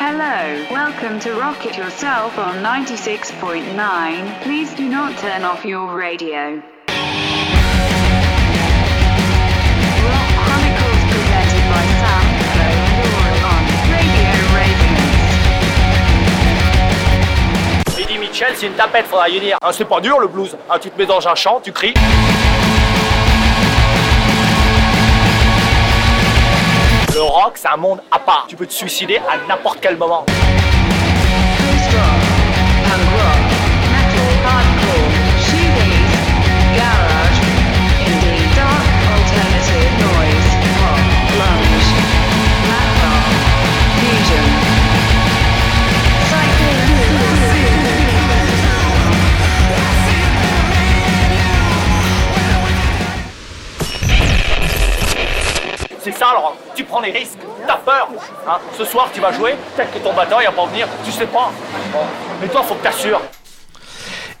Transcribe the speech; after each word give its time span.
Hello, 0.00 0.64
welcome 0.70 1.18
to 1.18 1.34
Rocket 1.34 1.76
Yourself 1.76 2.38
on 2.38 2.62
96.9. 2.62 4.42
Please 4.42 4.72
do 4.74 4.88
not 4.88 5.18
turn 5.18 5.42
off 5.42 5.64
your 5.64 5.96
radio. 5.96 6.54
Rock 6.54 7.08
Chronicles 10.38 11.02
presented 11.10 11.64
by 11.66 11.82
Sam, 11.98 12.24
on 13.42 13.62
Radio 13.90 14.30
Ravens. 14.54 15.18
Eddie 17.98 18.18
Mitchell, 18.18 18.54
c'est 18.54 18.68
une 18.68 18.74
tapette, 18.74 19.06
faudra 19.06 19.28
y 19.28 19.40
dire. 19.40 19.58
Ah, 19.60 19.72
c'est 19.72 19.84
pas 19.84 20.00
dur 20.00 20.20
le 20.20 20.28
blues. 20.28 20.56
Ah, 20.70 20.78
tu 20.78 20.90
te 20.90 20.96
mets 20.96 21.06
dans 21.06 21.26
un 21.26 21.34
champ, 21.34 21.60
tu 21.60 21.72
cries. 21.72 21.94
C'est 27.54 27.68
un 27.68 27.76
monde 27.76 28.00
à 28.10 28.18
part. 28.18 28.46
Tu 28.48 28.56
peux 28.56 28.66
te 28.66 28.72
suicider 28.72 29.18
à 29.18 29.36
n'importe 29.48 29.78
quel 29.80 29.96
moment. 29.96 30.24
Ça 56.32 56.38
rock. 56.38 56.54
Tu 56.74 56.84
prends 56.84 57.00
les 57.00 57.10
risques, 57.10 57.38
t'as 57.66 57.76
peur. 57.76 58.08
Hein. 58.48 58.58
Ce 58.76 58.84
soir, 58.84 59.10
tu 59.12 59.20
vas 59.20 59.32
jouer, 59.32 59.54
peut-être 59.76 59.92
que 59.92 59.98
ton 59.98 60.14
batteur 60.14 60.38
il 60.40 60.46
va 60.46 60.52
pas 60.52 60.66
venir, 60.66 60.86
tu 61.04 61.10
sais 61.10 61.26
pas. 61.26 61.50
Bon. 61.92 62.00
Mais 62.40 62.48
toi, 62.48 62.62
faut 62.62 62.74
que 62.74 62.82
t'assures. 62.82 63.20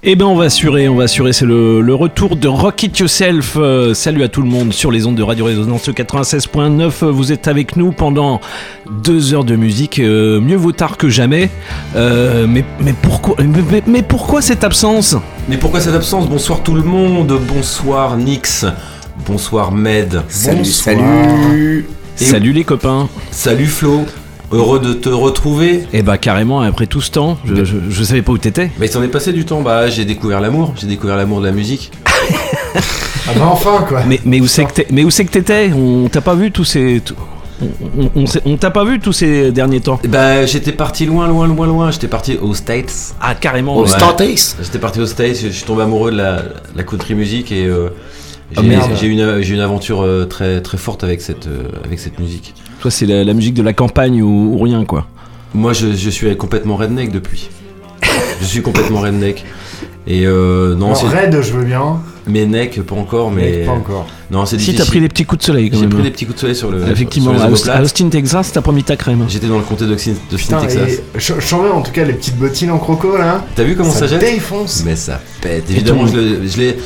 Eh 0.04 0.14
ben 0.14 0.26
on 0.26 0.36
va 0.36 0.44
assurer, 0.44 0.88
on 0.88 0.94
va 0.94 1.04
assurer, 1.04 1.32
c'est 1.32 1.44
le, 1.44 1.80
le 1.80 1.92
retour 1.92 2.36
de 2.36 2.46
Rock 2.46 2.84
It 2.84 2.96
Yourself. 3.00 3.56
Euh, 3.56 3.94
salut 3.94 4.22
à 4.22 4.28
tout 4.28 4.42
le 4.42 4.48
monde 4.48 4.72
sur 4.72 4.92
les 4.92 5.08
ondes 5.08 5.16
de 5.16 5.24
Radio 5.24 5.46
Résonance 5.46 5.88
96.9. 5.88 7.04
Vous 7.06 7.32
êtes 7.32 7.48
avec 7.48 7.74
nous 7.74 7.90
pendant 7.90 8.40
deux 8.88 9.34
heures 9.34 9.42
de 9.42 9.56
musique, 9.56 9.98
euh, 9.98 10.40
mieux 10.40 10.54
vaut 10.54 10.70
tard 10.70 10.98
que 10.98 11.08
jamais. 11.08 11.50
Euh, 11.96 12.46
mais, 12.48 12.64
mais, 12.78 12.92
pourquoi, 12.92 13.34
mais 13.88 14.02
pourquoi 14.02 14.40
cette 14.40 14.62
absence? 14.62 15.16
Mais 15.48 15.56
pourquoi 15.56 15.80
cette 15.80 15.94
absence? 15.94 16.28
Bonsoir 16.28 16.62
tout 16.62 16.74
le 16.74 16.84
monde, 16.84 17.36
bonsoir 17.48 18.16
Nix, 18.16 18.66
bonsoir 19.26 19.72
Med, 19.72 20.22
Salut, 20.28 20.58
bonsoir. 20.58 20.84
salut. 20.96 21.86
Et- 22.20 22.24
Salut 22.24 22.52
les 22.52 22.64
copains. 22.64 23.08
Salut 23.30 23.66
Flo, 23.66 24.04
heureux 24.50 24.80
de 24.80 24.92
te 24.92 25.08
retrouver. 25.08 25.84
Eh 25.92 26.02
bah 26.02 26.18
carrément, 26.18 26.60
après 26.60 26.86
tout 26.86 27.00
ce 27.00 27.10
temps, 27.10 27.38
je, 27.44 27.64
je, 27.64 27.76
je 27.88 28.02
savais 28.02 28.22
pas 28.22 28.32
où 28.32 28.38
t'étais. 28.38 28.70
Mais 28.78 28.86
il 28.86 28.92
s'en 28.92 29.02
est 29.02 29.08
passé 29.08 29.32
du 29.32 29.44
temps, 29.44 29.60
bah 29.62 29.88
j'ai 29.88 30.04
découvert 30.04 30.40
l'amour, 30.40 30.74
j'ai 30.76 30.86
découvert 30.86 31.16
l'amour 31.16 31.40
de 31.40 31.46
la 31.46 31.52
musique. 31.52 31.92
Ah 33.28 33.32
bah 33.36 33.48
enfin 33.52 33.84
quoi. 33.86 34.02
Mais, 34.06 34.20
mais 34.24 34.40
où 34.40 34.46
c'est 34.46 34.64
que 34.64 34.72
t'es- 34.72 34.86
mais 34.90 35.04
où 35.04 35.10
c'est 35.10 35.24
que 35.24 35.30
t'étais? 35.30 35.70
On 35.74 36.08
t'a 36.08 36.20
pas 36.20 36.34
vu 36.34 36.50
tous 36.50 36.64
ces... 36.64 37.00
tout- 37.04 37.14
on, 37.60 38.02
on- 38.04 38.10
on 38.22 38.26
s'est- 38.26 38.40
on 38.46 38.56
t'a 38.56 38.70
pas 38.70 38.84
vu 38.84 39.00
tous 39.00 39.12
ces 39.12 39.50
derniers 39.52 39.80
temps 39.80 40.00
Bah 40.08 40.46
j'étais 40.46 40.72
parti 40.72 41.06
loin, 41.06 41.26
loin, 41.28 41.46
loin, 41.46 41.66
loin, 41.66 41.90
j'étais 41.90 42.06
parti 42.08 42.38
aux 42.40 42.54
States. 42.54 43.14
Ah 43.20 43.34
carrément. 43.34 43.76
Au 43.76 43.82
ouais. 43.82 43.88
States. 43.88 44.56
J'étais 44.62 44.78
parti 44.78 45.00
aux 45.00 45.06
States, 45.06 45.36
je 45.42 45.48
suis 45.48 45.64
tombé 45.64 45.82
amoureux 45.82 46.10
de 46.10 46.16
la, 46.16 46.42
la 46.74 46.82
country 46.84 47.14
music 47.14 47.52
et 47.52 47.66
euh, 47.66 47.88
j'ai 48.52 48.62
merde. 48.62 48.90
j'ai 49.00 49.06
eu 49.06 49.10
une, 49.10 49.42
une 49.54 49.60
aventure 49.60 50.02
euh, 50.02 50.24
très, 50.24 50.60
très 50.62 50.78
forte 50.78 51.04
avec 51.04 51.20
cette, 51.20 51.46
euh, 51.46 51.62
avec 51.84 51.98
cette 51.98 52.18
musique. 52.18 52.54
Toi 52.80 52.90
c'est 52.90 53.06
la, 53.06 53.24
la 53.24 53.34
musique 53.34 53.54
de 53.54 53.62
la 53.62 53.72
campagne 53.72 54.22
ou, 54.22 54.54
ou 54.54 54.58
rien 54.58 54.84
quoi. 54.84 55.06
Moi, 55.54 55.72
je, 55.72 55.92
je 55.94 56.10
suis 56.10 56.36
complètement 56.36 56.76
redneck 56.76 57.10
depuis. 57.10 57.48
je 58.40 58.44
suis 58.46 58.60
complètement 58.62 59.00
redneck. 59.00 59.44
Et 60.06 60.26
euh, 60.26 60.74
non, 60.74 60.88
Non, 60.88 60.94
c'est 60.94 61.06
Red, 61.06 61.40
je 61.42 61.52
veux 61.52 61.64
bien. 61.64 62.00
mais 62.26 62.46
neck 62.46 62.80
pas 62.82 62.94
encore, 62.94 63.30
mais 63.30 63.64
pas 63.66 63.72
encore. 63.72 64.06
non, 64.30 64.46
c'est 64.46 64.58
Si 64.58 64.74
t'as 64.74 64.84
pris 64.86 65.00
des 65.00 65.08
petits 65.08 65.24
coups 65.26 65.40
de 65.40 65.44
soleil 65.44 65.68
quand 65.70 65.76
J'ai 65.76 65.82
même. 65.82 65.90
pris 65.94 66.02
des 66.02 66.10
petits 66.10 66.24
coups 66.26 66.36
de 66.36 66.40
soleil 66.40 66.56
sur 66.56 66.70
le. 66.70 66.86
Effectivement, 66.90 67.32
sur 67.34 67.42
à 67.42 67.46
les 67.46 67.52
Austin, 67.52 67.70
à 67.70 67.74
omoplates. 67.76 67.84
Austin, 67.92 68.08
Texas, 68.10 68.52
t'as 68.52 68.60
pas 68.62 68.72
mis 68.72 68.84
ta 68.84 68.96
crème. 68.96 69.24
J'étais 69.28 69.48
dans 69.48 69.56
le 69.58 69.64
comté 69.64 69.86
d'Austin, 69.86 70.12
Texas. 70.60 70.76
et 70.76 71.00
je, 71.14 71.34
je 71.38 71.46
sens 71.46 71.62
bien 71.62 71.72
en 71.72 71.82
tout 71.82 71.92
cas 71.92 72.04
les 72.04 72.12
petites 72.14 72.36
bottines 72.38 72.70
en 72.70 72.78
croco 72.78 73.16
là. 73.18 73.44
T'as 73.54 73.64
vu 73.64 73.74
comment 73.76 73.90
ça, 73.90 74.06
jette 74.06 74.20
défonce. 74.20 74.82
Mais 74.86 74.96
ça 74.96 75.20
pète. 75.42 75.64
Évidemment, 75.70 76.06
je 76.06 76.16
l'ai- 76.18 76.48
je 76.48 76.58
l'ai. 76.58 76.72
que 76.74 76.78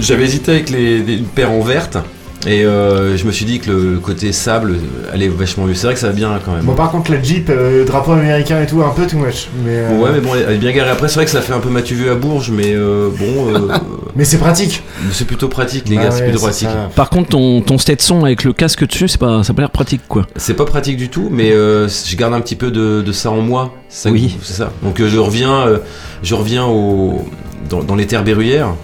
J'avais 0.00 0.24
hésité 0.24 0.50
avec 0.52 0.70
les, 0.70 0.98
les- 1.02 1.14
une 1.18 1.24
paire 1.26 1.50
en 1.52 1.60
verte. 1.60 1.98
Et 2.46 2.62
euh, 2.66 3.16
je 3.16 3.24
me 3.24 3.32
suis 3.32 3.46
dit 3.46 3.58
que 3.58 3.70
le 3.70 3.98
côté 4.00 4.30
sable 4.30 4.72
euh, 4.72 5.14
allait 5.14 5.28
vachement 5.28 5.64
mieux. 5.64 5.72
C'est 5.72 5.86
vrai 5.86 5.94
que 5.94 6.00
ça 6.00 6.08
va 6.08 6.12
bien 6.12 6.38
quand 6.44 6.52
même. 6.52 6.64
Bon 6.66 6.74
par 6.74 6.90
contre 6.90 7.10
la 7.10 7.22
Jeep, 7.22 7.48
euh, 7.48 7.86
drapeau 7.86 8.12
américain 8.12 8.60
et 8.60 8.66
tout, 8.66 8.82
un 8.82 8.90
peu 8.90 9.06
too 9.06 9.16
much. 9.16 9.48
Mais, 9.64 9.70
euh, 9.76 9.98
Ouais, 9.98 10.10
mais 10.12 10.20
bon, 10.20 10.32
elle 10.34 10.56
est 10.56 10.58
bien 10.58 10.72
garée. 10.72 10.90
Après, 10.90 11.08
c'est 11.08 11.14
vrai 11.14 11.24
que 11.24 11.30
ça 11.30 11.40
fait 11.40 11.54
un 11.54 11.60
peu 11.60 11.70
Mathieu 11.70 11.96
vu 11.96 12.10
à 12.10 12.14
Bourges, 12.16 12.50
mais 12.50 12.74
euh, 12.74 13.08
bon, 13.18 13.54
euh, 13.54 13.68
mais 14.14 14.24
c'est 14.26 14.36
pratique. 14.36 14.82
c'est 15.10 15.26
plutôt 15.26 15.48
pratique, 15.48 15.88
les 15.88 15.96
Bah 15.96 16.02
gars. 16.02 16.10
c'est 16.10 16.18
ouais, 16.20 16.28
plutôt 16.32 16.42
pratique. 16.44 16.68
ça. 16.68 16.90
Par 16.94 17.08
contre, 17.08 17.30
ton, 17.30 17.62
ton 17.62 17.78
Stetson 17.78 18.22
avec 18.26 18.44
le 18.44 18.52
casque 18.52 18.86
dessus, 18.86 19.08
c'est 19.08 19.16
pas, 19.18 19.42
ça 19.42 19.52
a 19.52 19.54
pas 19.54 19.62
l'air 19.62 19.70
pratique 19.70 20.02
quoi. 20.06 20.26
C'est 20.36 20.52
pas 20.54 20.66
pratique 20.66 20.98
du 20.98 21.08
tout, 21.08 21.28
mais 21.30 21.50
euh, 21.50 21.88
je 21.88 22.14
garde 22.14 22.34
un 22.34 22.42
petit 22.42 22.56
peu 22.56 22.70
de, 22.70 23.00
de 23.00 23.12
ça 23.12 23.30
en 23.30 23.40
moi. 23.40 23.72
C'est 23.88 24.08
ça 24.08 24.12
Oui. 24.12 24.36
c'est 24.42 24.52
ça. 24.52 24.70
Donc 24.82 25.00
euh, 25.00 25.08
je 25.08 25.18
reviens, 25.18 25.66
euh, 25.66 25.78
je 26.22 26.34
reviens 26.34 26.66
au, 26.66 27.24
dans, 27.70 27.82
dans 27.82 27.94
les 27.94 28.06
terres 28.06 28.22
berruyères. 28.24 28.74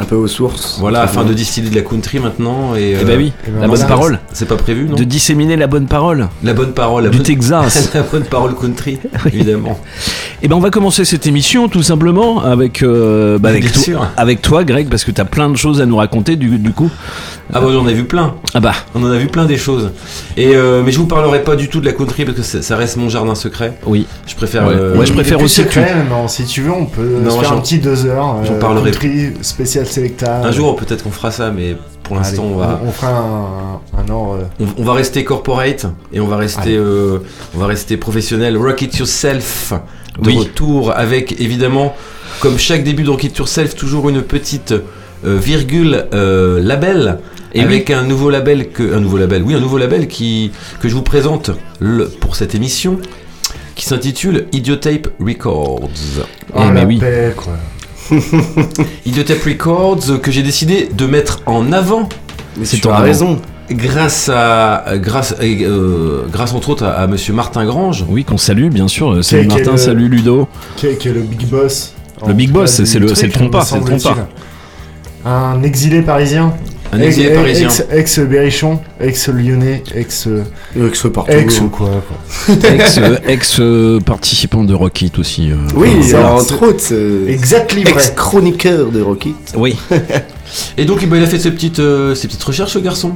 Un 0.00 0.04
peu 0.04 0.16
aux 0.16 0.26
sources. 0.28 0.76
Voilà, 0.80 1.02
afin 1.02 1.24
de 1.24 1.32
distiller 1.34 1.68
de 1.70 1.74
la 1.74 1.82
country 1.82 2.18
maintenant. 2.18 2.74
Et, 2.74 2.92
Eh 2.92 2.96
euh, 2.96 3.04
bah 3.04 3.12
oui, 3.16 3.32
et 3.46 3.50
ben 3.50 3.60
la 3.60 3.68
bonne 3.68 3.86
parole. 3.86 4.18
C'est 4.32 4.48
pas 4.48 4.56
prévu, 4.56 4.88
non 4.88 4.96
De 4.96 5.04
disséminer 5.04 5.56
la 5.56 5.66
bonne 5.66 5.86
parole. 5.86 6.28
La 6.42 6.54
bonne 6.54 6.72
parole, 6.72 7.04
la 7.04 7.10
Du 7.10 7.18
bonne, 7.18 7.26
Texas. 7.26 7.90
la 7.94 8.02
bonne 8.02 8.24
parole 8.24 8.54
country, 8.54 8.98
évidemment. 9.26 9.78
Et 10.42 10.48
ben 10.48 10.56
on 10.56 10.60
va 10.60 10.70
commencer 10.70 11.04
cette 11.04 11.26
émission 11.26 11.68
tout 11.68 11.82
simplement 11.82 12.42
avec, 12.42 12.82
euh, 12.82 13.38
bah, 13.38 13.50
avec, 13.50 13.70
toi, 13.72 13.82
sûr. 13.82 14.06
avec 14.16 14.40
toi 14.42 14.64
Greg 14.64 14.88
parce 14.88 15.04
que 15.04 15.10
t'as 15.10 15.24
plein 15.26 15.50
de 15.50 15.56
choses 15.56 15.80
à 15.82 15.86
nous 15.86 15.96
raconter 15.96 16.36
du, 16.36 16.58
du 16.58 16.72
coup. 16.72 16.90
Ah 17.52 17.60
bah 17.60 17.66
j'en 17.72 17.86
ai 17.88 17.94
vu 17.94 18.04
plein. 18.04 18.34
Ah 18.54 18.60
bah 18.60 18.72
On 18.94 19.02
en 19.02 19.10
a 19.10 19.18
vu 19.18 19.26
plein 19.26 19.44
des 19.44 19.56
choses. 19.58 19.90
Et 20.36 20.54
euh, 20.54 20.82
mais 20.84 20.92
je 20.92 20.98
vous 20.98 21.06
parlerai 21.06 21.42
pas 21.42 21.56
du 21.56 21.68
tout 21.68 21.80
de 21.80 21.86
la 21.86 21.92
country 21.92 22.24
parce 22.24 22.38
que 22.38 22.62
ça 22.62 22.76
reste 22.76 22.96
mon 22.96 23.08
jardin 23.08 23.34
secret. 23.34 23.74
oui. 23.86 24.06
Je 24.26 24.36
préfère. 24.36 24.66
Ouais. 24.68 24.74
euh, 24.74 24.96
Ouais, 24.96 25.04
je 25.06 25.12
préfère 25.12 25.40
aussi 25.42 25.64
que 25.64 25.68
tu- 25.70 25.80
Non, 26.08 26.28
si 26.28 26.44
tu 26.44 26.62
veux, 26.62 26.70
on 26.72 26.86
peut 26.86 27.18
Non, 27.22 27.30
se 27.30 27.40
faire 27.40 27.52
un 27.52 27.60
petit 27.60 27.78
deux 27.78 28.06
heures. 28.06 28.36
j'en 28.44 28.54
euh, 28.54 28.58
parlerai. 28.60 28.92
country, 28.92 29.32
spécial 29.42 29.86
selecta. 29.90 30.40
Un 30.42 30.52
jour 30.52 30.76
peut-être 30.76 31.02
qu'on 31.04 31.10
fera 31.10 31.30
ça, 31.30 31.50
mais 31.50 31.76
pour 32.02 32.16
l'instant 32.16 32.44
on 32.44 32.56
va. 32.56 32.80
on, 32.84 32.90
fera 32.90 33.08
un, 33.18 33.80
un 33.98 34.08
ordre. 34.10 34.38
euh, 34.60 34.64
On, 34.78 34.82
on 34.82 34.84
va 34.84 34.94
rester 34.94 35.24
corporate 35.24 35.86
et 36.12 36.20
on 36.20 36.26
va 36.26 36.36
rester, 36.36 36.76
euh, 36.76 37.18
on 37.54 37.58
va 37.58 37.66
rester 37.66 37.96
professionnel. 37.96 38.56
Rock 38.56 38.82
it 38.82 38.96
yourself 38.98 39.72
de 40.20 40.28
Oui. 40.28 40.36
retour 40.38 40.92
avec 40.96 41.40
évidemment, 41.40 41.94
comme 42.40 42.58
chaque 42.58 42.84
début 42.84 43.02
de 43.04 43.10
Rock 43.10 43.24
it 43.24 43.36
yourself, 43.38 43.74
toujours 43.76 44.08
une 44.08 44.22
petite 44.22 44.72
euh, 44.72 45.36
virgule 45.38 46.06
euh, 46.14 46.60
label. 46.62 47.18
Et 47.52 47.62
avec 47.62 47.90
un 47.90 48.04
nouveau 48.04 48.30
label 48.30 48.68
que 48.70 48.94
un 48.94 49.00
nouveau 49.00 49.16
label 49.18 49.42
oui 49.42 49.54
un 49.54 49.58
nouveau 49.60 49.76
label 49.76 50.06
qui 50.06 50.52
que 50.78 50.88
je 50.88 50.94
vous 50.94 51.02
présente 51.02 51.50
le- 51.80 52.06
pour 52.08 52.36
cette 52.36 52.54
émission 52.54 53.00
qui 53.74 53.84
s'intitule 53.86 54.46
Idiotape 54.52 55.08
Records. 55.18 55.88
Oh, 56.54 56.60
mais 56.72 56.80
la 56.82 56.86
oui. 56.86 56.98
paix, 56.98 57.32
quoi. 57.36 57.54
Idiotape 59.06 59.42
Records 59.44 60.00
euh, 60.10 60.18
que 60.18 60.30
j'ai 60.30 60.42
décidé 60.42 60.88
de 60.92 61.06
mettre 61.06 61.40
en 61.46 61.72
avant 61.72 62.08
Mais 62.56 62.64
C'est 62.64 62.84
en 62.86 62.96
raison. 62.96 63.40
grâce 63.70 64.28
à 64.28 64.84
grâce 64.96 65.34
euh, 65.40 66.22
grâce 66.30 66.52
entre 66.52 66.70
autres 66.70 66.84
à, 66.84 66.90
à 66.92 67.06
Monsieur 67.06 67.32
Martin 67.34 67.64
Grange. 67.64 68.04
Oui 68.08 68.24
qu'on 68.24 68.38
salue 68.38 68.68
bien 68.68 68.88
sûr. 68.88 69.12
Euh, 69.12 69.22
Salut 69.22 69.46
Martin, 69.48 69.76
salut 69.76 70.08
Ludo. 70.08 70.48
Qui 70.76 70.86
est, 70.88 70.96
qui 70.96 71.08
est 71.08 71.12
le 71.12 71.20
big 71.22 71.46
boss. 71.46 71.94
Le 72.26 72.34
big 72.34 72.50
boss, 72.50 72.70
c'est 72.70 72.82
le- 72.82 72.86
c'est 72.86 72.98
le 73.00 73.14
c'est 73.14 73.26
le 73.26 73.32
semble-t-il. 73.62 73.98
trompa. 74.00 74.28
Un 75.24 75.62
exilé 75.62 76.02
parisien. 76.02 76.52
Un 76.92 77.00
exilé 77.00 77.28
Ex- 77.28 77.36
parisien. 77.36 77.68
Ex, 77.68 77.84
ex-Berrichon, 77.92 78.80
ex-Lyonnais, 79.00 79.82
ex. 79.94 80.28
Avec 80.76 80.96
ce 80.96 81.08
partout. 81.08 81.30
Ex 81.32 81.60
ou 81.60 81.68
quoi, 81.68 81.90
quoi. 82.08 82.54
Ex, 82.70 82.98
euh, 82.98 83.16
ex, 83.28 83.60
euh, 83.60 84.00
participant 84.00 84.64
de 84.64 84.74
Rocket 84.74 85.18
aussi. 85.18 85.50
euh. 85.52 85.56
Oui, 85.76 85.90
alors, 86.14 86.34
entre 86.36 86.62
autres, 86.66 86.92
Exactly 87.28 87.82
vrai. 87.84 87.92
ex-chroniqueur 87.92 88.90
de 88.90 89.00
Rocket. 89.02 89.34
Oui. 89.56 89.76
Et 90.78 90.84
donc, 90.84 91.02
il 91.02 91.22
a 91.22 91.26
fait 91.26 91.38
ses 91.38 91.52
petites, 91.52 91.78
euh, 91.78 92.14
ses 92.16 92.26
petites 92.26 92.42
recherches, 92.42 92.72
ce 92.72 92.78
garçon. 92.80 93.12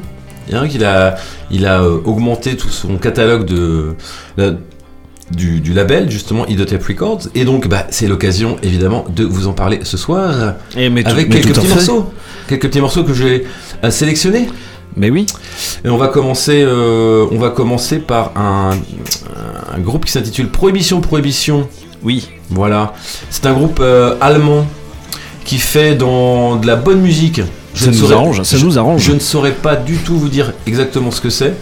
Il, 0.46 0.84
a, 0.84 1.16
il 1.50 1.64
euh, 1.66 1.96
augmenté 2.04 2.54
tout 2.56 2.68
son 2.68 2.96
catalogue 2.98 3.46
de, 3.46 3.94
la- 4.36 4.52
du, 5.30 5.60
du 5.60 5.72
label, 5.72 6.10
justement, 6.10 6.46
Idotape 6.46 6.84
Records. 6.84 7.22
Et 7.34 7.44
donc, 7.44 7.66
bah, 7.68 7.86
c'est 7.90 8.06
l'occasion, 8.06 8.56
évidemment, 8.62 9.04
de 9.14 9.24
vous 9.24 9.46
en 9.46 9.52
parler 9.52 9.80
ce 9.82 9.96
soir. 9.96 10.54
Et 10.76 10.90
mais 10.90 11.02
tout- 11.02 11.10
avec 11.10 11.28
mais 11.28 11.40
quelques 11.40 11.54
petits 11.56 11.66
morceaux. 11.68 12.12
Quelques 12.48 12.68
petits 12.68 12.80
morceaux 12.80 13.04
que 13.04 13.14
j'ai 13.14 13.44
euh, 13.82 13.90
sélectionnés. 13.90 14.48
Mais 14.96 15.10
oui. 15.10 15.26
Et 15.84 15.88
on 15.88 15.96
va 15.96 16.08
commencer, 16.08 16.62
euh, 16.62 17.26
on 17.32 17.38
va 17.38 17.50
commencer 17.50 17.98
par 17.98 18.32
un, 18.36 18.70
un 19.74 19.80
groupe 19.80 20.04
qui 20.04 20.12
s'intitule 20.12 20.48
Prohibition 20.50 21.00
Prohibition. 21.00 21.68
Oui. 22.02 22.28
Voilà. 22.50 22.92
C'est 23.30 23.46
un 23.46 23.54
groupe 23.54 23.80
euh, 23.80 24.14
allemand 24.20 24.66
qui 25.44 25.58
fait 25.58 25.94
dans 25.96 26.56
de 26.56 26.66
la 26.66 26.76
bonne 26.76 27.00
musique. 27.00 27.40
Je 27.74 27.86
ça 27.86 27.90
nous 27.90 27.96
saurais- 27.96 28.14
arrange. 28.14 28.42
Ça 28.44 28.56
je- 28.56 28.64
nous 28.64 28.78
arrange. 28.78 29.02
Je 29.02 29.12
ne 29.12 29.18
saurais 29.18 29.52
pas 29.52 29.74
du 29.74 29.96
tout 29.96 30.16
vous 30.16 30.28
dire 30.28 30.52
exactement 30.66 31.10
ce 31.10 31.20
que 31.20 31.30
c'est. 31.30 31.54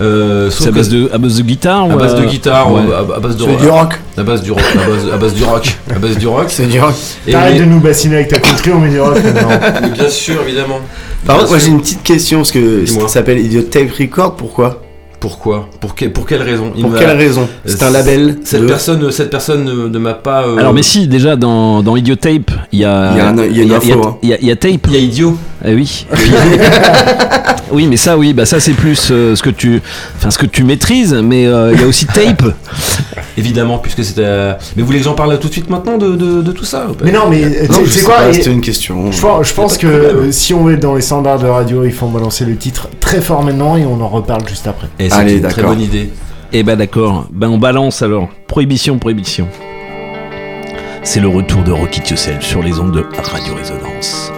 Euh, 0.00 0.50
C'est 0.50 0.68
à 0.68 0.72
base 0.72 0.88
de, 0.88 1.08
à 1.12 1.18
base 1.18 1.36
de 1.36 1.42
guitare 1.42 1.82
à 1.82 1.86
ou 1.94 1.96
base 1.98 2.14
de 2.16 2.22
euh, 2.22 2.26
guitare, 2.26 2.72
ouais. 2.72 2.80
ou 2.88 2.92
à, 2.92 3.16
à 3.16 3.20
base 3.20 3.36
de 3.36 3.44
C'est 3.44 3.56
du 3.56 3.68
rock. 3.68 3.94
à 4.18 4.22
base 4.24 4.42
du 4.42 4.50
rock, 4.50 4.62
à 4.74 4.90
base, 4.90 5.12
à 5.12 5.16
base 5.16 5.34
du 5.34 5.44
rock, 5.44 5.78
à 5.94 5.98
base 6.00 6.18
du 6.18 6.26
rock. 6.26 6.44
C'est 6.48 6.66
du 6.66 6.80
rock. 6.80 6.94
T'arrêtes 7.30 7.58
de 7.60 7.64
nous 7.64 7.80
bassiner 7.80 8.16
avec 8.16 8.28
ta 8.28 8.40
country, 8.40 8.72
on 8.72 8.80
met 8.80 8.90
du 8.90 9.00
rock 9.00 9.14
maintenant. 9.24 9.48
bien 9.92 10.08
sûr, 10.08 10.42
évidemment. 10.46 10.80
Par 11.26 11.38
contre, 11.38 11.50
moi 11.50 11.58
j'ai 11.58 11.68
une 11.68 11.80
petite 11.80 12.02
question 12.02 12.38
parce 12.38 12.50
que 12.50 12.84
ça 12.86 13.06
s'appelle 13.08 13.38
Idiot 13.38 13.62
Tape 13.62 13.90
Record. 13.98 14.34
Pourquoi? 14.36 14.80
Pourquoi? 15.20 15.68
Pour, 15.80 15.94
que- 15.94 16.04
pour 16.06 16.26
quelle 16.26 16.42
raison? 16.42 16.70
Il 16.76 16.82
Pour 16.82 16.94
quelle 16.98 17.16
raison? 17.16 17.48
C'est 17.64 17.82
un 17.82 17.88
label. 17.90 18.38
Cette 18.44 18.60
de- 18.60 18.66
personne, 18.66 19.10
cette 19.10 19.30
personne 19.30 19.64
ne, 19.64 19.88
ne 19.88 19.98
m'a 19.98 20.12
pas. 20.12 20.42
euh, 20.42 20.58
Alors 20.58 20.74
mais 20.74 20.82
si 20.82 21.06
déjà 21.08 21.34
dans, 21.36 21.82
dans 21.82 21.96
Idiotape 21.96 22.50
il 22.72 22.80
y 22.80 22.84
a 22.84 23.12
Il 23.12 23.16
y 23.16 23.20
a 23.20 23.28
un- 23.28 23.36
il 23.46 23.56
y 23.56 23.60
a 23.60 23.62
une 23.62 23.72
info, 23.72 24.02
hein. 24.06 24.16
il 24.22 24.28
y 24.28 24.32
a- 24.34 24.38
il 24.42 24.46
y 24.48 24.50
a 24.50 24.56
tape 24.56 24.86
Il 24.88 24.92
y 24.92 24.96
a 24.96 24.98
idiot. 24.98 25.34
Ah 25.66 25.70
oui. 25.70 26.06
oui, 27.72 27.86
mais 27.86 27.96
ça, 27.96 28.18
oui, 28.18 28.34
bah 28.34 28.44
ça 28.44 28.60
c'est 28.60 28.72
plus 28.74 29.08
euh, 29.10 29.34
ce 29.34 29.42
que 29.42 29.48
tu, 29.50 29.80
enfin 30.18 30.30
ce 30.30 30.36
que 30.38 30.46
tu 30.46 30.62
maîtrises, 30.62 31.14
mais 31.14 31.46
euh, 31.46 31.72
il 31.74 31.80
y 31.80 31.84
a 31.84 31.86
aussi 31.86 32.06
tape. 32.06 32.42
Évidemment, 33.38 33.78
puisque 33.78 34.04
c'était. 34.04 34.22
euh, 34.24 34.52
Mais 34.76 34.82
vous 34.82 34.86
voulez 34.86 34.98
que 34.98 35.04
j'en 35.06 35.14
parle 35.14 35.38
tout 35.40 35.48
de 35.48 35.52
suite 35.52 35.70
maintenant 35.70 35.96
de, 35.98 36.14
de, 36.16 36.42
de 36.42 36.52
tout 36.52 36.64
ça 36.64 36.86
ou 36.90 36.92
pas? 36.94 37.04
Mais 37.04 37.12
non, 37.12 37.28
mais 37.30 37.42
euh, 37.44 37.66
tu 37.68 37.86
sais 37.86 37.98
sais 38.00 38.04
quoi 38.04 38.16
pas, 38.16 38.28
et- 38.28 38.34
C'était 38.34 38.52
une 38.52 38.60
question. 38.60 39.10
Je 39.10 39.20
pense, 39.20 39.48
je 39.48 39.54
pense 39.54 39.78
que 39.78 39.86
euh, 39.86 40.30
si 40.32 40.52
on 40.54 40.64
veut 40.64 40.74
être 40.74 40.80
dans 40.80 40.94
les 40.94 41.00
standards 41.02 41.38
de 41.40 41.46
radio, 41.48 41.84
il 41.84 41.92
faut 41.92 42.06
balancer 42.08 42.44
le 42.44 42.56
titre 42.56 42.88
très 43.00 43.20
fort 43.20 43.42
maintenant 43.42 43.76
et 43.76 43.84
on 43.86 44.00
en 44.00 44.08
reparle 44.08 44.46
juste 44.48 44.66
après. 44.66 44.88
Et 44.98 45.08
c'est 45.08 45.16
Allez, 45.16 45.32
une 45.36 45.40
très 45.42 45.54
d'accord. 45.62 45.70
bonne 45.74 45.80
idée. 45.82 46.10
Eh 46.52 46.62
ben 46.62 46.76
d'accord, 46.76 47.26
ben 47.32 47.48
on 47.48 47.58
balance 47.58 48.02
alors. 48.02 48.28
Prohibition, 48.46 48.98
prohibition. 48.98 49.48
C'est 51.02 51.20
le 51.20 51.28
retour 51.28 51.62
de 51.64 51.72
Rocky 51.72 52.00
Yourself 52.08 52.42
sur 52.42 52.62
les 52.62 52.78
ondes 52.78 52.92
de 52.92 53.04
Radio 53.30 53.54
Résonance. 53.56 54.30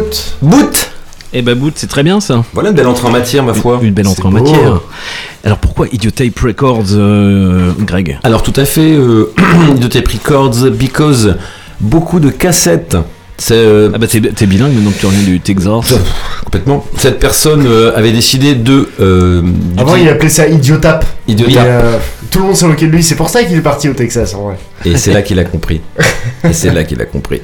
Boot. 0.00 0.34
Boot 0.42 0.90
Eh 1.32 1.42
ben, 1.42 1.54
Boot, 1.58 1.74
c'est 1.76 1.86
très 1.86 2.02
bien 2.02 2.20
ça. 2.20 2.44
Voilà 2.52 2.70
une 2.70 2.74
belle 2.76 2.86
entrée 2.86 3.06
en 3.06 3.10
matière, 3.10 3.42
ma 3.44 3.54
foi. 3.54 3.78
Une 3.82 3.92
belle 3.94 4.08
entrée 4.08 4.26
en 4.28 4.32
beau. 4.32 4.38
matière. 4.42 4.80
Alors 5.44 5.58
pourquoi 5.58 5.86
Idiotape 5.92 6.38
Records, 6.38 6.92
euh, 6.92 7.72
Greg? 7.80 8.18
Alors 8.24 8.42
tout 8.42 8.52
à 8.56 8.64
fait, 8.64 8.92
euh, 8.92 9.32
de 9.80 9.86
Tape 9.86 10.08
Records, 10.08 10.70
because 10.72 11.36
beaucoup 11.80 12.20
de 12.20 12.30
cassettes. 12.30 12.96
C'est 13.38 13.54
euh, 13.54 13.90
Ah 13.94 13.96
bah 13.96 14.06
t'es 14.06 14.20
t'es 14.20 14.44
bilingue 14.44 14.74
maintenant 14.74 14.90
que 14.90 14.98
tu 15.00 15.06
reviens 15.06 15.22
du 15.22 15.40
Texas. 15.40 15.94
complètement. 16.44 16.84
Cette 16.98 17.18
personne 17.18 17.64
euh, 17.66 17.96
avait 17.96 18.12
décidé 18.12 18.54
de. 18.54 18.86
euh, 19.00 19.42
Avant, 19.78 19.96
il 19.96 20.06
appelait 20.10 20.28
ça 20.28 20.46
Idiotap. 20.46 21.06
Idiotap. 21.26 21.54
Et, 21.56 21.70
euh, 21.70 21.96
tout 22.30 22.40
le 22.40 22.44
monde 22.46 22.56
s'en 22.56 22.68
moquait 22.68 22.86
de 22.86 22.90
lui. 22.92 23.02
C'est 23.02 23.14
pour 23.14 23.30
ça 23.30 23.42
qu'il 23.42 23.56
est 23.56 23.62
parti 23.62 23.88
au 23.88 23.94
Texas, 23.94 24.34
en 24.34 24.42
vrai. 24.42 24.56
Et 24.84 24.98
c'est 24.98 25.14
là 25.14 25.22
qu'il 25.22 25.38
a 25.38 25.44
compris. 25.44 25.80
Et 26.44 26.52
c'est 26.52 26.70
là 26.70 26.84
qu'il 26.84 27.00
a 27.00 27.06
compris. 27.06 27.40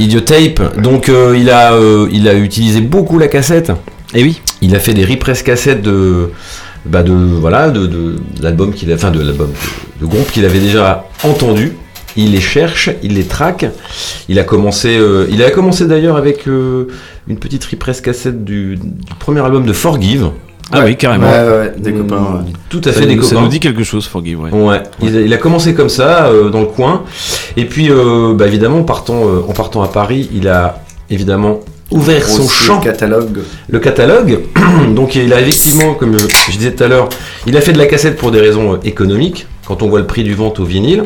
Idiotape, 0.00 0.80
donc 0.80 1.08
euh, 1.08 1.36
il, 1.38 1.50
a, 1.50 1.74
euh, 1.74 2.08
il 2.10 2.26
a 2.26 2.34
utilisé 2.34 2.80
beaucoup 2.80 3.18
la 3.18 3.28
cassette. 3.28 3.70
Eh 4.14 4.22
oui. 4.22 4.40
Il 4.62 4.74
a 4.74 4.80
fait 4.80 4.94
des 4.94 5.04
repress 5.04 5.42
cassettes 5.42 5.82
de. 5.82 6.30
Bah 6.86 7.02
de 7.02 7.12
voilà 7.12 7.68
de, 7.68 8.16
l'album 8.40 8.72
qu'il 8.72 8.90
a 8.90 8.94
enfin 8.94 9.10
de 9.10 9.20
l'album 9.20 9.50
de, 9.50 10.06
de 10.06 10.10
groupe 10.10 10.30
qu'il 10.32 10.46
avait 10.46 10.60
déjà 10.60 11.04
entendu 11.24 11.74
il 12.16 12.32
les 12.32 12.40
cherche 12.40 12.90
il 13.02 13.14
les 13.14 13.24
traque 13.24 13.66
il 14.28 14.38
a 14.38 14.44
commencé 14.44 14.96
euh, 14.96 15.26
il 15.30 15.42
a 15.42 15.50
commencé 15.50 15.86
d'ailleurs 15.86 16.16
avec 16.16 16.48
euh, 16.48 16.88
une 17.28 17.38
petite 17.38 17.64
repress 17.66 18.00
cassette 18.00 18.44
du, 18.44 18.76
du 18.76 19.14
premier 19.18 19.40
album 19.44 19.66
de 19.66 19.72
Forgive 19.72 20.30
Ah 20.72 20.82
oui, 20.84 20.96
carrément. 20.96 21.26
Ouais, 21.28 21.48
ouais, 21.48 21.74
des 21.78 21.92
copains. 21.92 22.16
ouais. 22.16 22.52
tout 22.68 22.80
à 22.84 22.92
Ça, 22.92 23.00
fait 23.00 23.06
des 23.06 23.16
nous, 23.16 23.22
ça 23.22 23.30
copains 23.30 23.42
nous 23.42 23.48
dit 23.48 23.60
quelque 23.60 23.82
chose, 23.84 24.06
Forgive. 24.06 24.40
Ouais. 24.40 24.50
Ouais, 24.52 24.82
il 25.02 25.16
a, 25.16 25.20
il 25.20 25.32
a 25.34 25.36
commencé 25.36 25.74
comme 25.74 25.88
ça 25.88 26.26
euh, 26.26 26.48
dans 26.50 26.60
le 26.60 26.66
coin, 26.66 27.02
et 27.56 27.64
puis 27.64 27.90
euh, 27.90 28.34
bah, 28.34 28.46
évidemment 28.46 28.78
en 28.80 28.84
partant, 28.84 29.26
euh, 29.26 29.40
en 29.48 29.52
partant 29.52 29.82
à 29.82 29.88
Paris, 29.88 30.28
il 30.32 30.48
a 30.48 30.80
évidemment 31.10 31.60
ouvert 31.90 32.24
son 32.28 32.48
champ, 32.48 32.78
le 32.78 32.84
catalogue. 32.84 33.38
le 33.68 33.78
catalogue. 33.80 34.40
Donc 34.94 35.16
il 35.16 35.32
a 35.32 35.40
effectivement, 35.40 35.94
comme 35.94 36.16
je 36.18 36.56
disais 36.56 36.72
tout 36.72 36.84
à 36.84 36.88
l'heure, 36.88 37.08
il 37.46 37.56
a 37.56 37.60
fait 37.60 37.72
de 37.72 37.78
la 37.78 37.86
cassette 37.86 38.16
pour 38.16 38.30
des 38.30 38.40
raisons 38.40 38.78
économiques. 38.84 39.46
Quand 39.66 39.82
on 39.82 39.88
voit 39.88 39.98
le 40.00 40.06
prix 40.06 40.22
du 40.22 40.34
vente 40.34 40.60
au 40.60 40.64
vinyle, 40.64 41.04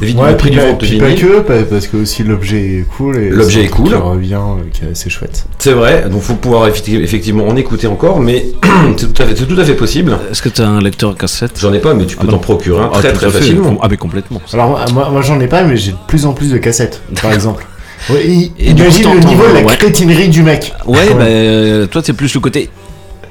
vide- 0.00 0.18
Ouais, 0.18 0.30
le 0.30 0.36
prix 0.36 0.50
puis 0.50 0.58
du 0.58 0.76
puis 0.78 0.98
pas 0.98 1.06
vinyle, 1.08 1.20
que, 1.24 1.40
pa- 1.40 1.62
parce 1.68 1.86
que 1.86 1.96
aussi 1.96 2.22
l'objet 2.22 2.58
est 2.80 2.84
cool. 2.96 3.16
et 3.16 3.28
L'objet 3.30 3.64
est 3.64 3.68
cool. 3.68 3.88
Qui 3.88 3.94
revient, 3.94 4.34
euh, 4.34 4.68
qui 4.72 4.84
est 4.84 4.90
assez 4.92 5.08
chouette. 5.10 5.46
c'est 5.58 5.72
vrai. 5.72 6.06
Donc 6.10 6.22
faut 6.22 6.34
pouvoir 6.34 6.68
effecti- 6.68 7.00
effectivement 7.02 7.46
en 7.48 7.56
écouter 7.56 7.86
encore, 7.86 8.20
mais 8.20 8.46
c'est 8.96 9.12
tout, 9.12 9.22
à 9.22 9.26
fait- 9.26 9.36
c'est 9.36 9.46
tout 9.46 9.60
à 9.60 9.64
fait 9.64 9.74
possible. 9.74 10.18
Est-ce 10.30 10.42
que 10.42 10.48
t'as 10.48 10.66
un 10.66 10.80
lecteur 10.80 11.16
cassette? 11.16 11.52
J'en 11.60 11.72
ai 11.72 11.78
pas, 11.78 11.94
mais 11.94 12.04
tu 12.06 12.16
peux 12.16 12.26
Ah 12.28 12.30
t'en 12.30 12.38
procurer 12.38 12.80
un 12.80 12.90
Ah, 12.92 12.98
très 12.98 13.12
très 13.12 13.30
facilement. 13.30 13.78
Ah 13.82 13.88
mais 13.90 13.96
complètement. 13.96 14.40
Alors 14.52 14.78
moi, 14.92 15.22
j'en 15.22 15.40
ai 15.40 15.46
pas, 15.46 15.62
mais 15.64 15.76
j'ai 15.76 15.92
de 15.92 15.96
plus 16.06 16.26
en 16.26 16.32
plus 16.32 16.50
de 16.50 16.58
cassettes, 16.58 17.00
par 17.22 17.32
exemple. 17.34 17.66
Ouais, 18.10 18.24
Et 18.58 18.72
du 18.74 18.82
imagine 18.82 19.04
coup, 19.06 19.14
le 19.14 19.20
niveau 19.24 19.42
de 19.48 19.54
la 19.54 19.60
ouais. 19.62 19.76
crétinerie 19.76 20.28
du 20.28 20.42
mec. 20.42 20.72
Ouais, 20.86 20.98
Ouais. 20.98 21.14
bah 21.18 21.24
euh, 21.24 21.86
toi 21.86 22.02
c'est 22.04 22.12
plus 22.12 22.32
le 22.34 22.40
côté 22.40 22.68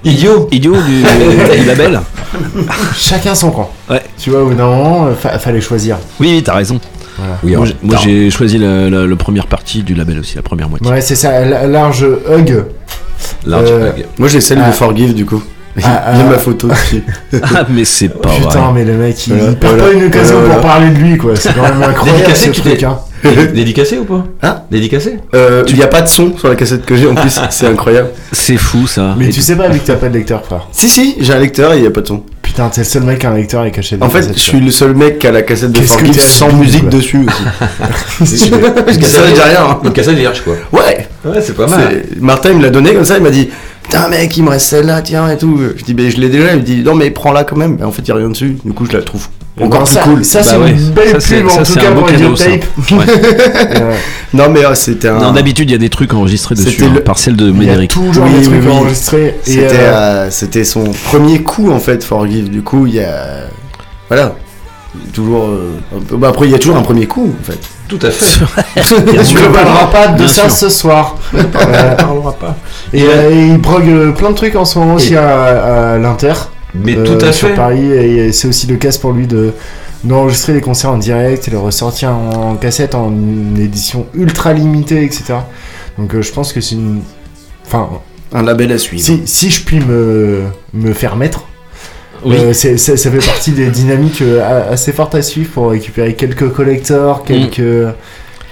Idiot. 0.06 0.48
idiot 0.52 0.76
du, 0.82 1.04
du 1.60 1.66
label. 1.66 2.00
Chacun 2.96 3.36
son 3.36 3.52
camp. 3.52 3.70
Ouais. 3.90 4.02
Tu 4.18 4.30
vois, 4.30 4.44
au 4.44 4.48
bout 4.48 4.54
d'un 4.56 4.68
moment, 4.68 5.08
euh, 5.08 5.14
fa- 5.16 5.38
fallait 5.40 5.62
choisir. 5.62 5.98
Oui, 6.20 6.42
t'as 6.44 6.54
raison. 6.56 6.80
Oui, 7.44 7.56
Moi, 7.56 7.66
j'ai- 7.66 7.76
moi, 7.82 7.98
j'ai 8.04 8.30
choisi 8.30 8.58
la, 8.58 8.90
la- 8.90 9.06
la 9.08 9.16
première 9.16 9.48
partie 9.48 9.84
du 9.84 9.96
label 9.96 10.20
aussi, 10.20 10.36
la 10.36 10.42
première 10.42 10.70
moitié. 10.70 10.90
Ouais, 10.90 11.02
c'est 11.02 11.16
ça, 11.16 11.44
la- 11.46 11.66
large 11.66 12.06
hug. 12.30 12.66
large 13.46 13.70
Euh. 13.72 13.92
Moi 14.18 14.28
j'ai 14.28 14.42
celle 14.42 14.60
Ah. 14.64 14.70
de 14.70 14.74
Forgive 14.76 15.14
du 15.14 15.26
coup. 15.26 15.42
Il 15.77 15.82
y 15.82 15.86
Ah, 15.86 16.03
a 16.05 16.13
ah. 16.20 16.24
ma 16.24 16.38
photo 16.38 16.67
dessus. 16.70 17.03
Ah 17.44 17.65
mais 17.70 17.84
c'est 17.86 18.08
pas 18.10 18.29
Putain, 18.29 18.60
vrai. 18.60 18.72
mais 18.75 18.86
le 18.86 18.94
mec, 18.94 19.27
il, 19.27 19.34
Voilà, 19.34 19.50
il 19.51 19.58
perd 19.58 19.74
voilà, 19.75 19.89
pas 19.91 19.98
une 20.00 20.05
occasion 20.05 20.39
voilà, 20.39 20.53
pour 20.55 20.62
parler 20.63 20.89
de 20.91 20.98
lui, 21.00 21.17
quoi. 21.17 21.36
C'est 21.36 21.53
quand 21.53 21.63
même 21.63 21.84
incroyable 21.89 22.20
Dédicacé, 22.20 22.46
ce 22.48 22.51
tu 22.51 22.62
truc, 22.62 22.84
hein. 22.84 22.98
Dé- 23.24 23.48
Dédicacé 23.53 23.98
ou 23.98 24.05
pas 24.05 24.24
Hein 24.44 24.62
Dédicacé 24.72 25.17
Euh, 25.34 25.63
Il 25.67 25.75
n'y 25.75 25.84
a 25.84 25.88
pas 25.88 26.01
de 26.01 26.08
son 26.08 26.38
sur 26.38 26.48
la 26.48 26.55
cassette 26.55 26.86
que 26.86 26.96
j'ai 26.96 27.08
en 27.08 27.15
plus, 27.15 27.39
c'est 27.50 27.67
incroyable. 27.67 28.10
C'est 28.32 28.58
fou 28.58 28.88
ça. 28.88 29.15
Mais 29.17 29.25
Et 29.25 29.29
tu 29.29 29.41
sais 29.41 29.55
pas, 29.55 29.67
vu 29.67 29.79
que 29.79 29.86
t'as 29.88 29.96
pas 29.96 30.08
de 30.10 30.13
lecteur, 30.13 30.46
frère. 30.46 30.67
Si, 30.72 30.88
si, 30.88 31.15
j'ai 31.20 31.34
un 31.34 31.39
lecteur 31.39 31.74
et 31.74 31.77
il 31.77 31.82
n'y 31.82 31.88
a 31.88 31.91
pas 31.91 32.01
de 32.01 32.08
son. 32.08 32.24
Putain, 32.41 32.70
t'es 32.70 32.82
le 32.82 32.86
seul 32.86 33.03
mec 33.03 33.20
qui 33.20 33.25
a 33.25 33.32
un 33.32 33.36
lecteur 33.36 33.65
et 33.65 33.72
caché 33.72 33.98
des 33.98 34.03
En 34.03 34.10
fait, 34.10 34.29
je 34.34 34.39
suis 34.39 34.60
le 34.62 34.72
seul 34.72 34.96
mec 34.96 35.20
qui 35.20 35.27
a 35.27 35.32
la 35.32 35.41
cassette 35.41 35.72
de 35.74 35.79
Qu'est-ce 35.79 35.94
que 35.98 36.05
Forgive 36.05 36.13
t'es 36.15 36.22
sans 36.22 36.53
musique 36.53 36.88
dessus 36.88 37.25
aussi. 38.22 38.50
Parce 38.50 38.98
que 38.98 39.05
ça, 39.05 39.22
j'ai 39.27 39.41
rien. 39.41 39.60
hein. 39.72 39.79
Une 39.84 39.91
cassette 39.91 40.15
vierge 40.15 40.41
quoi. 40.41 40.53
Ouais, 40.72 41.08
Ouais, 41.25 41.41
c'est 41.41 41.55
pas 41.55 41.67
c'est- 41.67 42.22
Martin 42.22 42.51
il 42.51 42.58
me 42.58 42.63
l'a 42.63 42.70
donné 42.70 42.94
comme 42.94 43.03
ça, 43.03 43.17
il 43.17 43.24
m'a 43.24 43.32
dit 43.32 43.50
Putain 43.88 44.08
mec, 44.10 44.36
il 44.36 44.44
me 44.44 44.50
reste 44.50 44.68
celle-là, 44.68 45.01
tiens 45.01 45.30
et 45.30 45.38
tout. 45.38 45.60
Je 45.75 45.84
dis, 45.84 45.94
ben 45.94 46.10
je 46.10 46.18
l'ai 46.18 46.30
déjà. 46.30 46.54
Il 46.54 46.60
me 46.60 46.63
dit, 46.63 46.82
non 46.84 46.96
mais 46.96 47.12
prends-la 47.12 47.44
quand 47.44 47.56
même. 47.56 47.77
Ben, 47.77 47.86
en 47.86 47.92
fait, 47.92 48.01
il 48.01 48.06
n'y 48.06 48.12
a 48.12 48.15
rien 48.15 48.30
dessus. 48.30 48.58
Du 48.65 48.74
coup, 48.74 48.86
je 48.86 48.94
la 48.98 49.04
trouve 49.04 49.27
encore 49.62 49.80
Bon, 49.82 49.86
plus 49.86 49.94
ça, 49.94 50.01
cool. 50.01 50.25
Ça, 50.25 50.39
Bah 50.39 50.46
c'est 50.50 50.58
ouais, 50.58 50.72
une 50.72 50.89
belle 50.92 51.10
ça, 51.12 51.20
c'est- 51.22 51.38
pub, 51.38 51.48
en 51.50 51.63
tout 51.63 51.74
cas, 51.75 51.92
pour 51.92 52.06
cadeau. 52.08 52.34
Ouais. 52.92 53.06
Euh, 53.77 53.94
Non 54.34 54.50
mais 54.50 54.65
ah, 54.68 54.75
c'était 54.75 55.08
un. 55.08 55.18
Non, 55.20 55.32
d'habitude 55.32 55.70
il 55.70 55.72
y 55.72 55.75
a 55.75 55.80
des 55.80 55.88
trucs 55.89 56.13
enregistrés 56.13 56.56
dessus, 56.56 56.72
C'était 56.72 56.86
hein, 56.86 56.92
le- 56.96 57.04
par 57.04 57.18
celle 57.18 57.38
de 57.38 57.46
Il 57.46 57.51
y 57.51 57.56
a 57.56 57.60
Médéric. 57.60 57.92
toujours 57.92 58.25
Oui, 58.25 58.39
des 58.39 58.42
trucs 58.46 58.63
oui, 58.65 58.72
enregistrés. 58.72 59.36
C'était 59.44 59.62
euh, 59.72 59.94
euh, 60.25 60.27
c'était 60.30 60.65
son 60.65 60.84
premier 61.06 61.42
coup 61.42 61.72
en 61.72 61.80
fait, 61.80 62.04
Forgive. 62.04 62.50
Du 62.50 62.63
coup, 62.63 62.86
il 62.88 62.96
y 62.96 63.00
a. 63.00 63.46
Voilà. 64.10 64.36
Toujours. 65.13 65.46
euh, 65.46 65.72
bah, 66.13 66.30
après, 66.30 66.48
il 66.48 66.51
y 66.51 66.56
a 66.56 66.60
toujours 66.60 66.75
un 66.77 66.82
premier 66.82 67.06
coup 67.06 67.34
en 67.39 67.44
fait. 67.46 67.60
Tout 67.88 68.00
à 68.01 68.10
fait. 68.12 68.44
tu 68.84 68.94
ne 69.36 69.54
parleras 69.54 69.86
pas 69.88 70.08
de 70.08 70.18
Bien 70.18 70.27
ça 70.27 70.50
sûr. 70.50 70.51
ce 70.51 70.70
soir. 70.70 71.18
Euh, 71.36 71.44
parlera 71.96 72.34
pas. 72.34 72.56
et, 72.94 73.04
euh, 73.04 73.30
et 73.32 73.48
il 73.48 73.58
brogue 73.60 73.88
euh, 73.88 74.12
plein 74.12 74.32
de 74.32 74.36
trucs 74.36 74.56
en 74.56 74.65
ce 74.65 74.80
moment 74.80 74.96
aussi 74.96 75.15
à, 75.15 75.94
à 75.94 75.98
l'Inter. 75.98 76.34
Mais 76.74 76.98
euh, 76.98 77.04
tout 77.06 77.24
à 77.25 77.32
sur 77.32 77.50
fait. 77.50 77.54
Paris 77.56 77.92
et 77.92 78.32
c'est 78.34 78.48
aussi 78.48 78.68
le 78.68 78.75
cas 78.77 78.89
pour 79.00 79.12
lui 79.13 79.27
de 79.27 79.54
d'enregistrer 80.04 80.54
les 80.54 80.62
concerts 80.62 80.92
en 80.92 80.98
direct 80.98 81.48
et 81.48 81.51
les 81.51 81.58
ressortir 81.58 82.10
en 82.12 82.56
cassette 82.56 82.94
en 82.96 83.12
édition 83.58 84.06
ultra 84.13 84.54
limitée 84.54 85.04
etc 85.04 85.36
donc 85.98 86.13
euh, 86.13 86.22
je 86.22 86.32
pense 86.32 86.54
que 86.54 86.62
c'est 86.62 86.75
une 86.75 87.00
enfin 87.65 87.89
Un 88.34 88.44
label 88.44 88.72
à 88.74 88.77
suivre. 88.77 89.04
si, 89.04 89.22
si 89.25 89.50
je 89.50 89.63
puis 89.63 89.80
me, 89.80 90.42
me 90.74 90.94
faire 90.94 91.15
mettre 91.15 91.46
Oui. 92.25 92.36
euh, 92.38 92.53
c'est- 92.53 92.77
c'est- 92.77 92.98
ça 92.98 93.12
fait 93.12 93.25
partie 93.25 93.51
des 93.51 93.67
dynamiques 93.67 94.22
euh, 94.22 94.72
assez 94.74 94.91
fortes 94.91 95.15
à 95.15 95.22
suivre 95.22 95.51
pour 95.51 95.70
récupérer 95.72 96.13
quelques 96.15 96.50
collectors 96.51 97.24
quelques 97.24 97.62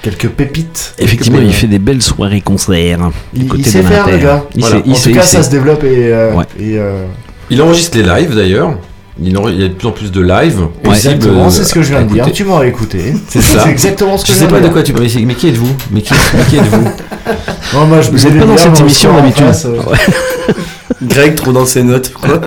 quelques 0.01 0.27
pépites 0.29 0.93
Effectivement, 0.99 1.37
Quelques- 1.39 1.49
il 1.51 1.55
fait 1.55 1.67
des 1.67 1.79
belles 1.79 2.01
soirées 2.01 2.41
concerts. 2.41 3.09
du 3.33 3.41
il, 3.43 3.47
côté 3.47 3.63
il 3.63 3.69
sait 3.69 3.81
de 3.81 3.87
faire 3.87 4.07
le 4.07 4.17
gars 4.17 4.43
Il 4.55 4.61
Voilà. 4.61 4.75
sait, 4.83 4.89
en 4.89 4.93
tout 4.93 5.11
cas 5.17 5.21
sait. 5.25 5.37
ça 5.37 5.43
se 5.43 5.49
développe 5.49 5.83
et, 5.85 6.13
euh, 6.13 6.33
Ouais. 6.33 6.43
et, 6.59 6.77
euh, 6.77 7.05
Il 7.49 7.61
enregistre 7.61 7.97
les 7.97 8.03
lives 8.03 8.35
d'ailleurs. 8.35 8.77
Il, 9.21 9.31
y 9.31 9.35
a 9.63 9.67
de 9.67 9.73
plus 9.73 9.87
en 9.87 9.91
plus 9.91 10.11
de 10.11 10.21
lives. 10.21 10.67
possibles, 10.83 11.13
exactement 11.13 11.45
euh, 11.45 11.49
c'est 11.51 11.63
ce 11.63 11.73
que 11.75 11.83
je 11.83 11.89
viens 11.89 12.01
de 12.01 12.11
dire 12.11 12.31
tu 12.31 12.43
m'aurais 12.45 12.69
écouté 12.69 13.13
C'est 13.29 13.41
ça. 13.43 13.69
exactement 13.69 14.17
ce 14.17 14.25
que 14.25 14.29
Je 14.33 14.37
je, 14.39 14.39
sais 14.43 14.47
pas 14.47 14.59
de 14.59 14.69
quoi 14.69 14.81
tu 14.81 14.91
parles. 14.91 15.05
Mais, 15.15 15.21
mais 15.25 15.35
qui 15.35 15.49
êtes-vous? 15.49 15.71
Mais 15.91 16.01
qui, 16.01 16.13
mais 16.35 16.43
qui 16.49 16.57
êtes-vous? 16.57 16.83
Non, 17.75 17.85
moi, 17.85 18.01
je 18.01 18.09
Vous 18.09 18.15
mets 18.15 18.23
êtes 18.23 18.33
des 18.33 18.39
pas 18.39 18.45
dans 18.45 18.57
cette 18.57 18.79
émission 18.79 19.15
d'habitude. 19.15 19.45
face, 19.45 19.65
euh. 19.65 19.77
Greg 21.03 21.35
trop 21.35 21.51
dans 21.53 21.65
ses 21.65 21.83
notes. 21.83 22.11
Quoi 22.13 22.41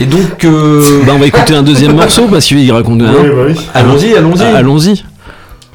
Et 0.00 0.06
donc, 0.06 0.44
euh, 0.44 0.82
Bah, 1.06 1.12
on 1.14 1.18
va 1.18 1.26
écouter 1.26 1.54
un 1.54 1.62
deuxième 1.62 1.94
morceau 1.94 2.26
parce 2.30 2.46
qu'il 2.46 2.70
raconte 2.72 3.02
un. 3.02 3.12
Oui, 3.12 3.28
bah 3.34 3.42
oui. 3.48 3.54
allons-y, 3.74 4.14
allons-y. 4.14 4.42
Ah, 4.42 4.56
Allons-y. 4.58 5.04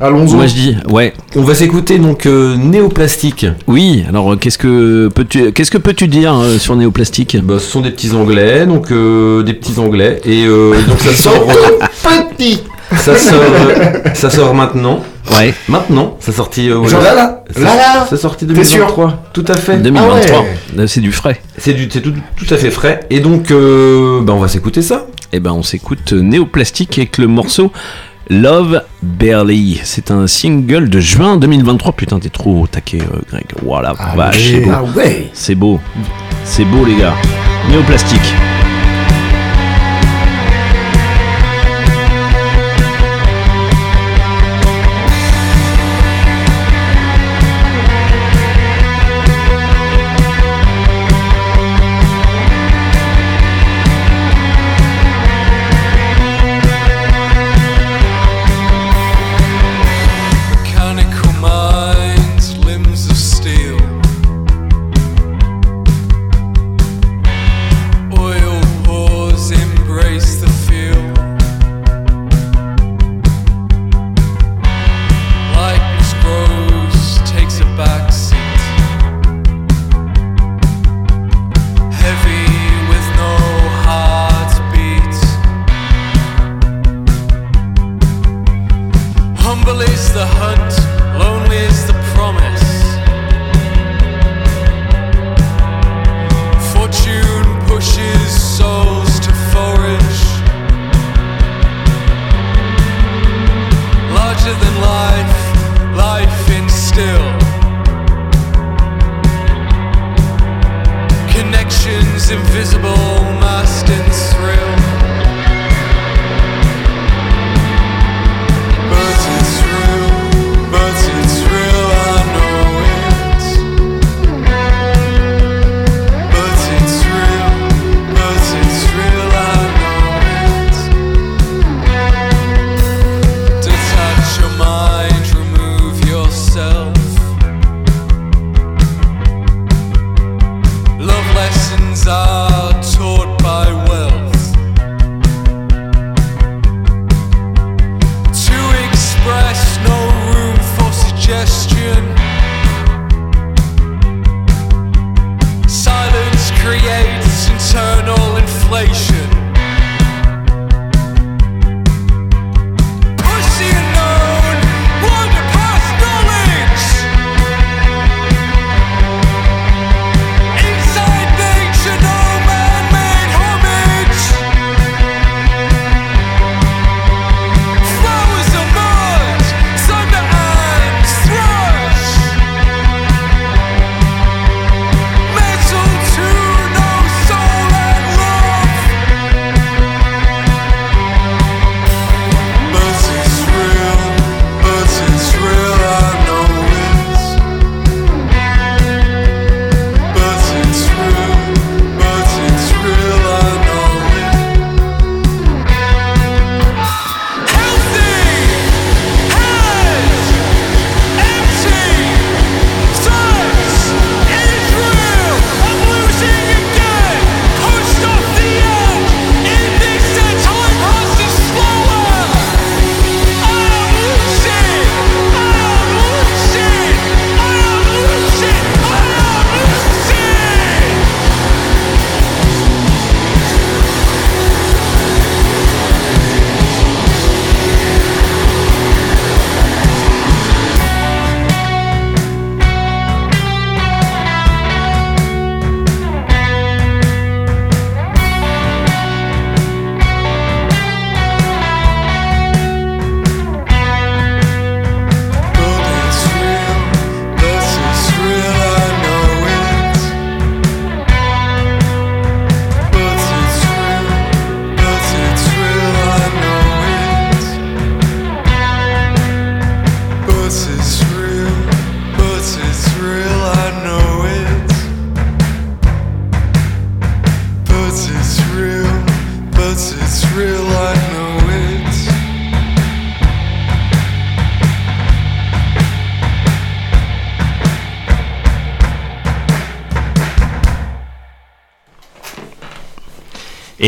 Allons-y. 0.01 0.33
Moi 0.35 0.47
je 0.47 0.53
dis, 0.53 0.77
ouais. 0.89 1.13
On 1.35 1.41
va 1.41 1.53
s'écouter 1.53 1.99
donc 1.99 2.25
euh, 2.25 2.55
Néoplastique. 2.55 3.45
Oui. 3.67 4.03
Alors, 4.07 4.31
euh, 4.33 4.35
qu'est-ce 4.37 4.57
que 4.57 5.09
peux-tu, 5.13 5.51
qu'est-ce 5.51 5.71
que 5.71 5.77
peux-tu 5.77 6.07
dire 6.07 6.33
euh, 6.39 6.57
sur 6.57 6.75
Néoplastique? 6.77 7.37
Bah, 7.43 7.55
ce 7.59 7.69
sont 7.69 7.81
des 7.81 7.91
petits 7.91 8.13
anglais, 8.13 8.65
donc 8.65 8.91
euh, 8.91 9.43
des 9.43 9.53
petits 9.53 9.77
anglais. 9.79 10.21
Et 10.25 10.45
euh, 10.45 10.73
donc 10.87 10.99
ça 10.99 11.11
sort, 11.13 11.47
euh, 11.49 11.85
Petit. 12.37 12.61
ça 12.95 13.17
sort, 13.17 13.39
euh, 13.41 13.99
ça 14.13 14.29
sort 14.29 14.53
maintenant. 14.55 15.01
Ouais. 15.37 15.53
Maintenant, 15.67 16.17
ça 16.19 16.31
sorti. 16.31 16.69
euh, 16.69 16.83
Genre 16.85 17.01
là, 17.01 17.13
là. 17.13 17.43
Ça- 17.53 17.59
Là, 17.61 17.75
là. 17.75 18.17
Sorti 18.17 18.45
sûr 18.45 18.53
2023. 18.53 19.23
Tout 19.33 19.45
à 19.47 19.57
fait. 19.57 19.77
2023. 19.77 20.37
Ah 20.37 20.41
ouais. 20.41 20.57
Là, 20.75 20.87
c'est 20.87 21.01
du 21.01 21.11
frais. 21.11 21.41
C'est 21.57 21.73
du, 21.73 21.87
c'est 21.91 22.01
tout, 22.01 22.13
tout 22.35 22.53
à 22.53 22.57
fait 22.57 22.71
frais. 22.71 23.01
Et 23.09 23.19
donc, 23.19 23.51
euh, 23.51 24.21
bah, 24.21 24.33
on 24.33 24.39
va 24.39 24.47
s'écouter 24.47 24.81
ça. 24.81 25.05
Eh 25.31 25.39
ben, 25.39 25.51
on 25.51 25.63
s'écoute 25.63 26.13
euh, 26.13 26.21
Néoplastique 26.21 26.97
avec 26.97 27.17
le 27.17 27.27
morceau 27.27 27.71
Love 28.29 28.81
Barely. 29.03 29.79
C'est 29.83 30.11
un 30.11 30.27
single 30.27 30.89
de 30.89 30.99
juin 30.99 31.37
2023. 31.37 31.93
Putain, 31.93 32.19
t'es 32.19 32.29
trop 32.29 32.67
taqué, 32.67 32.99
euh, 33.01 33.19
Greg. 33.31 33.45
Voilà, 33.63 33.93
Allez. 33.97 34.17
vache, 34.17 34.51
c'est 34.51 34.59
beau. 34.61 34.71
Ah 34.73 34.83
ouais 34.97 35.29
C'est 35.33 35.55
beau. 35.55 35.79
C'est 36.45 36.65
beau, 36.65 36.85
les 36.85 36.95
gars. 36.95 37.13
Néoplastique. 37.69 38.33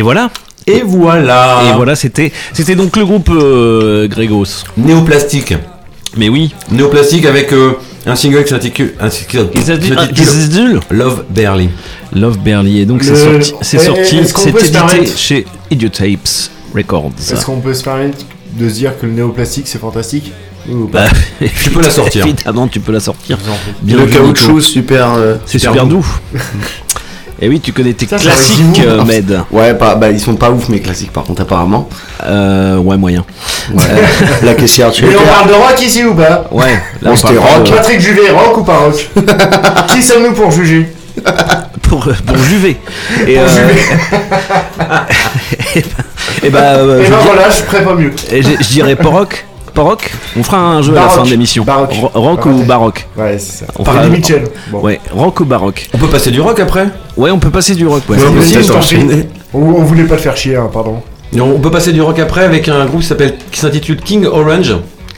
Et 0.01 0.03
voilà. 0.03 0.31
Et 0.65 0.81
voilà. 0.83 1.61
Et 1.69 1.75
voilà, 1.75 1.95
c'était 1.95 2.31
c'était 2.53 2.73
donc 2.73 2.97
le 2.97 3.05
groupe 3.05 3.29
euh, 3.29 4.07
Grégos. 4.07 4.63
Néoplastique. 4.75 5.53
Mais 6.17 6.27
oui. 6.27 6.55
Néoplastique 6.71 7.27
avec 7.27 7.53
euh, 7.53 7.73
un 8.07 8.15
single 8.15 8.43
qui 8.43 8.49
s'intitule 8.49 8.95
un 8.99 9.11
single 9.11 9.51
qui 9.51 9.59
Il 9.59 9.63
s'intitule- 9.63 9.95
s'intitule 9.99 10.17
il 10.17 10.25
s'intitule 10.25 10.79
Love 10.89 11.23
Barely. 11.29 11.69
Love 12.13 12.39
Barely. 12.39 12.79
Et 12.79 12.85
donc 12.87 13.03
c'est 13.03 13.15
sorti, 13.15 13.53
c'est 13.61 13.77
sorti, 13.77 14.17
édité 14.17 15.05
chez 15.15 15.45
Idiotapes 15.69 16.49
Records. 16.75 17.11
Est-ce 17.19 17.45
qu'on 17.45 17.59
peut 17.59 17.75
se 17.75 17.83
permettre 17.83 18.17
de 18.57 18.67
se 18.69 18.73
dire 18.73 18.97
que 18.99 19.05
le 19.05 19.11
néoplastique 19.11 19.67
c'est 19.67 19.77
fantastique 19.79 20.31
Bah, 20.91 21.05
Tu 21.63 21.69
peux 21.69 21.81
la 21.83 21.91
sortir. 21.91 22.25
Évidemment, 22.25 22.67
tu 22.67 22.79
peux 22.79 22.91
la 22.91 22.99
sortir. 22.99 23.37
Bien 23.83 23.97
le 23.97 24.07
caoutchouc 24.07 24.61
super. 24.61 25.13
euh, 25.13 25.35
C'est 25.45 25.59
super 25.59 25.85
doux. 25.85 26.05
Et 27.43 27.49
oui, 27.49 27.59
tu 27.59 27.73
connais 27.73 27.93
tes 27.93 28.05
Ça, 28.05 28.17
classiques, 28.17 28.81
euh, 28.85 29.03
Med. 29.03 29.41
Ouais, 29.51 29.73
pas, 29.73 29.95
bah 29.95 30.11
ils 30.11 30.19
sont 30.19 30.35
pas 30.35 30.51
ouf 30.51 30.69
mes 30.69 30.79
classiques 30.79 31.11
par 31.11 31.23
contre 31.23 31.41
apparemment. 31.41 31.89
Euh, 32.23 32.77
ouais, 32.77 32.97
moyen. 32.97 33.25
Ouais. 33.73 33.83
La 34.43 34.53
caissière 34.53 34.91
tu 34.91 35.05
Et 35.05 35.15
on 35.17 35.27
parle 35.27 35.47
de 35.49 35.53
rock 35.53 35.81
ici 35.81 36.03
ou 36.05 36.13
pas? 36.13 36.45
Ouais, 36.51 36.79
là 37.01 37.11
on 37.13 37.17
parle 37.17 37.37
rock. 37.39 37.63
de- 37.65 37.71
Patrick 37.71 37.99
Juvet, 37.99 38.29
rock 38.29 38.57
ou 38.57 38.63
pas 38.63 38.77
rock? 38.77 39.09
Qui 39.87 40.03
sommes-nous 40.03 40.33
pour 40.33 40.51
juger? 40.51 40.87
Pour, 41.81 42.07
pour 42.25 42.37
Juvet. 42.37 42.77
Et, 43.27 43.35
Pour 43.35 43.43
euh, 43.43 43.47
Juvet. 43.49 43.81
et 46.43 46.49
bah, 46.49 46.59
euh, 46.75 47.01
Et 47.01 47.05
je, 47.05 47.09
ben 47.11 47.17
voilà, 47.25 47.49
je 47.49 47.55
ferai 47.63 47.83
pas 47.83 47.95
mieux. 47.95 48.11
et 48.31 48.41
je, 48.43 48.49
je 48.61 48.67
dirais 48.69 48.95
Poroc. 48.95 49.45
Poroc 49.73 50.11
On 50.37 50.43
fera 50.43 50.57
un 50.57 50.81
jeu 50.81 50.91
à 50.91 50.95
la 50.95 51.01
Baroque. 51.01 51.17
fin 51.17 51.23
de 51.25 51.29
l'émission. 51.29 51.63
Baroque. 51.63 51.93
Ro- 51.93 52.11
Rock 52.13 52.45
ou 52.45 52.49
Baroque. 52.63 52.67
baroque 52.67 53.07
Ouais, 53.17 53.37
c'est 53.39 53.65
ça. 53.65 53.71
On 53.79 53.83
Par 53.83 53.95
fera- 53.95 54.07
Mitchell. 54.07 54.43
Bon. 54.71 54.81
Ouais, 54.81 54.99
rock 55.11 55.39
ou 55.39 55.45
baroque 55.45 55.89
On 55.93 55.97
peut 55.97 56.07
passer 56.07 56.31
du 56.31 56.41
rock 56.41 56.59
après? 56.59 56.87
Ouais, 57.17 57.31
on 57.31 57.39
peut 57.39 57.49
passer 57.51 57.75
du 57.75 57.87
rock, 57.87 58.03
ouais. 58.09 58.17
On, 59.53 59.59
on 59.59 59.83
voulait 59.83 60.05
pas 60.05 60.15
te 60.15 60.21
faire 60.21 60.37
chier, 60.37 60.55
hein, 60.55 60.69
pardon. 60.71 61.01
On 61.39 61.59
peut 61.59 61.71
passer 61.71 61.93
du 61.93 62.01
rock 62.01 62.19
après 62.19 62.43
avec 62.43 62.67
un 62.69 62.85
groupe 62.85 63.01
qui 63.01 63.07
s'appelle 63.07 63.35
qui 63.51 63.59
s'intitule 63.59 63.97
King 64.01 64.25
Orange. 64.25 64.75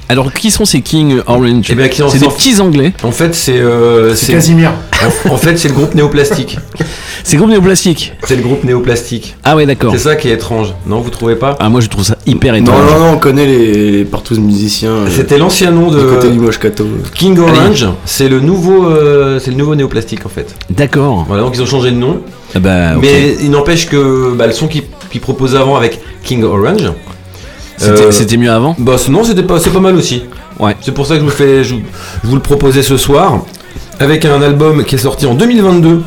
Alors, 0.10 0.32
qui 0.34 0.52
sont 0.52 0.66
ces 0.66 0.82
King 0.82 1.20
Orange 1.26 1.68
Eh 1.70 1.76
bien, 1.76 1.88
qui 1.88 2.04
en 2.04 2.10
C'est 2.10 2.20
des 2.20 2.28
petits 2.28 2.60
anglais. 2.60 2.94
En 3.04 3.12
fait, 3.12 3.34
c'est 3.34 3.58
euh, 3.58 4.13
C'est 4.16 4.34
Casimir. 4.34 4.72
en, 5.30 5.34
en 5.34 5.38
fait 5.38 5.58
c'est 5.58 5.70
le 5.70 5.74
groupe 5.74 5.96
Néoplastique. 5.96 6.58
C'est 7.26 7.38
groupe 7.38 7.52
néoplastique. 7.52 8.12
C'est 8.28 8.36
le 8.36 8.42
groupe 8.42 8.66
Néoplastique. 8.66 9.38
Ah 9.46 9.56
ouais, 9.56 9.66
d'accord. 9.66 9.94
C'est 9.94 10.00
ça 10.00 10.18
qui 10.18 10.28
est 10.28 10.34
étrange. 10.34 10.74
Non, 10.86 11.00
vous 11.00 11.10
trouvez 11.10 11.38
pas? 11.38 11.56
Ah, 11.62 11.70
moi 11.70 11.80
je 11.80 11.88
trouve 11.88 12.04
ça 12.04 12.18
hyper 12.26 12.52
Non, 12.52 12.60
étrange. 12.60 12.92
non, 12.92 13.00
non, 13.00 13.12
on 13.13 13.18
connaît 13.18 13.46
les, 13.46 13.92
les 13.92 14.04
partout 14.04 14.36
musiciens. 14.36 14.89
euh, 14.92 15.08
C'était 15.10 15.38
l'ancien 15.38 15.72
nom 15.72 15.89
du 15.89 16.04
côté 16.04 16.30
du 16.30 16.36
de 16.36 16.42
Moche 16.42 16.60
Kato. 16.60 16.86
King 17.16 17.39
Orange. 17.39 17.88
C'est 18.04 18.28
le 18.28 18.42
nouveau 18.42 18.88
euh, 18.88 19.39
c'est 19.39 19.52
le 19.52 19.56
nouveau 19.58 19.74
Néoplastique 19.74 20.26
en 20.26 20.30
fait. 20.30 20.54
D'accord. 20.70 21.24
Voilà, 21.26 21.44
donc 21.44 21.54
ils 21.56 21.62
ont 21.62 21.66
changé 21.66 21.92
de 21.92 21.96
nom. 21.96 22.20
Ah 22.56 22.60
bah. 22.60 22.96
Mais 23.00 23.38
il 23.42 23.52
n'empêche 23.52 23.88
que 23.88 24.34
bah, 24.36 24.46
le 24.48 24.52
son 24.54 24.68
qu'ils 24.68 24.84
qu'ils 25.10 25.22
proposaient 25.22 25.58
avant 25.58 25.78
avec 25.78 26.02
King 26.24 26.44
Orange. 26.44 26.92
C'était 27.78 28.04
euh, 28.04 28.12
c'était 28.12 28.38
mieux 28.38 28.52
avant? 28.52 28.76
Bah 28.80 28.96
non, 29.10 29.24
c'était 29.24 29.44
pas, 29.44 29.60
c'est 29.60 29.72
pas 29.72 29.80
mal 29.80 29.96
aussi. 29.96 30.24
Ouais. 30.60 30.76
C'est 30.82 30.94
pour 30.94 31.06
ça 31.08 31.16
que 31.16 31.22
je 31.22 31.26
vous 31.26 31.32
fais, 31.32 31.64
je, 31.64 31.76
je 31.76 32.28
vous 32.28 32.36
le 32.36 32.42
proposais 32.42 32.84
ce 32.84 32.98
soir, 32.98 33.42
avec 34.00 34.26
un 34.26 34.42
album 34.42 34.84
qui 34.84 34.96
est 34.96 35.00
sorti 35.00 35.26
en 35.26 35.34
2022, 35.34 36.04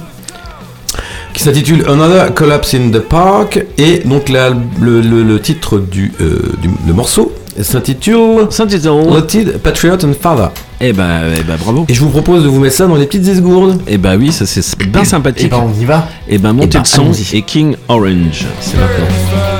qui 1.33 1.43
s'intitule 1.43 1.85
Another 1.89 2.33
Collapse 2.35 2.75
in 2.75 2.91
the 2.91 3.01
Park, 3.01 3.65
et 3.77 3.99
donc 4.05 4.29
la- 4.29 4.51
le, 4.81 5.01
le- 5.01 5.23
le 5.23 5.41
titre 5.41 5.79
du, 5.79 6.13
euh, 6.21 6.39
du- 6.63 6.71
le 6.87 6.93
morceau 6.95 7.33
s'intitule. 7.61 8.47
Loaded 9.11 9.59
Patriot 9.63 9.97
and 10.05 10.13
Father. 10.21 10.49
Eh 10.81 10.93
bah, 10.93 11.05
eh 11.39 11.43
bah, 11.43 11.55
bravo. 11.59 11.87
Et 11.89 11.95
je 11.95 12.01
vous 12.01 12.11
propose 12.11 12.43
de 12.45 12.49
vous 12.49 12.61
mettre 12.61 12.77
ça 12.77 12.87
dans 12.87 12.97
les 12.97 13.07
petites 13.07 13.27
esgourdes. 13.29 13.81
Eh 13.89 13.97
bah 13.99 14.15
oui, 14.19 14.31
ça 14.31 14.45
c'est 14.47 14.63
bien 14.89 15.03
Et 15.03 15.05
sympathique. 15.07 15.51
ben 15.51 15.65
on 15.67 15.81
y 15.81 15.85
va. 15.87 16.07
Et 16.29 16.39
ben 16.39 16.53
montez 16.53 16.79
ben, 16.79 16.81
le 16.81 16.85
son 16.85 17.13
et 17.35 17.43
King 17.43 17.77
Orange. 17.89 18.45
C'est 18.61 18.77
maintenant. 18.77 19.56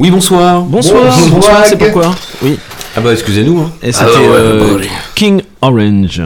Oui, 0.00 0.10
bonsoir. 0.10 0.62
Bonsoir, 0.62 1.04
Bonsoir, 1.04 1.28
bonsoir, 1.30 1.62
c'est 1.66 1.76
pourquoi 1.76 2.10
Oui, 2.42 2.56
Ah 2.96 3.00
bah 3.02 3.12
excusez-nous. 3.12 3.58
Hein. 3.60 3.70
et 3.82 3.92
c'était 3.92 4.06
Ah 4.16 4.18
ouais, 4.20 4.26
euh, 4.30 4.78
bah, 4.78 4.84
King 5.14 5.42
Orange. 5.60 6.22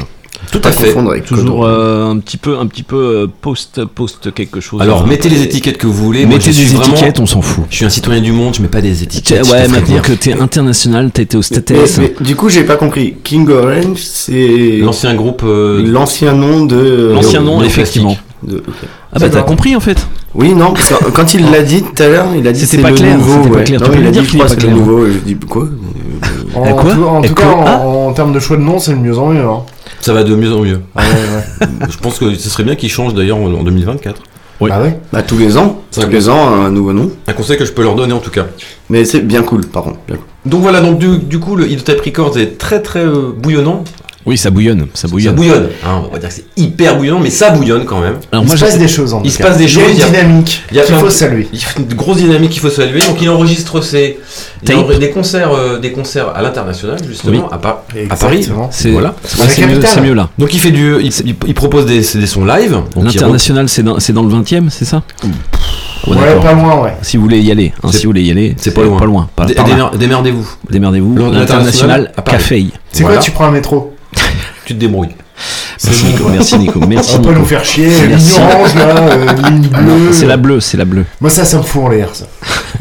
Tout 0.52 0.60
à 0.62 0.70
fait. 0.70 0.88
confondre 0.92 1.10
avec 1.10 1.24
Toujours 1.24 1.64
euh, 1.66 2.08
un 2.08 2.18
petit 2.18 2.36
peu, 2.36 2.56
un 2.56 2.66
petit 2.68 2.84
peu 2.84 2.96
euh, 2.96 3.26
post, 3.40 3.84
post 3.84 4.32
quelque 4.32 4.60
chose. 4.60 4.80
Alors 4.80 5.02
Euh, 5.02 5.06
mettez 5.06 5.28
les 5.28 5.42
étiquettes 5.42 5.78
que 5.78 5.88
vous 5.88 5.92
voulez. 6.04 6.24
Mettez 6.24 6.52
des 6.52 6.64
vraiment- 6.66 6.94
étiquettes, 6.94 7.18
on 7.18 7.26
s'en 7.26 7.42
fout. 7.42 7.64
Je 7.68 7.74
suis 7.74 7.84
un 7.84 7.90
citoyen 7.90 8.20
du 8.20 8.30
monde, 8.30 8.54
je 8.54 8.62
mets 8.62 8.68
pas 8.68 8.80
des 8.80 9.02
étiquettes. 9.02 9.44
Ouais, 9.50 9.64
te 9.66 9.70
maintenant 9.72 10.00
que 10.02 10.12
t'es 10.12 10.34
international, 10.40 11.10
t'as 11.12 11.22
été 11.22 11.36
au 11.36 11.42
States. 11.42 11.72
Mais, 11.72 11.78
mais 11.98 12.14
du 12.24 12.36
coup, 12.36 12.48
j'ai 12.50 12.62
pas 12.62 12.76
compris. 12.76 13.16
King 13.24 13.48
Orange, 13.50 13.98
c'est 14.04 14.78
L'ancien 14.82 15.14
groupe. 15.14 15.42
euh, 15.44 15.82
l'ancien 15.84 16.32
nom 16.34 16.64
de. 16.64 17.10
L'ancien 17.12 17.40
nom, 17.40 17.60
effectivement. 17.64 18.16
de-. 18.44 18.62
Ah 19.12 19.18
bah 19.18 19.28
t'as 19.30 19.42
compris 19.42 19.74
en 19.74 19.80
fait. 19.80 20.06
Oui, 20.34 20.52
non, 20.54 20.72
parce 20.72 20.88
que 20.88 21.10
quand 21.10 21.32
il 21.34 21.50
l'a 21.50 21.62
dit 21.62 21.82
tout 21.82 22.02
à 22.02 22.08
l'heure, 22.08 22.26
il 22.36 22.46
a 22.48 22.52
dit 22.52 22.60
C'était 22.60 22.76
c'est 22.78 22.82
pas 22.82 22.90
le 22.90 22.96
clair, 22.96 23.16
nouveau. 23.16 23.32
c'était 23.34 23.50
pas 23.50 23.56
ouais. 23.58 23.64
clair. 23.64 23.80
Non, 23.80 23.86
Tu 23.86 23.92
peux 23.92 23.98
il 24.00 24.06
a 24.06 24.10
dire 24.10 24.22
dit, 24.22 24.28
je 24.28 24.34
crois, 24.34 24.48
c'est 24.48 24.54
le 24.56 24.60
clair. 24.62 24.76
nouveau. 24.76 25.06
Et 25.06 25.12
je 25.12 25.18
dis 25.18 25.36
quoi 25.36 25.68
En, 26.54 26.72
quoi 26.74 26.92
tout, 26.94 27.04
en 27.04 27.22
tout 27.22 27.34
quoi 27.34 27.44
cas, 27.44 27.50
en, 27.52 27.64
Ah 27.66 27.78
en 27.86 28.12
termes 28.12 28.32
de 28.32 28.40
choix 28.40 28.56
de 28.56 28.62
nom, 28.62 28.78
c'est 28.78 28.92
de 28.94 28.98
mieux 28.98 29.16
en 29.18 29.28
mieux. 29.28 29.44
Hein. 29.44 29.60
Ça 30.00 30.12
va 30.12 30.24
de 30.24 30.34
mieux 30.34 30.52
en 30.52 30.60
mieux. 30.60 30.80
Ah 30.96 31.02
ouais, 31.02 31.66
ouais. 31.66 31.68
je 31.90 31.96
pense 31.98 32.18
que 32.18 32.34
ce 32.34 32.48
serait 32.50 32.64
bien 32.64 32.74
qu'il 32.74 32.90
change 32.90 33.14
d'ailleurs 33.14 33.38
en 33.38 33.46
en 33.52 33.62
2024. 33.62 34.20
Oui. 34.60 34.70
Bah 34.70 34.80
ouais. 34.82 34.98
Bah, 35.12 35.22
tous 35.22 35.36
les 35.38 35.56
ans. 35.56 35.80
Tous 35.92 36.06
les 36.08 36.28
ans, 36.28 36.48
un 36.64 36.70
nouveau 36.70 36.92
nom. 36.92 37.10
Un 37.26 37.32
conseil 37.32 37.56
que 37.56 37.64
je 37.64 37.72
peux 37.72 37.82
leur 37.82 37.94
donner 37.96 38.12
en 38.12 38.18
tout 38.20 38.30
cas. 38.30 38.46
Mais 38.90 39.04
c'est 39.04 39.20
bien 39.20 39.42
cool, 39.42 39.66
par 39.66 39.82
contre. 39.84 39.98
bien 40.06 40.16
cool. 40.16 40.24
Donc 40.50 40.62
voilà, 40.62 40.80
donc 40.80 40.98
du, 40.98 41.18
du 41.18 41.38
coup 41.40 41.56
le 41.56 41.66
Tape 41.76 42.00
Records 42.02 42.38
est 42.38 42.58
très 42.58 42.80
très 42.82 43.04
euh, 43.04 43.32
bouillonnant. 43.36 43.82
Oui, 44.26 44.38
ça 44.38 44.50
bouillonne, 44.50 44.86
ça 44.94 45.02
Ça 45.02 45.08
bouillonne. 45.08 45.34
bouillonne. 45.34 45.68
hein, 45.84 46.02
on 46.08 46.12
va 46.12 46.18
dire 46.18 46.28
que 46.30 46.34
c'est 46.34 46.44
hyper 46.56 46.96
bouillonnant, 46.96 47.20
mais 47.20 47.28
ça 47.30 47.50
bouillonne 47.50 47.84
quand 47.84 48.00
même. 48.00 48.16
Alors 48.32 48.44
Il 48.44 48.48
moi, 48.48 48.56
se 48.56 48.64
passe 48.64 48.78
des 48.78 48.88
choses 48.88 49.12
en 49.12 49.22
il 49.22 49.30
se 49.30 49.38
passe 49.42 49.58
des 49.58 49.64
Il 49.64 49.70
y 49.70 49.80
a 49.80 49.80
choses, 49.82 49.90
une 49.90 49.96
il 49.96 50.00
y 50.00 50.02
a- 50.02 50.06
dynamique 50.06 50.62
il 50.70 50.76
y 50.78 50.80
a 50.80 50.82
faut 50.84 51.10
saluer. 51.10 51.48
Il 51.52 51.58
y 51.58 51.62
a 51.62 51.66
une 51.78 51.94
grosse 51.94 52.16
dynamique 52.16 52.50
qu'il 52.50 52.60
faut 52.62 52.70
saluer. 52.70 53.00
Donc 53.00 53.20
il 53.20 53.28
enregistre 53.28 53.82
ses 53.82 54.18
il 54.62 54.66
Tape. 54.68 54.76
enregistre 54.78 55.00
des 55.00 55.10
concerts, 55.10 55.52
euh, 55.52 55.78
des 55.78 55.92
concerts 55.92 56.28
à 56.34 56.40
l'international 56.40 56.98
justement 57.06 57.32
Oui. 57.32 57.42
à, 57.52 57.58
Pa- 57.58 57.84
à 58.10 58.16
Paris. 58.16 58.48
C'est 58.70 58.90
Voilà. 58.90 59.14
mieux, 60.02 60.14
là. 60.14 60.28
Donc 60.38 60.54
il 60.54 60.60
fait 60.60 60.70
du, 60.70 60.96
il, 61.02 61.54
propose 61.54 61.84
des, 61.86 62.00
des 62.00 62.26
sons 62.26 62.44
live. 62.46 62.78
L'international, 62.96 63.68
c'est 63.68 63.82
dans, 63.82 64.00
c'est 64.00 64.12
dans 64.14 64.22
le 64.22 64.30
20 64.30 64.52
e 64.52 64.62
c'est 64.70 64.84
ça 64.86 65.02
Ouais, 66.06 66.16
pas 66.42 66.52
loin, 66.52 66.82
ouais. 66.82 66.92
Si 67.00 67.16
vous 67.16 67.22
voulez 67.22 67.40
y 67.40 67.50
aller, 67.50 67.72
hein, 67.82 67.88
C'est- 67.90 67.98
si 67.98 68.04
vous 68.04 68.10
voulez 68.10 68.22
y 68.22 68.30
aller, 68.30 68.54
c'est 68.58 68.74
pas 68.74 68.82
loin. 68.82 68.98
Pas 68.98 69.06
loin. 69.06 69.28
Démerdez-vous. 69.98 70.46
Démerdez-vous. 70.70 71.14
L'international, 71.16 71.40
l'international, 71.40 72.12
à 72.16 72.22
Paris. 72.22 72.36
café. 72.38 72.66
C'est 72.92 73.04
quoi, 73.04 73.16
tu 73.16 73.30
prends 73.30 73.46
un 73.46 73.50
métro 73.50 73.93
Tu 74.64 74.74
te 74.74 74.78
débrouilles. 74.80 75.14
Merci 75.84 76.04
Nico, 76.06 76.28
merci 76.30 76.58
Nico, 76.58 76.78
merci 76.86 77.14
On 77.16 77.22
peut 77.22 77.28
Nico. 77.30 77.40
nous 77.40 77.44
faire 77.46 77.64
chier, 77.64 77.88
Merci. 78.08 78.34
ligne 78.38 78.42
orange 78.44 78.74
là, 78.76 78.96
euh, 79.10 79.26
ligne 79.50 79.68
bleue. 79.68 80.12
C'est 80.12 80.26
la 80.26 80.36
bleue, 80.36 80.60
c'est 80.60 80.76
la 80.76 80.84
bleue. 80.84 81.04
Moi 81.20 81.28
ça, 81.28 81.44
ça 81.44 81.58
me 81.58 81.62
fout 81.62 81.82
en 81.82 81.88
l'air 81.88 82.08
ça. 82.14 82.26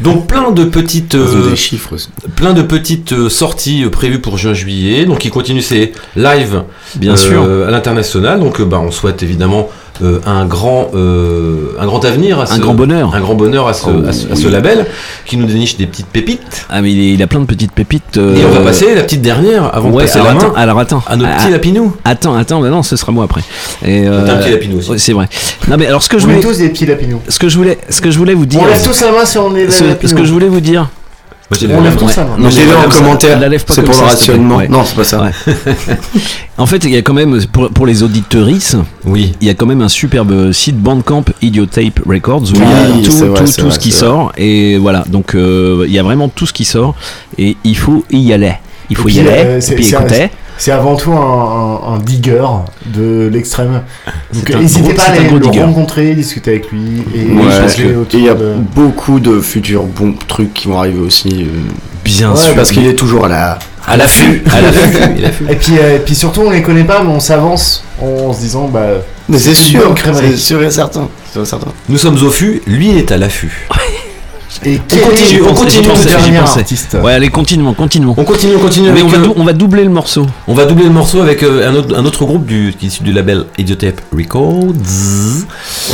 Donc 0.00 0.26
plein 0.26 0.50
de 0.52 0.64
petites, 0.64 1.14
euh, 1.14 1.50
des 1.50 1.56
chiffres 1.56 1.94
aussi. 1.94 2.08
plein 2.36 2.52
de 2.52 2.62
petites 2.62 3.12
euh, 3.12 3.28
sorties 3.28 3.84
euh, 3.84 3.90
prévues 3.90 4.20
pour 4.20 4.38
juin-juillet. 4.38 5.04
Donc 5.04 5.24
il 5.24 5.30
continue 5.30 5.62
ses 5.62 5.92
lives 6.16 6.62
Bien 6.94 7.16
sûr. 7.16 7.42
à 7.66 7.70
l'international. 7.70 8.40
Donc 8.40 8.62
bah, 8.62 8.80
on 8.80 8.90
souhaite 8.90 9.22
évidemment 9.22 9.68
euh, 10.02 10.18
un 10.26 10.44
grand, 10.46 10.90
euh, 10.94 11.72
un 11.78 11.86
grand 11.86 12.04
avenir, 12.04 12.40
à 12.40 12.42
Un 12.42 12.46
ce- 12.46 12.60
grand 12.60 12.74
bonheur. 12.74 13.14
un 13.14 13.20
grand 13.20 13.34
bonheur 13.34 13.68
à 13.68 13.72
ce, 13.74 13.84
Oh, 13.86 14.08
à 14.08 14.12
ce, 14.12 14.32
à 14.32 14.34
ce 14.36 14.46
oui. 14.46 14.50
label 14.52 14.86
qui 15.24 15.36
nous 15.36 15.46
déniche 15.46 15.76
des 15.76 15.86
petites 15.86 16.06
pépites. 16.08 16.66
Ah 16.68 16.82
mais 16.82 16.92
il, 16.92 16.98
est- 17.00 17.12
il 17.14 17.22
a 17.22 17.26
plein 17.26 17.40
de 17.40 17.44
petites 17.46 17.72
pépites. 17.72 18.16
euh, 18.16 18.34
Et 18.36 18.44
on 18.44 18.50
va 18.50 18.60
passer 18.60 18.94
la 18.94 19.02
petite 19.02 19.22
dernière 19.22 19.74
avant 19.74 19.90
ouais, 19.90 20.02
de 20.04 20.08
passer 20.08 20.18
alors, 20.18 20.28
la 20.28 20.34
main 20.34 20.40
attends, 20.40 20.54
alors 20.56 20.78
attends. 20.80 21.02
à 21.06 21.16
notre 21.16 21.30
Ah, 21.32 21.42
petit 21.42 21.50
lapinou. 21.52 21.94
Attends, 22.04 22.34
attends, 22.34 22.60
bah 22.60 22.70
non, 22.70 22.82
ce 22.82 22.96
sera 22.96 23.12
moi 23.12 23.24
après. 23.24 23.42
Et, 23.84 24.06
euh, 24.08 24.26
un 24.28 24.36
petit 24.38 24.50
lapinou 24.50 24.78
aussi. 24.78 24.90
ouais, 24.90 24.98
c'est 24.98 25.12
vrai. 25.12 25.28
Non 25.68 25.76
mais 25.78 25.86
alors 25.86 26.02
ce 26.02 26.08
que 26.08 26.18
je 26.18 26.26
On 26.26 26.30
est 26.30 26.34
voulais, 26.40 26.46
tous 26.48 26.58
des 26.58 26.68
petits 26.70 26.86
lapinous. 26.86 27.20
ce 27.28 27.38
que 27.38 27.48
je 27.48 27.56
voulais, 27.56 27.78
ce 27.88 28.00
que 28.00 28.10
je 28.10 28.18
voulais 28.18 28.34
vous 28.34 28.46
dire, 28.46 28.60
On 28.62 28.66
lève 28.66 28.82
tous 28.84 29.00
la 29.00 29.12
main 29.12 29.24
si 29.24 29.38
on 29.38 29.54
est 29.54 29.70
ce, 29.70 29.78
ce 29.78 29.84
lapinous. 29.84 30.14
que 30.16 30.24
je 30.24 30.32
voulais 30.32 30.48
vous 30.48 30.60
dire, 30.60 30.88
On 31.50 31.82
lève 31.82 31.96
tout 31.96 32.08
ça, 32.08 32.24
non 32.24 32.38
Moi, 32.38 32.50
j'ai 32.50 32.62
en 32.74 32.88
commentaire. 32.88 33.38
La 33.38 33.48
lève 33.48 33.64
pas 33.64 33.74
C'est 33.74 33.82
comme 33.82 33.90
pour 33.92 34.00
le 34.02 34.08
rationnement. 34.08 34.56
Ouais. 34.56 34.68
Non, 34.68 34.82
c'est 34.84 34.96
pas 34.96 35.04
ça. 35.04 35.22
Ouais. 35.22 35.30
En 36.56 36.66
fait, 36.66 36.84
il 36.84 36.90
y 36.90 36.96
a 36.96 37.02
quand 37.02 37.14
même, 37.14 37.44
pour, 37.52 37.68
pour 37.70 37.84
les 37.84 38.02
auditrices, 38.04 38.76
Oui. 39.04 39.34
il 39.40 39.46
y 39.48 39.50
a 39.50 39.54
quand 39.54 39.66
même 39.66 39.82
un 39.82 39.88
superbe 39.88 40.52
site 40.52 40.78
Bandcamp 40.78 41.24
Idiotape 41.42 42.00
Records 42.06 42.42
où 42.52 42.54
il 42.54 42.60
y 42.60 42.62
a 42.62 43.04
tout, 43.04 43.10
c'est 43.10 43.26
vrai, 43.26 43.40
tout, 43.40 43.46
c'est 43.46 43.60
tout 43.60 43.66
vrai, 43.66 43.74
ce 43.74 43.78
qui 43.80 43.90
sort. 43.90 44.32
Et 44.36 44.78
voilà, 44.78 45.04
donc 45.08 45.34
euh, 45.34 45.84
il 45.88 45.92
y 45.92 45.98
a 45.98 46.04
vraiment 46.04 46.28
tout 46.28 46.46
ce 46.46 46.52
qui 46.52 46.64
sort. 46.64 46.94
Et 47.38 47.56
il 47.64 47.76
faut 47.76 48.04
y 48.10 48.32
aller. 48.32 48.54
Il 48.90 48.96
faut 48.96 49.08
y 49.08 49.20
aller. 49.20 49.30
euh, 49.30 49.58
et 49.58 49.60
c'est- 49.60 49.74
puis 49.74 49.88
écouter. 49.88 50.30
C'est 50.56 50.70
avant 50.70 50.94
tout 50.94 51.12
un, 51.12 51.16
un- 51.16 51.94
un 51.94 51.98
digger 51.98 52.44
de 52.86 53.28
l'extrême. 53.32 53.82
Donc 54.32 54.50
un 54.54 54.60
n'hésitez 54.60 54.94
pas 54.94 55.02
à 55.02 55.10
aller 55.12 55.28
le 55.28 55.40
digger. 55.40 55.62
rencontrer, 55.64 56.14
discuter 56.14 56.50
avec 56.52 56.70
lui 56.70 57.02
et 57.14 57.24
Ouais, 57.32 58.06
il 58.12 58.24
y 58.24 58.28
a 58.28 58.34
de... 58.34 58.52
beaucoup 58.74 59.18
de 59.18 59.40
futurs 59.40 59.82
bons 59.82 60.14
trucs 60.28 60.54
qui 60.54 60.68
vont 60.68 60.78
arriver 60.78 61.00
aussi. 61.00 61.28
euh, 61.42 61.46
Bien 62.04 62.30
Ouais, 62.32 62.36
sûr. 62.36 62.54
parce 62.54 62.70
qu'il 62.70 62.86
est 62.86 62.94
toujours 62.94 63.24
à 63.24 63.28
la. 63.28 63.58
À 63.86 63.96
l'affût. 63.96 64.42
À. 64.52 65.50
Et 65.52 65.56
puis, 65.56 65.72
euh, 65.78 65.96
et 65.96 65.98
puis 65.98 66.14
surtout, 66.14 66.42
on 66.46 66.50
les 66.50 66.62
connaît 66.62 66.84
pas, 66.84 67.02
mais 67.02 67.10
on 67.10 67.20
s'avance 67.20 67.82
en 68.00 68.32
se 68.32 68.40
disant, 68.40 68.68
bah, 68.68 68.86
Mais 69.28 69.38
c'est 69.38 69.54
sûr, 69.54 69.94
c'est 70.14 70.36
sûr 70.36 70.62
et 70.62 70.70
certain. 70.70 71.08
C'est 71.26 71.32
sûr 71.32 71.42
et 71.42 71.46
certain. 71.46 71.68
Nous 71.88 71.98
sommes 71.98 72.22
au 72.22 72.30
fût, 72.30 72.62
lui 72.66 72.90
il 72.90 72.98
est 72.98 73.10
à 73.12 73.16
l'affût. 73.18 73.66
Et 74.64 74.78
On 74.92 75.08
continue, 75.08 75.42
on 75.42 75.54
continue, 75.54 75.82
dernier 76.06 76.38
pensais. 76.38 76.60
artiste 76.60 76.96
Ouais, 77.02 77.12
allez, 77.12 77.28
continuons, 77.28 77.74
continuons. 77.74 78.14
On 78.16 78.24
continue, 78.24 78.54
on 78.56 78.60
continue 78.60 78.90
Mais 78.92 79.02
on 79.02 79.08
va, 79.08 79.18
euh, 79.18 79.28
on 79.36 79.44
va 79.44 79.52
doubler 79.52 79.84
le 79.84 79.90
morceau. 79.90 80.26
On 80.46 80.54
va 80.54 80.64
doubler 80.64 80.84
le 80.84 80.90
morceau 80.90 81.20
avec 81.20 81.42
euh, 81.42 81.68
un, 81.68 81.74
autre, 81.74 81.98
un 81.98 82.04
autre 82.04 82.24
groupe 82.24 82.46
du, 82.46 82.74
qui 82.78 82.86
est 82.86 82.88
issu 82.88 83.02
du 83.02 83.12
label 83.12 83.44
Idiotape 83.58 84.00
Records. 84.16 84.74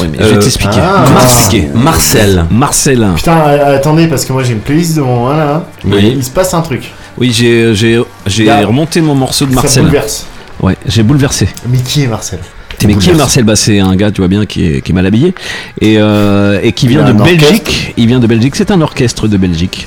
Ouais, 0.00 0.08
mais 0.10 0.18
je 0.18 0.24
vais 0.24 0.36
Euh, 0.36 0.40
t'expliquer. 0.40 0.78
ah. 0.80 1.04
Je 1.06 1.12
vais 1.12 1.20
t'expliquer. 1.20 1.68
Marcel. 1.74 2.46
Marcel. 2.50 3.08
Putain, 3.16 3.38
attendez, 3.38 4.06
parce 4.06 4.24
que 4.24 4.32
moi 4.32 4.42
j'ai 4.42 4.52
une 4.52 4.60
playlist 4.60 4.96
devant 4.96 5.16
moi 5.16 5.36
là. 5.36 5.64
Oui. 5.84 6.14
Il 6.16 6.24
se 6.24 6.30
passe 6.30 6.52
un 6.54 6.60
truc. 6.62 6.92
Oui, 7.18 7.32
j'ai 7.32 7.74
j'ai 7.74 8.00
j'ai 8.26 8.44
Là. 8.44 8.64
remonté 8.66 9.00
mon 9.00 9.14
morceau 9.14 9.46
de 9.46 9.50
Ça 9.54 9.62
Marcel. 9.62 9.82
bouleverse. 9.84 10.26
Ouais, 10.62 10.76
j'ai 10.86 11.02
bouleversé. 11.02 11.48
Mais 11.68 11.78
qui 11.78 12.02
est 12.02 12.06
Marcel? 12.06 12.38
Mais 12.86 12.94
qui 12.94 13.10
est 13.10 13.14
Marcel 13.14 13.44
Bah 13.44 13.56
c'est 13.56 13.78
un 13.80 13.94
gars, 13.96 14.10
tu 14.10 14.20
vois 14.20 14.28
bien, 14.28 14.46
qui 14.46 14.66
est, 14.66 14.80
qui 14.80 14.92
est 14.92 14.94
mal 14.94 15.06
habillé 15.06 15.34
et, 15.80 15.96
euh, 15.98 16.60
et 16.62 16.72
qui 16.72 16.88
vient 16.88 17.04
de 17.04 17.12
Belgique. 17.12 17.94
Il 17.96 18.06
vient 18.06 18.18
de 18.20 18.26
Belgique. 18.26 18.56
C'est 18.56 18.70
un 18.70 18.80
orchestre 18.80 19.28
de 19.28 19.36
Belgique. 19.36 19.86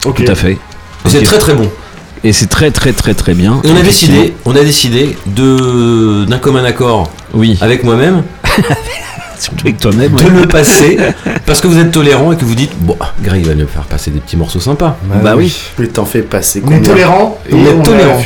Tout 0.00 0.14
à 0.26 0.34
fait. 0.34 0.58
C'est 1.06 1.22
très 1.22 1.38
très 1.38 1.54
bon. 1.54 1.70
Et 2.24 2.32
c'est 2.32 2.46
très 2.46 2.70
très 2.70 2.92
très 2.92 3.14
très 3.14 3.34
bien. 3.34 3.60
Et 3.64 3.70
on 3.70 3.76
a 3.76 3.82
décidé, 3.82 4.32
on 4.44 4.54
a 4.54 4.62
décidé 4.62 5.16
de 5.26 6.24
d'un 6.24 6.38
commun 6.38 6.64
accord 6.64 7.10
Oui. 7.34 7.58
avec 7.60 7.82
moi-même 7.82 8.22
Surtout 9.38 9.66
avec 9.66 9.80
toi-même. 9.80 10.12
de 10.14 10.22
ouais. 10.22 10.30
le 10.42 10.46
passer 10.46 10.96
parce 11.46 11.60
que 11.60 11.66
vous 11.66 11.78
êtes 11.78 11.90
tolérant 11.90 12.30
et 12.30 12.36
que 12.36 12.44
vous 12.44 12.54
dites 12.54 12.70
bon, 12.78 12.96
Greg 13.24 13.44
va 13.44 13.56
nous 13.56 13.66
faire 13.66 13.82
passer 13.86 14.12
des 14.12 14.20
petits 14.20 14.36
morceaux 14.36 14.60
sympas. 14.60 14.96
Bah 15.24 15.34
oui. 15.36 15.52
Mais 15.78 15.88
t'en 15.88 16.04
fais 16.04 16.22
passer 16.22 16.62
On 16.64 16.70
est 16.70 16.82
tolérant 16.82 17.38
et 17.50 17.54
On 17.54 17.64
est 17.64 17.68
on 17.74 17.80
est 17.80 17.82
tolérant. 17.82 18.22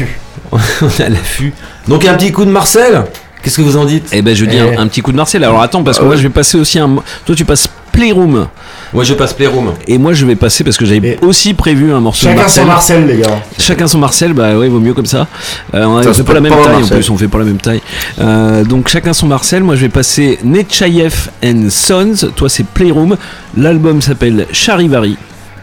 on 0.52 0.58
est 0.88 1.00
à 1.00 1.08
l'affût. 1.08 1.54
Donc 1.88 2.04
un 2.04 2.14
petit 2.14 2.32
coup 2.32 2.44
de 2.44 2.50
Marcel. 2.50 3.04
Qu'est-ce 3.46 3.58
que 3.58 3.62
vous 3.62 3.76
en 3.76 3.84
dites 3.84 4.08
Eh 4.10 4.22
ben 4.22 4.34
je 4.34 4.44
dis 4.44 4.56
Eh. 4.56 4.76
un 4.76 4.88
petit 4.88 5.02
coup 5.02 5.12
de 5.12 5.16
Marcel. 5.16 5.44
Alors 5.44 5.62
attends 5.62 5.84
parce 5.84 5.98
que 5.98 6.02
Ah 6.02 6.06
moi 6.06 6.14
ouais. 6.16 6.20
je 6.20 6.26
vais 6.26 6.32
passer 6.34 6.58
aussi 6.58 6.80
un. 6.80 6.96
Toi 7.24 7.36
tu 7.36 7.44
passes 7.44 7.68
Playroom 7.92 8.48
Moi 8.92 9.04
je 9.04 9.14
passe 9.14 9.32
Playroom. 9.34 9.72
et 9.86 9.98
moi 9.98 10.12
je 10.14 10.26
vais 10.26 10.34
passer 10.34 10.64
parce 10.64 10.76
que 10.76 10.84
j'avais 10.84 11.16
aussi 11.22 11.54
prévu 11.54 11.92
un 11.92 12.00
morceau 12.00 12.26
de 12.26 12.30
Chacun 12.32 12.42
Marcel. 12.42 12.62
son 12.64 12.68
Marcel, 12.68 13.06
les 13.06 13.18
gars. 13.18 13.40
Chacun 13.60 13.86
son 13.86 13.98
Marcel, 13.98 14.32
bah 14.32 14.58
ouais, 14.58 14.68
vaut 14.68 14.80
mieux 14.80 14.94
comme 14.94 15.06
ça. 15.06 15.28
Euh, 15.74 15.84
on 15.84 16.02
Ça 16.02 16.12
fait 16.12 16.24
pas 16.24 16.34
la 16.34 16.40
même 16.40 16.52
pas, 16.52 16.62
taille 16.64 16.82
en 16.82 16.86
plus, 16.88 17.08
on 17.08 17.16
fait 17.16 17.28
pas 17.28 17.38
la 17.38 17.44
même 17.44 17.58
taille. 17.58 17.80
Euh, 18.20 18.64
donc 18.64 18.88
chacun 18.88 19.12
son 19.12 19.28
Marcel. 19.28 19.62
Moi 19.62 19.76
je 19.76 19.82
vais 19.82 19.88
passer 19.90 20.40
Nechayev 20.42 21.28
and 21.44 21.68
Sons. 21.70 22.32
Toi 22.34 22.48
c'est 22.48 22.66
Playroom. 22.66 23.16
L'album 23.56 24.02
s'appelle 24.02 24.46
Charivari. 24.50 25.16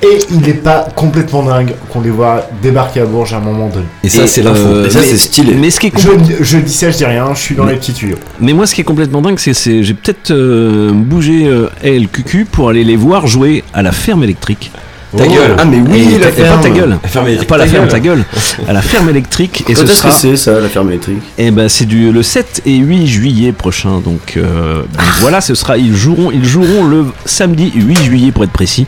Et 0.03 0.19
il 0.31 0.49
est 0.49 0.53
pas 0.55 0.87
complètement 0.95 1.43
dingue 1.43 1.73
qu'on 1.89 2.01
les 2.01 2.09
voit 2.09 2.45
débarquer 2.61 2.99
à 2.99 3.05
Bourges 3.05 3.33
à 3.33 3.37
un 3.37 3.39
moment 3.39 3.69
donné. 3.69 3.85
Et 4.03 4.09
ça 4.09 4.27
c'est 4.27 4.41
l'info. 4.43 4.59
euh, 4.67 4.85
Et 4.85 4.89
ça, 4.89 4.99
mais- 4.99 5.05
c'est 5.07 5.17
stylé. 5.17 5.53
Mais 5.55 5.69
ce 5.69 5.79
qui 5.79 5.87
est 5.87 5.93
Je, 6.41 6.57
dis 6.57 6.73
ça, 6.73 6.91
je 6.91 6.97
dis 6.97 7.05
rien, 7.05 7.33
je 7.33 7.39
suis 7.39 7.55
dans 7.55 7.63
Mais- 7.63 7.71
les 7.73 7.77
petits 7.77 7.93
tuyaux. 7.93 8.17
mais 8.39 8.51
moi 8.53 8.65
ce 8.67 8.75
qui 8.75 8.81
est 8.81 8.83
complètement 8.83 9.21
dingue, 9.21 9.39
c'est 9.39 9.53
c'est 9.53 9.81
j'ai 9.83 9.93
peut-être 9.93 10.31
euh, 10.31 10.91
bougé 10.93 11.45
euh, 11.47 11.69
LQQ 11.83 12.45
pour 12.51 12.69
aller 12.69 12.83
les 12.83 12.97
voir 12.97 13.27
jouer 13.27 13.63
à 13.73 13.81
la 13.81 13.91
ferme 13.93 14.23
électrique. 14.23 14.71
Ta 15.15 15.27
gueule. 15.27 15.55
Ah, 15.59 15.65
mais 15.65 15.77
oui, 15.77 16.15
et, 16.15 16.17
la 16.19 16.27
et 16.29 16.31
pas 16.31 16.43
ferme. 16.43 16.61
ta 16.61 16.69
gueule. 16.69 16.97
La 17.03 17.07
ferme 17.09 17.27
électrique, 17.27 17.49
Pas 17.49 17.57
la 17.57 17.67
ferme, 17.67 17.87
ta 17.87 17.99
gueule. 17.99 18.23
À 18.67 18.73
la 18.73 18.81
ferme 18.81 19.09
électrique. 19.09 19.63
Et 19.69 19.73
Quand 19.73 19.81
ce 19.81 19.93
sera. 19.93 20.09
que 20.09 20.15
c'est 20.15 20.35
ça, 20.37 20.59
la 20.59 20.69
ferme 20.69 20.89
électrique 20.89 21.21
Eh 21.37 21.51
ben 21.51 21.69
c'est 21.69 21.85
du 21.85 22.11
le 22.11 22.23
7 22.23 22.61
et 22.65 22.75
8 22.77 23.07
juillet 23.07 23.51
prochain 23.51 23.99
donc, 23.99 24.33
euh, 24.37 24.77
donc 24.81 25.05
voilà 25.19 25.39
ce 25.41 25.53
sera 25.55 25.77
ils 25.77 25.95
joueront 25.95 26.31
ils 26.31 26.45
joueront 26.45 26.83
le 26.85 27.05
samedi 27.25 27.71
8 27.75 28.03
juillet 28.03 28.31
pour 28.31 28.43
être 28.43 28.51
précis 28.51 28.85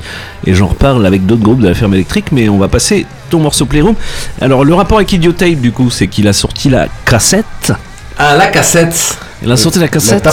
et 0.48 0.54
j'en 0.56 0.68
reparle 0.68 1.06
avec 1.06 1.26
d'autres 1.26 1.44
groupes 1.44 1.60
de 1.62 1.68
la 1.68 1.74
ferme 1.76 1.94
électrique 1.94 2.28
mais 2.32 2.50
on 2.50 2.58
va 2.58 2.68
passer 2.68 3.06
ton 3.30 3.40
morceau 3.40 3.66
Playroom. 3.66 3.96
Alors 4.42 4.64
le 4.66 4.74
rapport 4.74 4.98
avec 4.98 5.12
Idiotape 5.14 5.56
du 5.62 5.72
coup 5.72 5.90
c'est 5.90 6.08
qu'il 6.08 6.28
a 6.28 6.34
sorti 6.34 6.70
la 6.70 6.88
cassette. 7.06 7.72
Ah 8.18 8.36
la 8.36 8.48
cassette. 8.48 9.18
Il 9.44 9.52
a 9.52 9.58
sorti 9.58 9.80
la 9.80 9.88
cassette. 9.88 10.28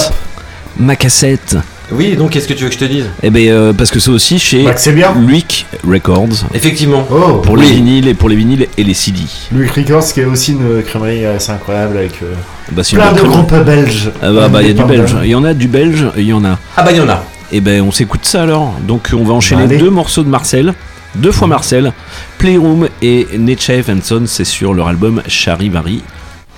Ma 0.78 0.96
cassette. 0.96 1.56
Oui 1.94 2.16
donc 2.16 2.30
qu'est-ce 2.30 2.48
que 2.48 2.54
tu 2.54 2.64
veux 2.64 2.68
que 2.68 2.74
je 2.74 2.80
te 2.80 2.84
dise? 2.84 3.06
Eh 3.22 3.30
ben 3.30 3.48
euh, 3.48 3.72
parce 3.72 3.90
que 3.90 4.00
c'est 4.00 4.10
aussi 4.10 4.38
chez 4.38 4.64
Bah, 4.64 4.74
que 4.74 4.80
c'est 4.80 4.92
bien. 4.92 5.12
Luik 5.14 5.66
Records 5.88 6.46
Effectivement. 6.54 7.06
Oh, 7.10 7.38
pour 7.38 7.54
Oui. 7.54 7.66
les 7.66 7.72
vinyles 7.72 8.08
et 8.08 8.14
pour 8.14 8.28
les 8.28 8.36
vinyles 8.36 8.66
et 8.76 8.84
les 8.84 8.94
CD. 8.94 9.20
Louis 9.52 9.68
Records, 9.68 10.04
qui 10.12 10.20
est 10.20 10.24
aussi 10.24 10.52
une 10.52 10.82
crèmerie 10.82 11.24
assez 11.26 11.50
incroyable 11.52 11.96
avec 11.98 12.12
euh, 12.22 12.34
Bah, 12.72 12.82
c'est 12.84 12.92
une 12.92 12.98
plein 13.02 13.12
bonne 13.12 13.16
de 13.16 13.20
crème. 13.28 13.32
groupes 13.46 13.64
belges. 13.66 14.10
Ah 14.22 14.32
bah, 14.32 14.48
bah, 14.48 14.62
il 14.62 14.68
y 14.68 14.70
a 14.70 14.74
du 14.74 14.84
belge. 14.84 15.16
Il 15.22 15.30
y 15.30 15.34
en 15.34 15.44
a 15.44 15.54
du 15.54 15.68
belge, 15.68 16.06
il 16.16 16.24
y 16.24 16.32
en 16.32 16.44
a. 16.44 16.58
Ah 16.76 16.82
bah 16.82 16.92
il 16.92 16.98
y 16.98 17.00
en 17.00 17.08
a. 17.08 17.22
Et 17.50 17.60
ben 17.60 17.82
on 17.82 17.90
s'écoute 17.92 18.24
ça 18.24 18.42
alors. 18.42 18.74
Donc 18.86 19.10
on 19.12 19.24
va 19.24 19.34
enchaîner 19.34 19.62
Bah, 19.62 19.68
allez. 19.68 19.78
deux 19.78 19.90
morceaux 19.90 20.22
de 20.22 20.28
Marcel, 20.28 20.72
deux 21.16 21.32
fois 21.32 21.46
Marcel, 21.48 21.92
Playroom 22.38 22.88
et 23.02 23.26
Nechaev 23.38 23.90
and 23.90 24.00
Son, 24.02 24.22
c'est 24.26 24.44
sur 24.44 24.72
leur 24.72 24.88
album 24.88 25.22
Charivari. 25.26 26.02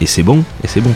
Et 0.00 0.06
c'est 0.06 0.22
bon, 0.22 0.44
et 0.62 0.68
c'est 0.68 0.80
bon. 0.80 0.92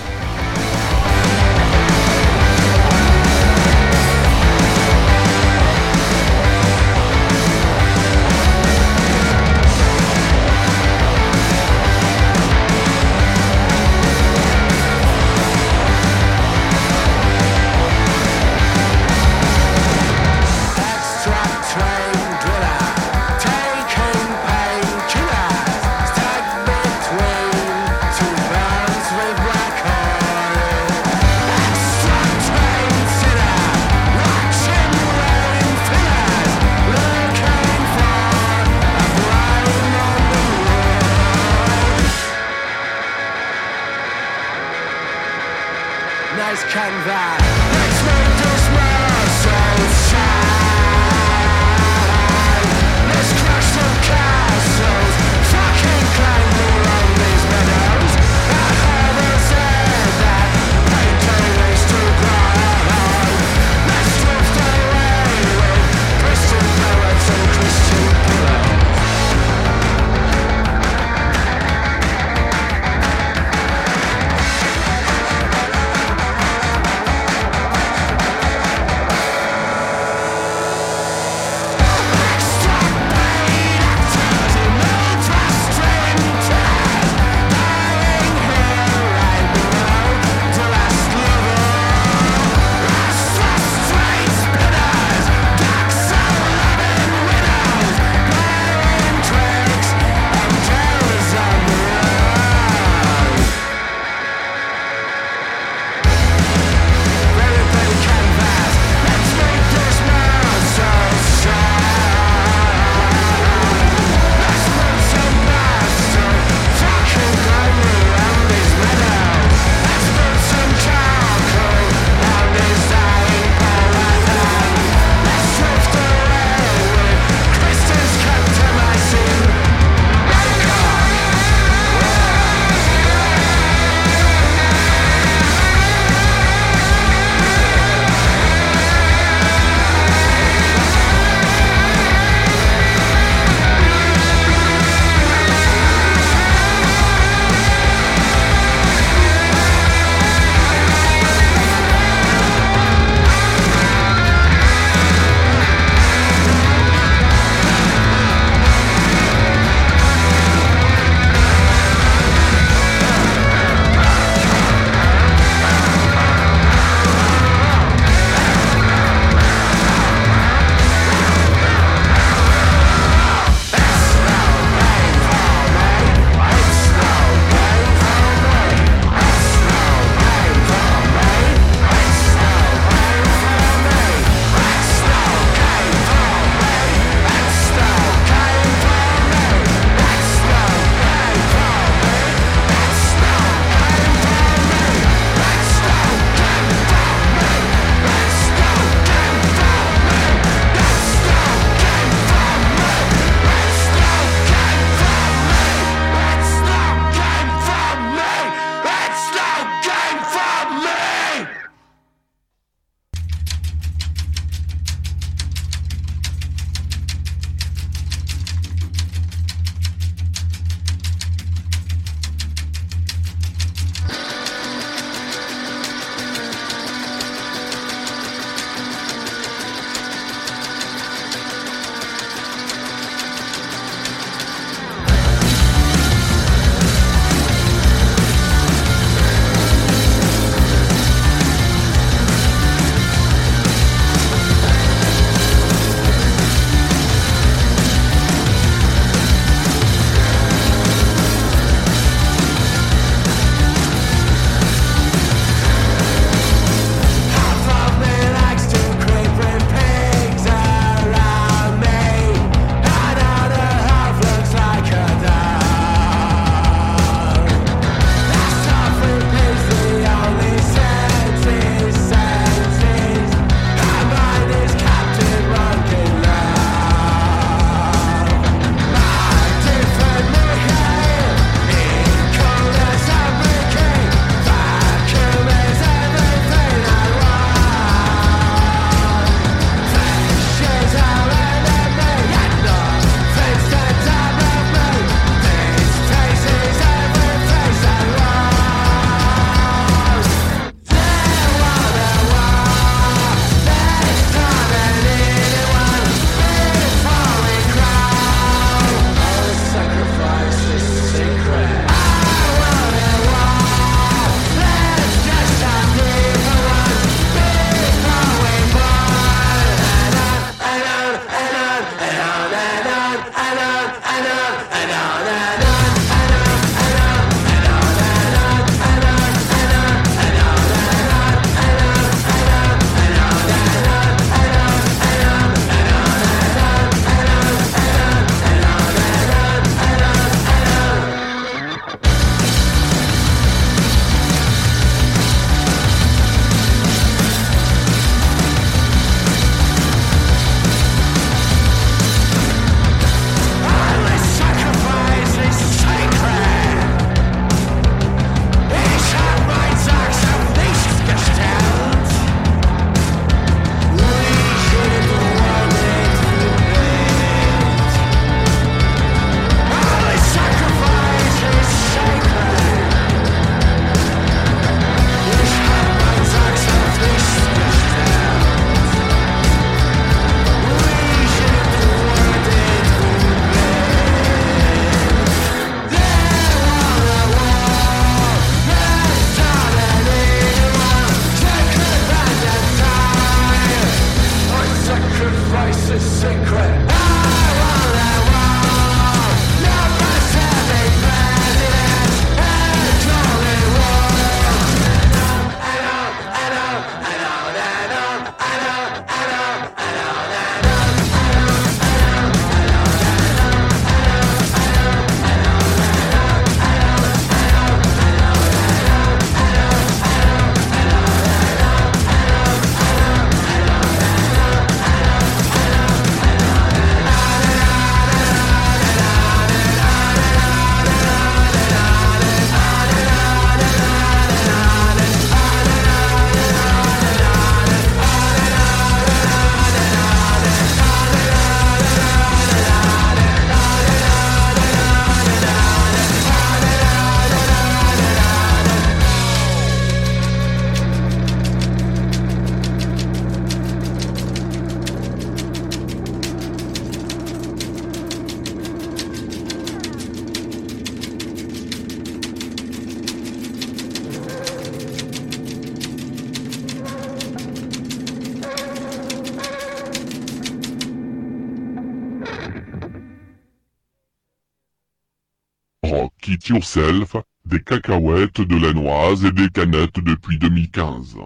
Yourself, 476.76 477.16
des 477.46 477.60
cacahuètes, 477.60 478.40
de 478.40 478.56
la 478.56 478.72
noise 478.72 479.24
et 479.24 479.30
des 479.30 479.48
canettes 479.48 479.94
depuis 480.04 480.38
2015. 480.38 481.16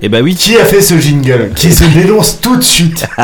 Eh 0.00 0.08
bah 0.08 0.18
oui. 0.22 0.34
Qui 0.34 0.56
a 0.56 0.64
fait 0.64 0.80
ce 0.80 0.98
jingle? 0.98 1.50
Qui 1.56 1.72
se 1.72 1.84
dénonce 1.84 2.40
tout 2.40 2.56
de 2.56 2.62
suite? 2.64 3.06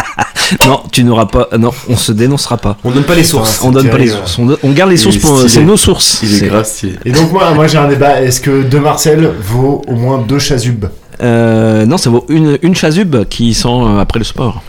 Non, 0.66 0.82
tu 0.92 1.04
n'auras 1.04 1.24
pas. 1.24 1.48
Non, 1.58 1.70
on 1.88 1.96
se 1.96 2.12
dénoncera 2.12 2.58
pas. 2.58 2.76
On 2.84 2.90
donne 2.90 3.04
pas 3.04 3.14
les 3.14 3.24
sources. 3.24 3.62
On 3.62 3.70
donne 3.70 3.88
pas 3.88 3.96
les 3.96 4.08
sources. 4.08 4.38
On, 4.38 4.54
on 4.62 4.70
garde 4.72 4.90
les 4.90 4.98
sources 4.98 5.16
pour. 5.16 5.40
C'est 5.48 5.64
nos 5.64 5.78
sources. 5.78 6.20
Il 6.22 6.34
est 6.34 6.38
C'est- 6.40 6.46
grave 6.48 6.64
stylé. 6.66 6.98
Et 7.06 7.12
donc 7.12 7.32
moi, 7.32 7.54
moi 7.54 7.66
j'ai 7.66 7.78
un 7.78 7.88
débat. 7.88 8.20
Est-ce 8.20 8.42
que 8.42 8.62
De 8.62 8.78
Marcel 8.78 9.32
vaut 9.40 9.80
au 9.88 9.94
moins 9.94 10.18
deux 10.18 10.38
chasubes? 10.38 10.84
Euh, 11.22 11.86
non, 11.86 11.96
ça 11.96 12.10
vaut 12.10 12.26
une, 12.28 12.58
une 12.60 12.74
chasube 12.74 13.24
qui 13.30 13.54
sent 13.54 13.68
euh, 13.68 13.98
après 14.00 14.18
le 14.18 14.26
sport. 14.26 14.62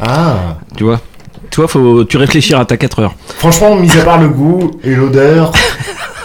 Ah 0.00 0.56
Tu 0.76 0.82
vois? 0.82 1.00
Tu 1.50 1.60
vois, 1.60 1.68
faut 1.68 2.02
tu 2.04 2.16
réfléchir 2.16 2.58
à 2.58 2.64
ta 2.64 2.76
4 2.76 2.98
heures. 2.98 3.14
Franchement, 3.38 3.76
mis 3.76 3.90
à 3.92 4.02
part 4.04 4.20
le 4.20 4.28
goût 4.30 4.72
et 4.82 4.96
l'odeur, 4.96 5.52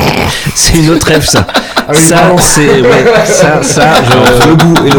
C'est 0.54 0.74
une 0.76 0.90
autre 0.90 1.06
rêve, 1.06 1.24
ça. 1.24 1.46
Ah 1.76 1.82
oui, 1.90 1.96
ça, 1.96 2.16
c'est. 2.38 2.80
Ouais, 2.80 3.04
ça, 3.24 3.62
ça. 3.62 3.82
je- 4.04 4.48
Le 4.48 4.54
goût 4.56 4.74
et 4.86 4.90
le 4.90 4.98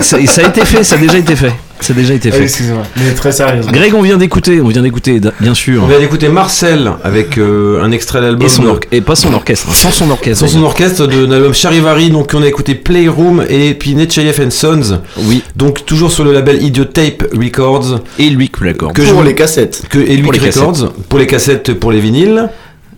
ça, 0.00 0.16
ça 0.26 0.40
a 0.42 0.48
été 0.48 0.64
fait, 0.64 0.82
ça 0.84 0.94
a 0.96 0.98
déjà 0.98 1.18
été 1.18 1.36
fait. 1.36 1.52
Ça 1.80 1.92
a 1.92 1.96
déjà 1.96 2.14
été 2.14 2.30
Ah, 2.32 2.36
fait. 2.36 2.42
Excusez-moi, 2.44 2.82
mais 2.96 3.14
très 3.14 3.32
sérieusement. 3.32 3.72
Greg, 3.72 3.94
on 3.94 4.02
vient 4.02 4.16
d'écouter, 4.18 4.60
on 4.60 4.68
vient 4.68 4.82
d'écouter, 4.82 5.20
bien 5.40 5.54
sûr. 5.54 5.82
On 5.84 5.86
vient 5.88 5.98
d'écouter 5.98 6.28
Marcel 6.28 6.90
avec 7.02 7.38
euh, 7.38 7.82
un 7.82 7.90
extrait 7.90 8.20
d'album. 8.20 8.48
Et, 8.92 8.96
et 8.96 9.00
pas 9.00 9.16
son 9.16 9.32
orchestre, 9.32 9.72
sans 9.74 9.90
son 9.90 10.10
orchestre. 10.10 10.46
Sans 10.46 10.52
son 10.58 10.62
orchestre 10.62 11.06
de 11.06 11.24
l'album 11.26 11.54
Charivari, 11.54 12.10
donc 12.10 12.32
on 12.34 12.42
a 12.42 12.46
écouté 12.46 12.74
Playroom 12.74 13.44
et 13.48 13.74
puis 13.74 13.94
Netchayev 13.94 14.40
and 14.44 14.50
Sons, 14.50 15.00
Oui, 15.18 15.42
donc 15.56 15.86
toujours 15.86 16.10
sur 16.12 16.24
le 16.24 16.32
label 16.32 16.62
Idiotape 16.62 17.24
Records, 17.32 18.00
et 18.18 18.28
lui, 18.30 18.50
d'accord. 18.62 18.92
que 18.92 19.02
Pour 19.02 19.22
je- 19.22 19.26
les 19.26 19.34
cassettes. 19.34 19.82
que 19.88 19.98
et 19.98 20.18
Pour 20.18 20.32
les 20.32 20.38
Records, 20.38 20.92
pour 21.08 21.18
les 21.18 21.26
cassettes, 21.26 21.72
pour 21.74 21.92
les 21.92 22.00
vinyles, 22.00 22.48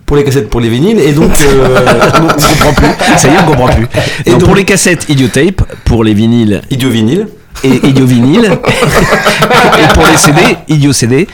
pour 0.05 0.17
les 0.17 0.23
cassettes, 0.25 0.49
pour 0.49 0.59
les 0.59 0.69
vinyles, 0.69 0.99
et 0.99 1.13
donc 1.13 1.31
euh, 1.47 1.77
on 2.15 2.27
comprend 2.27 2.73
plus. 2.73 2.87
Ça 3.17 3.27
y 3.29 3.31
est, 3.31 3.37
on 3.41 3.45
comprend 3.51 3.67
plus. 3.67 3.87
Et 4.25 4.31
Non, 4.31 4.37
donc- 4.37 4.45
pour 4.47 4.55
les 4.55 4.65
cassettes, 4.65 5.05
Idiotape. 5.09 5.63
Pour 5.85 6.03
les 6.03 6.13
vinyles, 6.13 6.61
Idio 6.69 6.89
Vinyl. 6.89 7.27
Et 7.63 7.87
Idio 7.87 8.05
Vinyl. 8.05 8.45
et 8.45 9.93
pour 9.93 10.03
les 10.11 10.17
CD, 10.17 10.41
Idio 10.69 10.93
CD. 10.93 11.27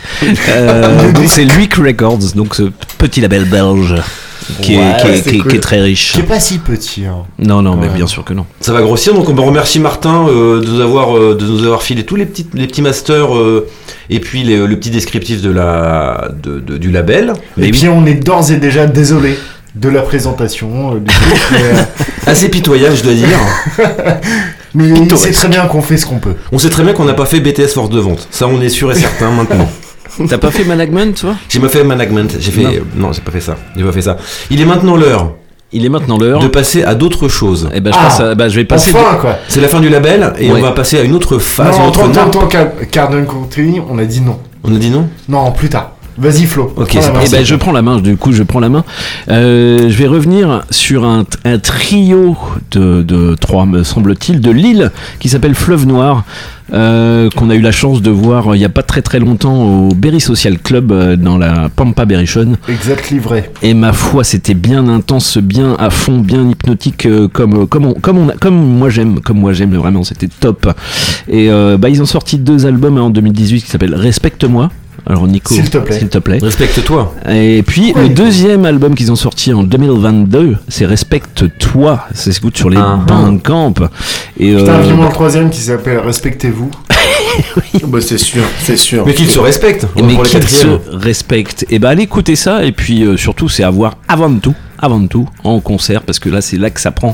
Euh, 0.50 1.12
donc 1.12 1.26
c'est 1.28 1.46
Luick 1.46 1.76
Records, 1.76 2.34
donc 2.36 2.56
ce 2.56 2.64
petit 2.98 3.22
label 3.22 3.46
belge 3.46 3.96
qui, 4.62 4.78
Ouais, 4.78 4.84
est, 4.84 5.02
qui, 5.02 5.08
est, 5.08 5.16
c'est 5.18 5.30
qui 5.30 5.36
est- 5.36 5.40
cool. 5.40 5.52
qui 5.52 5.58
est 5.58 5.62
très 5.62 5.82
riche. 5.82 6.14
Qui 6.14 6.20
est 6.22 6.24
pas 6.24 6.40
si 6.40 6.58
petit. 6.58 7.06
Hein. 7.06 7.24
Non, 7.38 7.62
non, 7.62 7.76
mais 7.76 7.88
bien 7.90 8.08
sûr 8.08 8.24
que 8.24 8.34
non. 8.34 8.46
Ça 8.62 8.74
va 8.74 8.82
grossir, 8.82 9.14
donc 9.14 9.30
on 9.30 9.34
va 9.34 9.44
remercier 9.44 9.80
Martin 9.80 10.28
euh, 10.28 10.60
de, 10.62 10.66
nous 10.68 10.82
avoir, 10.82 11.16
euh, 11.16 11.38
de 11.40 11.46
nous 11.46 11.64
avoir 11.64 11.84
filé 11.84 12.04
tous 12.04 12.16
les 12.16 12.26
petits, 12.26 12.48
les 12.56 12.66
petits 12.68 12.82
masters 12.82 13.36
euh, 13.36 13.68
et 14.10 14.20
puis 14.20 14.44
les- 14.44 14.66
le 14.66 14.76
petit 14.80 14.90
descriptif 14.90 15.42
de 15.42 15.52
la, 15.52 16.30
de, 16.42 16.60
de- 16.60 16.78
du 16.78 16.90
label. 16.92 17.34
Mais 17.58 17.68
et 17.68 17.72
oui. 17.72 17.78
puis 17.78 17.88
on 17.90 18.06
est 18.08 18.16
d'ores 18.16 18.52
et 18.52 18.56
déjà 18.58 18.88
désolé 18.88 19.38
de 19.76 19.90
la 19.90 20.02
présentation. 20.02 20.96
euh, 20.96 21.00
du 21.00 21.14
euh, 21.56 21.84
Assez 22.26 22.50
pitoyable, 22.50 22.96
je 22.96 23.04
dois 23.04 23.14
dire. 23.14 23.28
mais 24.74 24.94
Pittoresque. 24.94 25.26
c'est 25.28 25.32
très 25.34 25.48
bien 25.50 25.66
qu'on 25.68 25.82
fait 25.82 25.98
ce 25.98 26.06
qu'on 26.06 26.20
peut. 26.20 26.36
On 26.52 26.58
sait 26.60 26.70
très 26.70 26.84
bien 26.84 26.94
qu'on 26.94 27.06
n'a 27.06 27.14
pas 27.14 27.26
fait 27.26 27.40
BTS 27.40 27.74
Force 27.74 27.90
de 27.90 28.00
Vente. 28.00 28.28
Ça, 28.32 28.48
on 28.48 28.62
est 28.62 28.70
sûr 28.70 28.92
et 28.92 28.96
certain 29.00 29.32
maintenant. 29.32 29.70
T'as 30.28 30.38
pas 30.38 30.52
fait 30.52 30.64
management, 30.66 31.18
toi? 31.20 31.36
J'ai 31.48 31.60
pas 31.60 31.70
fait 31.70 31.84
management. 31.84 32.36
J'ai 32.40 32.52
fait. 32.52 32.64
Non. 32.64 32.70
euh, 32.72 32.80
Non, 32.96 33.14
j'ai 33.14 33.22
pas 33.22 33.32
fait 33.32 33.40
ça. 33.40 33.56
J'ai 33.78 33.84
pas 33.84 33.92
fait 33.92 34.02
ça. 34.02 34.18
Il 34.52 34.60
est 34.60 34.66
maintenant 34.66 34.98
l'heure 34.98 35.34
Il 35.72 35.86
est 35.86 35.90
maintenant 35.90 36.18
l'heure. 36.18 36.40
de 36.42 36.48
passer 36.48 36.84
à 36.84 36.94
d'autres 36.96 37.30
choses. 37.30 37.70
Eh 37.74 37.80
ben, 37.80 37.94
je, 37.94 37.98
Ah. 38.00 38.04
passe 38.04 38.20
à- 38.20 38.36
bah, 38.36 38.50
je 38.50 38.56
vais 38.56 38.66
passer. 38.66 38.92
Enfin, 38.94 39.16
quoi. 39.16 39.38
C'est 39.48 39.62
la 39.62 39.68
fin 39.70 39.80
du 39.80 39.88
label 39.88 40.34
et 40.40 40.52
Ouais. 40.52 40.58
on 40.60 40.62
va 40.62 40.72
passer 40.72 41.00
à 41.00 41.04
une 41.04 41.14
autre 41.16 41.38
phase, 41.38 41.78
non, 41.78 41.92
Car- 42.50 42.68
Cardon 42.92 43.24
Country, 43.26 43.80
on 43.90 43.98
a 43.98 44.04
dit 44.06 44.20
non. 44.22 44.40
On 44.64 44.76
a 44.76 44.78
dit 44.78 44.90
non? 44.90 45.08
Non, 45.30 45.52
plus 45.52 45.70
tard. 45.70 45.94
Vas-y, 46.20 46.46
Flo. 46.46 46.74
Ok, 46.76 46.90
prends 46.98 47.14
main. 47.14 47.20
Eh 47.26 47.30
ben, 47.30 47.46
je 47.46 47.56
prends 47.56 47.72
la 47.72 47.82
main, 47.82 48.00
du 48.00 48.18
coup, 48.18 48.32
je 48.34 48.44
prends 48.44 48.60
la 48.60 48.70
main. 48.70 48.84
Euh, 49.30 49.90
je 49.90 49.98
vais 49.98 50.08
revenir 50.08 50.64
sur 50.70 51.06
un, 51.06 51.24
un 51.46 51.60
trio 51.60 52.38
de, 52.72 53.04
de 53.04 53.36
trois, 53.40 53.66
me 53.66 53.84
semble-t-il, 53.84 54.42
de 54.42 54.52
Lille, 54.52 54.92
qui 55.20 55.30
s'appelle 55.30 55.56
Fleuve 55.56 55.86
Noir, 55.88 56.24
euh, 56.74 57.30
qu'on 57.36 57.50
a 57.50 57.56
eu 57.56 57.62
la 57.62 57.72
chance 57.72 58.02
de 58.02 58.12
voir 58.12 58.50
euh, 58.52 58.56
il 58.56 58.60
n'y 58.60 58.66
a 58.66 58.70
pas 58.70 58.84
très 58.84 59.02
très 59.02 59.20
longtemps 59.20 59.64
au 59.64 59.90
Berry 59.96 60.20
Social 60.20 60.60
Club, 60.60 60.92
dans 61.16 61.38
la 61.38 61.70
Pampa 61.76 62.06
Berrichonne. 62.06 62.58
Exactly 62.68 63.18
vrai. 63.20 63.52
Et 63.64 63.74
ma 63.74 63.94
foi, 63.94 64.24
c'était 64.24 64.54
bien 64.54 64.88
intense, 64.90 65.38
bien 65.38 65.76
à 65.80 65.90
fond, 65.90 66.20
bien 66.20 66.48
hypnotique, 66.50 67.08
comme, 67.34 67.66
comme, 67.68 67.86
on- 67.86 67.94
comme, 67.94 68.18
on 68.18 68.30
a- 68.30 68.34
comme 68.36 68.56
moi 68.56 68.90
j'aime, 68.90 69.20
comme 69.22 69.40
moi 69.40 69.54
j'aime, 69.54 69.74
vraiment, 69.76 70.04
c'était 70.04 70.28
top. 70.28 70.70
Et 71.30 71.50
euh, 71.50 71.78
bah, 71.78 71.90
ils 71.90 72.02
ont 72.02 72.06
sorti 72.06 72.38
deux 72.38 72.66
albums 72.66 72.98
hein, 72.98 73.04
en 73.04 73.10
2018 73.10 73.62
qui 73.64 73.70
s'appellent 73.72 73.96
Respecte-moi. 73.96 74.70
Alors 75.08 75.28
Nico, 75.28 75.54
S'il 75.54 75.70
te 75.70 75.78
plaît. 75.78 76.00
S'il 76.00 76.10
te 76.10 76.18
plaît. 76.18 76.40
Respecte-toi. 76.42 77.14
Et 77.30 77.64
puis 77.66 77.94
le 77.96 78.10
deuxième 78.10 78.66
album 78.66 78.96
qu'ils 78.96 79.12
ont 79.12 79.16
sorti 79.16 79.54
en 79.54 79.64
2022, 79.64 80.58
c'est 80.68 80.86
Respecte-toi. 80.86 82.06
Ça 82.14 82.32
s'écoute 82.32 82.58
sur 82.58 82.70
les 82.70 82.78
Ah. 82.78 83.00
Bandcamp. 83.08 83.74
Et 84.40 84.56
Putain, 84.56 84.72
euh, 84.74 84.82
vivement 84.82 85.06
le 85.06 85.12
troisième 85.12 85.50
qui 85.50 85.60
s'appelle 85.60 86.00
Respectez-vous. 86.00 86.70
Bah, 87.88 88.00
c'est 88.02 88.18
sûr, 88.18 88.44
c'est 88.64 88.76
sûr. 88.78 89.06
Mais 89.06 89.14
qu'il 89.14 89.30
se 89.30 89.40
respecte. 89.40 89.84
et 89.84 89.88
On 90.02 90.08
va 90.08 90.08
mais 90.08 90.30
qu'ils 90.30 90.48
se 90.48 90.68
respectent. 90.92 91.66
Et 91.70 91.80
ben 91.80 91.90
allez 91.90 92.04
écouter 92.04 92.36
ça. 92.36 92.66
Et 92.66 92.72
puis 92.72 93.04
euh, 93.04 93.18
surtout, 93.18 93.48
c'est 93.50 93.64
à 93.64 93.70
voir 93.70 93.96
avant 94.08 94.34
tout, 94.36 94.54
avant 94.82 95.06
tout, 95.08 95.28
en 95.44 95.60
concert, 95.60 96.02
parce 96.04 96.20
que 96.20 96.30
là, 96.30 96.42
c'est 96.42 96.58
là 96.58 96.70
que 96.70 96.80
ça 96.80 96.92
prend 96.92 97.14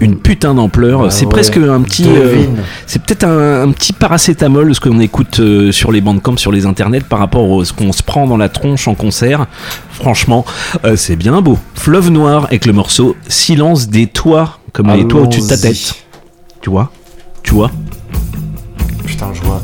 une 0.00 0.16
putain 0.18 0.54
d'ampleur. 0.54 1.04
Ah 1.04 1.10
c'est 1.10 1.24
ouais. 1.26 1.30
presque 1.30 1.56
un 1.56 1.80
petit. 1.82 2.06
euh, 2.06 2.44
c'est 2.86 3.02
peut-être 3.02 3.24
un, 3.24 3.62
un 3.62 3.72
petit 3.72 3.92
paracétamol 3.92 4.74
ce 4.74 4.80
qu'on 4.80 5.00
écoute 5.00 5.40
euh, 5.40 5.72
sur 5.72 5.92
les 5.92 6.00
bandcamps, 6.00 6.36
sur 6.36 6.52
les 6.52 6.66
internets 6.66 7.00
par 7.00 7.18
rapport 7.18 7.60
à 7.60 7.64
ce 7.64 7.72
qu'on 7.72 7.92
se 7.92 8.02
prend 8.02 8.26
dans 8.26 8.36
la 8.36 8.48
tronche 8.48 8.88
en 8.88 8.94
concert. 8.94 9.46
Franchement, 9.90 10.44
euh, 10.84 10.96
c'est 10.96 11.16
bien 11.16 11.40
beau. 11.40 11.58
Fleuve 11.74 12.10
noir 12.10 12.44
avec 12.46 12.66
le 12.66 12.72
morceau 12.72 13.16
Silence 13.28 13.88
des 13.88 14.06
toits, 14.06 14.58
comme 14.72 14.90
les 14.92 15.06
toits 15.06 15.22
au-dessus 15.22 15.42
de 15.42 15.46
ta 15.48 15.56
tête. 15.58 15.94
Tu 16.60 16.70
vois? 16.70 16.90
Tu 17.42 17.54
vois? 17.54 17.70
Putain, 19.04 19.28
je 19.32 19.42
vois. 19.42 19.62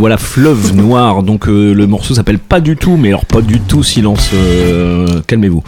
Voilà 0.00 0.16
Fleuve 0.16 0.74
Noir. 0.74 1.22
Donc 1.22 1.46
euh, 1.46 1.72
le 1.74 1.86
morceau 1.86 2.14
s'appelle 2.14 2.38
pas 2.38 2.60
du 2.60 2.74
tout, 2.76 2.96
mais 2.96 3.08
alors 3.08 3.26
pas 3.26 3.42
du 3.42 3.60
tout 3.60 3.82
silence. 3.82 4.30
euh, 4.34 5.20
Calmez-vous. 5.26 5.62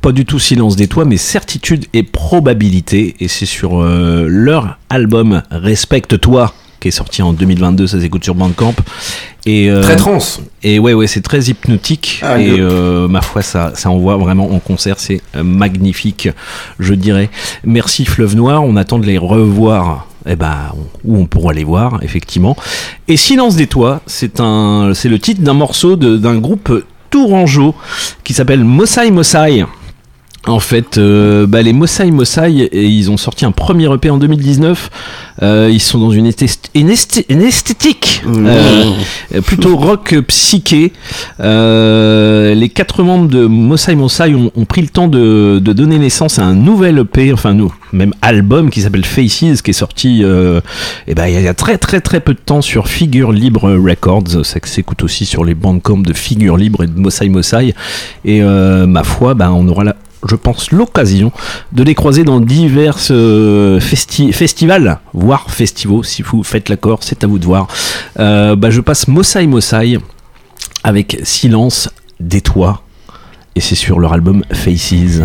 Pas 0.00 0.12
du 0.12 0.24
tout 0.24 0.38
silence 0.38 0.76
des 0.76 0.88
toits, 0.88 1.04
mais 1.04 1.18
certitude 1.18 1.84
et 1.92 2.02
probabilité. 2.02 3.14
Et 3.20 3.28
c'est 3.28 3.46
sur 3.46 3.82
euh, 3.82 4.26
leur 4.28 4.78
album 4.88 5.42
Respecte-toi 5.50 6.52
qui 6.80 6.88
est 6.88 6.92
sorti 6.92 7.22
en 7.22 7.32
2022. 7.32 7.86
Ça 7.86 8.00
s'écoute 8.00 8.24
sur 8.24 8.34
Bandcamp. 8.34 8.74
Et 9.44 9.70
euh, 9.70 9.82
Très 9.82 9.96
trans. 9.96 10.18
et 10.62 10.78
ouais, 10.78 10.92
ouais, 10.94 11.06
c'est 11.06 11.20
très 11.22 11.44
hypnotique. 11.44 12.20
Ah, 12.22 12.40
et 12.40 12.56
euh, 12.58 13.08
ma 13.08 13.20
foi, 13.20 13.42
ça, 13.42 13.72
ça 13.74 13.90
envoie 13.90 14.16
vraiment 14.16 14.50
en 14.52 14.58
concert. 14.58 14.96
C'est 14.98 15.20
magnifique, 15.42 16.28
je 16.80 16.94
dirais. 16.94 17.28
Merci 17.64 18.04
Fleuve 18.06 18.36
Noir. 18.36 18.64
On 18.64 18.76
attend 18.76 18.98
de 18.98 19.06
les 19.06 19.18
revoir. 19.18 20.06
Eh 20.26 20.36
ben, 20.36 20.72
où 21.04 21.16
on 21.16 21.26
pourra 21.26 21.52
les 21.52 21.64
voir, 21.64 22.00
effectivement. 22.02 22.56
Et 23.06 23.16
Silence 23.16 23.54
des 23.56 23.66
Toits, 23.66 24.00
c'est 24.06 24.38
le 24.38 25.18
titre 25.18 25.42
d'un 25.42 25.54
morceau 25.54 25.96
d'un 25.96 26.38
groupe 26.38 26.84
tourangeau 27.10 27.74
qui 28.24 28.34
s'appelle 28.34 28.64
Mossai 28.64 29.10
Mossai. 29.10 29.64
En 30.48 30.60
fait, 30.60 30.96
euh, 30.98 31.46
bah, 31.46 31.60
les 31.62 31.72
Mossai 31.72 32.10
Mossai, 32.12 32.68
et 32.70 32.84
ils 32.86 33.10
ont 33.10 33.16
sorti 33.16 33.44
un 33.44 33.50
premier 33.50 33.92
EP 33.92 34.10
en 34.10 34.16
2019. 34.16 34.90
Euh, 35.42 35.68
ils 35.70 35.80
sont 35.80 35.98
dans 35.98 36.10
une, 36.12 36.26
esthé- 36.28 36.58
une 36.74 36.88
esthé- 36.88 37.26
une 37.28 37.42
esthétique 37.42 38.22
euh, 38.26 38.84
euh, 39.34 39.40
plutôt 39.40 39.76
rock 39.76 40.14
psyché. 40.28 40.92
Les 41.40 42.68
quatre 42.68 43.02
membres 43.02 43.28
de 43.28 43.46
Mossai 43.46 43.94
Mossai 43.96 44.34
ont, 44.34 44.50
ont 44.54 44.64
pris 44.64 44.82
le 44.82 44.88
temps 44.88 45.08
de, 45.08 45.58
de 45.58 45.72
donner 45.72 45.98
naissance 45.98 46.38
à 46.38 46.44
un 46.44 46.54
nouvel 46.54 46.98
EP, 46.98 47.32
enfin 47.32 47.52
nous, 47.52 47.74
même 47.92 48.14
album 48.22 48.70
qui 48.70 48.80
s'appelle 48.82 49.04
Faces, 49.04 49.62
qui 49.62 49.70
est 49.70 49.74
sorti 49.74 50.22
ben, 50.22 51.26
il 51.26 51.40
y 51.42 51.48
a- 51.48 51.54
très 51.54 51.78
très 51.78 52.00
très 52.00 52.20
peu 52.20 52.34
de 52.34 52.38
temps 52.44 52.62
sur 52.62 52.88
Figure 52.88 53.32
Libre 53.32 53.72
Records. 53.72 54.44
Ça 54.44 54.58
s'écoute 54.64 55.02
aussi 55.02 55.26
sur 55.26 55.44
les 55.44 55.54
bandcamps 55.54 55.98
de 55.98 56.12
Figure 56.12 56.56
Libre 56.56 56.84
et 56.84 56.86
de 56.86 56.98
Mossai 56.98 57.28
Mossai. 57.28 57.74
Et 58.24 58.40
ma 58.42 59.02
foi, 59.04 59.34
ben, 59.34 59.50
on 59.50 59.66
aura 59.68 59.84
la 59.84 59.96
je 60.28 60.36
pense, 60.36 60.70
l'occasion 60.70 61.32
de 61.72 61.82
les 61.82 61.94
croiser 61.94 62.24
dans 62.24 62.40
divers 62.40 62.96
euh, 63.10 63.80
festi- 63.80 64.32
festivals, 64.32 64.98
voire 65.12 65.50
festivals, 65.50 66.04
si 66.04 66.22
vous 66.22 66.42
faites 66.42 66.68
l'accord, 66.68 67.00
c'est 67.02 67.22
à 67.24 67.26
vous 67.26 67.38
de 67.38 67.44
voir. 67.44 67.68
Euh, 68.18 68.56
bah, 68.56 68.70
je 68.70 68.80
passe 68.80 69.08
Mossai 69.08 69.46
Mossai 69.46 69.98
avec 70.82 71.18
Silence 71.24 71.90
des 72.20 72.40
Toits, 72.40 72.82
et 73.54 73.60
c'est 73.60 73.74
sur 73.74 73.98
leur 74.00 74.12
album 74.12 74.42
Faces. 74.52 75.20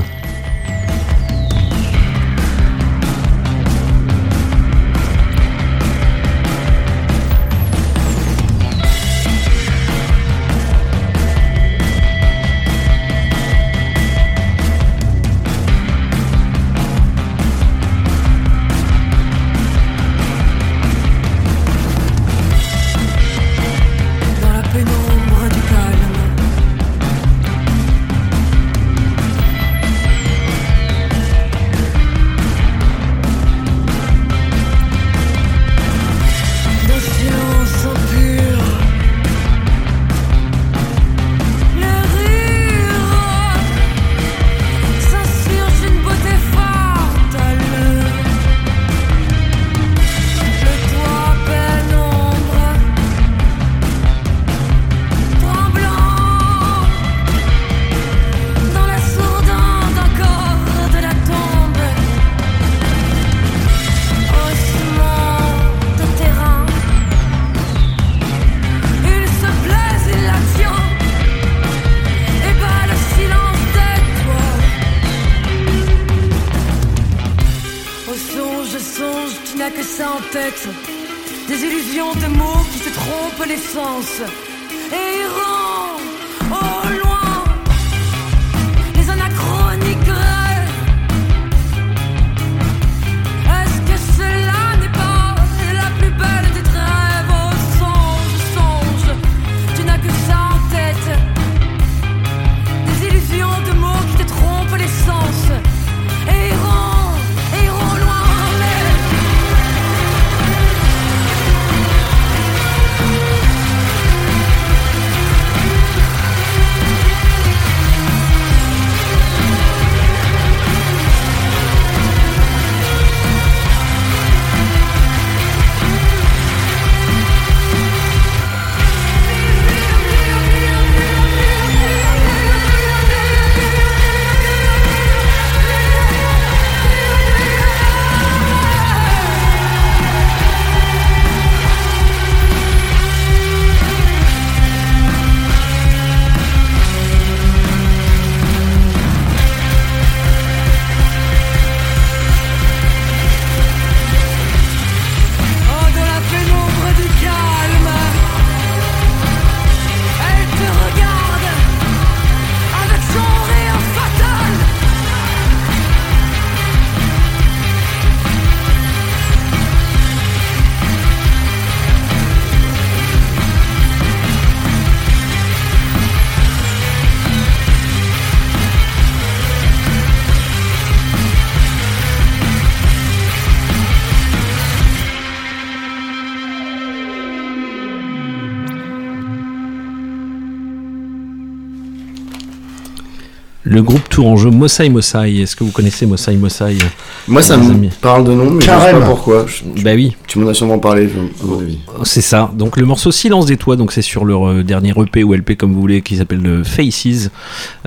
en 194.25 194.37
jeu 194.37 194.49
Mossai 194.49 194.89
Mossai. 194.89 195.37
Est-ce 195.41 195.55
que 195.55 195.63
vous 195.63 195.71
connaissez 195.71 196.05
Mossai 196.05 196.35
Mossai 196.35 196.77
euh, 196.81 196.85
Moi, 197.27 197.41
ça 197.41 197.57
me 197.57 197.89
parle 198.01 198.23
de 198.23 198.33
nom, 198.33 198.51
mais 198.51 198.63
Carême. 198.63 198.95
je 198.95 198.95
sais 198.95 199.01
pas 199.01 199.07
pourquoi. 199.07 199.45
Bah 199.83 199.91
oui. 199.95 200.15
Tu 200.27 200.39
m'en 200.39 200.49
as 200.49 200.53
sûrement 200.53 200.79
parlé, 200.79 201.05
à 201.05 201.45
mon 201.45 201.55
oh, 201.55 201.59
avis. 201.59 201.79
Oh, 201.99 202.05
c'est 202.05 202.21
ça. 202.21 202.51
Donc, 202.55 202.77
le 202.77 202.85
morceau 202.85 203.11
Silence 203.11 203.45
des 203.45 203.57
Toits, 203.57 203.75
donc 203.75 203.91
c'est 203.91 204.01
sur 204.01 204.25
leur 204.25 204.47
euh, 204.47 204.63
dernier 204.63 204.93
EP 204.95 205.23
ou 205.23 205.33
LP, 205.33 205.55
comme 205.57 205.73
vous 205.73 205.81
voulez, 205.81 206.01
qui 206.01 206.17
s'appelle 206.17 206.63
Faces. 206.63 207.29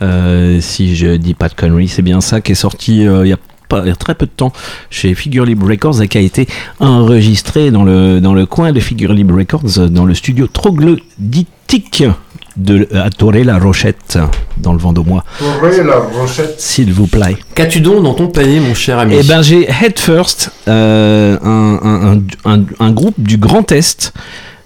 Euh, 0.03 0.61
si 0.61 0.97
je 0.97 1.17
dis 1.17 1.35
pas 1.35 1.49
de 1.49 1.55
conneries, 1.55 1.89
c'est 1.89 2.03
bien 2.03 2.21
ça 2.21 2.41
qui 2.41 2.53
est 2.53 2.57
sorti 2.57 3.03
il 3.03 3.27
y 3.27 3.33
a 3.33 3.97
très 3.97 4.15
peu 4.15 4.27
de 4.27 4.31
temps 4.31 4.53
chez 4.91 5.15
Figure 5.15 5.45
Libre 5.45 5.69
Records 5.69 6.01
et 6.03 6.09
qui 6.09 6.19
a 6.19 6.21
été 6.21 6.47
enregistré 6.79 7.71
dans 7.71 7.83
le, 7.83 8.21
dans 8.21 8.35
le 8.35 8.47
coin 8.47 8.73
de 8.73 8.79
Figure 8.79 9.13
Libre 9.13 9.37
Records 9.37 9.89
dans 9.91 10.05
le 10.05 10.15
studio 10.15 10.47
Troglodytique 10.47 12.05
de, 12.57 12.87
euh, 12.93 13.05
à 13.05 13.11
Toré-la 13.11 13.59
Rochette, 13.59 14.19
dans 14.57 14.73
le 14.73 14.79
Vendômois. 14.79 15.25
Toré-la 15.39 15.97
Rochette. 15.99 16.61
S'il 16.61 16.93
vous 16.93 17.07
plaît. 17.07 17.37
Qu'as-tu 17.55 17.81
donc 17.81 18.03
dans 18.03 18.15
ton 18.15 18.29
panier, 18.29 18.61
mon 18.61 18.75
cher 18.75 18.99
ami? 18.99 19.17
Eh 19.19 19.23
bien, 19.23 19.43
j'ai 19.43 19.69
Head 19.69 19.99
First, 19.99 20.51
euh, 20.69 21.37
un, 21.43 22.91
groupe 22.93 23.15
du 23.19 23.37
Grand 23.39 23.71
Est 23.73 24.13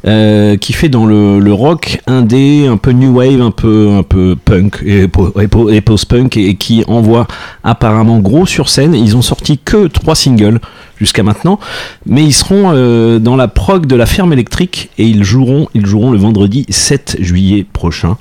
euh, 0.09 0.57
qui 0.57 0.73
fait 0.73 0.89
dans 0.89 1.05
le, 1.05 1.39
le, 1.39 1.53
rock 1.53 2.01
indé, 2.07 2.67
un 2.67 2.79
peu 2.79 2.93
new 2.93 3.19
wave, 3.19 3.43
un 3.43 3.51
peu, 3.51 3.91
un 3.91 4.03
peu 4.03 4.37
punk 4.43 4.83
et, 4.87 5.07
post-punk, 5.07 6.35
et, 6.39 6.55
qui 6.55 6.83
envoie 6.87 7.27
apparemment 7.63 8.19
gros 8.19 8.47
sur 8.47 8.71
scène. 8.71 8.95
Ils 8.95 9.19
ont 9.19 9.23
sorti 9.23 9.59
que 9.59 9.87
trois 9.87 10.15
singles 10.15 10.61
jusqu'à 10.97 11.23
maintenant, 11.23 11.61
mais 12.07 12.25
ils 12.25 12.33
seront 12.33 12.73
euh, 12.73 13.19
dans 13.19 13.37
la 13.37 13.49
prog 13.49 13.85
de 13.85 13.97
la 13.97 14.07
ferme 14.07 14.33
électrique 14.33 14.89
et 14.97 15.05
ils 15.05 15.25
joueront, 15.25 15.69
ils 15.75 15.85
joueront 15.85 16.11
le 16.11 16.19
vendredi 16.19 16.65
7 16.71 17.19
juillet 17.21 17.67
prochain. 17.71 18.17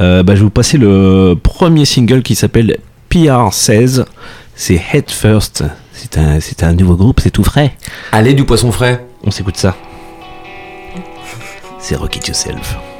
Euh, 0.00 0.22
bah, 0.22 0.36
je 0.36 0.40
vais 0.40 0.44
vous 0.44 0.50
passer 0.50 0.78
le 0.78 1.34
premier 1.42 1.84
single 1.84 2.22
qui 2.22 2.34
s'appelle 2.34 2.78
PR16, 3.10 4.06
c'est 4.54 4.80
Head 4.92 5.10
First. 5.10 5.64
C'est 5.92 6.16
un, 6.18 6.38
un 6.62 6.72
nouveau 6.72 6.96
groupe, 6.96 7.20
c'est 7.20 7.30
tout 7.30 7.44
frais. 7.44 7.76
Allez 8.12 8.32
du 8.32 8.44
poisson 8.44 8.72
frais. 8.72 9.04
On 9.22 9.30
s'écoute 9.30 9.58
ça 9.58 9.76
c'est 11.78 11.96
Rocket 11.96 12.26
Yourself. 12.26 12.95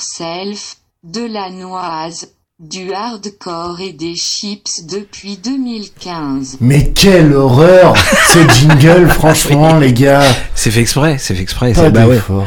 Yourself, 0.00 0.76
de 1.04 1.24
la 1.26 1.48
noise, 1.50 2.28
du 2.60 2.92
hardcore 2.92 3.80
et 3.80 3.92
des 3.92 4.14
chips 4.14 4.84
depuis 4.86 5.38
2015. 5.38 6.58
Mais 6.60 6.90
quelle 6.90 7.32
horreur 7.32 7.94
Ce 8.28 8.38
jingle, 8.60 9.08
franchement, 9.08 9.78
les 9.78 9.94
gars. 9.94 10.22
C'est 10.54 10.70
fait 10.70 10.80
exprès, 10.82 11.16
c'est 11.18 11.34
fait 11.34 11.40
exprès. 11.42 11.72
Pas 11.72 11.80
c'est- 11.84 11.90
Bah 11.90 12.06
ouais. 12.06 12.16
d'effort. 12.16 12.44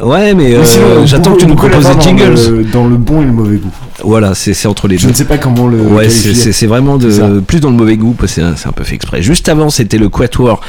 Ouais, 0.00 0.34
mais 0.34 0.54
euh, 0.54 1.04
j'attends 1.06 1.34
que 1.34 1.40
tu 1.40 1.46
nous 1.46 1.56
proposes 1.56 1.86
des 1.88 1.94
dans 1.94 2.00
jingles. 2.00 2.34
le- 2.34 2.64
Dans 2.64 2.86
le 2.86 2.96
bon 2.96 3.22
et 3.22 3.24
le 3.24 3.32
mauvais 3.32 3.56
goût. 3.56 3.70
Voilà, 4.02 4.34
c'est 4.34 4.66
entre 4.66 4.88
les 4.88 4.98
Je 4.98 5.04
deux. 5.04 5.10
ne 5.10 5.14
sais 5.14 5.24
pas 5.24 5.38
comment 5.38 5.68
le. 5.68 5.78
Ouais, 5.78 6.08
c'est- 6.08 6.66
vraiment 6.66 6.96
de, 6.96 7.40
plus 7.40 7.60
dans 7.60 7.70
le 7.70 7.76
mauvais 7.76 7.96
goût, 7.96 8.14
parce 8.18 8.34
que 8.34 8.42
c'est 8.56 8.66
un, 8.68 8.72
peu 8.72 8.84
fait 8.84 8.94
exprès. 8.94 9.22
Juste 9.22 9.48
avant, 9.48 9.70
c'était 9.70 9.98
le 9.98 10.08
Quatuor 10.08 10.60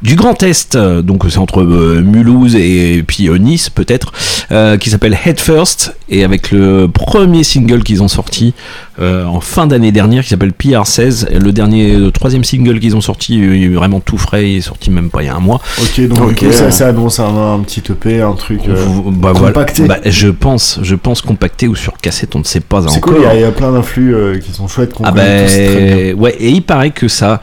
du 0.00 0.14
Grand 0.14 0.42
Est, 0.42 0.76
donc 0.76 1.24
c'est 1.28 1.38
entre 1.38 1.60
euh, 1.60 2.00
Mulhouse 2.00 2.56
et, 2.56 3.04
puis 3.06 3.28
euh, 3.28 3.36
Nice 3.36 3.68
peut-être, 3.68 4.12
euh, 4.50 4.78
qui 4.78 4.88
s'appelle 4.88 5.18
Head 5.26 5.40
First, 5.40 5.94
et 6.08 6.24
avec 6.24 6.52
le 6.52 6.88
premier 6.88 7.44
single 7.44 7.82
qu'ils 7.82 8.02
ont 8.02 8.08
sorti 8.08 8.54
en 9.00 9.40
fin 9.40 9.66
d'année 9.66 9.92
dernière, 9.92 10.22
qui 10.22 10.28
s'appelle 10.28 10.52
PR16, 10.52 11.28
et 11.30 11.38
le 11.38 11.52
dernier, 11.52 11.96
le 11.96 12.10
troisième 12.10 12.44
single 12.44 12.80
qu'ils 12.80 12.94
ont 12.96 13.00
sorti, 13.00 13.38
il 13.38 13.64
est 13.64 13.68
vraiment 13.68 13.98
tout 14.00 14.18
frais, 14.18 14.50
il 14.50 14.56
est 14.58 14.60
sorti 14.60 14.90
même 14.90 15.08
pas 15.08 15.22
il 15.22 15.26
y 15.26 15.28
a 15.30 15.34
un 15.34 15.40
mois. 15.40 15.58
Ok, 15.80 16.06
donc 16.08 16.44
ça, 16.52 16.70
ça 16.70 16.88
annonce 16.88 17.18
un, 17.18 17.54
un 17.54 17.60
petit 17.60 17.82
EP, 17.90 18.20
un 18.20 18.34
truc. 18.34 18.60
bah, 18.66 19.32
voilà. 19.34 19.54
compacté. 19.54 19.86
Bah, 19.86 19.98
je 20.04 20.28
pense, 20.28 20.80
je 20.82 20.94
pense 20.94 21.22
compacté 21.22 21.66
ou 21.66 21.74
sur 21.74 21.96
cassette, 21.96 22.36
on 22.36 22.40
ne 22.40 22.44
sait 22.44 22.60
pas 22.60 22.69
c'est 22.88 22.98
encore. 22.98 23.14
cool, 23.14 23.22
il 23.22 23.24
y 23.24 23.26
a- 23.26 23.34
il 23.34 23.40
y, 23.40 23.44
a 23.44 23.50
plein 23.50 23.72
d'influx 23.72 24.14
euh, 24.14 24.38
qui 24.38 24.52
sont 24.52 24.68
chouettes, 24.68 24.94
qu'on 24.94 25.04
Ah 25.04 25.10
ben 25.10 26.14
ouais, 26.16 26.36
et 26.38 26.48
il 26.50 26.62
paraît 26.62 26.90
que 26.92 27.08
ça 27.08 27.40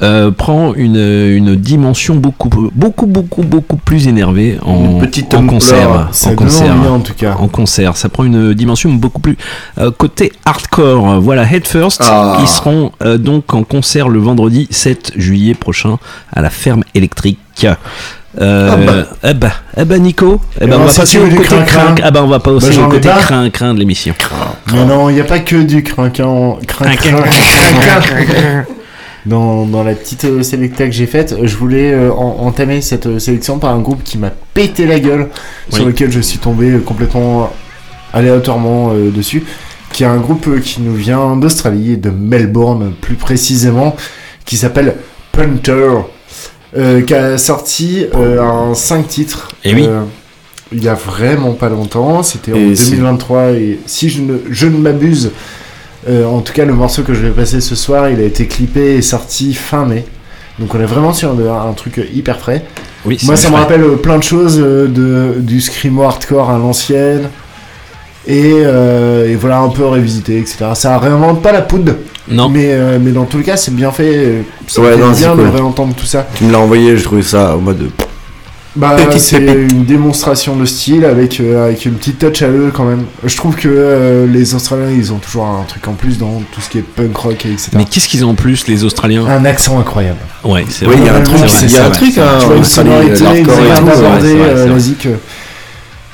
euh, 0.00 0.30
prend 0.30 0.74
une, 0.74 0.96
une 0.96 1.56
dimension 1.56 2.14
beaucoup 2.14 2.48
beaucoup 2.48 3.06
beaucoup 3.06 3.42
beaucoup 3.42 3.76
plus 3.76 4.06
énervée 4.06 4.58
en, 4.64 4.92
Une 4.92 4.98
petite 5.00 5.34
en 5.34 5.44
concert, 5.46 6.08
Ça 6.12 6.30
en 6.30 6.34
concert, 6.36 6.72
envie, 6.74 6.88
en 6.88 7.00
tout 7.00 7.14
cas. 7.14 7.34
en 7.38 7.48
concert. 7.48 7.96
Ça 7.96 8.08
prend 8.08 8.24
une 8.24 8.54
dimension 8.54 8.90
beaucoup 8.92 9.20
plus 9.20 9.36
euh, 9.78 9.90
côté 9.90 10.32
hardcore. 10.44 11.20
Voilà, 11.20 11.42
Head 11.52 11.66
First, 11.66 12.02
Ah. 12.04 12.38
ils 12.40 12.48
seront 12.48 12.92
euh, 13.02 13.18
donc 13.18 13.54
en 13.54 13.64
concert 13.64 14.08
le 14.08 14.18
vendredi 14.20 14.68
7 14.70 15.12
juillet 15.16 15.54
prochain 15.54 15.98
à 16.32 16.42
la 16.42 16.50
ferme 16.50 16.84
électrique. 16.94 17.66
Euh, 18.40 18.70
Ah 18.72 18.76
bah. 18.76 18.92
eh 19.24 19.34
bah, 19.34 19.50
eh 19.78 19.84
bah 19.84 19.98
Nico, 19.98 20.40
eh 20.60 20.66
bah, 20.66 20.76
alors, 20.76 20.82
on 20.82 20.88
va 20.90 20.94
passer 20.94 21.18
au 21.18 21.26
côté 21.28 21.56
crin. 21.66 21.94
Ah 22.04 22.10
bah 22.12 22.20
on 22.22 22.28
va 22.28 22.38
pas 22.38 22.52
aussi 22.52 22.72
j'en 22.72 22.86
au 22.86 22.88
côté 22.88 23.08
crin 23.08 23.50
crin 23.50 23.74
de 23.74 23.80
l'émission. 23.80 24.14
Mais 24.72 24.84
non, 24.84 25.08
il 25.08 25.14
n'y 25.14 25.20
a 25.20 25.24
pas 25.24 25.40
que 25.40 25.56
du 25.56 25.82
crinquin. 25.82 26.54
crinquin- 26.68 27.22
crinquin. 27.24 28.64
Dans, 29.26 29.66
dans 29.66 29.82
la 29.82 29.94
petite 29.94 30.24
euh, 30.24 30.42
sélecta 30.42 30.86
que 30.86 30.92
j'ai 30.92 31.06
faite, 31.06 31.34
je 31.42 31.56
voulais 31.56 31.92
euh, 31.92 32.12
en- 32.12 32.46
entamer 32.46 32.80
cette 32.80 33.06
euh, 33.06 33.18
sélection 33.18 33.58
par 33.58 33.74
un 33.74 33.80
groupe 33.80 34.02
qui 34.04 34.16
m'a 34.16 34.30
pété 34.54 34.86
la 34.86 35.00
gueule, 35.00 35.28
sur 35.70 35.84
lequel 35.84 36.10
je 36.10 36.20
suis 36.20 36.38
tombé 36.38 36.78
complètement 36.84 37.52
aléatoirement 38.12 38.92
euh, 38.92 39.10
dessus, 39.10 39.44
qui 39.92 40.04
est 40.04 40.06
un 40.06 40.18
groupe 40.18 40.60
qui 40.60 40.80
nous 40.80 40.94
vient 40.94 41.36
d'Australie 41.36 41.92
et 41.92 41.96
de 41.96 42.10
Melbourne 42.10 42.92
plus 43.00 43.16
précisément, 43.16 43.96
qui 44.44 44.56
s'appelle 44.56 44.94
Punter, 45.32 45.90
euh, 46.76 47.02
qui 47.02 47.14
a 47.14 47.36
sorti 47.38 48.06
un 48.14 48.74
5 48.74 49.08
titres. 49.08 49.48
Eh 49.64 49.74
oui. 49.74 49.88
il 50.72 50.82
y 50.84 50.88
a 50.88 50.94
vraiment 50.94 51.52
pas 51.52 51.68
longtemps, 51.68 52.22
c'était 52.22 52.52
en 52.52 52.56
Et 52.56 52.76
c'est- 52.76 52.90
2023 52.92 53.50
et 53.52 53.80
si 53.86 54.08
je 54.10 54.22
ne, 54.22 54.38
je 54.50 54.66
ne 54.66 54.76
m'abuse, 54.78 55.32
euh, 56.08 56.24
en 56.26 56.40
tout 56.40 56.52
cas 56.52 56.64
le 56.64 56.72
morceau 56.74 57.02
que 57.02 57.14
je 57.14 57.20
vais 57.20 57.30
passer 57.30 57.60
ce 57.60 57.74
soir, 57.74 58.08
il 58.10 58.20
a 58.20 58.24
été 58.24 58.46
clippé 58.46 58.96
et 58.96 59.02
sorti 59.02 59.54
fin 59.54 59.84
mai. 59.84 60.04
Donc 60.58 60.74
on 60.74 60.80
est 60.80 60.86
vraiment 60.86 61.12
sur 61.12 61.30
un, 61.30 61.68
un 61.68 61.72
truc 61.72 62.00
hyper 62.14 62.38
frais. 62.38 62.64
Oui, 63.04 63.18
Moi 63.24 63.36
ça 63.36 63.48
me 63.50 63.54
rappelle 63.56 63.82
euh, 63.82 63.96
plein 63.96 64.18
de 64.18 64.22
choses 64.24 64.58
euh, 64.60 64.88
de, 64.88 65.40
du 65.40 65.60
screamo 65.60 66.02
hardcore 66.02 66.50
à 66.50 66.58
l'ancienne. 66.58 67.28
Et, 68.26 68.52
euh, 68.56 69.26
et 69.30 69.36
voilà 69.36 69.60
un 69.60 69.68
peu 69.70 69.86
revisité, 69.86 70.38
etc. 70.38 70.66
Ça 70.74 70.98
réinvente 70.98 71.40
pas 71.40 71.52
la 71.52 71.62
poudre, 71.62 71.94
Non. 72.28 72.50
mais, 72.50 72.72
euh, 72.72 72.98
mais 73.00 73.10
dans 73.12 73.24
tous 73.24 73.38
les 73.38 73.44
cas 73.44 73.56
c'est 73.56 73.74
bien 73.74 73.90
fait. 73.90 74.16
Ouais, 74.26 74.44
c'est 74.66 75.16
bien 75.18 75.34
de 75.34 75.42
réentendre 75.48 75.94
tout 75.94 76.04
ça. 76.04 76.26
Tu 76.34 76.44
me 76.44 76.52
l'as 76.52 76.58
envoyé, 76.58 76.96
je 76.96 77.04
trouvais 77.04 77.22
ça 77.22 77.56
au 77.56 77.60
mode. 77.60 77.88
Bah, 78.76 78.96
c'est 79.16 79.38
une 79.38 79.84
démonstration 79.84 80.54
de 80.54 80.64
style 80.64 81.04
avec, 81.04 81.40
euh, 81.40 81.64
avec 81.64 81.84
une 81.84 81.94
petite 81.94 82.18
touch 82.18 82.42
à 82.42 82.48
eux 82.48 82.70
quand 82.72 82.84
même. 82.84 83.06
Je 83.24 83.36
trouve 83.36 83.56
que 83.56 83.68
euh, 83.68 84.26
les 84.26 84.54
Australiens 84.54 84.90
ils 84.90 85.12
ont 85.12 85.18
toujours 85.18 85.46
un 85.46 85.64
truc 85.64 85.88
en 85.88 85.94
plus 85.94 86.18
dans 86.18 86.42
tout 86.52 86.60
ce 86.60 86.68
qui 86.68 86.78
est 86.78 86.82
punk 86.82 87.16
rock 87.16 87.46
et 87.46 87.52
etc. 87.52 87.70
Mais 87.74 87.84
qu'est-ce 87.86 88.08
qu'ils 88.08 88.24
ont 88.24 88.30
en 88.30 88.34
plus 88.34 88.68
les 88.68 88.84
Australiens? 88.84 89.26
Un 89.26 89.44
accent 89.44 89.80
incroyable. 89.80 90.18
Ouais, 90.44 90.64
c'est 90.68 90.84
vrai. 90.84 90.96
il 90.98 91.04
y 91.04 91.08
a 91.08 91.14
un 91.14 91.22
truc, 91.22 91.40
c'est 91.48 91.66
il 91.66 91.72
y 91.72 91.76
a 91.76 91.78
ça, 91.78 91.86
un 91.86 91.90
truc, 91.90 92.10
c'est 92.14 92.20
hein, 92.20 92.36
tu 92.40 92.46
vois 92.46 92.56
une 92.56 92.64
sonorité, 92.64 93.24
une 93.40 93.46
manière 93.46 93.82
d'aborder 93.82 94.36
la 94.36 94.66
musique 94.66 95.06
euh, 95.06 95.16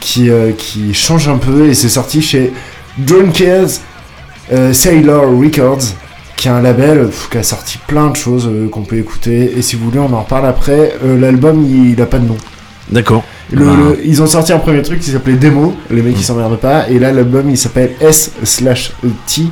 qui, 0.00 0.30
euh, 0.30 0.52
qui 0.52 0.94
change 0.94 1.28
un 1.28 1.38
peu 1.38 1.68
et 1.68 1.74
c'est 1.74 1.88
sorti 1.88 2.22
chez 2.22 2.52
Drunkers 2.98 3.80
euh, 4.52 4.72
Sailor 4.72 5.24
Records 5.38 5.84
qui 6.44 6.48
est 6.48 6.52
un 6.52 6.60
label 6.60 6.98
euh, 6.98 7.04
pff, 7.06 7.28
qui 7.30 7.38
a 7.38 7.42
sorti 7.42 7.78
plein 7.86 8.10
de 8.10 8.16
choses 8.16 8.46
euh, 8.46 8.68
qu'on 8.68 8.82
peut 8.82 8.98
écouter 8.98 9.54
et 9.56 9.62
si 9.62 9.76
vous 9.76 9.86
voulez 9.86 9.98
on 9.98 10.12
en 10.12 10.20
reparle 10.22 10.44
après 10.46 10.94
Euh, 11.02 11.18
l'album 11.18 11.64
il, 11.66 11.92
il 11.92 12.02
a 12.02 12.06
pas 12.06 12.18
de 12.18 12.26
nom 12.28 12.36
D'accord. 12.90 13.24
Le- 13.50 13.64
Bah, 13.64 13.72
le- 13.78 13.98
ils 14.04 14.20
ont 14.22 14.26
sorti 14.26 14.52
un 14.52 14.58
premier 14.58 14.82
truc 14.82 15.00
qui 15.00 15.10
s'appelait 15.10 15.36
Demo, 15.36 15.74
les 15.90 16.02
mecs 16.02 16.16
ils 16.18 16.22
s'emmerdent 16.22 16.58
pas, 16.58 16.86
et 16.90 16.98
là 16.98 17.12
l'album 17.12 17.48
il 17.48 17.56
s'appelle 17.56 17.92
S 18.00 18.32
slash 18.42 18.92
T, 19.26 19.42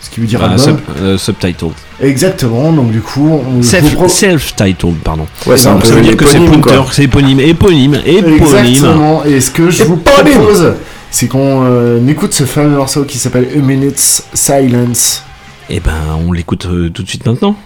ce 0.00 0.10
qui 0.10 0.18
veut 0.20 0.26
dire 0.26 0.42
album. 0.42 0.58
sub- 0.58 0.80
euh, 1.00 1.16
subtitled. 1.16 1.70
Exactement, 2.00 2.72
donc 2.72 2.90
du 2.90 3.00
coup 3.00 3.40
je 3.60 3.66
Self, 3.66 4.08
self-titled, 4.08 4.96
pardon. 5.04 5.26
Ouais, 5.46 5.54
Donc, 5.62 5.84
ça 5.86 5.94
veut 5.94 6.00
dire 6.02 6.16
que 6.16 6.26
c'est 6.26 6.38
Punter, 6.40 6.80
c'est 6.90 7.04
éponyme, 7.04 7.38
éponyme, 7.38 8.00
éponyme. 8.04 8.36
Exactement, 8.42 9.24
et 9.24 9.40
ce 9.40 9.50
que 9.52 9.70
je 9.70 9.84
vous 9.84 9.96
propose, 9.98 10.74
c'est 11.12 11.28
qu'on 11.28 11.64
euh, 11.66 12.00
écoute 12.08 12.32
ce 12.34 12.44
fameux 12.44 12.76
morceau 12.76 13.04
qui 13.04 13.18
s'appelle 13.18 13.46
A 13.56 13.58
Minute's 13.60 14.24
Silence. 14.34 15.22
Et 15.68 15.80
ben, 15.80 16.18
on 16.26 16.32
l'écoute 16.32 16.66
euh, 16.66 16.90
tout 16.90 17.02
de 17.02 17.08
suite 17.08 17.26
maintenant. 17.26 17.56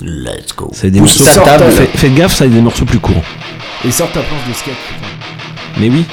Let's 0.00 0.54
go. 0.54 0.70
C'est 0.72 0.90
des 0.90 1.00
morceaux. 1.00 1.24
ta 1.24 1.40
table. 1.40 1.70
Faites, 1.70 1.90
faites 1.96 2.14
gaffe, 2.14 2.34
ça 2.34 2.44
a 2.44 2.48
des 2.48 2.60
morceaux 2.60 2.84
plus 2.84 2.98
courts. 2.98 3.22
Et 3.84 3.90
sort 3.90 4.10
ta 4.12 4.20
planche 4.20 4.46
de 4.46 4.52
skate. 4.52 4.74
putain. 4.74 5.80
Mais 5.80 5.88
oui. 5.88 6.04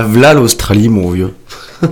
La 0.00 0.06
v'là 0.06 0.32
l'Australie, 0.34 0.88
mon 0.88 1.10
vieux. 1.10 1.34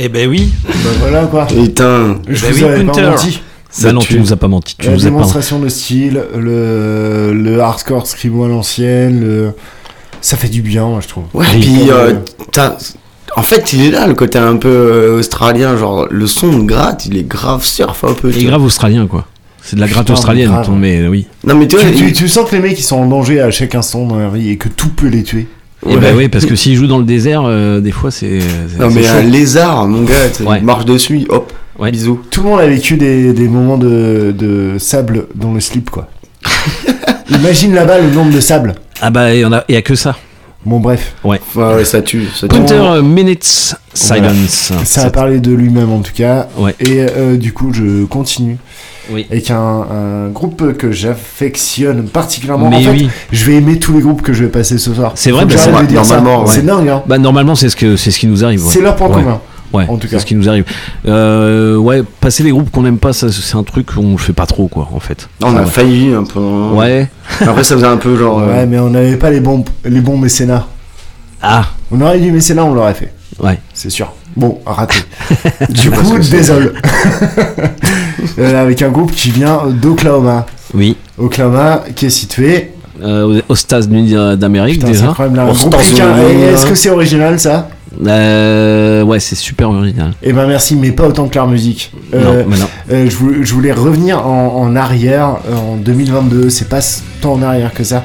Eh 0.00 0.08
ben 0.08 0.28
oui. 0.28 0.52
Bah 0.64 0.72
voilà 1.00 1.24
quoi. 1.26 1.46
Putain. 1.46 2.18
Je 2.28 2.40
Bah 2.42 2.48
vous 2.52 2.58
oui, 2.58 2.64
avais 2.64 2.84
pas 2.84 2.92
Punter. 2.92 3.06
menti. 3.10 3.40
Bah 3.82 3.92
non, 3.92 4.00
tu 4.00 4.14
tue. 4.14 4.20
nous 4.20 4.32
as 4.32 4.36
pas 4.36 4.46
menti. 4.46 4.76
Tu 4.78 4.86
La 4.86 4.92
nous 4.92 5.00
as 5.00 5.02
pas. 5.02 5.10
démonstration 5.10 5.58
de 5.58 5.68
style, 5.68 6.22
le, 6.36 7.32
le 7.34 7.60
hardcore 7.60 8.06
scribo 8.06 8.44
à 8.44 8.48
l'ancienne, 8.48 9.20
le... 9.20 9.50
ça 10.20 10.36
fait 10.36 10.48
du 10.48 10.62
bien, 10.62 10.86
moi 10.86 11.00
je 11.02 11.08
trouve. 11.08 11.24
Ouais, 11.34 11.46
Oui. 11.52 11.60
puis 11.62 11.90
euh, 11.90 12.14
en 13.36 13.42
fait, 13.42 13.72
il 13.72 13.86
est 13.86 13.90
là, 13.90 14.06
le 14.06 14.14
côté 14.14 14.38
un 14.38 14.54
peu 14.56 14.68
euh, 14.68 15.18
australien, 15.18 15.76
genre 15.76 16.06
le 16.08 16.26
son 16.28 16.56
de 16.60 16.62
gratte, 16.64 17.06
il 17.06 17.16
est 17.16 17.26
grave 17.26 17.64
surf 17.64 18.04
un 18.04 18.12
peu. 18.12 18.28
Il 18.28 18.34
tu 18.36 18.40
est 18.42 18.44
grave 18.44 18.62
australien 18.62 19.08
quoi. 19.08 19.26
C'est 19.62 19.74
de 19.74 19.80
la 19.80 19.88
gratte 19.88 20.10
australienne, 20.10 20.50
grave. 20.50 20.66
ton- 20.66 20.76
mais 20.76 21.08
oui. 21.08 21.26
Non, 21.44 21.56
mais 21.56 21.66
tu 21.66 21.74
vois, 21.76 21.84
Tu, 21.90 21.96
tu- 21.96 22.12
tu 22.12 22.28
sens 22.28 22.48
que 22.48 22.54
les 22.54 22.62
mecs 22.62 22.78
ils 22.78 22.82
sont 22.84 22.96
en 22.98 23.06
danger 23.06 23.40
à 23.40 23.50
chaque 23.50 23.74
instant 23.74 24.06
dans 24.06 24.16
la 24.18 24.28
vie 24.28 24.50
et 24.50 24.56
que 24.58 24.68
tout 24.68 24.90
peut 24.90 25.08
les 25.08 25.24
tuer. 25.24 25.48
Et 25.86 25.96
bah 25.96 26.08
oui, 26.16 26.28
parce 26.28 26.44
que 26.44 26.56
s'il 26.56 26.74
joue 26.76 26.86
dans 26.86 26.98
le 26.98 27.04
désert, 27.04 27.42
euh, 27.44 27.80
des 27.80 27.92
fois 27.92 28.10
c'est. 28.10 28.40
c'est- 28.40 28.78
Non, 28.78 28.90
mais 28.90 29.02
chaud. 29.04 29.10
un 29.18 29.22
lézard, 29.22 29.86
mon 29.86 30.02
gars, 30.02 30.14
Ouais. 30.44 30.60
marche 30.60 30.84
dessus, 30.84 31.24
hop, 31.28 31.52
Ouais. 31.78 31.90
bisous. 31.92 32.20
Tout 32.30 32.42
le 32.42 32.48
monde 32.48 32.60
a 32.60 32.66
vécu 32.66 32.96
des, 32.96 33.32
des 33.32 33.48
moments 33.48 33.78
de, 33.78 34.34
de 34.36 34.76
sable 34.78 35.26
dans 35.36 35.52
le 35.52 35.60
slip 35.60 35.90
quoi. 35.90 36.08
Imagine 37.30 37.74
là-bas 37.74 38.00
le 38.00 38.10
nombre 38.10 38.32
de 38.34 38.40
sable. 38.40 38.74
Ah 39.00 39.10
bah 39.10 39.32
il 39.34 39.40
y 39.40 39.46
il 39.68 39.74
y 39.74 39.76
a 39.76 39.82
que 39.82 39.94
ça. 39.94 40.16
Bon 40.66 40.80
bref, 40.80 41.14
Ouais, 41.22 41.40
ouais, 41.54 41.84
ça 41.84 42.02
tue. 42.02 42.26
Ça 42.34 42.48
tue. 42.48 42.56
Euh, 42.72 43.00
Minutes 43.00 43.74
Silence. 43.98 44.72
ça 44.84 45.02
a 45.04 45.10
parlé 45.10 45.40
de 45.40 45.52
lui-même 45.52 45.90
en 45.92 46.00
tout 46.00 46.12
cas. 46.14 46.48
Ouais. 46.56 46.74
Et 46.80 47.00
euh, 47.00 47.36
du 47.36 47.52
coup 47.52 47.72
je 47.72 48.04
continue 48.04 48.56
Oui. 49.12 49.26
avec 49.30 49.50
un, 49.50 49.56
un 49.90 50.28
groupe 50.28 50.76
que 50.76 50.90
j'affectionne 50.92 52.08
particulièrement. 52.08 52.70
Mais 52.70 52.76
en 52.76 52.80
fait, 52.80 52.90
oui. 52.90 53.08
je 53.32 53.44
vais 53.44 53.54
aimer 53.56 53.78
tous 53.78 53.92
les 53.94 54.00
groupes 54.00 54.22
que 54.22 54.32
je 54.32 54.44
vais 54.44 54.50
passer 54.50 54.78
ce 54.78 54.92
soir. 54.94 55.12
C'est 55.14 55.30
vrai, 55.30 55.44
bah, 55.46 55.54
c'est 55.56 55.70
normalement, 55.72 56.40
ouais. 56.44 56.46
C'est 56.48 56.64
dingue 56.66 56.88
hein. 56.88 57.02
Bah 57.06 57.18
normalement 57.18 57.54
c'est 57.54 57.68
ce 57.68 57.76
que 57.76 57.96
c'est 57.96 58.10
ce 58.10 58.18
qui 58.18 58.26
nous 58.26 58.44
arrive. 58.44 58.64
ouais. 58.66 58.72
C'est 58.72 58.80
leur 58.82 58.96
point 58.96 59.08
Ouais. 59.08 59.14
commun. 59.14 59.40
Ouais, 59.70 59.84
en 59.86 59.96
tout 59.98 60.06
c'est 60.08 60.16
cas. 60.16 60.20
ce 60.20 60.24
qui 60.24 60.34
nous 60.34 60.48
arrive. 60.48 60.64
Euh, 61.06 61.76
ouais, 61.76 62.02
passer 62.22 62.42
les 62.42 62.50
groupes 62.50 62.70
qu'on 62.70 62.80
n'aime 62.84 62.96
pas, 62.96 63.12
c'est 63.12 63.28
un 63.54 63.62
truc 63.64 63.94
qu'on 63.94 64.16
fait 64.16 64.32
pas 64.32 64.46
trop, 64.46 64.66
quoi, 64.66 64.88
en 64.94 64.98
fait. 64.98 65.28
On 65.42 65.54
a 65.54 65.60
Ouais. 65.60 65.66
failli 65.66 66.14
un 66.14 66.24
peu. 66.24 66.40
Ouais. 66.40 67.06
Après, 67.42 67.64
ça 67.64 67.74
faisait 67.74 67.86
un 67.86 67.98
peu 67.98 68.16
genre. 68.16 68.38
euh, 68.40 68.46
Ouais, 68.46 68.64
mais 68.66 68.78
on 68.78 68.88
n'avait 68.88 69.16
pas 69.16 69.30
les 69.30 69.40
bons, 69.40 69.62
les 69.84 70.00
bons 70.00 70.16
mécénats. 70.16 70.66
Ah, 71.42 71.66
On 71.90 72.00
aurait 72.00 72.16
eu 72.18 72.22
du 72.22 72.32
mécénat, 72.32 72.64
on 72.64 72.72
l'aurait 72.72 72.94
fait. 72.94 73.12
Ouais. 73.40 73.58
C'est 73.74 73.90
sûr. 73.90 74.12
Bon, 74.36 74.58
raté. 74.64 74.98
Du 75.68 75.90
coup, 75.90 76.18
désolé. 76.18 76.70
Euh, 78.38 78.62
avec 78.62 78.82
un 78.82 78.90
groupe 78.90 79.12
qui 79.12 79.30
vient 79.30 79.62
d'Oklahoma. 79.66 80.46
Oui. 80.74 80.96
Oklahoma, 81.16 81.82
qui 81.96 82.06
est 82.06 82.10
situé. 82.10 82.72
Euh, 83.02 83.40
aux 83.48 83.54
États-Unis 83.54 84.14
d'Amérique, 84.36 84.84
déjà. 84.84 85.12
Est-ce 85.12 86.66
que 86.66 86.74
c'est 86.74 86.90
original 86.90 87.38
ça? 87.40 87.68
Euh, 88.06 89.02
ouais, 89.02 89.20
c'est 89.20 89.34
super 89.34 89.70
original. 89.70 90.12
Eh 90.22 90.32
ben 90.32 90.46
merci, 90.46 90.76
mais 90.76 90.92
pas 90.92 91.08
autant 91.08 91.28
que 91.28 91.34
leur 91.34 91.48
musique. 91.48 91.92
Euh, 92.14 92.42
non, 92.42 92.48
mais 92.48 92.58
non. 92.58 92.68
Euh, 92.92 93.08
je, 93.08 93.16
voulais, 93.16 93.38
je 93.44 93.54
voulais 93.54 93.72
revenir 93.72 94.26
en, 94.26 94.56
en 94.56 94.76
arrière, 94.76 95.36
en 95.50 95.76
2022, 95.76 96.50
c'est 96.50 96.68
pas 96.68 96.80
tant 97.20 97.34
en 97.34 97.42
arrière 97.42 97.72
que 97.72 97.84
ça, 97.84 98.04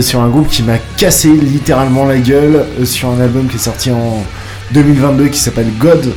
sur 0.00 0.20
un 0.20 0.28
groupe 0.28 0.48
qui 0.48 0.62
m'a 0.62 0.78
cassé 0.96 1.28
littéralement 1.28 2.04
la 2.04 2.18
gueule, 2.18 2.64
sur 2.84 3.10
un 3.10 3.20
album 3.20 3.46
qui 3.46 3.56
est 3.56 3.60
sorti 3.60 3.90
en 3.90 4.24
2022 4.72 5.28
qui 5.28 5.38
s'appelle 5.38 5.70
God 5.78 6.12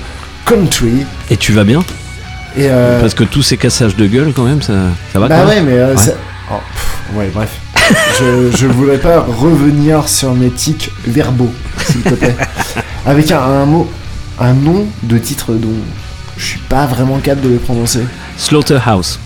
Country. 0.45 1.05
Et 1.29 1.37
tu 1.37 1.51
vas 1.51 1.63
bien? 1.63 1.79
Et 2.55 2.67
euh, 2.69 2.99
Parce 3.01 3.13
que 3.13 3.23
tous 3.23 3.43
ces 3.43 3.57
cassages 3.57 3.95
de 3.95 4.07
gueule, 4.07 4.33
quand 4.35 4.43
même, 4.45 4.61
ça, 4.61 4.73
ça 5.13 5.19
va 5.19 5.27
bah 5.27 5.41
quand 5.41 5.47
ouais, 5.49 5.55
même 5.55 5.65
mais 5.65 5.73
euh, 5.77 5.91
Ouais. 5.91 5.97
ça- 5.97 6.13
oh, 6.51 6.55
pff, 6.73 7.17
ouais, 7.17 7.29
bref. 7.33 7.49
je, 8.19 8.55
je 8.57 8.67
voudrais 8.67 8.97
pas 8.97 9.21
revenir 9.21 10.07
sur 10.09 10.33
mes 10.33 10.49
tics 10.49 10.91
verbaux, 11.05 11.51
s'il 11.85 12.01
te 12.01 12.15
plaît. 12.15 12.35
Avec 13.05 13.31
un, 13.31 13.39
un 13.39 13.65
mot, 13.65 13.89
un 14.39 14.53
nom 14.53 14.85
de 15.03 15.17
titre 15.17 15.53
dont 15.53 15.69
je 16.37 16.45
suis 16.45 16.59
pas 16.59 16.85
vraiment 16.87 17.17
capable 17.19 17.41
de 17.47 17.49
le 17.53 17.57
prononcer. 17.59 18.01
Slaughterhouse. 18.37 19.19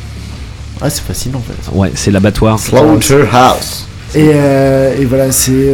Ah, 0.81 0.89
c'est 0.89 1.03
facile 1.03 1.35
en 1.35 1.41
fait. 1.41 1.71
Ouais, 1.71 1.91
c'est 1.95 2.11
l'abattoir. 2.11 2.59
Slaughterhouse. 2.59 3.85
Et, 4.13 4.31
euh, 4.33 4.95
et 4.99 5.05
voilà, 5.05 5.31
c'est. 5.31 5.71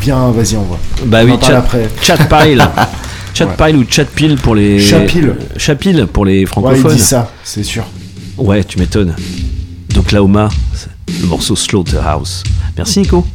Bien, 0.00 0.30
vas-y, 0.30 0.56
on 0.56 0.62
voit. 0.62 0.78
Bah 1.04 1.20
on 1.22 1.26
oui, 1.26 1.38
chat, 1.40 1.58
après. 1.58 1.88
chat 2.02 2.16
pile. 2.16 2.66
Chat 3.34 3.44
Ouais. 3.48 3.66
pile 3.66 3.76
ou 3.76 3.84
chat 3.86 4.04
pile 4.06 4.36
pour 4.36 4.54
les. 4.54 4.80
Chapile. 4.80 5.34
Chapile 5.58 6.06
pour 6.10 6.24
les 6.24 6.36
Ouais, 6.36 6.40
il 6.40 6.46
francophones. 6.46 6.94
dit 6.96 6.98
ça, 7.02 7.30
c'est 7.44 7.62
sûr. 7.64 7.84
Ouais, 8.38 8.64
tu 8.64 8.78
m'étonnes. 8.78 9.14
D'Oklahoma, 9.90 10.48
le 11.20 11.26
morceau 11.26 11.54
Slaughterhouse. 11.54 12.42
Merci 12.78 13.00
Nico. 13.00 13.26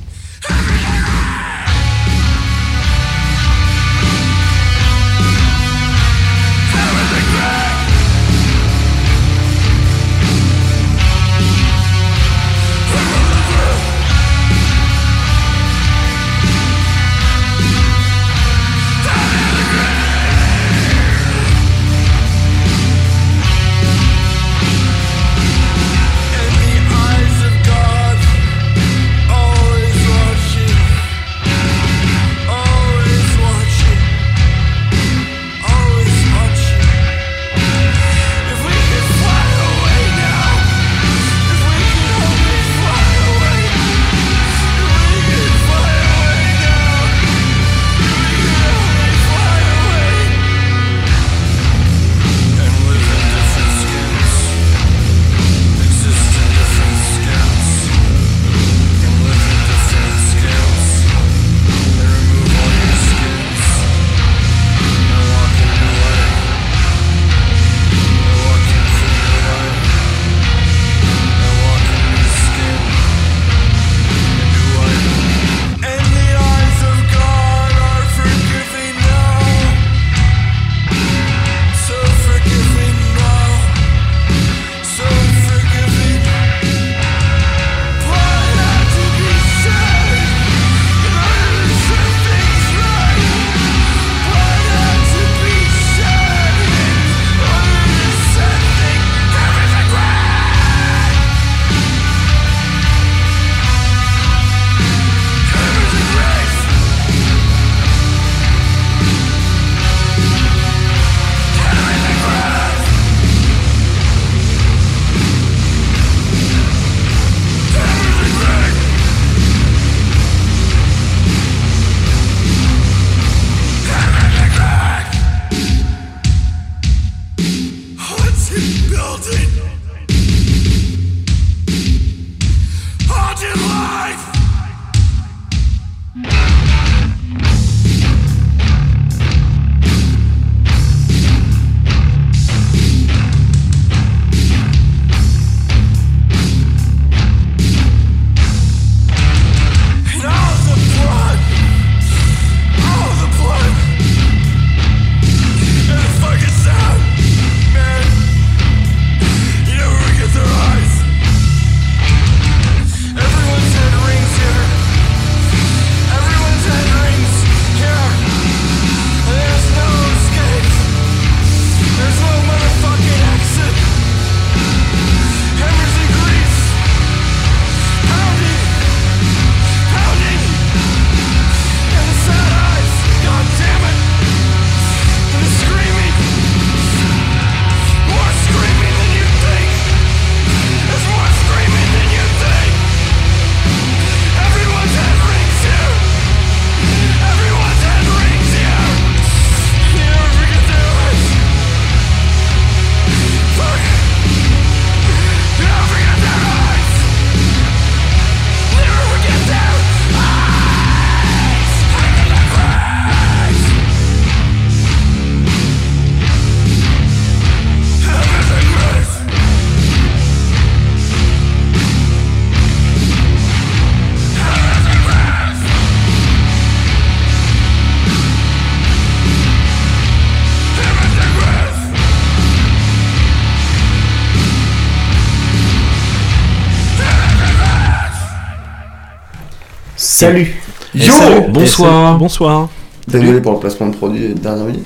Salut 240.22 240.54
Yo 240.94 241.12
salut, 241.14 241.48
bonsoir. 241.50 242.18
Bonsoir. 242.20 242.70
Désolé 243.08 243.42
pour 243.42 243.54
le 243.54 243.58
placement 243.60 243.88
de 243.88 243.96
produit 243.96 244.30
de 244.30 244.34
dernière 244.40 244.66
minute. 244.66 244.86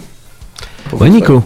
Ouais, 0.93 1.09
Nico. 1.09 1.43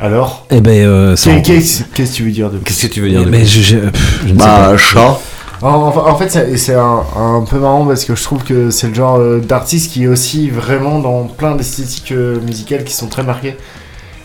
Alors 0.00 0.46
Eh 0.50 0.62
ben, 0.62 0.70
euh, 0.86 1.14
Qu'est-ce 1.14 1.82
qu'est-ce 1.92 2.12
que 2.12 2.16
tu 2.16 2.22
veux 2.22 2.30
dire 2.30 2.48
de 2.48 2.56
Qu'est-ce 2.56 2.86
que 2.86 2.90
tu 2.94 3.02
veux 3.02 3.10
dire 3.10 3.24
de 3.26 3.28
ben, 3.30 3.44
je, 3.44 3.60
je- 3.60 3.76
pff, 3.76 4.20
je 4.26 4.32
ne 4.32 4.38
sais 4.38 4.44
Bah, 4.46 4.68
pas. 4.70 4.76
chat. 4.78 5.20
En, 5.60 6.16
fait, 6.16 6.30
c'est 6.30 6.56
c'est 6.56 6.74
un, 6.74 7.02
un 7.16 7.44
peu 7.44 7.58
marrant 7.58 7.84
parce 7.84 8.06
que 8.06 8.14
je 8.14 8.22
trouve 8.22 8.44
que 8.44 8.70
c'est 8.70 8.88
le 8.88 8.94
genre 8.94 9.18
euh, 9.18 9.40
d'artiste 9.40 9.92
qui 9.92 10.04
est 10.04 10.08
aussi 10.08 10.48
vraiment 10.48 10.98
dans 11.00 11.24
plein 11.24 11.54
d'esthétiques 11.54 12.12
euh, 12.12 12.40
musicales 12.40 12.84
qui 12.84 12.94
sont 12.94 13.08
très 13.08 13.24
marquées. 13.24 13.58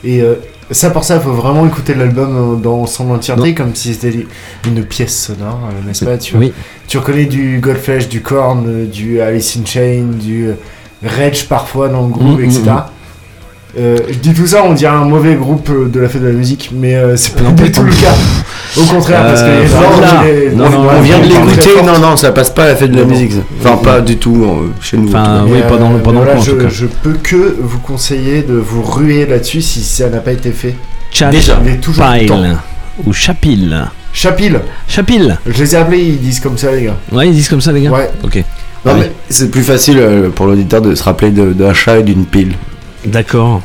Et 0.05 0.21
euh, 0.21 0.35
ça, 0.73 0.89
pour 0.89 1.03
ça, 1.03 1.15
il 1.15 1.21
faut 1.21 1.31
vraiment 1.33 1.65
écouter 1.65 1.93
l'album 1.93 2.35
euh, 2.35 2.55
dans 2.55 2.85
son 2.85 3.09
entièreté, 3.11 3.53
comme 3.53 3.73
si 3.75 3.93
c'était 3.93 4.25
une 4.67 4.83
pièce 4.83 5.25
sonore, 5.25 5.59
euh, 5.69 5.87
n'est-ce 5.87 6.03
pas? 6.05 6.17
Tu, 6.17 6.35
Oui. 6.37 6.53
tu 6.87 6.97
reconnais 6.97 7.25
du 7.25 7.59
Goldflesh, 7.59 8.09
du 8.09 8.21
Korn, 8.21 8.65
euh, 8.67 8.85
du 8.85 9.21
Alice 9.21 9.57
in 9.61 9.65
Chain, 9.65 10.05
du 10.19 10.49
Rage 11.03 11.47
parfois 11.47 11.89
dans 11.89 12.03
le 12.03 12.09
groupe, 12.13 12.39
Mm, 12.39 12.43
etc. 12.45 12.61
mm, 12.65 12.69
Euh, 13.75 13.97
je 14.07 14.19
dis 14.19 14.33
tout 14.35 14.45
ça, 14.45 14.63
on 14.63 14.73
dirait 14.73 14.93
un 14.93 15.05
mauvais 15.05 15.33
groupe 15.35 15.71
de 15.91 15.99
la 15.99 16.07
fête 16.07 16.21
de 16.21 16.27
la 16.27 16.33
musique, 16.33 16.69
mais 16.71 16.93
euh, 16.95 17.15
c'est 17.17 17.33
pas 17.35 17.41
Non, 17.41 17.51
du 17.53 17.63
pas 17.63 17.69
tout 17.69 17.81
le 17.83 17.91
cas. 17.91 18.13
Au 18.77 18.81
contraire, 18.85 19.23
parce 19.27 19.41
que 19.41 19.47
Euh, 19.47 19.61
les 19.61 19.67
gens, 19.67 20.23
les- 20.23 20.55
Non, 20.55 20.69
non, 20.69 20.87
On 20.97 21.01
vient 21.01 21.19
de 21.19 21.23
les- 21.23 21.29
l'écouter, 21.29 21.69
non, 21.85 21.99
non, 21.99 22.17
ça 22.17 22.31
passe 22.31 22.49
pas 22.49 22.63
à 22.63 22.67
la 22.69 22.75
fête 22.75 22.91
de 22.91 22.97
la 22.99 23.05
musique. 23.05 23.33
Enfin, 23.59 23.77
pas 23.77 24.01
du 24.01 24.17
tout 24.17 24.43
euh, 24.43 24.71
chez 24.81 24.97
nous. 24.97 25.07
en 25.13 25.19
Enfin, 25.19 25.45
oui, 25.47 25.59
dans 25.69 25.89
le- 25.91 26.29
euh, 26.29 26.35
en 26.37 26.41
je, 26.69 26.85
peux 26.85 27.13
que 27.21 27.55
vous 27.59 27.79
conseiller 27.79 28.41
de 28.41 28.55
vous 28.55 28.81
ruer 28.81 29.25
là-dessus 29.25 29.61
si 29.61 29.81
ça 29.81 30.09
n'a 30.09 30.19
pas 30.19 30.31
été 30.31 30.51
fait. 30.51 30.75
Chat 31.11 31.29
Déjà. 31.29 31.59
Il 31.63 31.71
est 31.73 31.77
toujours 31.77 32.05
Pile. 32.17 32.27
temps. 32.27 32.41
Ou 33.05 33.13
Chapil. 33.13 33.87
Chapil, 34.11 34.59
Chapil. 34.87 35.37
je 35.47 35.57
les 35.63 35.73
ai 35.75 35.77
appelés, 35.77 35.99
ils 36.03 36.19
disent 36.19 36.39
comme 36.39 36.57
ça, 36.57 36.71
les 36.71 36.83
gars. 36.83 36.95
Ouais, 37.11 37.27
ils 37.27 37.33
disent 37.33 37.49
comme 37.49 37.61
ça, 37.61 37.71
les 37.71 37.81
gars 37.81 37.91
Ouais. 37.91 38.09
Ok. 38.23 38.35
Non, 38.85 38.91
Ah 38.93 38.97
mais 38.99 39.11
c'est 39.29 39.49
plus 39.49 39.63
facile 39.63 39.97
euh, 39.99 40.29
pour 40.29 40.45
l'auditeur 40.45 40.81
de 40.81 40.93
se 40.93 41.01
rappeler 41.03 41.31
de- 41.31 41.53
d'un 41.53 41.73
chat 41.73 41.99
et 41.99 42.03
d'une 42.03 42.25
pile. 42.25 42.53
D'accord. 43.05 43.61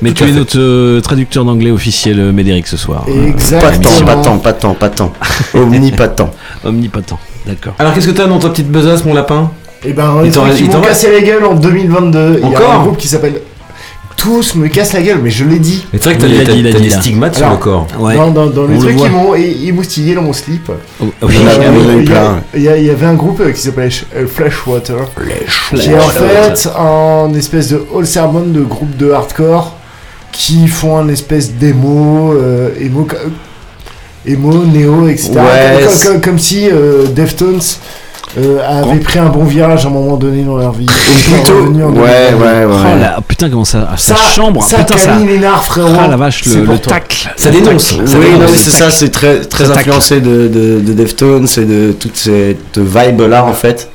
Mais 0.00 0.12
tu 0.12 0.24
es 0.24 0.32
notre 0.32 0.58
euh, 0.58 1.00
traducteur 1.00 1.44
d'anglais 1.44 1.70
officiel, 1.70 2.18
euh, 2.18 2.32
Médéric, 2.32 2.66
ce 2.66 2.76
soir. 2.76 3.04
Euh, 3.08 3.12
Pas 3.12 3.70
de 3.70 3.74
Exactement. 3.76 3.82
temps, 3.82 4.04
pas 4.04 4.14
de 4.16 4.22
temps, 4.22 4.38
pas 4.38 4.52
de 4.52 4.58
temps, 4.58 4.74
pas 4.74 4.88
de 4.88 4.94
temps. 4.94 5.12
Omni, 5.54 5.92
pas 5.92 6.08
de 6.08 6.14
temps. 6.14 6.30
Omnipotent. 6.64 7.18
D'accord. 7.46 7.74
Alors, 7.78 7.92
qu'est-ce 7.94 8.06
que 8.06 8.12
t'as 8.12 8.26
dans 8.26 8.38
ta 8.38 8.48
petite 8.50 8.70
besace, 8.70 9.04
mon 9.04 9.14
lapin? 9.14 9.50
Et 9.84 9.92
ben, 9.92 10.18
Il 10.20 10.26
les 10.26 10.30
t'en 10.30 10.40
trucs 10.42 10.52
reste- 10.52 10.58
qui 10.58 10.64
il 10.64 10.70
t'en 10.70 10.78
m'ont 10.78 10.84
reste 10.84 11.02
cassé 11.02 11.12
la 11.12 11.20
gueule 11.26 11.44
en 11.44 11.54
2022. 11.54 12.34
Il 12.34 12.40
y 12.40 12.54
a 12.54 12.58
Encore? 12.58 12.72
un 12.72 12.82
groupe 12.82 12.96
qui 12.98 13.08
s'appelle 13.08 13.40
Tous 14.22 14.54
me 14.54 14.68
cassent 14.68 14.92
la 14.92 15.02
gueule, 15.02 15.18
mais 15.20 15.30
je 15.30 15.44
l'ai 15.44 15.58
dit. 15.58 15.84
Mais 15.92 15.98
c'est 15.98 16.10
vrai 16.10 16.14
que 16.16 16.20
t'as 16.22 16.44
t'as- 16.44 16.52
dit, 16.52 16.60
il 16.60 16.66
a 16.68 16.72
t'as 16.72 16.78
dit, 16.78 16.84
des 16.84 16.90
stigmates 16.90 17.34
sur 17.34 17.44
Alors, 17.46 17.58
le 17.58 17.62
corps. 17.62 17.86
Ouais. 17.98 18.14
Dans, 18.14 18.30
dans- 18.30 18.46
dans 18.46 18.66
les 18.68 18.74
le 18.74 18.80
trucs 18.80 18.96
voit. 18.96 19.08
qui 19.08 19.12
m'ont 19.14 19.34
émoustillé 19.34 20.14
dans 20.14 20.22
mon 20.22 20.32
slip. 20.32 20.70
Oh, 21.00 21.06
oui, 21.22 21.34
Euh, 21.62 22.36
il 22.54 22.62
y 22.62 22.90
avait 22.90 23.06
un 23.06 23.14
groupe 23.14 23.40
euh, 23.40 23.50
qui 23.50 23.60
s'appelait 23.60 23.88
euh, 24.14 24.26
Flashwater. 24.28 25.08
qui 25.74 25.88
est 25.90 25.94
en 25.98 26.08
fait 26.08 26.68
un 26.78 27.34
espèce 27.34 27.68
de 27.70 27.82
all 27.96 28.06
sermon 28.06 28.44
de 28.46 28.60
groupe 28.60 28.96
de 28.96 29.10
hardcore 29.10 29.74
qui 30.30 30.68
font 30.68 30.96
un 30.98 31.08
espèce 31.08 31.52
d'émo, 31.54 32.32
euh, 32.34 32.70
émo, 32.80 33.06
euh, 33.12 33.28
émo, 34.24 34.64
néo, 34.64 35.08
etc. 35.08 35.30
Ouais, 35.34 35.82
comme, 35.84 35.92
c'est- 35.92 36.06
comme- 36.08 36.20
comme 36.20 36.38
si 36.38 36.68
euh, 36.70 37.06
Deftones 37.06 37.60
euh, 38.38 38.58
avaient 38.66 38.98
pris 39.00 39.18
un 39.18 39.26
bon 39.28 39.44
virage 39.44 39.84
à 39.84 39.88
un 39.88 39.92
moment 39.92 40.16
donné 40.16 40.42
dans 40.42 40.56
leur 40.56 40.72
vie. 40.72 40.86
Ou 40.86 41.34
plutôt. 41.34 41.54
Ouais, 41.60 41.64
2022. 41.64 42.00
ouais, 42.00 42.64
Oh 42.64 42.72
ouais. 42.84 42.98
là, 43.00 43.18
putain, 43.26 43.50
comment 43.50 43.64
ça. 43.64 43.88
ah, 43.92 43.96
Ça, 43.96 44.14
sa 44.16 44.22
chambre. 44.34 44.62
ça, 44.62 44.78
putain, 44.78 44.96
ça. 44.98 45.18
Lénard, 45.18 45.64
frérot. 45.64 45.88
Ah 46.00 46.08
la 46.08 46.16
vache, 46.16 46.44
le, 46.46 46.64
le 46.64 46.78
tacle. 46.78 47.30
Ça 47.36 47.50
dénonce. 47.50 47.92
Oui, 47.98 48.06
Ça 48.06 48.46
c'est 48.56 48.70
ça, 48.70 48.90
c'est 48.90 49.10
très, 49.10 49.40
très 49.42 49.66
Ça 49.66 49.72
influencé 49.72 50.20
de, 50.20 50.48
de, 50.48 50.80
de 50.80 50.92
Deftones 50.94 51.46
et 51.56 51.64
de 51.64 51.92
toute 51.92 52.16
cette 52.16 52.78
vibe-là, 52.78 53.44
en 53.44 53.52
fait. 53.52 53.88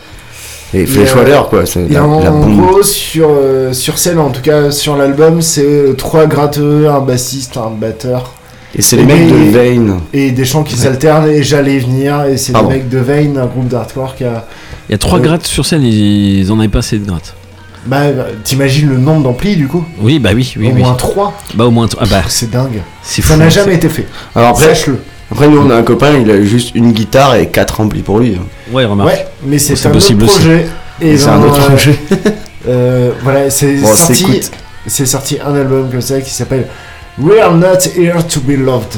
Et 0.74 0.84
a- 0.84 0.86
Fleshwater, 0.86 1.48
quoi, 1.50 1.64
Et 1.64 1.94
la, 1.94 2.04
en, 2.04 2.20
la 2.20 2.30
gros, 2.30 2.84
sur, 2.84 3.30
euh, 3.32 3.72
sur 3.74 3.98
scène, 3.98 4.20
en 4.20 4.30
tout 4.30 4.42
cas 4.42 4.70
sur 4.70 4.98
l'album, 4.98 5.42
c'est 5.42 5.64
euh, 5.64 5.94
trois 5.94 6.26
gratteux, 6.26 6.88
un 6.90 7.00
bassiste, 7.00 7.56
un 7.58 7.70
batteur. 7.72 8.34
Et 8.78 8.82
c'est 8.84 8.96
les 8.98 9.04
mecs 9.06 9.28
de 9.28 9.52
Vane. 9.58 10.00
et 10.14 10.32
des 10.32 10.46
chants 10.46 10.64
qui 10.64 10.76
s'alternent 10.78 11.28
et 11.30 11.42
j'allais 11.42 11.76
y 11.78 11.80
venir 11.80 12.26
et 12.26 12.38
c'est 12.38 12.48
des 12.52 12.54
Pardon. 12.54 12.70
mecs 12.70 12.90
de 12.90 13.00
Vane 13.00 13.38
un 13.38 13.46
groupe 13.48 13.68
d'hardcore 13.68 14.16
qui 14.16 14.24
a 14.24 14.46
Il 14.88 14.92
y 14.92 14.96
a 14.96 14.98
trois 15.00 15.18
Euh, 15.18 15.22
grattes 15.24 15.48
sur 15.48 15.66
scène, 15.66 15.84
ils 15.84 16.40
ils 16.42 16.52
en 16.52 16.60
avaient 16.60 16.68
pas 16.68 16.80
assez 16.80 17.00
de 17.00 17.06
grattes. 17.06 17.34
bah 17.88 18.02
t'imagines 18.44 18.90
le 18.90 18.98
nombre 18.98 19.24
d'amplis 19.24 19.56
du 19.56 19.68
coup? 19.68 19.84
Oui, 20.00 20.20
bah 20.20 20.30
oui, 20.36 20.54
oui, 20.58 20.68
au 20.68 20.72
oui. 20.74 20.82
moins 20.82 20.94
3 20.94 21.34
Bah 21.56 21.66
au 21.66 21.72
moins. 21.72 21.88
Ah 22.00 22.04
bah, 22.10 22.22
c'est 22.28 22.52
dingue 22.52 22.82
c'est 23.02 23.22
ça 23.24 23.36
n'a 23.38 23.50
c'est- 23.50 23.62
jamais 23.62 23.76
été 23.76 23.90
fait 23.90 24.06
Alors 24.36 24.50
après, 24.50 24.66
sache-le 24.66 25.00
après, 25.32 25.48
nous, 25.50 25.58
on 25.60 25.70
a 25.72 25.76
un 25.76 25.84
copain, 25.84 26.12
il 26.22 26.30
a 26.32 26.42
juste 26.44 26.74
une 26.76 26.92
guitare 26.94 27.36
et 27.36 27.48
quatre 27.50 27.82
amplis 27.82 28.02
pour 28.02 28.20
lui. 28.20 28.38
Ouais, 28.72 28.86
remarque. 28.86 29.10
ouais 29.10 29.28
mais 29.44 29.58
c'est 29.58 29.76
C'est 29.76 29.88
un 29.88 29.92
possible 29.92 30.24
autre 30.24 30.34
aussi. 30.36 30.42
projet 30.44 30.68
et 31.02 31.18
c'est 31.18 31.28
un 31.30 31.40
ben, 31.40 31.48
autre 31.48 31.62
euh, 31.64 31.68
projet. 31.68 31.96
euh, 32.68 33.12
voilà 33.24 33.50
c'est 33.50 33.76
Bon, 33.78 33.94
sorti 33.96 34.42
c'est 34.86 35.06
sorti 35.06 35.38
un 35.46 35.54
album 35.56 35.90
comme 35.92 36.00
ça 36.02 36.22
qui 36.22 36.30
s'appelle 36.30 36.68
We 37.20 37.40
are 37.40 37.56
not 37.56 37.80
here 37.96 38.22
to 38.24 38.40
be 38.42 38.56
loved 38.58 38.96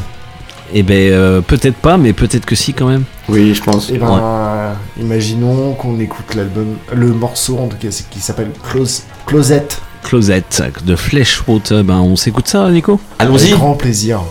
Et 0.73 0.83
ben 0.83 1.13
euh, 1.13 1.41
peut-être 1.41 1.77
pas, 1.77 1.97
mais 1.97 2.11
peut-être 2.11 2.45
que 2.45 2.53
si 2.55 2.73
quand 2.73 2.87
même. 2.87 3.05
Oui, 3.29 3.53
je 3.55 3.63
pense. 3.63 3.89
et 3.89 3.97
ben 3.97 4.19
euh, 4.21 4.73
imaginons 4.99 5.73
qu'on 5.73 5.97
écoute 6.01 6.35
l'album 6.35 6.75
le 6.93 7.07
morceau 7.13 7.57
en 7.57 7.67
tout 7.67 7.77
cas 7.77 7.87
qui 8.09 8.19
s'appelle 8.19 8.51
Close 8.69 9.03
Closette 9.25 9.81
Closette 10.03 10.61
de 10.83 10.97
Fleshwater, 10.97 11.83
ben 11.85 11.99
on 11.99 12.17
s'écoute 12.17 12.49
ça, 12.49 12.69
Nico? 12.69 12.99
Allons-y. 13.19 13.43
avec 13.47 13.53
grand 13.53 13.75
plaisir 13.75 14.21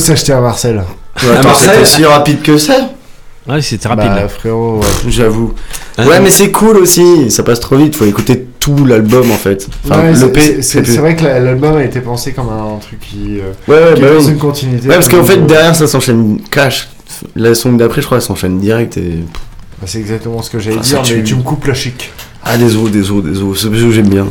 s'acheter 0.00 0.32
à 0.32 0.40
Marcel 0.40 0.82
Attends, 1.16 1.42
Marseille, 1.48 1.70
c'était 1.72 1.84
si 1.84 2.04
rapide 2.04 2.42
que 2.42 2.56
ça 2.58 2.90
Ouais, 3.48 3.62
c'était 3.62 3.88
rapide. 3.88 4.10
bah 4.14 4.28
frérot 4.28 4.78
ouais. 4.80 4.86
J'avoue. 5.08 5.54
Ouais, 5.98 6.20
mais 6.20 6.30
c'est 6.30 6.50
cool 6.50 6.76
aussi, 6.78 7.30
ça 7.30 7.42
passe 7.42 7.58
trop 7.60 7.76
vite, 7.76 7.96
faut 7.96 8.04
écouter 8.04 8.46
tout 8.60 8.84
l'album 8.84 9.30
en 9.30 9.34
fait. 9.36 9.66
Enfin, 9.84 10.00
Ouais, 10.02 10.10
le 10.12 10.62
c'est- 10.62 10.80
vrai 10.98 11.16
que 11.16 11.24
la- 11.24 11.40
l'album 11.40 11.76
a 11.76 11.82
été 11.82 12.00
pensé 12.00 12.32
comme 12.32 12.48
un 12.48 12.78
truc 12.78 13.00
qui, 13.00 13.40
euh, 13.40 13.52
Ouais, 13.66 13.88
ouais, 13.90 13.94
qui 13.94 14.00
bah 14.02 14.08
oui. 14.18 14.26
une 14.28 14.38
continuité. 14.38 14.88
Ouais, 14.88 14.94
parce 14.94 15.08
qu'en 15.08 15.24
fait, 15.24 15.38
derrière 15.46 15.74
ça 15.74 15.86
s'enchaîne 15.86 16.38
cash. 16.50 16.88
La 17.34 17.54
song 17.54 17.76
d'après, 17.76 18.02
je 18.02 18.06
crois, 18.06 18.18
elle 18.18 18.22
s'enchaîne 18.22 18.60
direct 18.60 18.96
et. 18.98 19.24
bah, 19.80 19.86
c'est 19.86 19.98
exactement 19.98 20.42
ce 20.42 20.50
que 20.50 20.58
j'allais 20.58 20.76
Ah, 20.78 20.82
dire, 21.02 21.02
mais 21.16 21.22
tu 21.24 21.34
me 21.34 21.42
coupes 21.42 21.66
la 21.66 21.74
chic. 21.74 22.12
Ah, 22.44 22.56
des 22.56 22.76
os, 22.76 22.90
des 22.90 23.10
os, 23.10 23.22
des 23.24 23.42
os, 23.42 23.60
c'est 23.60 23.68
parce 23.68 23.82
que 23.82 23.90
j'aime 23.90 24.08
bien. 24.08 24.26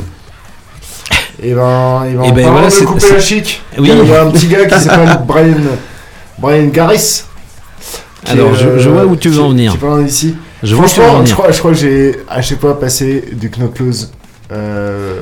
Et 1.42 1.54
ben, 1.54 2.04
et 2.06 2.14
ben, 2.16 2.24
Eh 2.26 2.30
en 2.30 2.34
ben, 2.34 2.50
voilà, 2.52 2.68
de 2.68 2.72
c'est- 2.72 2.86
couper 2.86 3.12
la 3.14 3.20
chic, 3.20 3.62
il 3.76 3.82
Oui. 3.82 3.88
y 3.88 3.92
a- 3.92 3.96
il 3.96 4.10
y, 4.10 4.14
a 4.14 4.24
un 4.24 4.32
petit 4.32 4.48
gars 4.48 4.66
qui 4.66 4.80
s'appelle 4.80 5.20
Brian, 5.26 5.54
Brian 6.38 6.68
Garris. 6.68 7.24
Alors, 8.28 8.52
est, 8.52 8.56
je, 8.56 8.80
je 8.80 8.90
euh, 8.90 8.92
vois 8.94 9.06
où 9.06 9.16
tu 9.16 9.30
veux 9.30 9.42
en 9.42 9.50
venir. 9.50 9.74
Qui 9.78 10.04
d'ici. 10.04 10.36
Je 10.62 10.76
vois 10.76 10.86
où 10.86 10.90
tu 10.90 11.00
veux 11.00 11.06
en 11.06 11.10
Franchement, 11.10 11.26
je 11.26 11.34
crois, 11.34 11.52
je 11.52 11.60
crois 11.60 11.72
que 11.72 11.78
j'ai 11.78 12.16
à 12.30 12.42
chaque 12.42 12.60
fois 12.60 12.80
passé 12.80 13.24
du 13.34 13.50
Knocklose. 13.50 14.12
Euh, 14.52 15.22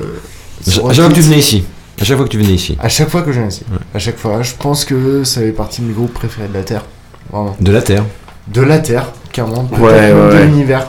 À 0.66 0.70
chaque 0.92 0.94
fois 1.04 1.08
que 1.08 1.14
tu 1.14 1.20
venais 1.20 1.38
ici. 1.38 1.64
À 2.00 2.04
chaque 2.04 2.16
fois 2.16 2.26
que 2.26 2.30
tu 2.30 2.38
venais 2.38 2.54
ici. 2.54 2.76
À 2.80 2.88
chaque 2.88 3.08
fois 3.08 3.22
que 3.22 3.32
je 3.32 3.38
viens 3.38 3.48
ici. 3.48 3.62
À 3.94 3.98
chaque 3.98 4.18
fois. 4.18 4.42
Je 4.42 4.52
pense 4.58 4.84
que 4.84 5.22
ça 5.24 5.40
fait 5.40 5.52
partie 5.52 5.80
de 5.82 5.86
mes 5.86 5.92
groupes 5.92 6.14
préférés 6.14 6.48
de 6.48 6.54
la 6.54 6.62
Terre. 6.62 6.84
Vraiment. 7.30 7.56
De 7.60 7.70
la 7.72 7.82
Terre. 7.82 8.04
De 8.48 8.62
la 8.62 8.78
Terre, 8.78 9.12
carrément. 9.32 9.68
Ouais, 9.78 10.12
ouais, 10.12 10.12
de 10.12 10.42
l'univers. 10.44 10.88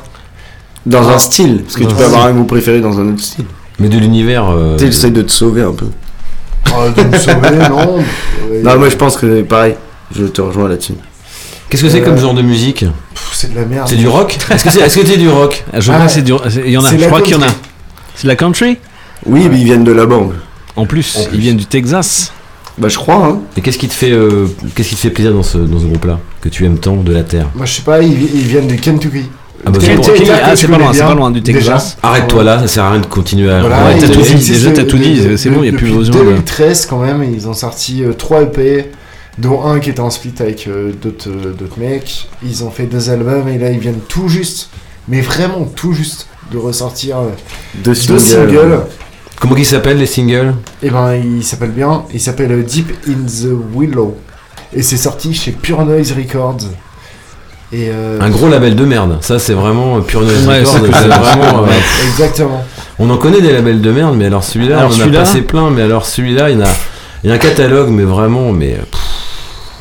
Dans 0.85 1.07
un 1.09 1.19
style, 1.19 1.61
parce 1.63 1.75
que 1.75 1.83
Dans 1.83 1.89
tu 1.89 1.95
peux 1.95 2.05
avoir 2.05 2.25
un 2.25 2.31
groupe 2.33 2.47
préféré 2.47 2.79
dans 2.81 2.97
un 2.99 3.09
autre 3.09 3.21
style. 3.21 3.45
Mais 3.79 3.89
de 3.89 3.97
l'univers. 3.97 4.49
euh, 4.49 4.77
Tu 4.77 5.09
de 5.11 5.21
te 5.21 5.31
sauver 5.31 5.61
un 5.63 5.73
peu. 5.73 5.85
Oh, 6.71 6.83
de 6.95 7.03
me 7.03 7.17
sauver, 7.17 7.67
non. 7.69 7.97
Ouais, 8.49 8.61
Non, 8.63 8.77
moi 8.77 8.89
je 8.89 8.95
pense 8.95 9.15
que 9.17 9.41
pareil, 9.43 9.75
je 10.15 10.25
te 10.25 10.41
rejoins 10.41 10.67
là-dessus. 10.69 10.93
Qu'est-ce 11.69 11.83
que 11.83 11.89
c'est 11.89 12.01
Euh, 12.01 12.05
comme 12.05 12.17
genre 12.17 12.33
de 12.33 12.41
musique 12.41 12.83
C'est 13.31 13.51
de 13.51 13.55
la 13.59 13.65
merde. 13.65 13.87
C'est 13.87 13.95
du 13.95 14.07
rock 14.07 14.37
Est-ce 14.51 14.63
que 14.99 15.05
c'est 15.05 15.17
du 15.17 15.29
rock 15.29 15.63
Je 15.77 15.91
Ah, 15.91 15.95
crois 15.95 16.07
que 16.07 16.11
c'est 16.11 16.21
du. 16.23 16.33
c'est- 16.49 16.63
Il 16.65 16.71
y 16.71 16.77
en 16.77 16.83
a, 16.83 16.89
c'est 16.89 16.95
je 16.97 17.01
la 17.01 17.07
crois 17.07 17.21
qu'il 17.21 17.33
y 17.33 17.35
en 17.35 17.41
a. 17.41 17.45
country. 17.45 17.59
C'est 18.15 18.23
de 18.23 18.27
la 18.29 18.35
country 18.35 18.77
Oui, 19.25 19.47
mais 19.49 19.59
ils 19.59 19.65
viennent 19.65 19.83
de 19.83 19.91
la 19.91 20.05
banque. 20.05 20.33
En 20.75 20.85
plus, 20.85 21.15
En 21.17 21.23
plus. 21.25 21.35
ils 21.35 21.41
viennent 21.41 21.57
du 21.57 21.65
Texas. 21.65 22.31
Bah, 22.77 22.87
je 22.87 22.97
crois, 22.97 23.15
hein. 23.25 23.39
Et 23.57 23.61
qu'est-ce 23.61 23.77
qui 23.77 23.87
te 23.87 23.93
fait 23.93 24.11
euh, 24.11 24.47
qu'est-ce 24.73 24.89
qui 24.89 24.95
te 24.95 25.01
fait 25.01 25.09
plaisir 25.09 25.33
dans 25.33 25.43
ce 25.43 25.57
dans 25.57 25.79
ce 25.79 25.85
groupe-là 25.85 26.19
que 26.41 26.49
tu 26.49 26.65
aimes 26.65 26.77
tant 26.79 26.95
de 26.95 27.11
la 27.13 27.23
Terre? 27.23 27.47
Moi, 27.53 27.65
je 27.65 27.73
sais 27.73 27.81
pas, 27.81 28.01
ils, 28.01 28.13
ils 28.13 28.47
viennent 28.47 28.67
du 28.67 28.77
Kentucky. 28.77 29.25
Ah 29.65 29.71
bah, 29.71 29.79
c'est 29.81 30.31
Ah, 30.43 30.55
c'est 30.55 30.67
pas 30.67 30.77
loin, 30.77 30.93
c'est 30.93 30.99
pas 30.99 31.15
loin 31.15 31.31
du. 31.31 31.41
Texas. 31.41 31.97
Arrête-toi 32.01 32.43
là, 32.43 32.59
ça 32.59 32.67
sert 32.67 32.83
à 32.85 32.91
rien 32.91 33.01
de 33.01 33.05
continuer 33.05 33.51
à. 33.51 33.59
Voilà, 33.61 33.93
ils 33.95 34.01
t'as 34.01 34.07
tout 34.09 34.21
dit, 34.21 34.35
déjà, 34.51 34.71
t'as 34.71 34.83
tout 34.83 34.97
dit, 34.97 35.21
c'est 35.37 35.49
bon, 35.49 35.63
y 35.63 35.69
a 35.69 35.73
plus 35.73 35.91
besoin 35.91 36.15
de- 36.19 36.23
2013 36.25 36.85
quand 36.85 36.99
même, 36.99 37.23
ils 37.23 37.47
ont 37.47 37.53
sorti 37.53 38.03
3 38.17 38.43
EP, 38.43 38.91
dont 39.37 39.63
un 39.65 39.79
qui 39.79 39.89
était 39.89 39.99
en 39.99 40.09
split 40.09 40.33
avec 40.39 40.67
euh, 40.67 40.91
d'autres 41.01 41.29
euh, 41.29 41.53
d'autres 41.53 41.79
mecs. 41.79 42.27
Ils 42.43 42.63
ont 42.63 42.71
fait 42.71 42.83
deux 42.85 43.09
albums 43.09 43.47
et 43.47 43.57
là 43.57 43.69
ils 43.71 43.79
viennent 43.79 43.99
tout 44.07 44.27
juste, 44.29 44.69
mais 45.07 45.21
vraiment 45.21 45.63
tout 45.75 45.93
juste, 45.93 46.27
de 46.51 46.57
ressortir 46.57 47.17
euh, 47.19 47.29
Deux 47.75 47.91
deux 47.91 47.95
singles. 48.19 48.19
singles. 48.19 48.79
Comment 49.39 49.55
ils 49.55 49.65
s'appellent 49.65 49.97
les 49.99 50.05
singles? 50.05 50.53
Et 50.83 50.89
ben 50.89 51.13
il 51.15 51.43
s'appelle 51.43 51.71
bien, 51.71 52.03
il 52.13 52.19
s'appelle 52.19 52.51
euh, 52.51 52.63
Deep 52.63 52.91
in 53.07 53.25
the 53.25 53.49
Willow. 53.75 54.17
Et 54.73 54.81
c'est 54.83 54.97
sorti 54.97 55.33
chez 55.33 55.51
Pure 55.51 55.85
Noise 55.85 56.11
Records. 56.13 56.59
Et 57.71 57.89
euh, 57.89 58.19
Un 58.19 58.29
gros 58.29 58.47
label 58.49 58.75
de 58.75 58.85
merde. 58.85 59.17
Ça 59.21 59.37
c'est 59.39 59.53
vraiment 59.53 59.97
euh, 59.97 60.01
Pure 60.01 60.21
Noise 60.21 60.47
Ouais, 60.47 60.59
Records, 60.59 60.73
c'est 60.73 60.79
que 60.81 60.85
c'est 60.97 61.01
c'est- 61.03 61.07
vraiment. 61.07 61.63
euh. 61.63 61.67
Exactement. 62.07 62.63
On 62.97 63.09
en 63.09 63.17
connaît 63.17 63.41
des 63.41 63.51
labels 63.53 63.81
de 63.81 63.91
merde, 63.91 64.15
mais 64.17 64.25
alors 64.25 64.43
celui-là, 64.43 64.79
Alors 64.79 64.89
on 64.91 64.93
en 64.93 64.95
a 64.95 64.99
celui-là- 65.03 65.19
passé 65.19 65.41
plein, 65.41 65.69
mais 65.69 65.83
alors 65.83 66.05
celui-là, 66.05 66.49
il 66.49 66.57
y 66.59 66.61
en 66.61 66.65
a, 66.65 66.69
il 67.23 67.29
y 67.29 67.31
a 67.31 67.35
un 67.35 67.39
catalogue, 67.39 67.89
mais 67.89 68.03
vraiment, 68.03 68.51
mais 68.51 68.73
pff, 68.73 68.99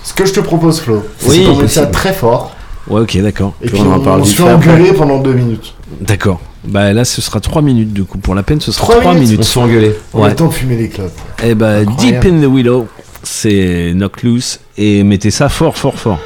Ce 0.04 0.12
que 0.12 0.26
je 0.26 0.32
te 0.34 0.40
propose 0.40 0.80
Flo, 0.80 1.02
Oui, 1.26 1.36
c'est 1.38 1.44
qu'on 1.44 1.56
mette 1.56 1.70
ça 1.70 1.86
très 1.86 2.12
fort. 2.12 2.54
Ouais, 2.88 3.00
ok, 3.02 3.18
d'accord. 3.22 3.54
Et 3.62 3.66
Puis 3.68 3.78
puis 3.78 3.86
on 3.86 3.92
en 3.92 3.96
on, 3.96 4.00
parle 4.00 4.20
on 4.20 4.24
se 4.24 4.34
fait 4.34 4.42
engueuler 4.42 4.92
pendant 4.92 5.18
deux 5.18 5.32
minutes. 5.34 5.74
D'accord. 6.00 6.40
Bah 6.64 6.92
là, 6.92 7.04
ce 7.04 7.20
sera 7.22 7.40
3 7.40 7.62
minutes 7.62 7.92
du 7.92 8.04
coup. 8.04 8.18
Pour 8.18 8.34
la 8.34 8.42
peine, 8.42 8.60
ce 8.60 8.72
sera 8.72 8.84
Trois 8.84 9.00
3 9.00 9.14
minutes 9.14 9.28
minutes. 9.30 9.40
on 9.40 9.44
se 9.44 9.52
fait 9.52 9.60
engueuler. 9.60 9.94
On 10.12 10.24
a 10.24 10.28
le 10.28 10.34
temps 10.34 10.48
de 10.48 10.52
fumer 10.54 10.76
des 10.76 10.88
clopes. 10.88 11.12
Et 11.44 11.54
bah, 11.54 11.84
Deep 11.84 12.24
in 12.24 12.40
the 12.40 12.50
Willow, 12.52 12.86
c'est 13.22 13.92
Knock 13.94 14.22
Loose. 14.22 14.58
Et 14.76 15.02
mettez 15.04 15.30
ça 15.30 15.48
fort, 15.48 15.76
fort, 15.78 15.94
fort. 15.98 16.18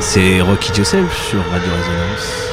C'est 0.00 0.40
Rock 0.40 0.68
It 0.68 0.78
Yourself 0.78 1.16
sur 1.28 1.40
Radio 1.50 1.70
Résonance. 1.72 2.49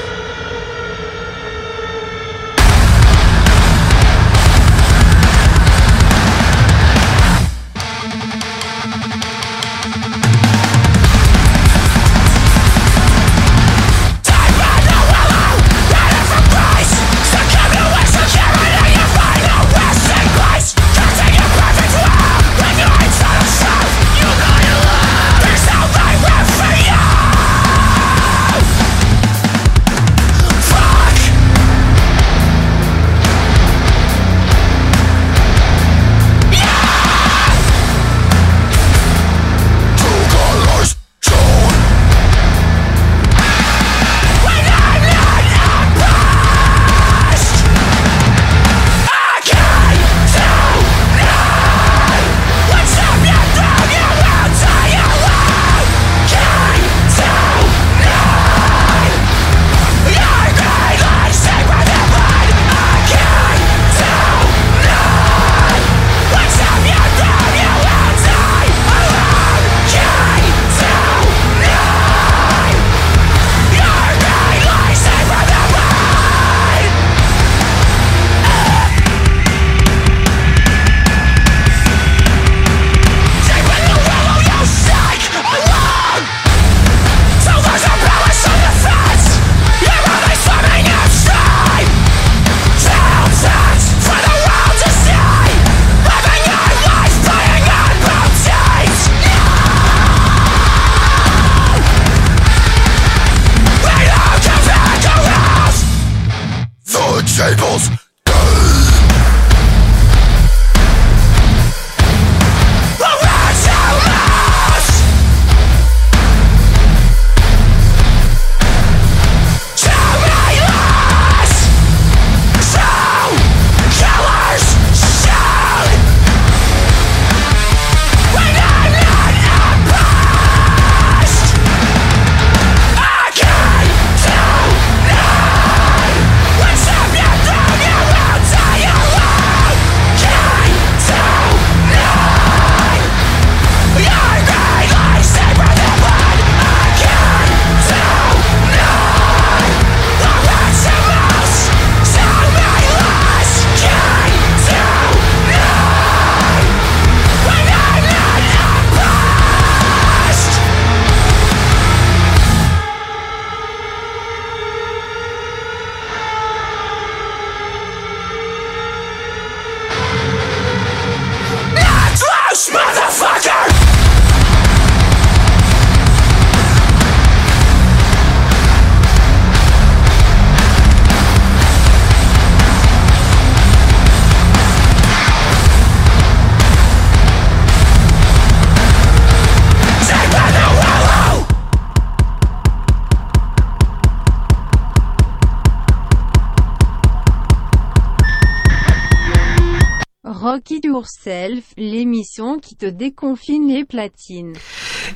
Yourself, 201.28 201.64
l'émission 201.78 202.58
qui 202.60 202.76
te 202.76 202.86
déconfine 202.86 203.68
les 203.68 203.84
platines. 203.84 204.54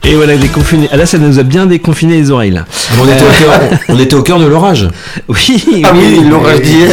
Et 0.04 0.16
voilà, 0.16 0.36
déconfiné. 0.38 0.88
Ah 0.92 0.98
là, 0.98 1.06
ça 1.06 1.18
nous 1.18 1.40
a 1.40 1.44
bien 1.44 1.66
déconfiné 1.66 2.18
les 2.18 2.32
oreilles 2.32 2.52
là. 2.52 2.66
On 3.00 3.06
était, 3.06 3.24
au 3.24 3.28
cœur, 3.40 3.62
on, 3.90 3.94
on 3.96 4.00
était 4.00 4.16
au 4.16 4.24
cœur 4.24 4.40
de 4.40 4.46
l'orage. 4.46 4.90
Oui, 5.30 5.84
Ah 5.86 5.92
oui, 5.96 6.22
l'orage 6.30 6.62
d'hier. 6.62 6.90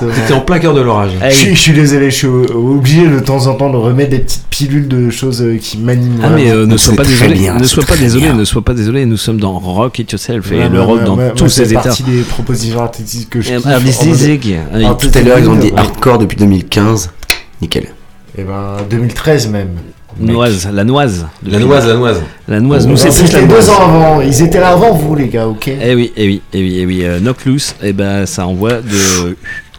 C'était 0.00 0.32
en 0.32 0.40
plein 0.40 0.58
cœur 0.58 0.72
de 0.74 0.80
l'orage. 0.80 1.10
Ah 1.20 1.28
Je, 1.30 1.34
oui. 1.36 1.40
suis- 1.42 1.54
je 1.56 1.60
suis 1.60 1.72
désolé, 1.72 2.10
je 2.10 2.16
suis 2.16 2.26
obligé 2.26 3.06
de 3.08 3.20
temps 3.20 3.46
en 3.46 3.54
temps 3.54 3.70
de 3.70 3.76
remettre 3.76 4.10
des 4.10 4.20
petites 4.20 4.46
pilules 4.48 4.88
de 4.88 5.10
choses 5.10 5.42
euh, 5.42 5.56
qui 5.58 5.76
m'animent. 5.78 6.20
Ah 6.24 6.30
mais 6.30 6.50
euh, 6.50 6.64
ne 6.66 6.76
sois 6.76 6.92
c'est 6.92 6.96
pas 6.96 7.04
désolé, 7.04 7.34
bien, 7.34 7.54
ne 7.54 7.64
c'est 7.64 7.74
sois 7.74 7.84
pas 7.84 7.96
désolé, 7.96 8.24
bien. 8.26 8.34
ne 8.34 8.44
sois 8.44 8.62
pas 8.64 8.74
désolé, 8.74 9.04
nous 9.04 9.16
sommes 9.16 9.38
dans 9.40 9.58
Rock 9.58 9.98
It 9.98 10.10
Yourself 10.12 10.50
et 10.52 10.56
Ouais, 10.58 10.68
le 10.68 10.80
rock 10.82 11.00
ouais, 11.00 11.04
dans 11.04 11.16
ouais, 11.16 11.32
tous 11.34 11.44
moi, 11.44 11.48
ses 11.50 11.64
c'est 11.66 11.70
états. 11.72 11.82
partie 11.82 12.02
des 12.02 12.22
propositions 12.22 12.80
artistiques 12.80 13.30
que 13.30 13.40
je 13.40 13.52
Et, 13.52 13.56
kiffe. 13.56 13.66
ah, 13.66 14.94
Tout 14.98 15.10
à 15.14 15.20
l'heure, 15.20 15.38
ils 15.38 15.48
ont 15.48 15.56
dit 15.56 15.72
hardcore 15.76 16.18
depuis 16.18 16.36
2015. 16.38 17.10
Nickel. 17.60 17.88
Eh 18.38 18.44
ben, 18.44 18.76
2013 18.88 19.48
même. 19.50 19.70
Noise, 20.20 20.68
la 20.72 20.84
noise. 20.84 21.26
La 21.44 21.58
noise, 21.58 21.86
la 21.86 21.94
noise. 21.94 22.22
La 22.48 22.60
noise, 22.60 22.86
nous 22.86 22.92
Non, 22.92 22.96
c'est 22.96 23.08
plus 23.08 23.22
la 23.22 23.26
C'était 23.26 23.46
noise. 23.46 23.66
deux 23.66 23.70
ans 23.70 23.82
avant. 23.84 24.20
Ils 24.20 24.42
étaient 24.42 24.60
là 24.60 24.70
avant 24.70 24.92
vous, 24.92 25.14
les 25.14 25.28
gars, 25.28 25.46
ok? 25.48 25.68
Eh 25.68 25.94
oui, 25.94 26.12
eh 26.16 26.26
oui, 26.26 26.42
eh 26.52 26.58
oui, 26.60 26.76
eh 26.80 26.86
oui. 26.86 27.00
euh, 27.04 27.20
knock 27.20 27.44
loose, 27.44 27.74
et 27.82 27.92
ben 27.92 28.26
ça 28.26 28.46
envoie 28.46 28.74
de. 28.74 29.36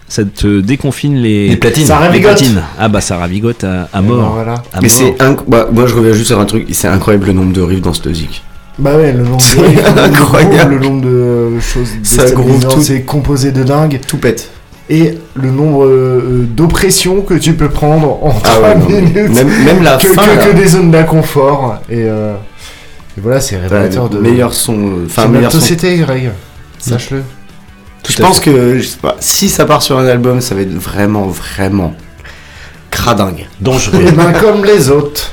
Ça 0.08 0.24
te 0.24 0.60
déconfine 0.62 1.18
les, 1.18 1.50
Les 1.50 1.56
platines. 1.56 1.86
Ça 1.86 1.98
ravigote. 1.98 2.32
platines. 2.38 2.62
Ah 2.80 2.88
bah 2.88 3.00
ça 3.02 3.18
ravigote 3.18 3.64
à, 3.64 3.84
à 3.84 3.88
Eh 3.96 3.98
ben, 3.98 4.02
mort. 4.02 4.32
voilà. 4.34 4.56
À 4.74 4.82
Mais 4.82 4.90
c'est 4.90 5.12
inc- 5.20 5.44
bah, 5.48 5.68
moi 5.72 5.86
je 5.88 5.94
reviens 5.96 6.14
juste 6.14 6.28
sur 6.28 6.40
un 6.40 6.46
truc, 6.46 6.66
c'est 6.72 6.88
incroyable 6.88 7.28
le 7.28 7.34
nombre 7.34 7.54
de 7.54 7.62
riffs 7.62 7.82
dans 7.82 7.94
ce 7.94 8.08
musique. 8.10 8.42
Bah 8.80 8.96
ouais, 8.96 9.12
le 9.12 9.24
nombre 9.24 9.38
de, 9.38 10.00
incroyable. 10.00 10.76
le 10.76 10.80
nombre 10.80 11.02
de 11.06 11.60
choses 11.60 11.90
Ça 12.02 12.24
groove 12.32 12.46
déstabilisantes, 12.48 12.74
tout. 12.76 12.82
c'est 12.82 13.02
composé 13.04 13.52
de 13.52 13.64
dingue. 13.64 14.00
Tout 14.08 14.18
pète. 14.18 14.50
Et 14.92 15.20
le 15.36 15.52
nombre 15.52 15.86
euh, 15.86 16.48
d'oppressions 16.50 17.22
que 17.22 17.36
tu 17.36 17.54
peux 17.54 17.70
prendre 17.70 18.24
en 18.24 18.32
3 18.32 18.42
Ah 18.44 18.60
ouais, 18.62 18.76
non, 18.76 18.86
mais 18.90 19.02
minutes. 19.02 19.30
même, 19.36 19.64
même 19.66 19.84
la 19.84 19.98
que, 20.02 20.08
fin, 20.08 20.24
que- 20.38 20.56
des 20.56 20.68
zones 20.68 20.90
d'inconfort. 20.92 21.78
Et, 21.90 22.06
euh, 22.06 22.34
et 23.18 23.22
voilà, 23.22 23.40
c'est 23.40 23.58
révélateur 23.58 24.10
de. 24.10 24.18
le 24.18 24.24
meilleur 24.24 24.54
son, 24.54 24.74
euh, 24.74 25.06
Enfin, 25.06 25.24
enfin 25.24 25.28
meilleur 25.32 25.52
son. 25.52 25.60
société, 25.60 25.96
Greg. 25.98 26.32
Sache-le. 26.80 27.22
Je 28.10 28.18
pense 28.18 28.40
que 28.40 28.80
je 28.80 28.88
sais 28.88 28.98
pas, 29.00 29.16
si 29.20 29.50
ça 29.50 29.66
part 29.66 29.84
sur 29.84 30.00
un 30.00 30.08
album, 30.08 30.42
ça 30.42 30.56
va 30.56 30.62
être 30.62 30.74
vraiment, 30.74 31.28
vraiment 31.28 31.94
cradingue. 32.90 33.48
Dangereux. 33.62 34.02
Et 34.08 34.12
ben 34.12 34.32
comme 34.34 34.66
les 34.66 34.90
autres. 34.90 35.32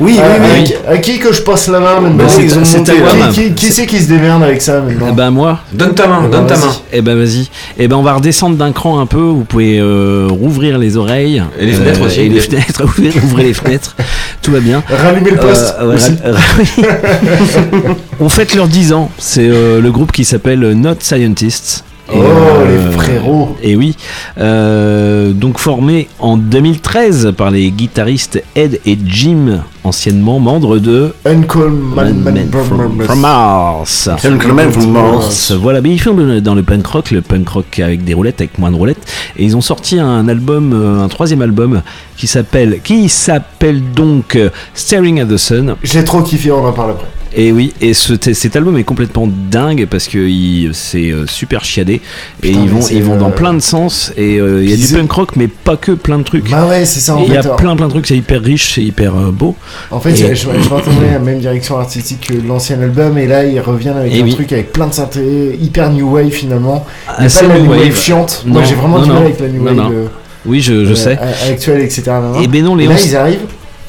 Oui, 0.00 0.18
À, 0.18 0.22
oui, 0.40 0.46
oui. 0.64 0.74
à- 0.88 0.92
à 0.92 0.98
qui 0.98 1.18
que 1.18 1.30
je 1.30 1.42
passe 1.42 1.68
la 1.68 1.78
main 1.78 2.00
maintenant 2.00 2.24
Bah, 2.24 2.30
c'est- 2.30 2.42
Ils 2.42 2.54
ont 2.56 2.60
monté, 2.78 2.92
qui-. 3.32 3.48
Qui, 3.48 3.54
qui 3.54 3.66
c'est 3.72 3.84
qui 3.86 3.98
se 4.00 4.08
démerde 4.08 4.42
avec 4.42 4.62
ça 4.62 4.80
maintenant 4.80 5.08
Eh 5.10 5.14
ben 5.14 5.30
moi, 5.30 5.60
Donne 5.74 5.94
ta 5.94 6.06
main, 6.06 6.22
Eh 6.24 6.28
ben, 6.28 6.38
donne 6.38 6.46
ta 6.46 6.54
vas-y. 6.54 6.66
main. 6.68 6.74
eh 6.92 7.02
ben 7.02 7.18
vas-y. 7.18 7.48
Eh 7.78 7.86
ben 7.88 7.96
on 7.96 8.02
va 8.02 8.14
redescendre 8.14 8.56
d'un 8.56 8.72
cran 8.72 8.98
un 8.98 9.04
peu. 9.06 9.18
Vous 9.18 9.44
pouvez 9.44 9.78
euh, 9.78 10.26
rouvrir 10.30 10.78
les 10.78 10.96
oreilles 10.96 11.42
Et 11.58 11.66
les 11.66 11.72
fenêtres 11.74 12.00
aussi. 12.06 12.20
Et 12.20 12.28
les 12.30 12.40
fenêtres, 12.40 12.82
ouvrez, 12.84 13.12
ouvrez 13.22 13.42
les 13.44 13.54
fenêtres. 13.54 13.94
Tout 14.40 14.52
va 14.52 14.60
bien. 14.60 14.82
Rallumer 14.88 15.32
le 15.32 15.36
poste 15.36 15.74
Euh, 15.80 15.94
aussi. 15.94 16.12
oui. 16.58 16.84
On 18.20 18.28
fête 18.30 18.54
leurs 18.54 18.68
10 18.68 18.92
ans. 18.94 19.10
C'est 19.18 19.48
euh, 19.48 19.80
le 19.82 19.90
groupe 19.92 20.12
qui 20.12 20.24
s'appelle 20.24 20.60
Not 20.72 20.96
Scientists. 21.00 21.84
Et, 22.12 22.16
Oh, 22.16 22.22
euh, 22.22 22.66
les 22.66 22.92
frérots 22.92 23.56
Et 23.62 23.76
oui. 23.76 23.96
Euh, 24.38 25.32
donc 25.32 25.58
formé 25.58 26.08
en 26.18 26.36
2013 26.36 27.32
par 27.36 27.50
les 27.50 27.70
guitaristes 27.70 28.42
Ed 28.54 28.80
et 28.86 28.98
Jim, 29.04 29.62
anciennement 29.84 30.38
membres 30.40 30.78
de 30.78 31.14
Uncle 31.24 31.68
Man, 31.70 32.20
Man, 32.20 32.34
Man 32.34 32.46
Brum, 32.48 32.64
from, 32.64 33.00
from 33.02 33.20
Mars. 33.20 34.08
Uncle 34.24 34.52
Man 34.52 34.72
from 34.72 34.90
Mars. 34.90 35.52
Voilà, 35.52 35.80
mais 35.80 35.90
ils 35.90 36.00
font 36.00 36.14
dans 36.14 36.54
le 36.54 36.62
punk 36.62 36.86
rock, 36.86 37.10
le 37.10 37.20
punk 37.22 37.48
rock 37.48 37.78
avec 37.78 38.04
des 38.04 38.14
roulettes, 38.14 38.40
avec 38.40 38.58
moins 38.58 38.70
de 38.70 38.76
roulettes, 38.76 39.10
et 39.36 39.44
ils 39.44 39.56
ont 39.56 39.60
sorti 39.60 39.98
un 39.98 40.28
album, 40.28 40.72
euh, 40.72 41.04
un 41.04 41.08
troisième 41.08 41.42
album 41.42 41.82
qui 42.16 42.26
s'appelle, 42.26 42.80
qui 42.82 43.08
s'appelle 43.08 43.82
donc 43.94 44.38
Staring 44.74 45.20
at 45.20 45.26
the 45.26 45.36
Sun. 45.36 45.76
Je 45.82 45.98
l'ai 45.98 46.04
trop 46.04 46.22
kiffé, 46.22 46.50
on 46.50 46.66
en 46.66 46.72
parle 46.72 46.90
après. 46.92 47.06
Et 47.36 47.52
oui, 47.52 47.72
et 47.80 47.94
ce- 47.94 48.14
cet 48.32 48.56
album 48.56 48.76
est 48.76 48.82
complètement 48.82 49.28
dingue 49.28 49.86
parce 49.88 50.08
que 50.08 50.18
il- 50.18 50.70
c'est 50.74 51.12
euh, 51.12 51.26
super 51.28 51.64
chiadé 51.64 52.00
et 52.42 52.50
ils 52.50 52.68
vont, 52.68 52.80
c'est, 52.80 52.94
ils 52.96 53.04
vont 53.04 53.16
dans 53.16 53.28
euh, 53.28 53.32
plein 53.32 53.54
de 53.54 53.60
sens 53.60 54.12
et 54.16 54.38
euh, 54.40 54.64
il 54.64 54.68
y 54.70 54.72
a 54.72 54.76
du 54.76 54.92
punk 54.92 55.12
rock 55.12 55.36
mais 55.36 55.46
pas 55.46 55.76
que 55.76 55.92
plein 55.92 56.18
de 56.18 56.24
trucs. 56.24 56.50
Bah 56.50 56.66
ouais, 56.66 56.84
c'est 56.84 56.98
ça 56.98 57.16
Et 57.20 57.26
Il 57.28 57.32
y 57.32 57.36
a 57.36 57.42
plein 57.42 57.76
plein 57.76 57.86
de 57.86 57.90
trucs, 57.92 58.08
c'est 58.08 58.16
hyper 58.16 58.40
riche, 58.42 58.74
c'est 58.74 58.82
hyper 58.82 59.16
euh, 59.16 59.30
beau. 59.30 59.54
En 59.92 60.00
fait, 60.00 60.10
Et- 60.10 60.34
je, 60.34 60.48
m'attendais 60.48 61.08
à 61.10 61.12
la 61.12 61.18
même 61.20 61.38
direction 61.38 61.78
artistique 61.78 62.28
que 62.32 62.46
l'ancien 62.48 62.80
album, 62.80 63.16
et 63.16 63.26
là, 63.28 63.44
ils 63.44 63.60
reviennent 63.60 63.96
avec 63.98 64.12
Et 64.12 64.20
un 64.20 64.24
oui. 64.24 64.34
truc 64.34 64.52
avec 64.52 64.72
plein 64.72 64.88
de 64.88 64.94
synthés, 64.94 65.56
hyper 65.60 65.90
new 65.92 66.12
wave 66.12 66.30
finalement. 66.30 66.84
Assez 67.06 67.46
pas 67.46 67.54
la 67.54 67.60
new 67.60 67.70
wave, 67.70 67.80
wave. 67.80 67.96
chiante. 67.96 68.42
Non, 68.44 68.54
Moi, 68.54 68.62
j'ai 68.64 68.74
vraiment 68.74 68.98
non, 68.98 69.04
du 69.04 69.10
mal 69.12 69.22
avec 69.22 69.38
la 69.40 69.48
new 69.48 69.60
Non, 69.62 69.66
wave 69.66 69.76
non. 69.76 69.90
euh, 69.92 70.06
Oui, 70.46 70.60
je, 70.60 70.84
je 70.84 70.94
sais. 70.94 71.16
actuelle, 71.48 71.82
etc. 71.82 72.02
Et 72.42 72.48
ben 72.48 72.64
non, 72.64 72.76
Et 72.76 72.82
Léon, 72.82 72.90
là, 72.94 72.96
ils 73.04 73.14
arrivent, 73.16 73.38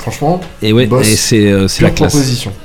franchement, 0.02 0.42
et 0.62 0.74
ouais, 0.74 0.86
boss. 0.88 1.08
et 1.08 1.16
c'est 1.16 1.52
euh, 1.52 1.68
c'est 1.68 1.84
la 1.84 1.92
classe. 1.92 2.18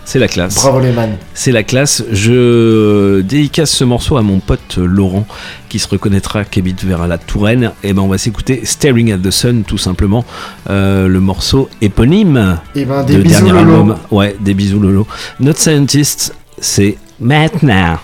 C'est 0.04 0.18
la 0.18 0.28
classe. 0.28 0.54
Bravo 0.56 0.80
les 0.80 0.92
man. 0.92 1.16
C'est 1.34 1.52
la 1.52 1.62
classe. 1.62 2.02
Je 2.10 3.20
dédicace 3.20 3.70
ce 3.70 3.84
morceau 3.84 4.16
à 4.16 4.22
mon 4.22 4.38
pote 4.40 4.76
euh, 4.78 4.86
Laurent 4.86 5.26
qui 5.68 5.78
se 5.78 5.88
reconnaîtra 5.88 6.44
qui 6.44 6.60
habite 6.60 6.82
vers 6.84 7.06
la 7.06 7.18
Touraine. 7.18 7.72
Et 7.84 7.92
ben 7.92 8.02
on 8.02 8.08
va 8.08 8.18
s'écouter 8.18 8.62
Staring 8.64 9.12
at 9.12 9.18
the 9.18 9.30
Sun 9.30 9.62
tout 9.64 9.78
simplement. 9.78 10.24
Euh, 10.70 11.06
le 11.08 11.20
morceau 11.20 11.68
éponyme 11.80 12.58
Et 12.74 12.84
ben, 12.84 13.04
des 13.04 13.16
de 13.16 13.22
bisous, 13.22 13.34
dernier 13.44 13.52
Lolo. 13.52 13.72
album. 13.72 13.96
Ouais, 14.10 14.34
des 14.40 14.54
bisous 14.54 14.80
Lolo. 14.80 15.06
Notre 15.40 15.60
Scientist, 15.60 16.34
c'est 16.58 16.96
maintenant. 17.20 17.98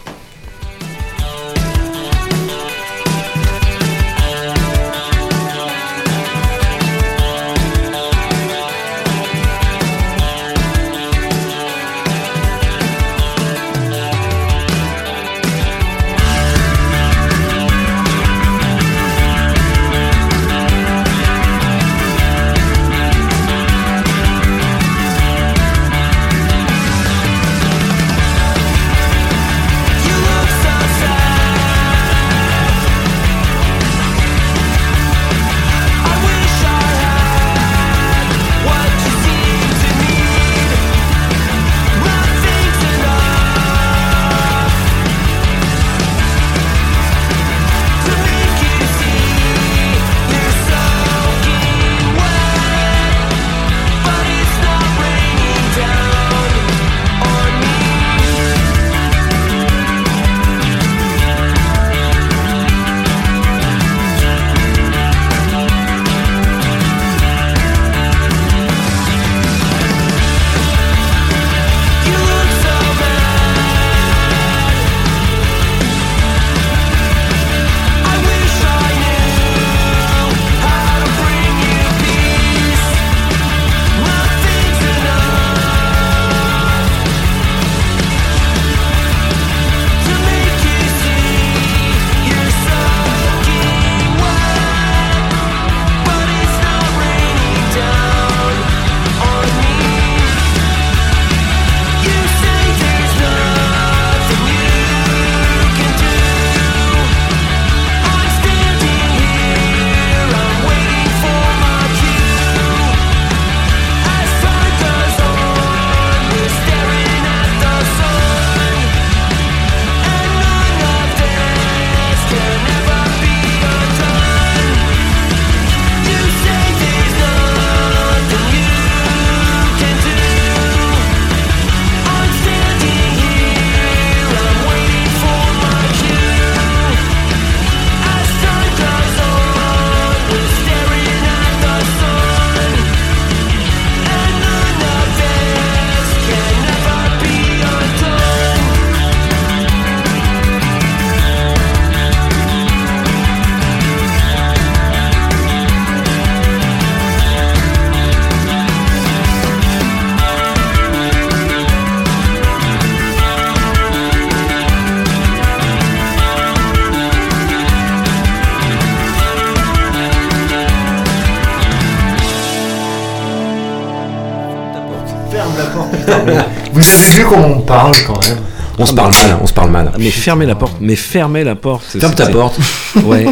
Vu 176.97 177.25
comment 177.29 177.49
on 177.57 177.61
parle 177.61 177.95
quand 178.07 178.21
même. 178.29 178.39
On 178.79 178.87
se 178.87 178.95
parle 178.95 179.13
mal, 179.13 179.39
on 179.43 179.47
se 179.47 179.53
parle 179.53 179.71
mal. 179.71 179.93
Mais 179.99 180.11
fermez 180.11 180.47
la 180.47 180.55
porte, 180.55 180.77
mais 180.81 180.97
fermez 180.97 181.45
la 181.45 181.55
porte. 181.55 181.85
Ferme 181.99 182.15
ta 182.15 182.27
porte. 182.27 182.59
Ouais. 183.07 183.27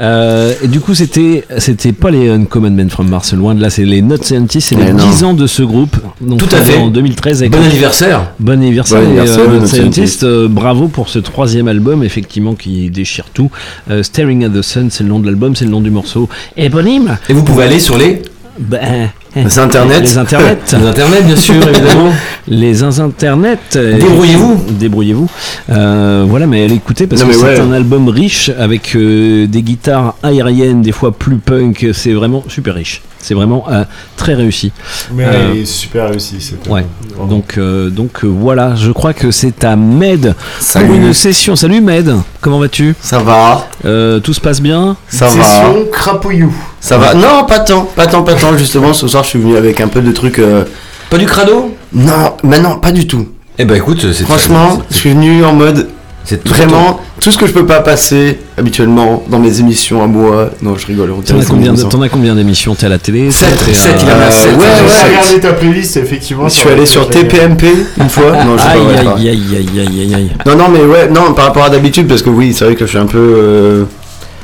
Euh, 0.00 0.54
et 0.62 0.66
du 0.66 0.80
coup, 0.80 0.94
c'était 0.94 1.44
c'était 1.58 1.92
pas 1.92 2.10
les 2.10 2.28
Uncommon 2.28 2.70
Men 2.70 2.90
from 2.90 3.08
Mars, 3.08 3.32
loin 3.32 3.54
de 3.54 3.60
là, 3.60 3.70
c'est 3.70 3.84
les 3.84 4.02
Not 4.02 4.22
Scientists, 4.22 4.70
c'est 4.70 4.74
les 4.74 4.92
non. 4.92 5.06
10 5.06 5.24
ans 5.24 5.34
de 5.34 5.46
ce 5.46 5.62
groupe. 5.62 5.96
Donc, 6.20 6.38
Tout 6.40 6.56
à 6.56 6.60
fait. 6.60 6.78
En 6.78 6.88
2013. 6.88 7.42
Avec 7.42 7.52
Bon 7.52 7.62
anniversaire. 7.62 8.32
Bon 8.40 8.52
anniversaire, 8.54 9.00
Bon 9.00 9.06
anniversaire, 9.06 9.40
euh, 9.40 9.54
Not 9.54 9.60
Not 9.60 9.66
Scientists. 9.66 10.24
Euh, 10.24 10.48
bravo 10.48 10.88
pour 10.88 11.08
ce 11.08 11.20
troisième 11.20 11.68
album, 11.68 12.02
effectivement, 12.02 12.54
qui 12.54 12.90
déchire 12.90 13.26
tout. 13.32 13.50
Euh, 13.90 14.02
Staring 14.02 14.44
at 14.44 14.48
the 14.48 14.62
Sun, 14.62 14.90
c'est 14.90 15.04
le 15.04 15.10
nom 15.10 15.20
de 15.20 15.26
l'album, 15.26 15.54
c'est 15.54 15.64
le 15.64 15.70
nom 15.70 15.80
du 15.80 15.90
morceau. 15.90 16.28
Éponyme 16.56 17.16
Et 17.28 17.32
vous 17.32 17.44
pouvez 17.44 17.64
aller 17.64 17.78
sur 17.78 17.96
les, 17.96 18.22
Ben, 18.58 19.10
C'est 19.34 19.58
Internet. 19.58 20.00
Les 20.02 20.18
internets. 20.18 20.56
les 20.72 20.86
internets, 20.86 21.22
bien 21.22 21.36
sûr, 21.36 21.54
évidemment. 21.68 22.12
Les 22.46 22.82
internets. 22.82 23.58
euh, 23.76 23.98
Débrouillez-vous. 23.98 24.64
Débrouillez-vous. 24.70 25.30
Euh, 25.70 26.24
voilà, 26.28 26.46
mais 26.46 26.64
allez 26.64 26.74
écouter 26.74 27.06
parce 27.06 27.22
Non, 27.22 27.28
que 27.28 27.34
c'est 27.34 27.42
ouais. 27.42 27.58
un 27.60 27.72
album 27.72 28.08
riche 28.08 28.50
avec 28.58 28.94
euh, 28.94 29.46
des 29.46 29.62
guitares 29.62 30.14
aériennes, 30.22 30.82
des 30.82 30.92
fois 30.92 31.12
plus 31.12 31.36
punk. 31.36 31.86
C'est 31.94 32.12
vraiment 32.12 32.44
super 32.48 32.74
riche. 32.74 33.00
C'est 33.24 33.32
vraiment 33.32 33.64
euh, 33.70 33.84
très 34.18 34.34
réussi. 34.34 34.70
Mais 35.14 35.24
Euh, 35.24 35.52
il 35.54 35.62
est 35.62 35.64
super 35.64 36.10
réussi. 36.10 36.36
c'est 36.40 36.68
Ouais. 36.70 36.84
Vraiment. 37.08 37.26
Donc, 37.26 37.54
euh, 37.56 37.88
donc 37.88 38.22
euh, 38.22 38.26
voilà, 38.26 38.74
je 38.74 38.90
crois 38.92 39.14
que 39.14 39.30
c'est 39.30 39.64
à 39.64 39.76
Med 39.76 40.34
Salut. 40.60 40.86
pour 40.88 40.94
une 40.96 41.14
session. 41.14 41.56
Salut 41.56 41.80
Med, 41.80 42.14
comment 42.42 42.58
vas-tu? 42.58 42.94
Ça 43.00 43.20
va, 43.20 43.66
Euh, 43.86 44.20
Tout 44.20 44.34
se 44.34 44.40
passe 44.40 44.60
bien? 44.60 44.96
Ça 45.08 45.26
va. 45.28 45.30
Session 45.42 45.86
crapouillou. 45.90 46.54
Ça 46.80 46.98
va. 46.98 47.14
Non, 47.14 47.44
pas 47.48 47.60
tant, 47.60 47.84
pas 47.96 48.06
tant, 48.06 48.22
pas 48.22 48.34
tant. 48.34 48.54
Justement, 48.58 48.92
ce 48.92 49.08
soir, 49.08 49.24
je 49.24 49.30
suis 49.30 49.38
venu 49.38 49.56
avec 49.56 49.80
un 49.80 49.88
peu 49.88 50.02
de 50.02 50.12
trucs. 50.12 50.38
euh, 50.38 50.64
Pas 51.08 51.16
du 51.16 51.24
crado? 51.24 51.74
Non, 51.94 52.34
mais 52.42 52.60
non, 52.60 52.76
pas 52.78 52.92
du 52.92 53.06
tout. 53.06 53.26
Eh 53.56 53.64
ben 53.64 53.76
écoute, 53.76 54.04
c'est 54.12 54.24
Franchement, 54.24 54.82
je 54.90 54.96
suis 54.96 55.10
venu 55.14 55.42
en 55.44 55.54
mode 55.54 55.88
c'est 56.24 56.42
tout 56.42 56.52
vraiment 56.52 57.00
tout 57.20 57.30
ce 57.30 57.38
que 57.38 57.46
je 57.46 57.52
peux 57.52 57.66
pas 57.66 57.80
passer 57.80 58.38
habituellement 58.58 59.24
dans 59.28 59.38
mes 59.38 59.60
émissions 59.60 60.02
à 60.02 60.06
moi. 60.06 60.50
Non, 60.62 60.76
je 60.76 60.86
rigole. 60.86 61.10
on 61.10 61.20
T'en 61.20 61.38
as 61.38 61.44
combien, 61.44 61.74
t'en 61.74 62.02
as 62.02 62.08
d'émissions? 62.34 62.74
T'es 62.74 62.86
à 62.86 62.88
la 62.88 62.98
télé? 62.98 63.30
Sept, 63.30 63.56
T'es 63.64 63.70
à- 63.70 63.74
sept, 63.74 63.94
il 64.02 64.06
en 64.06 64.10
a 64.10 64.14
Euh, 64.14 64.30
sept. 64.30 64.50
ouais, 64.52 64.58
Ouais, 64.58 64.66
J'ai 64.88 65.08
regardé 65.16 65.40
ta 65.40 65.52
playlist, 65.52 65.96
effectivement. 65.96 66.48
Je 66.48 66.54
suis 66.54 66.68
allé 66.68 66.86
sur 66.86 67.08
TPMP 67.08 67.64
une 67.98 68.08
fois. 68.08 68.44
Non, 68.44 68.56
je 68.56 68.62
sais 68.62 68.68
Aïe, 68.68 68.78
pas, 68.78 68.84
ouais, 68.86 68.96
aïe, 68.98 69.04
pas. 69.04 69.14
aïe, 69.16 69.28
aïe, 69.28 69.80
aïe, 69.80 70.00
aïe, 70.00 70.14
aïe. 70.14 70.30
Non, 70.46 70.56
non, 70.56 70.68
mais 70.70 70.80
ouais, 70.84 71.08
non, 71.08 71.32
par 71.34 71.46
rapport 71.46 71.64
à 71.64 71.70
d'habitude, 71.70 72.06
parce 72.08 72.22
que 72.22 72.30
oui, 72.30 72.52
c'est 72.54 72.64
vrai 72.64 72.74
que 72.74 72.84
je 72.84 72.90
suis 72.90 72.98
un 72.98 73.06
peu, 73.06 73.18
euh, 73.18 73.84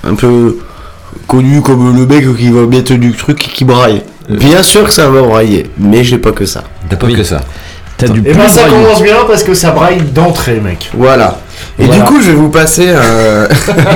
un 0.06 0.14
peu 0.14 0.58
connu 1.26 1.60
comme 1.62 1.96
le 1.96 2.06
mec 2.06 2.24
qui 2.36 2.50
va 2.50 2.66
mettre 2.66 2.94
du 2.94 3.12
truc 3.12 3.46
et 3.46 3.50
qui 3.50 3.64
braille. 3.64 4.02
Bien 4.28 4.62
sûr 4.62 4.84
que 4.84 4.92
ça 4.92 5.08
va 5.08 5.22
brailler, 5.22 5.66
mais 5.78 6.04
j'ai 6.04 6.18
pas 6.18 6.32
que 6.32 6.46
ça. 6.46 6.64
T'as 6.88 6.96
pas 6.96 7.06
Oui. 7.06 7.14
que 7.16 7.24
ça. 7.24 7.40
T'as 7.96 8.08
du 8.08 8.20
Et 8.20 8.22
plus 8.22 8.34
ben 8.34 8.48
ça 8.48 8.62
commence 8.64 9.02
bien 9.02 9.16
parce 9.26 9.42
que 9.42 9.54
ça 9.54 9.72
braille 9.72 10.00
d'entrée, 10.14 10.60
mec. 10.60 10.90
Voilà. 10.96 11.38
Et 11.80 11.84
Voilà. 11.86 12.02
du 12.04 12.08
coup, 12.10 12.20
je 12.20 12.26
vais 12.28 12.36
vous 12.36 12.50
passer. 12.50 12.86
euh, 12.88 13.48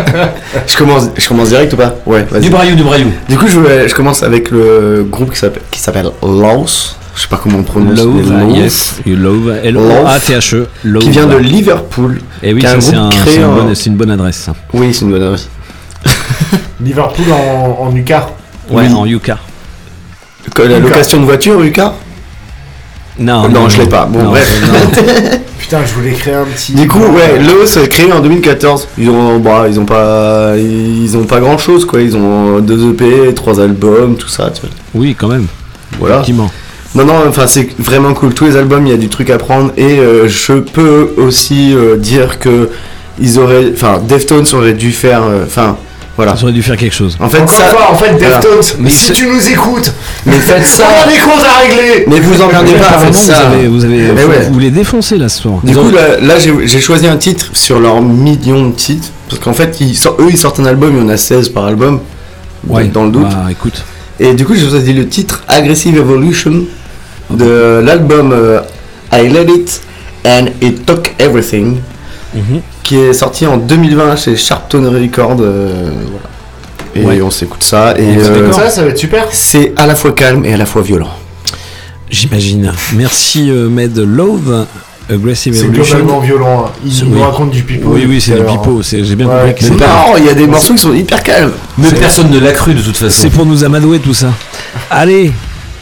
je 0.66 0.76
commence, 0.76 1.10
je 1.16 1.28
commence 1.28 1.48
direct 1.48 1.72
ou 1.74 1.76
pas? 1.76 1.94
Ouais. 2.06 2.24
Vas-y. 2.30 2.42
Du 2.42 2.50
braillou, 2.50 2.74
du 2.76 2.82
braillou. 2.82 3.12
Du 3.28 3.36
coup, 3.36 3.46
je, 3.46 3.58
vais- 3.60 3.88
je 3.88 3.94
commence 3.94 4.22
avec 4.22 4.50
le 4.50 5.06
groupe 5.08 5.32
qui 5.32 5.38
s'appelle, 5.38 5.62
qui 5.70 5.80
s'appelle 5.80 6.10
Laos. 6.22 6.96
Je 7.14 7.20
sais 7.22 7.28
pas 7.28 7.38
comment 7.40 7.58
on 7.58 7.62
prononce. 7.62 7.98
Love, 7.98 8.50
yes, 8.56 8.94
you 9.06 9.14
love, 9.16 9.54
L-O-A-T-H-E, 9.62 10.66
Love. 10.84 11.02
Qui 11.04 11.10
vient 11.10 11.26
de 11.26 11.36
Liverpool. 11.36 12.20
Et 12.42 12.52
oui, 12.52 12.60
qui 12.60 12.66
est 12.66 12.70
ça 12.70 12.76
un 12.76 12.80
c'est 12.80 12.92
groupe 12.96 13.12
un- 13.26 13.62
une, 13.62 13.70
en- 13.70 13.74
une 13.74 13.94
bonne 13.96 14.10
adresse. 14.10 14.48
Oui, 14.72 14.92
c'est 14.92 15.04
une 15.04 15.12
bonne 15.12 15.22
adresse. 15.22 15.48
Liverpool 16.80 17.26
en, 17.32 17.84
en 17.86 17.94
UCAR. 17.94 18.30
Ouais, 18.70 18.86
Oui. 18.88 19.14
en. 19.16 19.30
Que 20.54 20.62
La 20.62 20.78
location 20.80 21.20
de 21.20 21.24
voiture, 21.24 21.60
Lucas 21.60 21.92
Non, 23.18 23.48
Non, 23.48 23.68
je 23.68 23.80
l'ai 23.82 23.88
pas. 23.88 24.06
Bon, 24.06 24.22
Non, 24.24 24.30
bref. 24.30 24.60
Putain, 25.64 25.82
je 25.86 25.94
voulais 25.94 26.12
créer 26.12 26.34
un 26.34 26.44
petit. 26.44 26.74
Du 26.74 26.86
coup, 26.86 26.98
ouais, 26.98 27.38
Laos 27.40 27.78
est 27.78 27.88
créé 27.88 28.12
en 28.12 28.20
2014. 28.20 28.86
Ils 28.98 29.08
ont, 29.08 29.38
bah, 29.38 29.64
ils 29.66 29.80
ont 29.80 29.86
pas, 29.86 30.52
ils 30.58 31.16
ont 31.16 31.24
pas 31.24 31.40
grand 31.40 31.56
chose, 31.56 31.86
quoi. 31.86 32.02
Ils 32.02 32.14
ont 32.18 32.60
deux 32.60 32.90
EP, 32.90 33.32
trois 33.32 33.58
albums, 33.62 34.18
tout 34.18 34.28
ça. 34.28 34.50
Tu 34.50 34.60
vois. 34.60 34.70
Oui, 34.94 35.16
quand 35.18 35.28
même. 35.28 35.46
Voilà. 35.98 36.16
Effectivement. 36.16 36.50
Non, 36.94 37.06
non, 37.06 37.14
enfin, 37.26 37.46
c'est 37.46 37.66
vraiment 37.78 38.12
cool. 38.12 38.34
Tous 38.34 38.44
les 38.44 38.56
albums, 38.58 38.86
il 38.86 38.90
y 38.90 38.92
a 38.92 38.98
du 38.98 39.08
truc 39.08 39.30
à 39.30 39.38
prendre. 39.38 39.72
Et 39.78 40.00
euh, 40.00 40.28
je 40.28 40.52
peux 40.52 41.14
aussi 41.16 41.74
euh, 41.74 41.96
dire 41.96 42.38
que 42.38 42.68
ils 43.18 43.38
auraient, 43.38 43.70
enfin, 43.72 44.02
Deftones 44.06 44.44
aurait 44.52 44.74
dû 44.74 44.92
faire, 44.92 45.22
euh, 45.22 45.44
enfin, 45.46 45.78
voilà. 46.16 46.34
Ils 46.38 46.42
auraient 46.44 46.52
dû 46.52 46.62
faire 46.62 46.76
quelque 46.76 46.94
chose. 46.94 47.16
En 47.20 47.28
fait, 47.28 47.38
Encore 47.40 47.54
ça, 47.56 47.64
une 47.64 47.70
fois, 47.70 47.90
en 47.90 47.94
fait. 47.96 48.14
Deftones, 48.14 48.76
Mais 48.78 48.90
si 48.90 49.12
tu 49.12 49.26
nous 49.26 49.48
écoutes, 49.48 49.92
mais 50.26 50.38
faites 50.38 50.64
ça. 50.66 50.84
on 50.88 51.08
a 51.08 51.12
des 51.12 51.18
comptes 51.18 51.44
à 51.44 51.58
régler 51.66 52.04
Mais 52.06 52.20
vous 52.20 52.40
emmerdez 52.40 52.72
pas, 52.74 52.86
Apparemment, 52.86 53.12
faites 53.12 53.20
vous 53.20 53.26
ça. 53.32 53.48
avez, 53.50 53.66
vous 53.66 53.84
avez, 53.84 54.10
vous, 54.10 54.28
ouais. 54.30 54.48
vous 54.50 54.58
les 54.58 54.70
défoncez 54.70 55.16
là 55.18 55.28
ce 55.28 55.42
soir. 55.42 55.60
Du 55.64 55.74
coup, 55.74 55.90
là, 55.90 56.18
là, 56.20 56.38
j'ai 56.38 56.52
j'ai 56.66 56.80
choisi 56.80 57.06
un 57.08 57.16
titre 57.16 57.46
sur 57.52 57.80
leurs 57.80 58.00
millions 58.00 58.68
de 58.68 58.72
titres. 58.74 59.08
Parce 59.28 59.42
qu'en 59.42 59.52
fait, 59.54 59.80
ils 59.80 59.96
sortent- 59.96 60.20
eux, 60.20 60.28
ils 60.30 60.36
sortent 60.38 60.60
un 60.60 60.66
album, 60.66 60.94
il 60.96 61.02
y 61.02 61.04
en 61.04 61.08
a 61.08 61.16
16 61.16 61.48
par 61.48 61.64
album. 61.64 62.00
Ouais. 62.68 62.84
Dans 62.84 63.04
le 63.04 63.10
doute. 63.10 63.22
Bah, 63.28 63.46
écoute. 63.50 63.82
Et 64.20 64.32
du 64.34 64.44
coup, 64.44 64.54
j'ai 64.54 64.68
choisi 64.68 64.92
le 64.92 65.08
titre 65.08 65.42
Aggressive 65.48 65.96
Evolution 65.96 66.62
de 67.30 67.80
l'album 67.84 68.32
euh, 68.32 68.60
I 69.12 69.28
Let 69.28 69.46
It 69.52 69.80
and 70.26 70.46
It 70.62 70.86
Took 70.86 71.14
Everything, 71.18 71.78
Mhm. 72.34 72.60
qui 72.82 72.96
est 72.96 73.12
sorti 73.12 73.46
en 73.46 73.56
2020 73.56 74.16
chez 74.16 74.36
Sharpton 74.36 74.90
Records. 74.90 75.36
euh, 75.40 75.90
voilà. 76.10 76.28
Et 76.96 77.04
Ouais. 77.18 77.22
on 77.22 77.30
s'écoute 77.30 77.62
ça. 77.64 77.94
Et 77.98 78.16
euh. 78.18 78.52
Ça, 78.52 78.68
ça 78.70 78.82
va 78.82 78.88
être 78.90 78.98
super. 78.98 79.26
c'est 79.32 79.72
à 79.76 79.86
la 79.86 79.94
fois 79.94 80.12
calme 80.12 80.44
et 80.44 80.52
à 80.54 80.56
la 80.56 80.66
fois 80.66 80.82
violent. 80.82 81.10
J'imagine. 82.10 82.72
Merci 82.94 83.50
euh, 83.50 83.68
Med 83.68 83.96
Love, 83.98 84.66
Aggressive 85.10 85.54
C'est 85.54 85.66
globalement 85.70 86.20
violent. 86.20 86.66
hein. 86.66 86.70
Il 86.84 86.92
C'est- 86.92 87.04
nous 87.04 87.16
oui. 87.16 87.22
raconte 87.22 87.50
du 87.50 87.62
pipeau. 87.62 87.90
Oui, 87.92 88.06
oui, 88.08 88.20
c'est 88.20 88.36
pipeaux. 88.46 88.82
c'est- 88.82 89.02
J'ai 89.04 89.16
bien 89.16 89.26
Ouais. 89.26 89.34
compris 89.34 89.54
que 89.54 89.60
Mais 89.72 89.78
c'est 89.80 89.86
non, 89.86 90.16
il 90.18 90.24
y 90.24 90.28
a 90.28 90.34
des 90.34 90.46
morceaux 90.46 90.74
qui 90.74 90.80
sont 90.82 90.94
hyper 90.94 91.22
calmes. 91.22 91.52
Mais 91.78 91.88
personne 91.90 92.30
ne 92.30 92.38
l'a 92.38 92.52
cru 92.52 92.74
de 92.74 92.80
toute 92.82 92.96
façon. 92.96 93.14
c'est 93.22 93.30
pour 93.30 93.44
nous 93.46 93.64
amadouer 93.64 93.98
tout 93.98 94.14
ça. 94.14 94.28
Allez, 94.90 95.32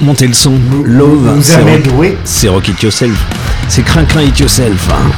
montez 0.01 0.27
le 0.27 0.33
son. 0.33 0.53
Love, 0.85 1.29
rock, 1.35 2.09
c'est 2.25 2.49
rock 2.49 2.69
it 2.69 2.83
yourself. 2.83 3.19
C'est 3.69 3.83
crin 3.83 4.05
crin 4.05 4.23
it 4.23 4.39
yourself. 4.39 4.89
hein. 4.91 5.11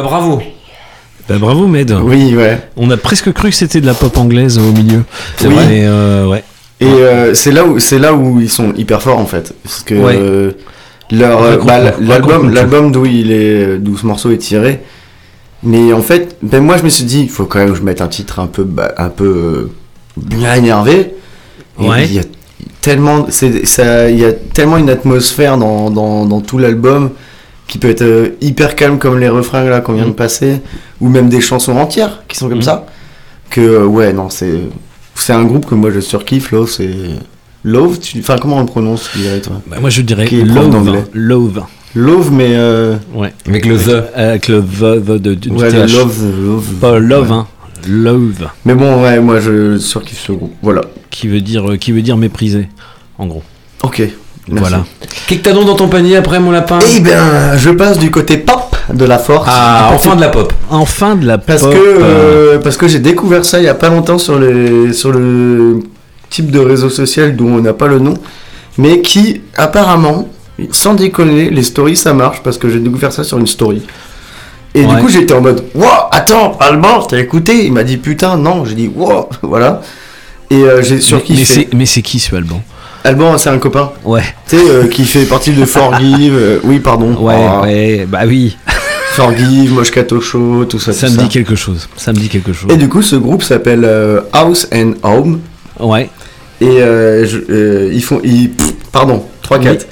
Bah 0.00 0.08
bravo. 0.08 0.42
Bah, 1.28 1.36
bravo 1.38 1.66
Med. 1.66 1.90
Oui, 2.02 2.34
ouais. 2.34 2.60
On 2.76 2.90
a 2.90 2.96
presque 2.96 3.32
cru 3.32 3.50
que 3.50 3.54
c'était 3.54 3.80
de 3.80 3.86
la 3.86 3.94
pop 3.94 4.16
anglaise 4.16 4.58
au 4.58 4.72
milieu. 4.72 5.02
C'est 5.36 5.48
vrai. 5.48 5.66
Mais 5.68 5.82
euh, 5.84 6.26
ouais. 6.26 6.42
Et 6.80 6.86
euh, 6.86 7.34
c'est 7.34 7.52
là 7.52 7.64
où 7.66 7.78
c'est 7.78 7.98
là 7.98 8.14
où 8.14 8.40
ils 8.40 8.48
sont 8.50 8.72
hyper 8.74 9.02
forts 9.02 9.18
en 9.18 9.26
fait, 9.26 9.52
parce 9.62 9.82
que 9.82 9.94
Ouais. 9.94 10.16
euh, 10.16 10.52
leur 11.10 11.42
euh, 11.42 11.56
bah, 11.58 11.78
l'album 12.00 12.52
l'album 12.54 12.90
d'où 12.90 13.04
il 13.04 13.30
est 13.32 13.78
d'où 13.78 13.96
ce 13.98 14.06
morceau 14.06 14.30
est 14.30 14.38
tiré. 14.38 14.80
Mais 15.62 15.92
en 15.92 16.00
fait, 16.00 16.38
ben 16.42 16.62
moi 16.64 16.78
je 16.78 16.84
me 16.84 16.88
suis 16.88 17.04
dit, 17.04 17.20
il 17.20 17.28
faut 17.28 17.44
quand 17.44 17.58
même 17.58 17.72
que 17.72 17.76
je 17.76 17.82
mette 17.82 18.00
un 18.00 18.08
titre 18.08 18.38
un 18.40 18.46
peu 18.46 18.64
bah, 18.64 18.94
un 18.96 19.10
peu 19.10 19.24
euh, 19.26 19.70
bien 20.16 20.54
énervé. 20.54 21.14
Et 21.80 21.86
Ouais. 21.88 22.06
Il 22.06 22.14
y 22.14 22.18
a 22.18 22.22
tellement 22.80 23.26
c'est 23.28 23.66
ça 23.66 24.08
il 24.08 24.18
y 24.18 24.24
a 24.24 24.32
tellement 24.32 24.78
une 24.78 24.88
atmosphère 24.90 25.58
dans, 25.58 25.90
dans, 25.90 26.24
dans 26.24 26.40
tout 26.40 26.56
l'album 26.56 27.10
qui 27.70 27.78
peut 27.78 27.88
être 27.88 28.02
euh, 28.02 28.28
hyper 28.42 28.76
calme 28.76 28.98
comme 28.98 29.18
les 29.18 29.28
refrains 29.30 29.64
là 29.64 29.80
qu'on 29.80 29.94
vient 29.94 30.06
de 30.08 30.12
passer 30.12 30.60
ou 31.00 31.08
même 31.08 31.28
des 31.30 31.40
chansons 31.40 31.76
entières 31.76 32.24
qui 32.28 32.36
sont 32.36 32.48
comme 32.48 32.58
Mhm. 32.58 32.62
ça 32.64 32.86
que 33.48 33.60
euh, 33.62 33.84
ouais 33.86 34.12
non 34.12 34.28
c'est 34.28 34.60
c'est 35.14 35.32
un 35.32 35.44
groupe 35.44 35.64
que 35.66 35.74
moi 35.74 35.90
je 35.90 36.00
surkiffe 36.00 36.50
Love 36.52 36.68
c'est 36.70 36.90
Love 37.64 37.98
tu 38.00 38.18
enfin 38.20 38.36
comment 38.40 38.56
on 38.56 38.60
le 38.60 38.66
prononce 38.66 39.08
tu 39.12 39.18
dirais 39.20 39.40
toi 39.40 39.60
Bah, 39.66 39.76
moi 39.80 39.88
je 39.90 40.02
dirais 40.02 40.26
Qui 40.26 40.40
est 40.40 40.44
love. 40.44 40.98
Love. 41.14 41.62
Love 41.94 42.32
mais 42.32 42.50
euh, 42.56 42.96
Ouais. 43.14 43.32
Avec 43.48 43.66
le 43.66 43.76
the. 43.76 44.04
Avec 44.14 44.48
le 44.48 44.60
the, 44.62 45.04
the 45.04 45.22
de, 45.22 45.34
du 45.34 45.50
ouais, 45.50 45.70
le. 45.70 45.80
Love 45.86 46.24
Love 46.46 46.66
Pas 46.80 46.98
love, 46.98 47.30
Ouais. 47.30 47.36
hein. 47.36 47.46
Love. 47.88 48.48
mais 48.66 48.74
bon 48.74 49.02
ouais 49.02 49.20
moi 49.20 49.40
je 49.40 49.78
surkiffe 49.78 50.24
ce 50.26 50.32
groupe 50.32 50.52
voilà 50.62 50.82
Qui 51.10 51.28
veut 51.28 51.40
dire, 51.40 51.70
euh, 51.70 51.76
qui 51.76 51.92
veut 51.92 52.02
dire 52.02 52.16
mépriser, 52.16 52.68
en 53.18 53.26
gros. 53.26 53.42
ok 53.82 54.02
merci. 54.52 54.70
Voilà. 54.70 54.84
Qu'est-ce 55.26 55.38
que 55.40 55.44
t'as 55.44 55.52
donc 55.52 55.66
dans 55.66 55.74
ton 55.76 55.88
panier 55.88 56.16
après, 56.16 56.40
mon 56.40 56.50
lapin? 56.50 56.78
Eh 56.94 57.00
bien, 57.00 57.56
je 57.56 57.70
passe 57.70 57.98
du 57.98 58.10
côté 58.10 58.36
pop 58.38 58.76
de 58.92 59.04
la 59.04 59.18
force. 59.18 59.48
Ah, 59.50 59.90
enfin 59.92 60.16
de 60.16 60.20
la 60.20 60.28
pop. 60.28 60.52
Enfin 60.70 61.14
de 61.16 61.26
la 61.26 61.38
Parce 61.38 61.62
pop. 61.62 61.72
que, 61.72 61.76
euh, 61.78 62.00
euh, 62.02 62.58
parce 62.58 62.76
que 62.76 62.88
j'ai 62.88 62.98
découvert 62.98 63.44
ça 63.44 63.58
il 63.58 63.64
y 63.64 63.68
a 63.68 63.74
pas 63.74 63.88
longtemps 63.88 64.18
sur, 64.18 64.38
les, 64.38 64.92
sur 64.92 65.12
le 65.12 65.80
type 66.28 66.50
de 66.50 66.58
réseau 66.58 66.90
social 66.90 67.36
dont 67.36 67.46
on 67.54 67.60
n'a 67.60 67.72
pas 67.72 67.86
le 67.88 67.98
nom, 67.98 68.14
mais 68.78 69.00
qui 69.00 69.42
apparemment, 69.56 70.28
sans 70.70 70.94
déconner, 70.94 71.50
les 71.50 71.62
stories 71.62 71.96
ça 71.96 72.12
marche 72.14 72.42
parce 72.42 72.58
que 72.58 72.68
j'ai 72.68 72.80
découvert 72.80 73.12
ça 73.12 73.24
sur 73.24 73.38
une 73.38 73.46
story. 73.46 73.82
Et 74.74 74.84
Ouais. 74.84 74.94
du 74.94 75.02
coup 75.02 75.08
j'étais 75.08 75.34
en 75.34 75.40
mode, 75.40 75.64
wow, 75.74 75.86
attends, 76.12 76.56
Alban, 76.60 77.02
t'as 77.02 77.18
écouté 77.18 77.64
Il 77.66 77.72
m'a 77.72 77.82
dit 77.82 77.96
putain, 77.96 78.36
non, 78.36 78.64
j'ai 78.64 78.74
dit, 78.76 78.90
wow, 78.94 79.28
voilà. 79.42 79.80
Et 80.48 80.62
euh, 80.62 80.82
j'ai 80.82 80.96
mais, 80.96 81.00
surkiffé. 81.00 81.38
mais 81.38 81.44
c'est, 81.44 81.74
mais 81.76 81.86
c'est 81.86 82.02
qui 82.02 82.18
ce 82.20 82.34
Alban? 82.36 82.60
Alban, 83.04 83.38
c'est 83.38 83.48
un 83.50 83.58
copain, 83.58 83.90
Ouais. 84.04 84.22
tu 84.48 84.56
sais, 84.58 84.62
euh, 84.68 84.86
qui 84.86 85.04
fait 85.04 85.24
partie 85.24 85.52
de 85.52 85.64
Forgive, 85.64 86.34
euh, 86.36 86.58
oui, 86.64 86.80
pardon. 86.80 87.14
Ouais, 87.14 87.34
Ah, 87.36 87.62
ouais, 87.62 88.06
bah 88.08 88.20
oui. 88.26 88.56
Forgive, 89.12 89.72
Moscato 89.72 90.20
Show, 90.20 90.64
tout 90.66 90.78
ça. 90.78 90.92
Ça 90.92 91.06
tout 91.08 91.14
me 91.14 91.18
dit 91.22 91.28
quelque 91.28 91.54
chose. 91.56 91.88
Ça 91.96 92.12
me 92.12 92.18
dit 92.18 92.28
quelque 92.28 92.52
chose. 92.52 92.70
Et 92.72 92.76
du 92.76 92.88
coup, 92.88 93.02
ce 93.02 93.16
groupe 93.16 93.42
s'appelle 93.42 93.84
euh, 93.84 94.20
House 94.32 94.68
and 94.72 94.92
Home. 95.02 95.40
Ouais. 95.80 96.08
Et 96.60 96.66
euh, 96.82 97.26
je- 97.26 97.90
ils 97.92 98.02
font. 98.02 98.20
Ils, 98.22 98.50
pff, 98.50 98.72
pardon, 98.92 99.24
3-4. 99.42 99.86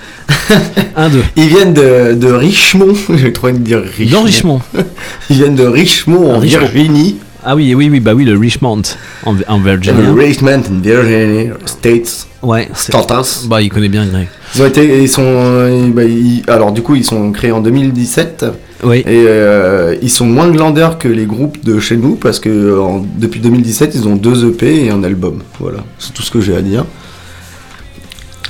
Un, 0.94 1.08
deux. 1.08 1.22
Ils 1.36 1.48
viennent 1.48 1.72
de, 1.74 2.12
de 2.14 2.30
Richmond. 2.30 2.94
J'ai 3.16 3.32
trop 3.32 3.48
envie 3.48 3.58
de 3.58 3.64
dire 3.64 3.82
Richmond. 3.96 4.60
Ils 5.30 5.36
viennent 5.36 5.56
de 5.56 5.66
Richmond 5.66 6.34
en 6.34 6.38
Richmond. 6.38 6.60
Virginie. 6.66 7.16
Ah 7.44 7.56
oui, 7.56 7.74
oui, 7.74 7.88
oui, 7.90 8.00
bah 8.00 8.12
oui, 8.14 8.24
le 8.24 8.36
Richmond 8.38 8.82
en, 9.24 9.34
en 9.48 9.58
Virginia. 9.58 10.00
Le 10.00 10.12
Richmond 10.12 10.62
en 10.70 10.80
Virginie, 10.80 11.50
States. 11.66 12.27
Ouais. 12.42 12.68
c'est- 12.74 12.92
States. 12.96 13.40
Bah, 13.46 13.60
il 13.60 13.68
connaît 13.68 13.88
bien 13.88 14.06
Greg. 14.06 14.28
Ils 14.54 14.62
ont 14.62 14.66
été. 14.66 15.02
Ils 15.02 15.08
sont. 15.08 15.66
ils- 15.68 15.92
bah, 15.92 16.04
ils- 16.04 16.42
alors, 16.48 16.72
du 16.72 16.82
coup, 16.82 16.94
ils 16.94 17.04
sont 17.04 17.32
créés 17.32 17.52
en 17.52 17.60
2017. 17.60 18.44
Oui. 18.84 18.98
Et 19.00 19.24
euh, 19.26 19.96
ils 20.02 20.10
sont 20.10 20.24
moins 20.26 20.48
glandeurs 20.48 20.98
que 20.98 21.08
les 21.08 21.26
groupes 21.26 21.64
de 21.64 21.80
chez 21.80 21.96
nous 21.96 22.14
parce 22.14 22.38
que 22.38 22.78
en- 22.78 23.04
depuis 23.16 23.40
2017, 23.40 23.92
ils 23.96 24.06
ont 24.06 24.14
deux 24.14 24.46
EP 24.48 24.84
et 24.84 24.90
un 24.90 25.02
album. 25.02 25.42
Voilà, 25.58 25.78
c'est 25.98 26.14
tout 26.14 26.22
ce 26.22 26.30
que 26.30 26.40
j'ai 26.40 26.54
à 26.56 26.60
dire. 26.62 26.84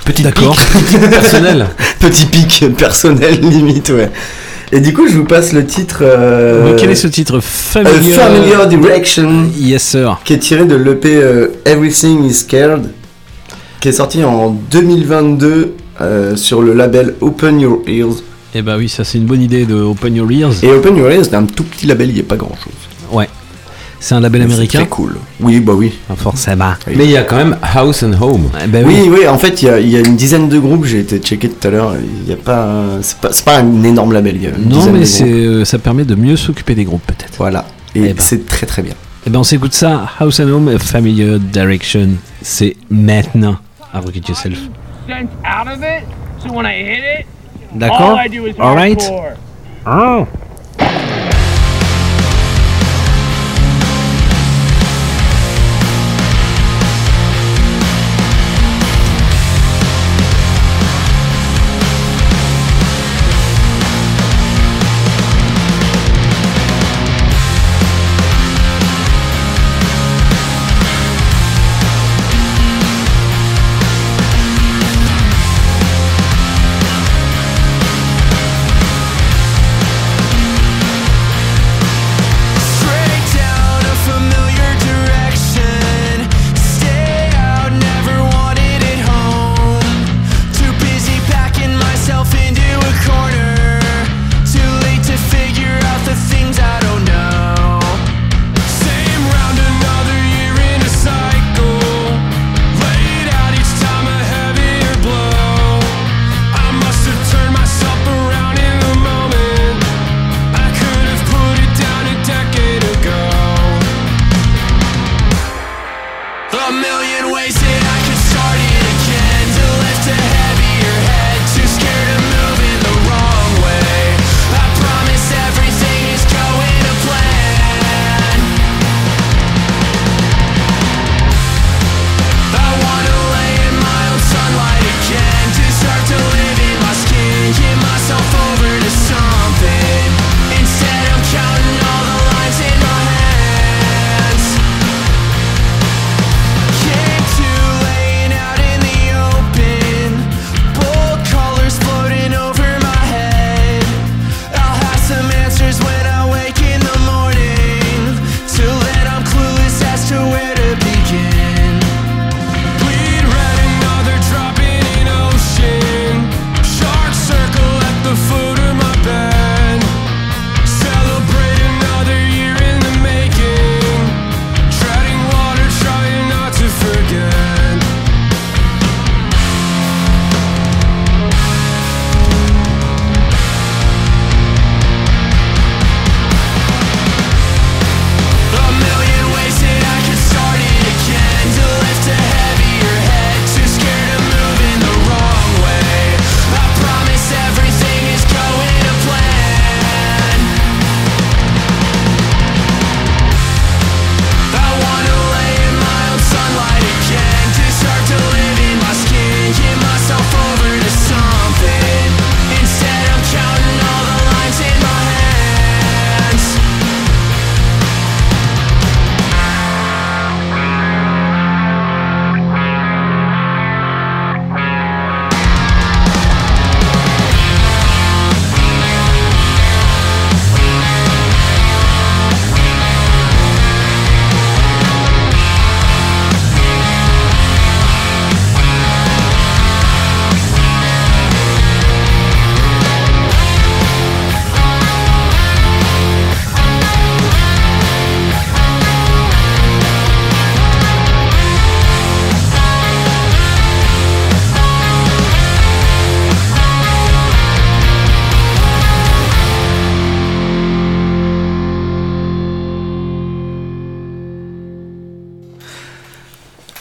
Petit 0.05 0.23
D'accord. 0.23 0.56
pic 0.56 1.01
Personnel. 1.10 1.66
Petit 2.01 2.27
pic 2.27 2.65
personnel 2.77 3.40
limite, 3.43 3.90
ouais. 3.90 4.10
Et 4.70 4.81
du 4.81 4.93
coup, 4.93 5.09
je 5.09 5.15
vous 5.16 5.24
passe 5.24 5.52
le 5.55 5.65
titre. 5.65 6.01
euh, 6.02 6.74
quel 6.78 6.90
est 6.90 6.94
ce 6.94 7.09
titre 7.09 7.36
euh, 7.36 7.40
Familiar, 7.40 8.20
Familiar 8.20 8.66
Direction, 8.69 9.44
Yes, 9.56 9.82
sir. 9.82 10.20
qui 10.24 10.35
est 10.35 10.39
tiré 10.39 10.66
de 10.66 10.77
l'EP 10.77 11.09
euh, 11.16 11.48
Everything 11.65 12.24
is 12.24 12.35
Scared, 12.35 12.90
qui 13.80 13.88
est 13.88 13.92
sorti 13.92 14.22
en 14.24 14.50
2022 14.70 15.74
euh, 16.00 16.36
sur 16.36 16.62
le 16.62 16.74
label 16.74 17.14
Open 17.20 17.60
Your 17.60 17.80
Ears. 17.86 18.22
Eh 18.55 18.62
bah 18.62 18.76
oui, 18.78 18.88
ça 18.88 19.05
c'est 19.05 19.18
une 19.18 19.26
bonne 19.26 19.42
idée 19.42 19.66
de 19.66 19.74
Open 19.74 20.14
Your 20.14 20.30
Ears. 20.30 20.52
Et 20.64 20.70
Open 20.70 20.96
Your 20.96 21.10
Ears, 21.10 21.24
c'est 21.26 21.34
un 21.34 21.44
tout 21.44 21.64
petit 21.64 21.86
label, 21.86 22.09
il 22.09 22.14
n'y 22.14 22.20
a 22.20 22.24
pas 22.24 22.36
grand 22.36 22.55
chose. 22.56 22.72
Ouais. 23.12 23.28
C'est 24.00 24.14
un 24.14 24.20
label 24.20 24.42
américain. 24.42 24.78
C'est 24.82 24.88
cool. 24.88 25.16
Oui, 25.40 25.59
bah 25.59 25.72
oui. 25.74 25.92
Ah, 26.09 26.14
Forcément. 26.16 26.72
Mais 26.86 27.05
il 27.05 27.10
y 27.10 27.16
a 27.16 27.24
quand 27.24 27.36
même 27.36 27.56
House 27.74 28.05
and 28.05 28.12
Home. 28.20 28.48
Ben 28.68 28.84
oui. 28.86 28.94
Oui, 29.02 29.10
oui, 29.20 29.26
en 29.28 29.38
fait, 29.38 29.60
il 29.62 29.68
y 29.88 29.90
y 29.90 29.96
a 29.96 30.00
une 30.00 30.14
dizaine 30.16 30.48
de 30.48 30.59
groupes, 30.59 30.84
j'ai 30.84 31.00
été 31.00 31.18
checké 31.18 31.48
tout 31.48 31.66
à 31.66 31.70
l'heure, 31.72 31.94
il 32.22 32.28
y 32.30 32.32
a 32.32 32.36
pas, 32.36 32.74
c'est 33.02 33.18
pas, 33.18 33.30
pas 33.44 33.59
un 33.59 33.82
énorme 33.82 34.12
label, 34.12 34.36
il 34.36 34.42
y 34.42 34.46
a 34.46 34.50
une 34.50 34.68
Non, 34.68 34.92
mais 34.92 35.05
c'est, 35.05 35.24
euh, 35.28 35.64
ça 35.64 35.78
permet 35.78 36.05
de 36.05 36.14
mieux 36.14 36.36
s'occuper 36.36 36.76
des 36.76 36.84
groupes 36.84 37.02
peut-être. 37.06 37.34
Voilà, 37.38 37.66
et 37.96 38.00
Eh 38.00 38.00
ben. 38.14 38.16
c'est 38.18 38.46
très 38.46 38.66
très 38.66 38.82
bien. 38.82 38.94
Eh 39.26 39.30
ben 39.30 39.40
on 39.40 39.44
s'écoute 39.44 39.72
ça. 39.74 40.09
House 40.20 40.38
and 40.40 40.48
Home, 40.48 40.78
Familiar 40.78 41.38
Direction. 41.40 42.10
C'est 42.40 42.76
maintenant 42.90 43.56
Rocket 43.94 44.28
Yourself. 44.28 44.55
sense 45.06 45.31
out 45.44 45.69
of 45.69 45.82
it, 45.82 46.05
so 46.40 46.52
when 46.52 46.66
I 46.66 46.82
hit 46.82 47.05
it, 47.05 47.27
D'accord 47.78 48.59
all 48.59 48.74
right. 48.74 49.01
Oh. 49.86 50.28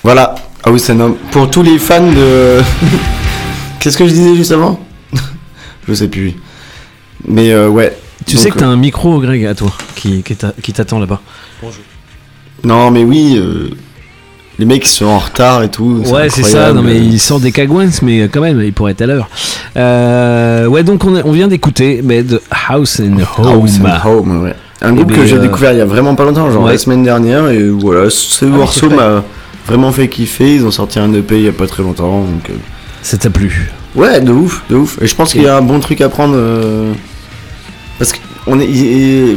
Voilà. 0.07 0.35
Ah 0.63 0.71
oui, 0.71 0.79
c'est 0.79 0.93
un 0.93 1.01
homme. 1.01 1.15
Pour 1.31 1.49
tous 1.49 1.61
les 1.63 1.77
fans 1.77 1.99
de. 2.01 2.61
Qu'est-ce 3.81 3.97
que 3.97 4.07
je 4.07 4.13
disais 4.13 4.35
juste 4.35 4.53
avant 4.53 4.79
Je 5.85 5.93
sais 5.93 6.07
plus. 6.07 6.33
Mais 7.27 7.51
euh, 7.51 7.67
ouais. 7.67 7.93
Tu 8.25 8.37
Donc, 8.37 8.43
sais 8.45 8.49
que 8.51 8.57
t'as 8.59 8.67
un 8.67 8.77
micro, 8.77 9.19
Greg, 9.19 9.45
à 9.45 9.53
toi, 9.53 9.69
qui, 9.95 10.23
qui 10.23 10.33
t'a- 10.37 10.53
qui 10.63 10.71
t'attend 10.71 10.99
là-bas. 10.99 11.19
Non, 12.63 12.89
mais 12.89 13.03
oui. 13.03 13.35
euh, 13.37 13.69
Les 14.59 14.63
mecs 14.65 14.85
ils 14.85 14.89
sont 14.89 15.07
en 15.07 15.19
retard 15.19 15.63
et 15.63 15.69
tout. 15.69 16.01
Ouais, 16.05 16.29
c'est 16.29 16.43
ça. 16.43 16.71
Non, 16.71 16.83
mais 16.83 16.95
il 16.95 17.19
sort 17.19 17.41
des 17.41 17.51
cagouins, 17.51 17.89
mais 18.01 18.29
quand 18.29 18.39
même, 18.39 18.61
il 18.61 18.71
pourrait 18.71 18.93
être 18.93 19.01
à 19.01 19.07
l'heure. 19.07 19.27
Euh, 19.75 20.67
ouais, 20.67 20.83
donc 20.83 21.03
on, 21.03 21.15
on 21.21 21.31
vient 21.33 21.49
d'écouter 21.49 22.01
Med 22.01 22.39
House 22.69 23.01
and 23.01 23.17
Home. 23.37 23.45
House 23.45 23.79
and 23.83 24.07
Home, 24.09 24.43
ouais. 24.43 24.55
Un 24.81 24.93
groupe 24.93 25.09
Eh 25.11 25.15
que 25.15 25.19
ben, 25.19 25.27
j'ai 25.27 25.35
euh, 25.35 25.41
découvert 25.41 25.73
il 25.73 25.79
y 25.79 25.81
a 25.81 25.85
vraiment 25.85 26.15
pas 26.15 26.23
longtemps, 26.23 26.49
genre 26.49 26.63
ouais. 26.63 26.71
la 26.71 26.77
semaine 26.77 27.03
dernière, 27.03 27.49
et 27.49 27.67
voilà, 27.67 28.09
ce 28.09 28.45
Ah 28.45 28.47
morceau 28.49 28.89
m'a 28.89 29.23
vraiment 29.67 29.91
fait 29.91 30.07
kiffer. 30.07 30.55
Ils 30.55 30.65
ont 30.65 30.71
sorti 30.71 30.97
un 30.99 31.13
EP 31.13 31.35
il 31.37 31.43
y 31.43 31.47
a 31.47 31.51
pas 31.51 31.67
très 31.67 31.83
longtemps, 31.83 32.21
donc. 32.21 32.49
euh, 32.49 32.53
Ça 33.01 33.17
t'a 33.17 33.29
plu? 33.29 33.71
Ouais, 33.95 34.21
de 34.21 34.31
ouf, 34.31 34.63
de 34.69 34.75
ouf. 34.75 34.97
Et 35.01 35.07
je 35.07 35.15
pense 35.15 35.31
qu'il 35.31 35.43
y 35.43 35.47
a 35.47 35.57
un 35.57 35.61
bon 35.61 35.79
truc 35.79 36.01
à 36.01 36.09
prendre. 36.09 36.35
euh, 36.35 36.93
Parce 37.99 38.11
que 38.13 38.17
on 38.45 38.59
est, 38.59 39.35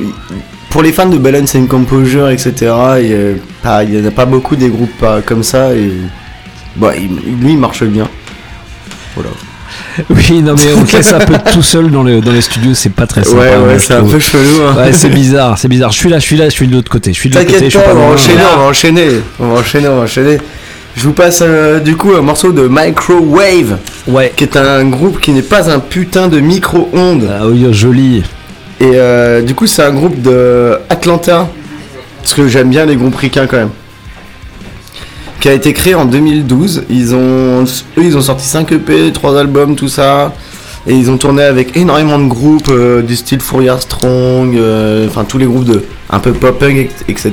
pour 0.71 0.83
les 0.83 0.93
fans 0.93 1.07
de 1.09 1.19
Balance 1.19 1.55
and 1.57 1.67
Composure, 1.67 2.29
etc., 2.31 2.53
il 3.01 3.09
y 3.09 3.15
a 3.15 3.35
pas- 3.63 3.83
il 3.85 3.99
y 3.99 4.01
en 4.01 4.07
a 4.07 4.11
pas 4.13 4.27
beaucoup 4.27 4.55
des 4.57 4.69
groupes 4.69 5.05
comme 5.27 5.43
ça. 5.43 5.73
Et 5.75 5.91
bah, 6.77 6.93
lui, 6.97 7.53
il 7.53 7.59
marche 7.59 7.83
bien. 7.85 8.09
Voilà. 9.17 9.31
Oui, 10.11 10.43
non, 10.43 10.55
mais 10.57 10.73
on 10.77 10.85
te 10.85 10.97
laisse 10.97 11.13
un 11.13 11.21
peu 11.21 11.35
tout 11.53 11.63
seul 11.63 11.91
dans 11.91 12.03
le, 12.03 12.21
dans 12.21 12.33
les 12.33 12.41
studios, 12.41 12.75
c'est 12.75 12.93
pas 12.93 13.07
très 13.07 13.25
sympa. 13.25 13.39
Ouais, 13.39 13.57
ouais, 13.57 13.79
je 13.79 13.85
c'est 13.85 13.95
un 13.95 14.05
peu 14.05 14.19
chelou, 14.19 14.63
hein. 14.63 14.77
Ouais, 14.77 14.93
c'est 14.93 15.09
bizarre, 15.09 15.59
c'est 15.59 15.69
bizarre. 15.69 15.93
Je 15.93 15.99
suis 15.99 16.09
là, 16.09 16.19
je 16.19 16.25
suis 16.25 16.37
là, 16.37 16.45
je 16.47 16.51
suis 16.51 16.67
de 16.67 16.73
l'autre 16.73 16.91
côté. 16.91 17.13
Je 17.13 17.19
suis 17.19 17.31
de 17.31 17.35
l'autre 17.35 17.47
côté, 17.47 17.71
je 17.71 17.79
T'inquiète 17.79 17.83
suis 17.83 17.91
pas, 17.91 17.95
pas 17.95 18.01
on 18.01 18.09
va 18.09 18.15
enchaîner, 18.15 18.43
on 18.53 18.59
va 18.59 18.65
enchaîner, 18.65 19.09
on 19.39 19.49
va 19.49 19.61
enchaîner, 19.61 19.89
on 19.89 19.97
va 19.97 20.03
enchaîner. 20.03 20.39
Je 20.97 21.03
vous 21.05 21.13
passe 21.13 21.43
euh, 21.43 21.79
du 21.79 21.97
coup 21.97 22.15
un 22.15 22.23
morceau 22.23 22.53
de 22.53 22.69
Microwave, 22.69 23.79
ouais. 24.09 24.33
qui 24.35 24.45
est 24.45 24.57
un 24.57 24.85
groupe 24.85 25.21
qui 25.21 25.31
n'est 25.31 25.43
pas 25.43 25.71
un 25.71 25.79
putain 25.79 26.29
de 26.29 26.41
micro-ondes. 26.41 27.29
Ah 27.31 27.47
oui, 27.47 27.67
joli. 27.73 28.25
Et 28.81 28.93
euh, 28.95 29.43
du 29.43 29.55
coup, 29.55 29.67
c'est 29.67 29.83
un 29.83 29.93
groupe 29.93 30.21
de 30.21 30.79
Atlanta, 30.89 31.49
parce 32.23 32.35
que 32.35 32.49
j'aime 32.49 32.71
bien 32.71 32.87
les 32.87 32.97
groupes 32.97 33.17
ricains 33.17 33.47
quand 33.47 33.59
même. 33.59 33.71
Qui 35.41 35.49
a 35.49 35.55
été 35.55 35.73
créé 35.73 35.95
en 35.95 36.05
2012. 36.05 36.85
Ils 36.91 37.15
ont, 37.15 37.65
eux, 37.65 38.03
ils 38.03 38.17
ont 38.17 38.21
sorti 38.21 38.45
5 38.47 38.71
EP, 38.73 39.11
3 39.13 39.39
albums, 39.41 39.75
tout 39.75 39.89
ça. 39.89 40.35
Et 40.87 40.95
ils 40.95 41.11
ont 41.11 41.17
tourné 41.19 41.43
avec 41.43 41.77
énormément 41.77 42.19
de 42.19 42.27
groupes 42.29 42.69
euh, 42.71 43.03
du 43.03 43.15
style 43.17 43.41
Fourier 43.41 43.75
Strong, 43.81 44.57
euh, 44.57 45.07
enfin 45.09 45.25
tous 45.25 45.37
les 45.39 45.45
groupes 45.47 45.65
de 45.65 45.85
un 46.09 46.19
peu 46.19 46.33
pop-punk, 46.33 46.91
etc. 47.09 47.33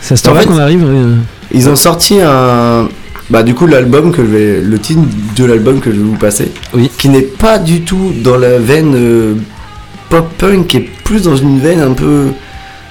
C'est 0.00 0.14
à 0.14 0.16
ce 0.16 0.30
En 0.30 0.34
fait, 0.34 0.46
qu'on 0.46 0.58
arrive. 0.58 0.84
euh, 0.86 1.14
Ils 1.52 1.68
ont 1.68 1.76
sorti 1.76 2.18
un. 2.22 2.88
Bah, 3.28 3.42
du 3.42 3.54
coup, 3.54 3.66
l'album 3.66 4.12
que 4.12 4.22
je 4.22 4.30
vais. 4.30 4.60
Le 4.60 4.78
titre 4.78 5.02
de 5.36 5.44
l'album 5.44 5.80
que 5.80 5.90
je 5.92 5.96
vais 5.96 6.02
vous 6.02 6.16
passer. 6.16 6.50
Oui. 6.74 6.90
Qui 6.98 7.08
n'est 7.10 7.20
pas 7.22 7.58
du 7.58 7.82
tout 7.82 8.12
dans 8.22 8.36
la 8.36 8.58
veine 8.58 8.94
euh, 8.96 9.34
pop-punk, 10.08 10.66
qui 10.66 10.76
est 10.78 10.88
plus 11.04 11.22
dans 11.22 11.36
une 11.36 11.58
veine 11.60 11.80
un 11.80 11.92
peu. 11.92 12.28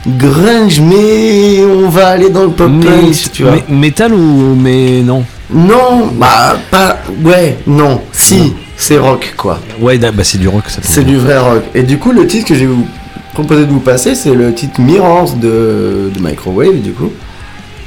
Grunge, 0.07 0.79
mais 0.81 1.63
on 1.65 1.89
va 1.89 2.07
aller 2.09 2.29
dans 2.29 2.43
le 2.43 2.49
pop-punk, 2.49 2.83
mais- 3.05 3.13
si 3.13 3.29
tu 3.29 3.43
vois. 3.43 3.55
métal 3.69 4.13
ou 4.13 4.55
mais 4.55 5.01
non? 5.01 5.23
Non, 5.51 6.07
bah, 6.13 6.57
pas. 6.69 6.99
Ouais, 7.23 7.57
non, 7.65 8.01
si, 8.11 8.37
Non. 8.37 8.53
c'est 8.77 8.97
rock, 8.99 9.33
quoi. 9.35 9.59
Ouais, 9.81 9.97
bah 9.97 10.11
c'est 10.23 10.37
du 10.37 10.47
rock 10.47 10.63
ça. 10.69 10.79
C'est 10.83 11.03
du 11.03 11.17
vrai 11.17 11.37
rock. 11.39 11.63
Et 11.73 11.83
du 11.83 11.97
coup, 11.97 12.11
le 12.11 12.27
titre 12.27 12.47
que 12.47 12.53
je 12.55 12.59
vais 12.61 12.65
vous 12.67 12.87
proposer 13.33 13.65
de 13.65 13.71
vous 13.71 13.79
passer, 13.79 14.13
c'est 14.15 14.33
le 14.33 14.53
titre 14.53 14.79
Mirrors 14.79 15.33
de, 15.33 16.11
de 16.15 16.19
Microwave, 16.21 16.81
du 16.81 16.91
coup, 16.91 17.11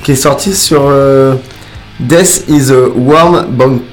qui 0.03 0.13
est 0.13 0.17
sorti 0.17 0.55
sur 0.55 0.83
euh, 0.87 1.35
Death 2.01 2.45
is 2.49 2.73
a 2.73 2.89
Warm 2.97 3.47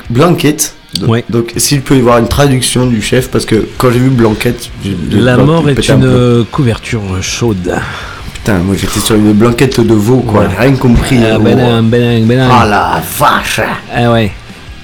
Blanket. 0.09 0.73
Donc, 0.95 1.09
Ouais. 1.11 1.23
donc, 1.29 1.53
s'il 1.57 1.81
peut 1.81 1.95
y 1.95 1.99
avoir 1.99 2.17
une 2.17 2.27
traduction 2.27 2.87
du 2.87 2.99
chef, 3.03 3.29
parce 3.29 3.45
que 3.45 3.67
quand 3.77 3.91
j'ai 3.91 3.99
vu 3.99 4.09
Blanket, 4.09 4.71
j'ai- 4.83 4.97
j'ai 5.11 5.19
La 5.19 5.37
mort 5.37 5.69
est 5.69 5.89
un 5.91 6.01
une 6.01 6.45
couverture 6.51 7.01
chaude. 7.21 7.75
Putain, 8.43 8.59
moi 8.59 8.75
j'étais 8.79 8.99
sur 8.99 9.15
une 9.15 9.33
blanquette 9.33 9.79
de 9.81 9.93
veau, 9.93 10.17
quoi, 10.19 10.41
Ouais. 10.41 10.47
rien 10.57 10.75
compris. 10.75 11.19
Ah, 11.23 11.35
Oh. 11.37 11.39
benang, 11.43 11.83
benang, 11.89 12.25
benang. 12.25 12.49
Ah 12.51 12.65
la 12.65 13.01
vache 13.19 13.61
Ah 13.93 14.11
ouais. 14.11 14.31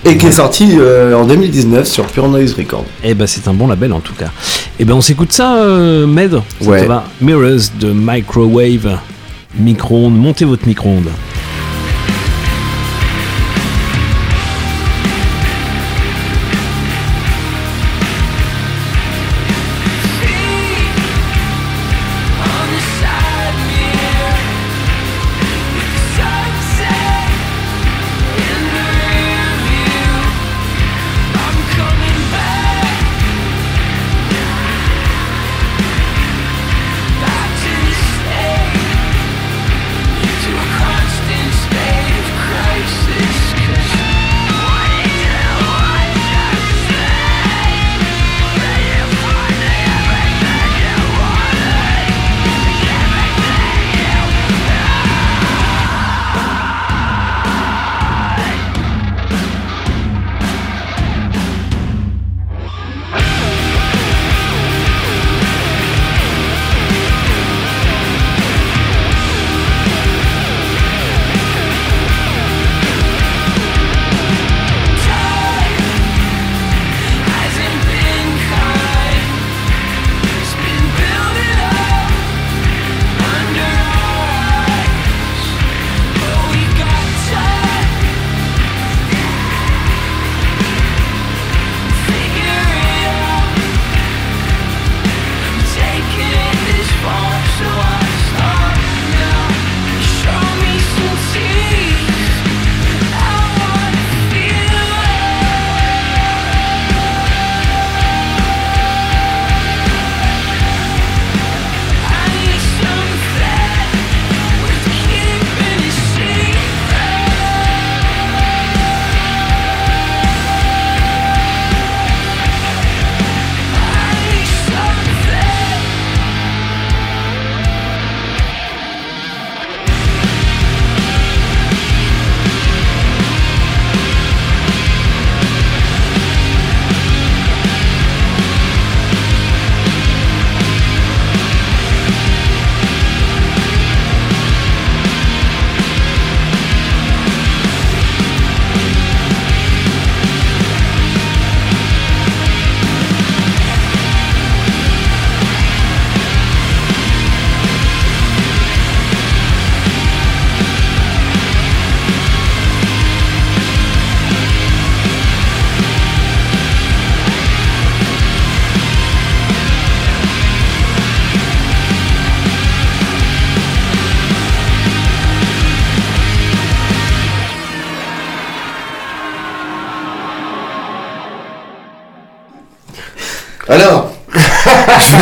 Et 0.04 0.18
qui 0.18 0.28
est 0.28 0.32
sorti 0.32 0.76
euh, 0.78 1.16
en 1.16 1.26
2019 1.26 1.88
sur 1.88 2.06
Pure 2.06 2.28
Noise 2.30 2.54
Records. 2.56 2.86
Eh 3.04 3.16
ben 3.16 3.26
c'est 3.26 3.48
un 3.48 3.54
bon 3.54 3.68
label 3.68 3.92
en 3.92 4.02
tout 4.02 4.14
cas. 4.14 4.28
Eh 4.78 4.86
ben 4.86 4.94
on 4.94 5.02
s'écoute 5.02 5.32
ça, 5.32 5.56
euh, 5.56 6.06
Med. 6.06 6.40
Ça 6.62 6.70
Ouais. 6.70 6.86
va 6.86 7.06
Mirrors 7.22 7.72
de 7.80 7.92
Microwave. 7.92 9.00
Micro-ondes. 9.58 10.16
Montez 10.16 10.46
votre 10.46 10.68
micro-ondes. 10.68 11.10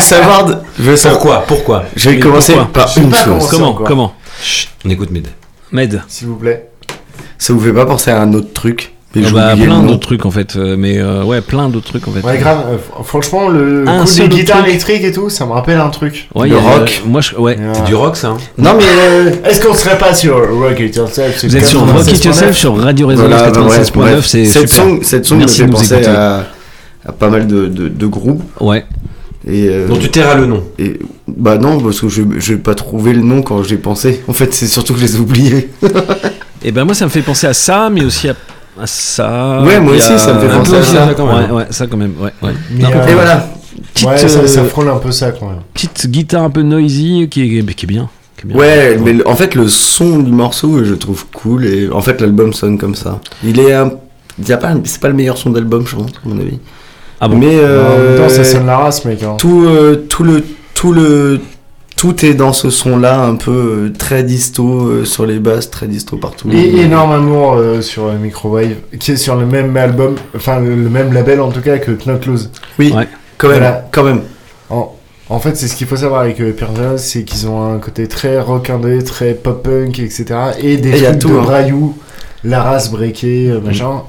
Savoir. 0.05 0.45
de- 0.45 0.55
Je 0.79 0.83
veux 0.83 0.95
savoir. 0.95 1.19
Pourquoi 1.19 1.43
Pourquoi? 1.47 1.83
Je 1.95 2.09
vais 2.09 2.15
Mais 2.15 2.21
commencer 2.21 2.53
pourquoi? 2.53 2.73
par 2.73 2.97
une 2.97 3.13
chose. 3.13 3.47
comment- 3.49 3.73
Comment? 3.73 3.85
Comment? 3.85 4.13
On 4.85 4.89
écoute 4.89 5.11
Med. 5.11 5.27
Med. 5.71 6.01
S'il 6.07 6.27
vous 6.27 6.35
plaît. 6.35 6.67
Ça 7.37 7.53
vous 7.53 7.59
fait 7.59 7.73
pas 7.73 7.85
penser 7.85 8.11
à 8.11 8.21
un 8.21 8.33
autre 8.33 8.53
truc? 8.53 8.91
Mais 9.15 9.21
Ah 9.27 9.31
bah, 9.31 9.53
plein 9.55 9.83
d'autres 9.83 9.99
trucs 9.99 10.25
en 10.25 10.31
fait, 10.31 10.55
euh, 10.55 10.75
mais 10.75 10.97
euh, 10.97 11.23
ouais, 11.23 11.39
plein 11.41 11.69
d'autres 11.69 11.85
trucs 11.89 12.07
en 12.07 12.11
fait. 12.11 12.21
Ouais, 12.25 12.39
grave. 12.39 12.63
euh, 12.67 12.77
fr- 12.77 13.03
franchement, 13.03 13.47
le 13.47 13.87
Un 13.87 14.03
coup 14.05 14.11
des 14.11 14.27
guitares 14.27 14.57
truc. 14.59 14.69
électriques 14.69 15.03
et 15.03 15.11
tout, 15.11 15.29
ça 15.29 15.45
me 15.45 15.51
rappelle 15.51 15.77
un 15.79 15.89
truc. 15.89 16.27
Ouais, 16.33 16.47
Le 16.47 16.55
il 16.55 16.57
y 16.63 16.65
a, 16.65 16.71
rock. 16.79 17.01
euh, 17.05 17.07
moi, 17.09 17.21
je, 17.21 17.35
ouais. 17.35 17.55
C'est 17.73 17.83
du 17.83 17.93
rock 17.93 18.15
ça 18.15 18.29
hein? 18.29 18.37
Non, 18.57 18.71
mais. 18.75 18.83
euh, 18.89 19.29
Est-ce 19.45 19.63
qu'on 19.63 19.75
serait 19.75 19.99
pas 19.99 20.15
sur 20.15 20.35
Rock 20.37 20.79
It 20.79 20.95
Yourself? 20.95 21.45
Vous 21.45 21.55
êtes 21.55 21.65
sur 21.67 21.81
Rock 21.81 22.07
It 22.07 22.15
96.9? 22.23 22.25
Yourself 22.25 22.57
sur 22.57 22.75
Radio 22.81 23.05
Résonance 23.07 23.29
voilà, 23.29 23.51
bah, 23.51 23.59
96.9, 23.61 23.97
ouais, 24.03 24.11
bref. 24.13 24.25
c'est 24.25 24.45
cette 24.45 24.67
super. 24.69 24.83
song, 24.83 24.99
cette 25.03 25.25
song 25.25 25.37
Merci 25.37 25.61
me 25.61 25.67
de 25.67 25.75
fait 25.77 25.87
nous 25.91 25.97
penser 25.99 26.07
à, 26.07 26.45
à 27.05 27.11
pas 27.11 27.29
mal 27.29 27.45
de, 27.45 27.67
de, 27.67 27.89
de 27.89 28.05
groupes. 28.07 28.41
Ouais. 28.61 28.83
Et, 29.47 29.67
euh, 29.69 29.87
Donc 29.87 29.99
tu 29.99 30.09
tairas 30.09 30.35
le 30.35 30.45
nom. 30.45 30.63
et, 30.79 30.99
bah 31.27 31.57
non, 31.57 31.79
parce 31.81 31.99
que 31.99 32.07
je 32.07 32.21
j'ai 32.39 32.55
pas 32.57 32.75
trouvé 32.75 33.13
le 33.13 33.21
nom 33.21 33.41
quand 33.41 33.61
j'ai 33.63 33.77
pensé. 33.77 34.21
En 34.27 34.33
fait, 34.33 34.53
c'est 34.53 34.67
surtout 34.67 34.93
que 34.93 34.99
je 34.99 35.05
les 35.05 35.15
ai 35.15 35.19
oubliés. 35.19 35.69
Et 36.63 36.71
ben 36.71 36.85
moi, 36.85 36.93
ça 36.93 37.05
me 37.05 37.09
fait 37.09 37.21
penser 37.21 37.47
à 37.47 37.53
ça, 37.53 37.89
mais 37.91 38.05
aussi 38.05 38.29
à, 38.29 38.35
à 38.81 38.87
ça. 38.87 39.61
Ouais, 39.65 39.79
moi 39.81 39.95
aussi, 39.95 40.13
a- 40.13 40.17
ça 40.17 40.33
me 40.33 40.39
fait 40.39 40.47
un 40.49 40.57
penser 40.59 40.75
à 40.77 40.83
ça, 40.83 41.13
quand 41.17 41.25
même. 41.27 41.51
Ouais, 41.51 41.57
ouais, 41.57 41.65
ça 41.71 41.87
quand 41.87 41.97
même. 41.97 42.13
Ouais, 42.19 42.31
ouais. 42.41 42.53
Mais, 42.71 42.83
Non, 42.83 42.89
euh, 42.95 43.07
Et 43.07 43.13
voilà. 43.13 43.49
petite, 43.93 44.07
ouais, 44.07 44.17
ça, 44.17 44.29
ça 44.47 44.61
euh, 44.61 44.65
frôle 44.65 44.87
un 44.89 44.97
peu 44.97 45.11
ça 45.11 45.31
quand 45.33 45.49
même. 45.49 45.59
petite 45.73 46.07
guitare 46.09 46.43
un 46.43 46.49
peu 46.49 46.61
noisy 46.61 47.27
qui 47.29 47.41
est, 47.41 47.47
qui 47.73 47.85
est 47.85 47.87
bien. 47.87 48.09
qui 48.37 48.45
est 48.45 48.47
bien. 48.47 48.57
Ouais, 48.57 48.97
mais 49.03 49.15
en 49.27 49.35
fait, 49.35 49.55
le 49.55 49.67
son 49.67 50.19
du 50.19 50.31
morceau, 50.31 50.83
je 50.85 50.93
trouve 50.93 51.25
cool. 51.33 51.65
Et 51.65 51.89
en 51.89 51.99
fait, 52.01 52.21
l'album 52.21 52.53
sonne 52.53 52.77
comme 52.77 52.95
ça. 52.95 53.19
Il 53.43 53.59
est 53.59 53.73
un. 53.73 53.89
pas- 54.59 54.73
C'est 54.85 55.01
pas 55.01 55.09
le 55.09 55.15
meilleur 55.15 55.37
son 55.37 55.49
d'album, 55.49 55.85
je 55.85 55.95
pense, 55.97 56.11
à 56.11 56.29
mon 56.29 56.39
avis. 56.39 56.59
Ah 57.19 57.27
bon 57.27 57.37
Mais 57.37 57.47
En 57.47 57.49
même 57.51 57.59
euh, 57.63 58.17
temps, 58.17 58.29
ça 58.29 58.43
sonne 58.43 58.65
la 58.65 58.77
race, 58.77 59.05
mec. 59.05 59.23
hein. 59.23 59.35
tout, 59.37 59.63
euh, 59.65 60.05
tout 60.09 60.23
le, 60.23 60.43
tout 60.73 60.91
le, 60.93 61.39
tout 61.95 62.25
est 62.25 62.33
dans 62.33 62.51
ce 62.53 62.69
son-là, 62.69 63.23
un 63.23 63.35
peu 63.35 63.51
euh, 63.51 63.93
très 63.97 64.23
disto 64.23 64.87
euh, 64.87 65.05
sur 65.05 65.25
les 65.25 65.39
basses, 65.39 65.69
très 65.71 65.87
disto 65.87 66.17
partout. 66.17 66.49
Et 66.51 66.81
énorme 66.81 67.11
amour 67.13 67.53
euh, 67.53 67.81
sur 67.81 68.05
euh, 68.05 68.17
Microwave, 68.21 68.75
qui 68.99 69.11
est 69.11 69.15
sur 69.17 69.35
le 69.35 69.45
même 69.45 69.75
album, 69.77 70.15
enfin 70.35 70.59
le, 70.59 70.75
le 70.75 70.89
même 70.89 71.13
label 71.13 71.39
en 71.39 71.49
tout 71.51 71.61
cas 71.61 71.77
que 71.77 71.91
Knock 71.91 72.25
Loose. 72.25 72.49
Oui, 72.79 72.91
Ouais. 72.95 73.07
quand 73.37 73.47
même, 73.49 73.59
Voilà. 73.59 73.87
quand 73.91 74.03
même. 74.03 74.21
En, 74.69 74.93
en 75.29 75.39
fait, 75.39 75.55
c'est 75.55 75.67
ce 75.67 75.75
qu'il 75.75 75.87
faut 75.87 75.95
savoir 75.95 76.21
avec 76.21 76.41
euh, 76.41 76.51
Jam, 76.59 76.97
c'est 76.97 77.23
qu'ils 77.23 77.47
ont 77.47 77.73
un 77.73 77.77
côté 77.79 78.07
très 78.07 78.39
rock 78.41 78.69
indé, 78.69 79.01
très 79.03 79.33
pop 79.33 79.63
punk, 79.63 79.99
etc. 79.99 80.25
Et 80.61 80.75
des 80.77 80.89
Et 80.97 81.01
y 81.01 81.05
a 81.05 81.11
trucs 81.11 81.21
tout, 81.21 81.29
de 81.29 81.37
hein. 81.37 81.41
braillou, 81.43 81.95
la 82.43 82.61
race 82.63 82.91
breakée, 82.91 83.49
euh, 83.49 83.61
machin. 83.61 84.01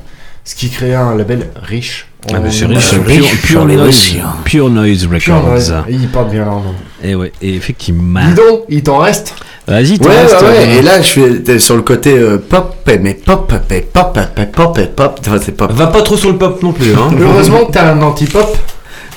Ce 0.44 0.54
qui 0.54 0.68
crée 0.68 0.94
un 0.94 1.14
label 1.16 1.48
riche. 1.62 2.06
Ah, 2.32 2.38
mais 2.42 2.50
c'est 2.50 2.64
En- 2.64 2.68
riche, 2.68 2.90
pure, 2.90 3.04
pure 3.42 3.64
noise, 3.66 4.12
pure 4.44 4.70
noise 4.70 5.06
pure 5.06 5.34
records. 5.34 5.48
noise. 5.50 5.74
Et 5.88 5.92
ils 5.94 6.08
portent 6.08 6.30
bien 6.30 6.44
leur 6.44 6.54
nom. 6.54 6.74
Et 7.02 7.14
ouais, 7.14 7.32
et 7.42 7.54
effectivement. 7.54 8.20
Dis 8.28 8.34
donc, 8.34 8.60
il 8.68 8.82
t'en 8.82 8.98
reste 8.98 9.34
Vas-y, 9.66 9.98
t'en 9.98 10.08
Ouais, 10.10 10.20
restes, 10.22 10.40
ouais, 10.42 10.46
ouais. 10.48 10.56
euh, 10.68 10.78
Et 10.78 10.82
là, 10.82 11.00
je 11.00 11.06
suis 11.06 11.60
sur 11.60 11.76
le 11.76 11.82
côté 11.82 12.12
euh, 12.18 12.36
pop, 12.38 12.76
mais 12.86 13.14
pop, 13.14 13.52
mais 13.70 13.80
pop, 13.80 14.18
mais 14.36 14.46
pop, 14.46 14.78
pop. 14.94 15.20
Enfin, 15.26 15.38
c'est 15.42 15.52
pop. 15.52 15.72
Va 15.72 15.86
pas 15.86 16.02
trop 16.02 16.16
sur 16.18 16.30
le 16.30 16.36
pop 16.38 16.62
non 16.62 16.72
plus 16.72 16.92
hein. 16.94 17.10
Heureusement 17.18 17.64
que 17.66 17.72
t'as 17.72 17.92
un 17.92 18.02
anti-pop. 18.02 18.56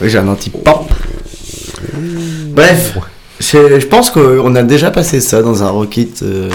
Oui, 0.01 0.09
j'ai 0.09 0.17
un 0.19 0.27
anti-pop. 0.29 0.89
Bref, 2.49 2.97
je 3.39 3.85
pense 3.85 4.09
qu'on 4.09 4.55
a 4.55 4.63
déjà 4.63 4.91
passé 4.91 5.19
ça 5.21 5.41
dans 5.41 5.63
un 5.63 5.69
Rocket. 5.69 6.21
euh, 6.23 6.49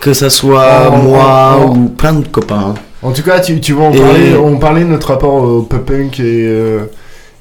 que 0.00 0.12
ça 0.12 0.28
soit 0.30 0.90
Oh, 0.92 0.96
moi 1.02 1.58
oh, 1.58 1.64
oh. 1.68 1.76
ou 1.76 1.88
plein 1.88 2.12
de 2.14 2.26
copains. 2.28 2.74
hein. 2.74 2.74
En 3.06 3.12
tout 3.12 3.22
cas, 3.22 3.40
tu, 3.40 3.60
tu 3.60 3.72
vas 3.72 3.84
en 3.84 3.92
Et- 3.92 3.98
parler. 4.00 4.34
On 4.36 4.58
parlait 4.58 4.82
de 4.82 4.88
notre 4.88 5.08
rapport 5.08 5.34
au 5.34 5.62
pop 5.62 5.84
punk 5.86 6.18
et, 6.20 6.22
euh, 6.46 6.80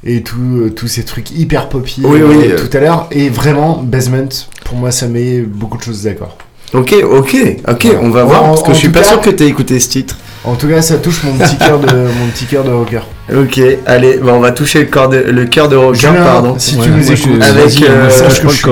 et 0.06 0.22
tout, 0.22 0.38
euh, 0.66 0.70
tous 0.70 0.88
ces 0.88 1.04
trucs 1.04 1.32
hyper 1.32 1.70
poppy 1.70 2.02
Oui, 2.04 2.22
euh, 2.22 2.28
oui, 2.28 2.36
euh. 2.52 2.56
tout 2.58 2.78
à 2.78 2.80
l'heure. 2.80 3.08
Et 3.12 3.30
vraiment, 3.30 3.82
Basement, 3.84 4.30
pour 4.64 4.78
moi, 4.78 4.92
ça 4.92 5.08
met 5.08 5.40
beaucoup 5.42 5.78
de 5.78 5.84
choses 5.84 6.04
d'accord. 6.04 6.38
Ok, 6.74 6.94
ok, 7.04 7.36
ok, 7.68 7.84
Ouais. 7.86 7.98
on 8.02 8.10
va 8.10 8.24
voir. 8.26 8.44
Parce 8.44 8.62
que 8.64 8.70
en 8.72 8.74
je 8.74 8.80
suis 8.80 8.90
pas 8.90 9.00
cas- 9.02 9.06
sûr 9.10 9.22
que 9.22 9.30
t'aies 9.32 9.48
écouté 9.48 9.80
ce 9.80 9.90
titre. 9.90 10.18
En 10.48 10.56
tout 10.56 10.68
cas, 10.68 10.82
ça 10.82 10.98
touche 10.98 11.24
mon 11.24 11.34
petit 11.34 11.58
cœur 11.58 11.80
de 11.80 11.88
mon 12.20 12.28
petit 12.34 12.46
cœur 12.46 12.64
de 12.64 12.70
rocker. 12.72 13.02
Ok, 13.36 13.60
allez, 13.88 14.18
bah 14.24 14.34
on 14.36 14.40
va 14.40 14.52
toucher 14.52 14.80
le, 14.82 14.86
corps 14.86 15.10
de, 15.10 15.18
le 15.18 15.46
cœur 15.46 15.68
de 15.68 15.76
Roger, 15.76 16.10
Julien, 16.10 16.24
pardon. 16.24 16.56
si 16.60 16.76
ouais, 16.76 16.84
tu 16.84 16.90
nous 16.92 17.12
écoutes, 17.12 17.42
avec, 17.44 17.82
euh, 17.82 18.10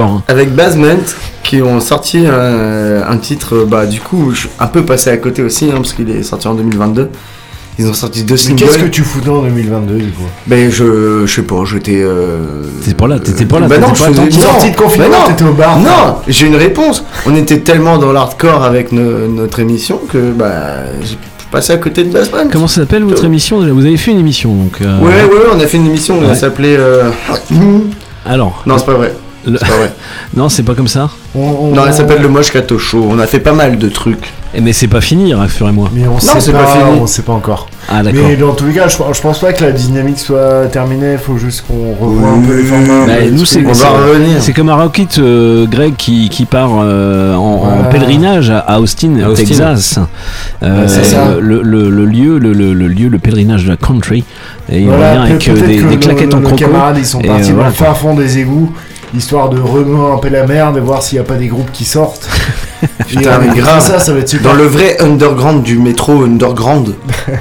hein. 0.02 0.22
Avec 0.28 0.54
Basement, 0.54 1.00
qui 1.42 1.62
ont 1.64 1.80
sorti 1.80 2.26
un, 2.28 3.02
un 3.10 3.18
titre, 3.18 3.66
bah 3.68 3.88
du 3.88 4.00
coup, 4.00 4.32
je 4.32 4.42
suis 4.42 4.50
un 4.60 4.68
peu 4.68 4.84
passé 4.86 5.10
à 5.10 5.18
côté 5.18 5.42
aussi, 5.42 5.66
hein, 5.72 5.78
parce 5.78 5.94
qu'il 5.94 6.10
est 6.12 6.22
sorti 6.24 6.48
en 6.48 6.54
2022. 6.54 7.10
Ils 7.80 7.88
ont 7.88 7.94
sorti 7.96 8.24
deux 8.24 8.36
Mais 8.36 8.38
singles. 8.38 8.66
qu'est-ce 8.68 8.78
que 8.78 8.86
tu 8.86 9.02
foutais 9.02 9.30
en 9.30 9.42
2022 9.42 9.96
du 9.98 10.12
coup? 10.12 10.22
Ben 10.46 10.70
je, 10.70 11.26
je 11.26 11.34
sais 11.34 11.42
pas, 11.42 11.64
j'étais. 11.66 12.04
Euh... 12.04 12.62
T'étais 12.84 12.94
pas 12.96 13.08
là, 13.08 13.18
t'étais 13.20 13.46
pas 13.46 13.60
là, 13.60 13.68
Bah 13.68 13.78
t'étais 13.78 13.88
non, 13.88 13.94
pas 13.94 14.00
je 14.00 14.04
faisais 14.14 14.22
non, 14.38 14.44
Sortie 14.52 14.70
de 14.70 14.76
confinement, 14.76 15.24
t'étais 15.28 15.44
au 15.44 15.54
bar. 15.54 15.80
Non, 15.80 16.18
j'ai 16.28 16.46
une 16.46 16.56
réponse. 16.56 17.04
On 17.26 17.36
était 17.36 17.62
tellement 17.62 17.98
dans 17.98 18.12
l'hardcore 18.12 18.64
avec 18.64 18.92
no- 18.92 19.28
notre 19.28 19.60
émission 19.60 20.00
que 20.08 20.20
bah 20.34 20.84
j'ai 21.02 21.18
passé 21.54 21.72
à 21.74 21.78
côté 21.78 22.04
de 22.04 22.12
Basement. 22.12 22.48
Comment 22.52 22.68
ça 22.68 22.82
s'appelle 22.82 23.04
votre 23.04 23.24
émission 23.26 23.62
déjà? 23.62 23.72
Vous 23.74 23.86
avez 23.86 23.96
fait 23.98 24.12
une 24.12 24.20
émission 24.20 24.54
donc. 24.56 24.82
euh, 24.82 25.00
Ouais, 25.00 25.24
ouais, 25.24 25.44
on 25.56 25.60
a 25.60 25.68
fait 25.68 25.78
une 25.78 25.86
émission, 25.86 26.20
Ouais. 26.20 26.34
s'appelait. 26.36 26.76
euh, 26.78 27.10
Alors. 28.26 28.64
Non, 28.66 28.78
c'est 28.80 28.86
pas 28.86 28.96
vrai. 28.96 29.14
Le- 29.46 29.58
C'est 29.58 29.68
pas 29.68 29.78
vrai. 29.78 29.94
Non, 30.36 30.50
c'est 30.50 30.64
pas 30.64 30.76
comme 30.76 30.88
ça. 30.88 31.10
On- 31.36 31.40
on- 31.42 31.76
Non, 31.76 31.84
elle 31.88 31.94
s'appelle 31.94 32.22
le 32.22 32.30
Moche 32.30 32.52
Show. 32.78 33.08
On 33.10 33.20
a 33.20 33.28
fait 33.28 33.40
pas 33.40 33.54
mal 33.54 33.78
de 33.78 33.90
trucs. 33.90 34.32
Eh, 34.56 34.62
Mais 34.62 34.72
c'est 34.72 34.88
pas 34.88 35.02
fini, 35.02 35.34
rassurez-moi. 35.34 35.90
Mais 35.94 36.08
on 36.08 36.20
sait 36.20 36.40
c'est 36.40 36.52
pas, 36.52 36.60
pas 36.64 36.72
fini. 36.74 37.00
on 37.02 37.08
sait 37.08 37.24
pas 37.24 37.34
encore. 37.34 37.68
Ah 37.90 38.04
d'accord. 38.04 38.22
Mais 38.28 38.36
dans 38.36 38.54
tous 38.54 38.66
les 38.68 38.74
cas, 38.74 38.88
je, 38.88 38.98
je 39.12 39.22
pense 39.22 39.40
pas 39.40 39.52
que 39.52 39.64
la 39.64 39.72
dynamique 39.72 40.20
soit 40.20 40.68
terminée. 40.68 41.18
Faut 41.18 41.38
juste 41.38 41.66
qu'on 41.68 41.94
revoie 42.00 42.30
un 42.30 42.40
peu 42.42 42.56
les 42.58 42.64
formats. 42.64 43.06
Bah, 43.08 43.14
nous, 43.32 43.46
c'est- 43.46 43.66
On 43.66 43.72
va 43.72 43.90
revenir. 43.90 44.38
C'est 44.42 44.54
comme 44.54 44.70
un 44.70 44.76
Rocket 44.76 45.18
euh, 45.18 45.66
Greg 45.66 45.96
qui, 45.98 46.30
qui 46.30 46.46
part 46.46 46.70
euh, 46.84 47.34
en, 47.36 47.84
pèlerinage 47.92 48.52
à- 48.52 48.80
Austin, 48.80 49.20
À 49.24 49.30
Austin. 49.30 49.44
Texas. 49.46 50.00
Euh, 50.62 50.88
c'est 50.88 51.04
ça. 51.04 51.36
Le, 51.42 51.62
le- 51.64 51.90
le 51.90 52.06
lieu, 52.06 52.38
le, 52.38 52.54
le- 52.54 52.74
le 52.74 52.88
lieu, 52.88 53.10
le 53.10 53.18
pèlerinage 53.18 53.66
de 53.66 53.70
la 53.72 53.78
country. 53.78 54.24
Et 54.72 54.82
il 54.82 54.88
Voilà, 54.88 55.14
revient 55.22 55.32
avec 55.32 55.38
des, 55.40 55.78
que 55.78 55.88
des 55.90 55.98
claquettes 55.98 56.30
nos- 56.32 56.38
en 56.38 56.40
nos 56.42 56.48
croco. 56.50 56.64
camarades, 56.64 56.98
ils 57.00 57.06
sont 57.06 57.20
Et, 57.22 57.28
partis 57.28 57.52
dans 57.54 57.64
le 57.66 57.72
fin 57.72 57.94
fond 57.96 58.14
des 58.14 58.38
égouts, 58.38 58.72
histoire 59.16 59.50
de 59.50 59.60
remuer 59.60 60.14
un 60.14 60.18
peu 60.18 60.30
la 60.30 60.46
merde 60.48 60.78
et 60.78 60.80
voir 60.80 61.04
s'il 61.04 61.18
n'y 61.20 61.26
a 61.26 61.28
pas 61.28 61.36
des 61.36 61.48
groupes 61.48 61.72
qui 61.72 61.86
sortent. 61.86 62.28
Et 63.12 63.16
Putain, 63.18 63.40
on 63.42 63.48
mais 63.48 63.56
grave. 63.56 63.82
Ça, 63.82 64.00
ça 64.00 64.12
va 64.14 64.20
être 64.20 64.30
super. 64.30 64.52
Dans 64.52 64.58
le 64.58 64.66
vrai 64.66 65.02
underground 65.02 65.64
du 65.64 65.78
métro 65.78 66.24
underground. 66.24 66.94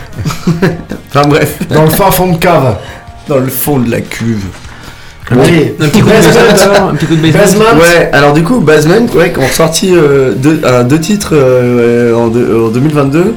enfin 1.11 1.27
bref, 1.29 1.59
Dans 1.69 1.85
le 1.85 1.91
fin 1.91 2.11
fond 2.11 2.33
de 2.33 2.39
cave. 2.39 2.77
dans 3.29 3.39
le 3.39 3.49
fond 3.49 3.79
de 3.79 3.91
la 3.91 4.01
cuve. 4.01 4.45
Allez, 5.31 5.75
Un 5.81 5.89
petit 5.89 6.01
coup 6.03 6.09
de 6.09 6.13
Basement, 6.13 6.43
basement, 6.51 6.75
alors, 6.75 6.89
un 6.91 6.95
petit 6.95 7.07
coup 7.07 7.17
de 7.17 7.23
basement. 7.23 7.41
Basement. 7.65 7.81
Ouais, 7.81 8.11
alors 8.13 8.33
du 8.35 8.43
coup, 8.43 8.61
Basement, 8.61 9.07
ouais, 9.15 9.33
qui 9.33 9.39
ont 9.39 9.49
sorti 9.49 9.95
euh, 9.95 10.35
deux, 10.35 10.61
deux 10.89 11.01
titres 11.01 11.31
euh, 11.33 12.15
en, 12.15 12.29
deux- 12.29 12.67
en 12.67 12.69
2022. 12.69 13.35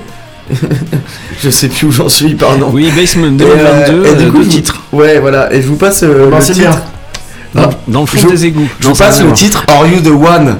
je 1.42 1.50
sais 1.50 1.70
plus 1.70 1.88
où 1.88 1.92
j'en 1.92 2.10
suis, 2.10 2.36
pardon. 2.36 2.70
Oui, 2.74 2.92
Basement 2.96 3.28
Et, 3.28 3.42
euh, 3.44 3.88
2022, 3.88 4.06
et 4.06 4.16
du 4.16 4.26
euh, 4.28 4.32
coup, 4.32 4.38
deux 4.40 4.48
titres. 4.50 4.82
Ouais, 4.92 5.20
voilà, 5.20 5.54
et 5.54 5.62
je 5.62 5.68
vous 5.68 5.78
passe 5.78 6.04
euh, 6.04 6.30
Non, 6.30 6.38
le 6.38 6.44
titre. 6.44 6.60
bien. 6.60 6.72
Dans 7.54 8.02
le 8.02 8.06
fond 8.06 8.18
je- 8.18 8.28
des 8.28 8.46
égouts. 8.46 8.68
Je 8.80 8.90
passe 8.92 9.22
le 9.22 9.32
titre 9.34 9.66
Are 9.68 9.88
You 9.88 10.02
the 10.02 10.08
One. 10.10 10.58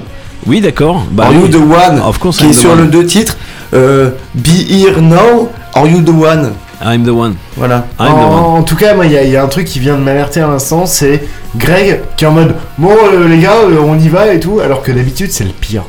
Oui, 0.48 0.62
d'accord. 0.62 1.04
Bah, 1.12 1.26
Are 1.26 1.34
You 1.34 1.42
oui. 1.46 1.50
the 1.50 1.56
One 1.56 2.00
Of 2.06 2.20
course, 2.20 2.38
Qui 2.38 2.44
I'm 2.46 2.50
est 2.52 2.54
sur 2.54 2.72
one. 2.72 2.80
le 2.82 2.86
deux 2.86 3.06
titres 3.06 3.38
euh, 3.74 4.12
Be 4.36 4.48
Here 4.70 5.02
Now, 5.02 5.50
Are 5.74 5.88
You 5.88 6.02
the 6.02 6.10
One 6.10 6.52
I'm 6.86 7.04
the 7.04 7.10
one. 7.10 7.36
Voilà. 7.58 7.88
I'm 8.00 8.08
the 8.08 8.12
one. 8.12 8.20
En, 8.20 8.56
en 8.58 8.64
tout 8.64 8.76
cas, 8.76 8.94
moi, 8.94 9.06
il 9.06 9.14
y, 9.14 9.18
a- 9.18 9.24
il 9.24 9.32
y 9.32 9.38
a 9.38 9.44
un 9.44 9.48
truc 9.48 9.66
qui 9.66 9.80
vient 9.80 9.96
de 9.96 10.02
m'alerter 10.04 10.42
à 10.42 10.48
l'instant, 10.48 10.86
c'est 10.86 11.24
Greg 11.58 12.02
qui 12.18 12.26
est 12.26 12.28
en 12.28 12.32
mode 12.32 12.54
Bon, 12.78 12.92
euh, 13.14 13.28
les 13.28 13.40
gars, 13.40 13.54
euh, 13.64 13.78
on 13.82 13.98
y 13.98 14.08
va 14.10 14.32
et 14.34 14.40
tout, 14.40 14.60
alors 14.60 14.84
que 14.84 14.92
d'habitude, 14.92 15.32
c'est 15.32 15.46
le 15.46 15.52
pire. 15.52 15.84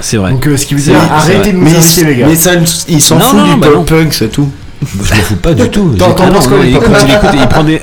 C'est 0.00 0.16
vrai. 0.16 0.32
Donc, 0.32 0.46
euh, 0.48 0.56
ce 0.56 0.66
qui 0.66 0.74
veut 0.74 0.80
C'est 0.80 0.90
dire, 0.90 1.00
arrêtez 1.12 1.52
de 1.52 1.58
nous 1.58 1.76
inciter, 1.76 2.06
les 2.06 2.16
gars. 2.16 2.26
mais 2.28 2.34
ça, 2.34 2.52
il 2.88 3.00
s'en 3.00 3.16
Non, 3.18 3.24
fout 3.26 3.38
non, 3.38 3.54
du 3.54 3.60
bah 3.60 3.68
pop 3.72 3.86
punk, 3.86 4.12
c'est 4.14 4.28
tout. 4.32 4.48
Je 4.82 4.98
me 4.98 5.22
fous 5.22 5.36
pas 5.36 5.54
du 5.54 5.68
tout. 5.68 5.94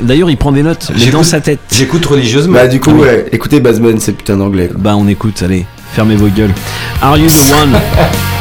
D'ailleurs, 0.01 0.29
il 0.29 0.37
prend 0.37 0.51
des 0.51 0.63
notes, 0.63 0.87
mais 0.93 0.99
J'écoute. 0.99 1.13
dans 1.13 1.23
sa 1.23 1.39
tête. 1.41 1.59
J'écoute 1.71 2.05
religieusement. 2.05 2.53
Bah, 2.53 2.67
du 2.67 2.79
coup, 2.79 2.91
ouais, 2.91 3.25
écoutez 3.31 3.59
Bassman, 3.59 3.99
c'est 3.99 4.13
putain 4.13 4.37
d'anglais. 4.37 4.69
Bah, 4.77 4.95
on 4.97 5.07
écoute, 5.07 5.41
allez, 5.43 5.65
fermez 5.93 6.15
vos 6.15 6.27
gueules. 6.27 6.53
Are 7.01 7.17
you 7.17 7.27
the 7.27 7.53
one? 7.53 7.79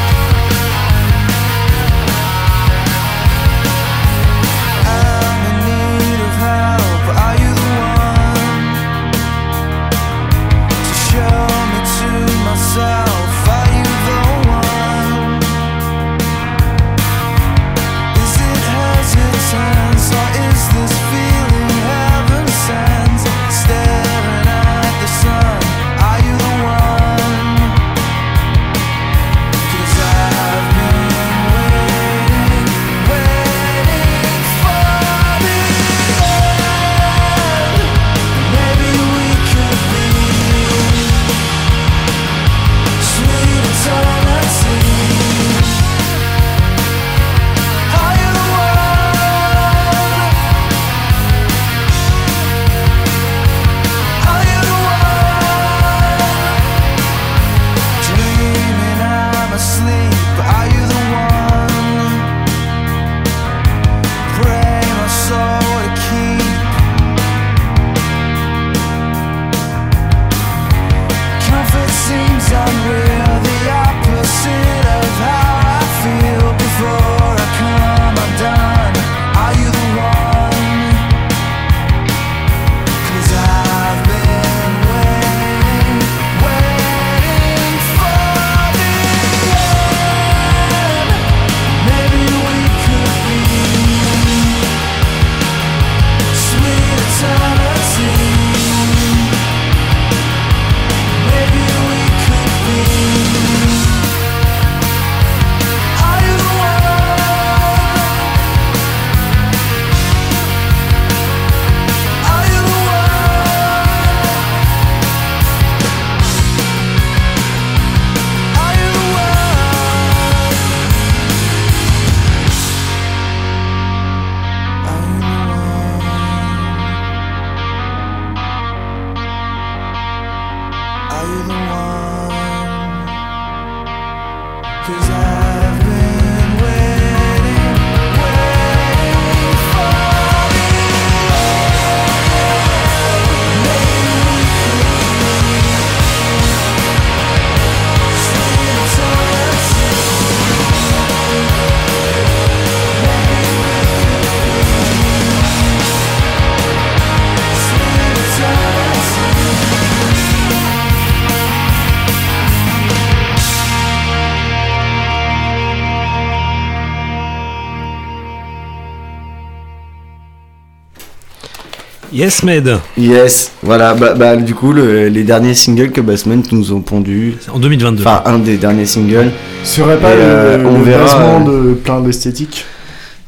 Yes, 172.29 172.43
Med. 172.43 172.79
Yes, 172.99 173.53
voilà, 173.63 173.95
bah, 173.95 174.13
bah, 174.13 174.37
du 174.37 174.55
coup, 174.55 174.75
le- 174.75 175.09
les 175.09 175.25
derniers 175.25 175.55
singles 175.55 175.91
que 175.93 176.03
Basement 176.03 176.43
nous 176.53 176.75
ont 176.75 176.83
pondus. 176.83 177.37
En 177.51 177.59
2022. 177.59 178.03
Enfin, 178.03 178.21
un 178.27 178.39
des 178.39 178.59
derniers 178.59 178.85
singles. 178.85 179.31
Serait 179.65 179.97
pas 179.97 180.15
le, 180.15 180.21
euh, 180.21 180.59
le 180.59 180.67
on 180.67 180.83
verra, 180.83 181.05
basement 181.05 181.49
euh, 181.49 181.69
de 181.71 181.73
plein 181.75 182.03
d'esthétiques? 182.03 182.67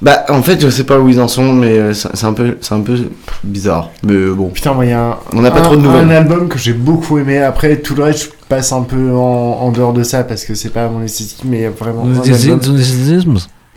Bah, 0.02 0.26
en 0.28 0.42
fait, 0.42 0.60
je 0.60 0.68
sais 0.68 0.84
pas 0.84 0.98
où 0.98 1.08
ils 1.08 1.18
en 1.18 1.28
sont, 1.28 1.50
mais 1.54 1.78
euh, 1.78 1.94
c'est 1.94 2.24
un 2.26 2.34
peu, 2.34 2.58
c'est 2.60 2.74
un 2.74 2.80
peu 2.82 2.98
bizarre. 3.42 3.88
Mais 4.02 4.26
bon. 4.36 4.48
Putain, 4.50 4.74
moi, 4.74 4.84
il 4.84 4.90
y 4.90 4.92
a 4.92 5.02
un, 5.12 5.16
On 5.34 5.40
n'a 5.40 5.50
pas 5.50 5.60
un- 5.60 5.62
trop 5.62 5.76
de 5.76 5.80
nouvelles. 5.80 6.04
un 6.04 6.10
album 6.10 6.48
que 6.48 6.58
j'ai 6.58 6.74
beaucoup 6.74 7.16
aimé. 7.16 7.38
Après, 7.38 7.76
tout 7.76 7.94
le 7.94 8.02
reste, 8.02 8.24
je 8.24 8.28
passe 8.50 8.70
un 8.72 8.82
peu 8.82 9.12
en, 9.14 9.60
en 9.62 9.72
dehors 9.72 9.94
de 9.94 10.02
ça 10.02 10.24
parce 10.24 10.44
que 10.44 10.54
c'est 10.54 10.74
pas 10.74 10.88
mon 10.90 11.02
esthétique, 11.02 11.40
mais 11.46 11.68
vraiment. 11.68 12.02
un 12.04 12.20
album- 12.20 12.60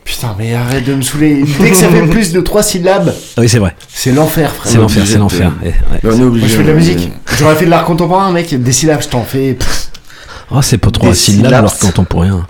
Putain, 0.06 0.36
mais 0.38 0.54
arrête 0.54 0.84
de 0.86 0.96
me 0.96 1.02
saouler. 1.02 1.44
Dès 1.62 1.70
que 1.70 1.76
ça 1.78 1.88
fait 1.88 2.02
plus 2.08 2.34
de 2.34 2.42
3 2.42 2.62
syllabes, 2.62 3.14
Oui, 3.38 3.48
c'est 3.48 3.60
vrai. 3.60 3.76
c'est 3.88 4.12
l'enfer, 4.12 4.52
frère. 4.52 4.72
C'est 4.72 4.78
l'enfer, 4.78 5.04
c'est 5.08 5.18
l'enfer. 5.18 5.52
Eh, 5.66 5.72
je 6.04 6.46
fais 6.48 6.64
de 6.64 6.68
la 6.68 6.74
musique. 6.74 7.12
J'aurais 7.40 7.56
fait 7.56 7.66
de 7.66 7.70
l'art 7.70 7.86
contemporain, 7.86 8.32
mec. 8.32 8.54
Des 8.62 8.72
syllabes, 8.74 9.02
je 9.02 9.08
t'en 9.08 9.24
fais. 9.24 9.54
pff. 9.54 9.90
Oh, 10.52 10.62
c'est 10.62 10.78
pas 10.78 10.92
trois 10.92 11.10
Des 11.10 11.16
syllabes 11.16 11.68
syllabes. 11.70 12.06
pour 12.06 12.22
rien. 12.22 12.46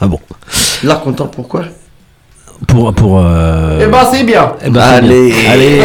ah 0.00 0.06
bon. 0.06 0.20
L'art 0.84 1.00
content, 1.00 1.26
pourquoi 1.26 1.64
Pour. 2.68 2.92
pour 2.94 3.18
euh... 3.20 3.80
Eh 3.82 3.86
ben, 3.86 4.06
c'est 4.12 4.22
bien. 4.24 4.52
eh 4.60 4.64
ben, 4.64 4.72
bien. 4.72 4.82
Allez, 4.82 5.34
Allez. 5.48 5.80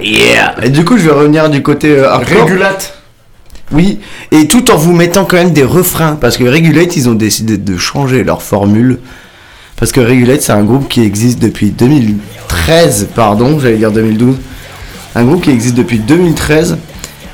yeah. 0.02 0.54
Et 0.62 0.68
du 0.68 0.84
coup, 0.84 0.98
je 0.98 1.04
vais 1.04 1.12
revenir 1.12 1.48
du 1.48 1.62
côté 1.62 1.98
euh. 1.98 2.14
Régulate. 2.18 2.94
Oui, 3.72 4.00
et 4.30 4.48
tout 4.48 4.70
en 4.70 4.76
vous 4.76 4.92
mettant 4.94 5.24
quand 5.24 5.36
même 5.36 5.52
des 5.52 5.64
refrains, 5.64 6.16
parce 6.16 6.36
que 6.38 6.44
Regulate, 6.44 6.96
ils 6.96 7.08
ont 7.08 7.14
décidé 7.14 7.56
de 7.58 7.76
changer 7.76 8.22
leur 8.24 8.42
formule. 8.42 8.98
Parce 9.78 9.92
que 9.92 10.00
Regulate, 10.00 10.42
c'est 10.42 10.52
un 10.52 10.64
groupe 10.64 10.88
qui 10.88 11.02
existe 11.02 11.38
depuis 11.38 11.70
2013, 11.70 13.08
pardon, 13.14 13.58
j'allais 13.60 13.76
dire 13.76 13.92
2012. 13.92 14.36
Un 15.14 15.24
groupe 15.24 15.42
qui 15.42 15.50
existe 15.50 15.74
depuis 15.76 15.98
2013. 15.98 16.78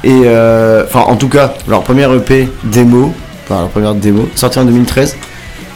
Et, 0.04 0.10
euh, 0.26 0.84
enfin, 0.86 1.00
en 1.10 1.16
tout 1.16 1.28
cas, 1.28 1.54
leur 1.66 1.82
première 1.82 2.12
EP 2.12 2.48
démo, 2.64 3.12
enfin, 3.44 3.60
leur 3.60 3.68
première 3.70 3.94
démo, 3.94 4.28
sortie 4.34 4.58
en 4.58 4.64
2013. 4.66 5.16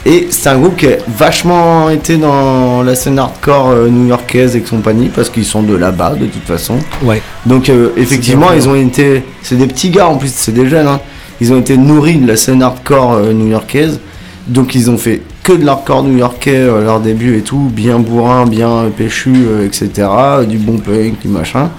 Et 0.05 0.27
c'est 0.29 0.49
un 0.49 0.59
groupe 0.59 0.77
qui 0.77 0.87
a 0.87 0.97
vachement 1.07 1.89
été 1.89 2.17
dans 2.17 2.83
la 2.83 2.95
scène 2.95 3.19
hardcore 3.19 3.69
euh, 3.71 3.89
new-yorkaise 3.89 4.55
et 4.55 4.61
compagnie, 4.61 5.09
parce 5.09 5.29
qu'ils 5.29 5.45
sont 5.45 5.63
de 5.63 5.75
là-bas, 5.75 6.13
de 6.19 6.25
toute 6.27 6.43
façon. 6.45 6.75
Ouais. 7.03 7.21
Donc 7.45 7.69
euh, 7.69 7.89
effectivement, 7.97 8.53
ils 8.53 8.69
ont 8.69 8.75
été, 8.75 9.23
c'est 9.41 9.55
des 9.57 9.67
petits 9.67 9.89
gars 9.89 10.07
en 10.07 10.15
plus, 10.17 10.31
c'est 10.33 10.53
des 10.53 10.69
jeunes. 10.69 10.87
hein. 10.87 11.01
Ils 11.41 11.51
ont 11.51 11.59
été 11.59 11.75
nourris 11.77 12.17
de 12.17 12.27
la 12.27 12.37
scène 12.37 12.61
hardcore 12.61 13.19
new-yorkaise. 13.33 13.99
Donc 14.47 14.73
ils 14.75 14.89
ont 14.89 14.97
fait 14.97 15.21
que 15.49 15.57
de 15.59 15.65
l'hardcore 15.65 16.03
new-yorkais 16.03 16.55
euh, 16.55 16.79
à 16.79 16.83
leur 16.83 16.99
début 16.99 17.37
et 17.37 17.41
tout, 17.41 17.69
bien 17.71 17.97
bourrin, 17.99 18.45
bien 18.45 18.85
péchu, 18.95 19.33
euh, 19.47 19.65
etc. 19.65 20.07
Du 20.47 20.57
bon 20.57 20.77
punk, 20.77 21.19
du 21.21 21.27
machin. 21.27 21.69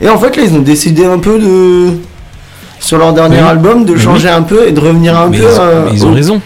Et 0.00 0.08
en 0.08 0.18
fait 0.18 0.36
là, 0.36 0.42
ils 0.44 0.54
ont 0.54 0.60
décidé 0.62 1.04
un 1.04 1.18
peu 1.18 1.38
de, 1.38 1.98
sur 2.80 2.98
leur 2.98 3.12
dernier 3.12 3.36
Oui. 3.42 3.48
album, 3.48 3.84
de 3.84 3.96
changer 3.96 4.28
un 4.28 4.42
peu 4.42 4.66
et 4.66 4.72
de 4.72 4.80
revenir 4.80 5.18
un 5.18 5.28
Mais 5.28 5.38
peu. 5.38 5.44
ils, 5.44 5.60
euh, 5.60 5.88
ils 5.92 6.06
ont 6.06 6.10
au- 6.10 6.14
raison. 6.14 6.40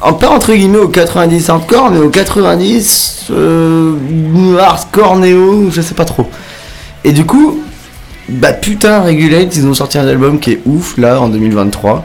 en- 0.00 0.12
pas 0.14 0.28
entre 0.30 0.52
guillemets 0.52 0.78
au 0.78 0.88
90 0.88 1.48
hardcore, 1.48 1.90
mais 1.92 1.98
au 1.98 2.08
90 2.10 3.26
euh, 3.30 3.94
hardcore 4.58 5.16
néo, 5.16 5.70
je 5.70 5.80
sais 5.80 5.94
pas 5.94 6.04
trop. 6.04 6.28
Et 7.04 7.12
du 7.12 7.24
coup, 7.24 7.60
bah 8.28 8.52
putain, 8.52 9.00
Regulate, 9.02 9.54
ils 9.56 9.66
ont 9.66 9.74
sorti 9.74 9.98
un 9.98 10.06
album 10.08 10.40
qui 10.40 10.52
est 10.52 10.60
ouf 10.66 10.96
là 10.98 11.20
en 11.20 11.28
2023, 11.28 12.04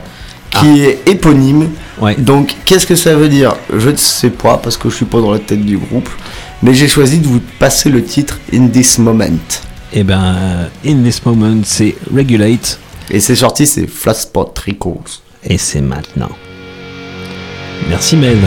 qui 0.52 0.82
est 0.82 1.08
éponyme. 1.08 1.70
Ouais. 2.00 2.16
Donc 2.16 2.56
qu'est-ce 2.66 2.88
que 2.88 2.96
ça 2.96 3.16
veut 3.16 3.30
dire? 3.30 3.56
Je 3.76 3.90
ne 3.90 3.96
sais 3.96 4.30
pas 4.30 4.58
parce 4.58 4.78
que 4.78 4.90
je 4.90 4.96
suis 4.96 5.06
pas 5.06 5.20
dans 5.22 5.32
la 5.32 5.40
tête 5.40 5.64
du 5.64 5.78
groupe, 5.78 6.10
mais 6.64 6.74
j'ai 6.74 6.88
choisi 6.88 7.20
de 7.20 7.28
vous 7.28 7.42
passer 7.60 7.90
le 7.90 8.04
titre 8.04 8.40
In 8.54 8.68
This 8.68 9.00
Moment. 9.00 9.40
Et 9.92 10.04
ben, 10.04 10.70
in 10.86 11.04
this 11.04 11.26
moment, 11.26 11.62
c'est 11.64 11.96
regulate. 12.14 12.80
Et 13.10 13.20
c'est 13.20 13.36
sorti, 13.36 13.66
c'est 13.66 13.88
Flatspot 13.88 14.54
Records. 14.68 15.22
Et 15.44 15.58
c'est 15.58 15.82
maintenant. 15.82 16.30
Merci 17.90 18.16
Med. 18.16 18.38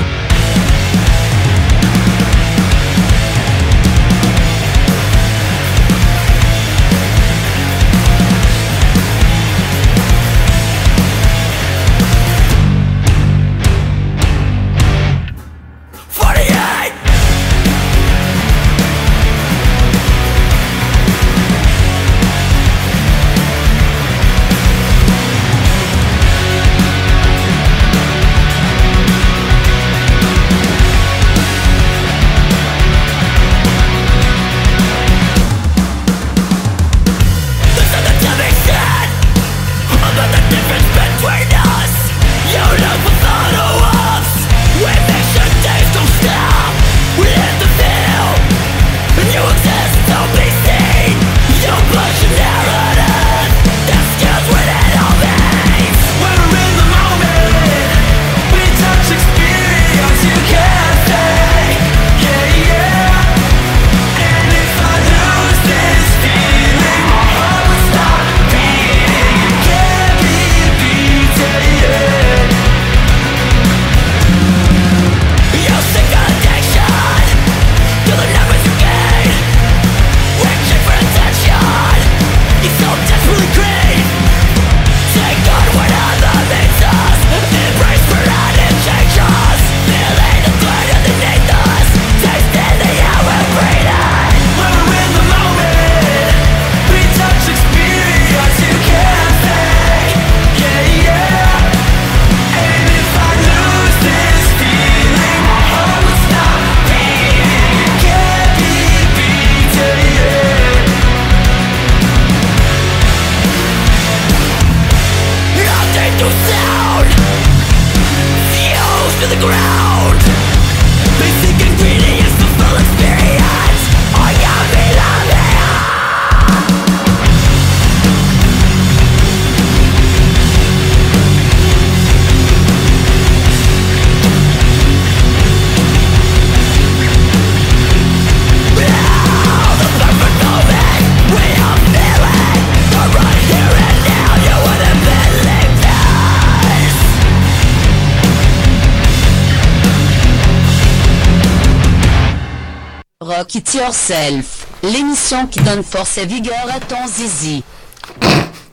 Rock 153.23 153.55
It 153.55 153.75
Yourself, 153.75 154.67
l'émission 154.83 155.47
qui 155.47 155.61
donne 155.61 155.85
force 155.85 156.19
et 156.19 156.27
vigueur 156.27 156.67
à 156.75 156.81
ton 156.81 156.97
zizi. 157.07 157.63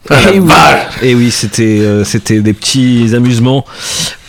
Et 0.09 0.39
oui, 0.39 0.51
et 1.03 1.13
oui 1.13 1.29
c'était 1.29 1.81
euh, 1.81 2.03
c'était 2.03 2.39
des 2.41 2.53
petits 2.53 3.11
amusements 3.15 3.63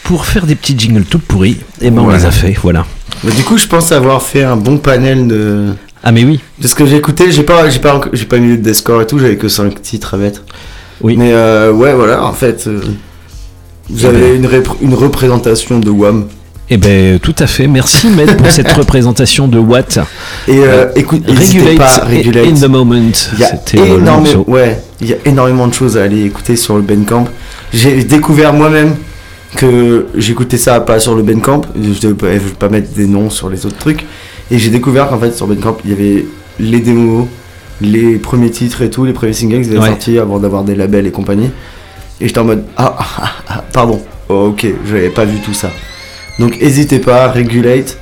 pour 0.04 0.26
faire 0.26 0.44
des 0.44 0.56
petits 0.56 0.78
jingles 0.78 1.04
tout 1.04 1.20
pourris. 1.20 1.56
Et 1.80 1.90
ben 1.90 2.02
on 2.02 2.10
les 2.10 2.26
a 2.26 2.30
fait, 2.30 2.52
voilà. 2.60 2.84
Mais 3.24 3.32
du 3.32 3.42
coup, 3.44 3.56
je 3.56 3.66
pense 3.66 3.92
avoir 3.92 4.20
fait 4.22 4.44
un 4.44 4.56
bon 4.56 4.76
panel 4.76 5.26
de. 5.26 5.68
Ah 6.02 6.12
mais 6.12 6.24
oui. 6.24 6.40
De 6.58 6.68
ce 6.68 6.74
que 6.74 6.84
j'ai 6.84 6.96
écouté, 6.96 7.32
j'ai 7.32 7.42
pas, 7.42 7.70
j'ai 7.70 7.78
pas, 7.78 8.00
j'ai 8.12 8.26
pas 8.26 8.36
mis 8.38 8.58
des 8.58 8.74
scores 8.74 9.00
et 9.02 9.06
tout, 9.06 9.18
j'avais 9.18 9.36
que 9.36 9.48
5 9.48 9.80
titres 9.80 10.14
à 10.14 10.16
mettre. 10.18 10.42
Oui. 11.00 11.16
Mais 11.16 11.32
euh, 11.32 11.72
ouais, 11.72 11.94
voilà, 11.94 12.24
en 12.24 12.32
fait, 12.34 12.66
euh, 12.66 12.82
vous 13.88 14.04
Eh 14.04 14.08
avez 14.08 14.36
ben. 14.38 14.44
une, 14.44 14.88
une 14.90 14.94
représentation 14.94 15.78
de 15.78 15.88
Wham. 15.88 16.28
Et 16.72 16.76
ben 16.76 17.18
tout 17.18 17.34
à 17.40 17.48
fait. 17.48 17.66
Merci 17.66 18.08
Maître 18.08 18.36
pour 18.36 18.50
cette 18.50 18.70
représentation 18.72 19.48
de 19.48 19.58
Watt. 19.58 19.98
Et 20.46 20.58
euh, 20.60 20.86
écoute, 20.94 21.26
n'hésitez 21.26 21.58
Regulate, 21.58 21.78
pas, 21.78 22.04
Regulate. 22.06 22.46
in 22.46 22.54
the 22.54 22.68
moment. 22.70 22.94
Il 23.34 23.40
y 23.40 23.44
a 23.44 23.48
C'était 23.50 23.80
euh, 23.80 23.98
énormément, 23.98 24.44
ouais, 24.48 24.80
il 25.00 25.08
y 25.08 25.12
a 25.12 25.16
énormément 25.24 25.66
de 25.66 25.74
choses 25.74 25.96
à 25.98 26.04
aller 26.04 26.24
écouter 26.24 26.54
sur 26.54 26.76
le 26.76 26.82
Bandcamp. 26.82 27.24
J'ai 27.74 28.04
découvert 28.04 28.52
moi-même 28.52 28.94
que 29.56 30.06
j'écoutais 30.14 30.58
ça 30.58 30.78
pas 30.80 31.00
sur 31.00 31.16
le 31.16 31.22
Bandcamp. 31.22 31.62
Je 31.74 32.06
ne 32.06 32.12
vais 32.12 32.38
pas 32.56 32.68
mettre 32.68 32.92
des 32.92 33.06
noms 33.08 33.30
sur 33.30 33.48
les 33.50 33.66
autres 33.66 33.78
trucs. 33.78 34.04
Et 34.52 34.58
j'ai 34.58 34.70
découvert 34.70 35.08
qu'en 35.08 35.18
fait 35.18 35.32
sur 35.32 35.48
Bandcamp 35.48 35.78
il 35.84 35.90
y 35.90 35.92
avait 35.92 36.24
les 36.60 36.78
démos, 36.78 37.26
les 37.80 38.16
premiers 38.18 38.50
titres 38.50 38.82
et 38.82 38.90
tout, 38.90 39.04
les 39.04 39.12
premiers 39.12 39.32
singles 39.32 39.62
qui 39.62 39.70
étaient 39.70 39.78
Ouais. 39.78 39.88
sortis 39.88 40.18
avant 40.18 40.38
d'avoir 40.38 40.62
des 40.62 40.76
labels 40.76 41.06
et 41.08 41.10
compagnie. 41.10 41.50
Et 42.20 42.28
j'étais 42.28 42.38
en 42.38 42.44
mode 42.44 42.62
ah, 42.76 42.94
ah, 42.96 43.04
ah, 43.18 43.32
ah, 43.48 43.64
pardon, 43.72 44.00
Oh, 44.28 44.50
ok, 44.52 44.64
je 44.86 44.94
n'avais 44.94 45.08
pas 45.08 45.24
vu 45.24 45.38
tout 45.40 45.52
ça. 45.54 45.70
Donc 46.40 46.60
n'hésitez 46.60 46.98
pas, 46.98 47.30
Regulate. 47.30 47.96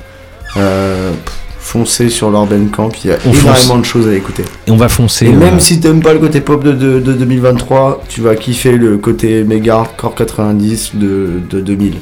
Euh, 0.57 1.11
foncez 1.59 2.09
sur 2.09 2.31
leur 2.31 2.45
Bandcamp, 2.47 2.89
il 3.03 3.09
y 3.11 3.13
a 3.13 3.17
On 3.25 3.33
fonce. 3.33 3.43
énormément 3.43 3.77
de 3.77 3.85
choses 3.85 4.07
à 4.07 4.15
écouter. 4.15 4.43
Et 4.65 4.71
on 4.71 4.77
va 4.77 4.89
foncer. 4.89 5.27
Et 5.27 5.33
euh, 5.33 5.37
même 5.37 5.59
si 5.59 5.79
t'aimes 5.79 6.01
pas 6.01 6.13
le 6.13 6.19
côté 6.19 6.41
pop 6.41 6.63
de, 6.63 6.71
de, 6.71 6.99
de 6.99 7.13
2023, 7.13 8.03
tu 8.09 8.21
vas 8.21 8.35
kiffer 8.35 8.71
le 8.71 8.97
côté 8.97 9.43
méga 9.43 9.75
hardcore 9.75 10.15
90 10.15 10.91
de, 10.95 11.29
de 11.49 11.59
2000. 11.59 11.93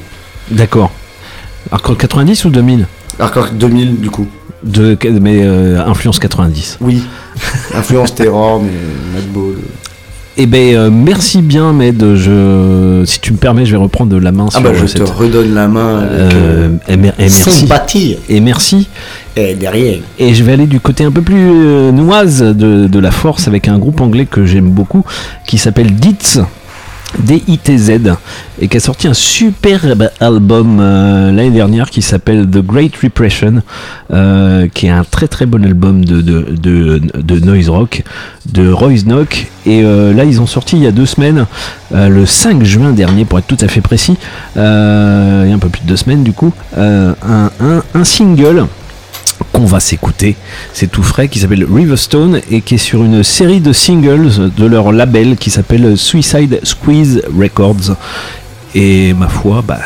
D'accord. 0.52 0.90
Hardcore 1.70 1.98
90 1.98 2.44
ou 2.46 2.50
2000 2.50 2.86
Hardcore 3.18 3.50
2000 3.52 4.00
du 4.00 4.08
coup. 4.10 4.26
de, 4.62 4.96
Mais 5.20 5.40
euh, 5.42 5.84
influence 5.84 6.18
90. 6.18 6.78
Oui. 6.80 7.02
Influence 7.74 8.14
Terror, 8.14 8.62
mais 8.62 8.70
Madball. 9.14 9.56
Eh 10.40 10.46
ben 10.46 10.74
euh, 10.76 10.88
merci 10.90 11.42
bien 11.42 11.72
Med. 11.72 12.14
Je, 12.14 13.02
si 13.04 13.18
tu 13.20 13.32
me 13.32 13.38
permets, 13.38 13.66
je 13.66 13.72
vais 13.72 13.76
reprendre 13.76 14.18
la 14.20 14.30
main 14.30 14.46
Ah 14.48 14.52
sur 14.52 14.62
bah 14.62 14.70
je 14.72 14.86
cette. 14.86 15.04
te 15.04 15.10
redonne 15.10 15.52
la 15.52 15.66
main 15.66 15.98
avec 15.98 16.32
Euh, 16.32 16.68
et, 16.86 16.96
mer- 16.96 17.14
et 17.18 17.22
merci. 17.22 17.50
sympathie. 17.50 18.16
Et 18.28 18.40
merci. 18.40 18.88
Et 19.36 19.54
derrière. 19.54 19.98
Et 20.18 20.34
je 20.34 20.44
vais 20.44 20.52
aller 20.52 20.66
du 20.66 20.78
côté 20.78 21.02
un 21.02 21.10
peu 21.10 21.22
plus 21.22 21.50
euh, 21.50 21.90
noise 21.90 22.40
de, 22.40 22.86
de 22.86 22.98
la 23.00 23.10
force 23.10 23.48
avec 23.48 23.66
un 23.66 23.78
groupe 23.78 24.00
anglais 24.00 24.26
que 24.26 24.46
j'aime 24.46 24.70
beaucoup 24.70 25.04
qui 25.44 25.58
s'appelle 25.58 25.92
Ditz. 25.94 26.38
D-I-T-Z 27.18 28.14
et 28.60 28.68
qui 28.68 28.76
a 28.76 28.80
sorti 28.80 29.08
un 29.08 29.14
superbe 29.14 30.10
album 30.20 30.78
euh, 30.80 31.32
l'année 31.32 31.50
dernière 31.50 31.90
qui 31.90 32.02
s'appelle 32.02 32.46
The 32.46 32.58
Great 32.58 32.96
Repression 33.02 33.62
euh, 34.12 34.68
qui 34.72 34.86
est 34.86 34.90
un 34.90 35.04
très 35.04 35.28
très 35.28 35.46
bon 35.46 35.64
album 35.64 36.04
de, 36.04 37.40
noise 37.40 37.68
rock 37.68 38.02
de 38.52 38.70
Royce 38.70 39.04
Knock 39.04 39.46
et 39.66 39.82
euh, 39.84 40.12
là 40.12 40.24
ils 40.24 40.40
ont 40.40 40.46
sorti 40.46 40.76
il 40.76 40.82
y 40.82 40.86
a 40.86 40.92
deux 40.92 41.06
semaines 41.06 41.46
le 41.92 42.26
5 42.26 42.62
juin 42.64 42.92
dernier 42.92 43.24
pour 43.24 43.38
être 43.38 43.46
tout 43.46 43.58
à 43.60 43.68
fait 43.68 43.80
précis 43.80 44.16
il 44.56 44.60
y 44.60 44.62
a 44.62 45.54
un 45.54 45.58
peu 45.58 45.68
plus 45.68 45.82
de 45.82 45.86
deux 45.86 45.96
semaines 45.96 46.22
du 46.22 46.32
coup 46.32 46.52
un 46.76 48.04
single 48.04 48.66
qu'on 49.52 49.66
va 49.66 49.80
s'écouter. 49.80 50.36
C'est 50.72 50.88
tout 50.90 51.02
frais, 51.02 51.28
qui 51.28 51.38
s'appelle 51.38 51.64
Riverstone 51.64 52.40
et 52.50 52.60
qui 52.60 52.74
est 52.74 52.78
sur 52.78 53.04
une 53.04 53.22
série 53.22 53.60
de 53.60 53.72
singles 53.72 54.50
de 54.56 54.66
leur 54.66 54.92
label 54.92 55.36
qui 55.36 55.50
s'appelle 55.50 55.96
Suicide 55.96 56.60
Squeeze 56.62 57.22
Records. 57.36 57.96
Et 58.74 59.14
ma 59.14 59.28
foi, 59.28 59.62
bah, 59.66 59.80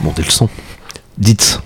montez 0.00 0.22
le 0.22 0.30
son. 0.30 0.48
Dites. 1.16 1.60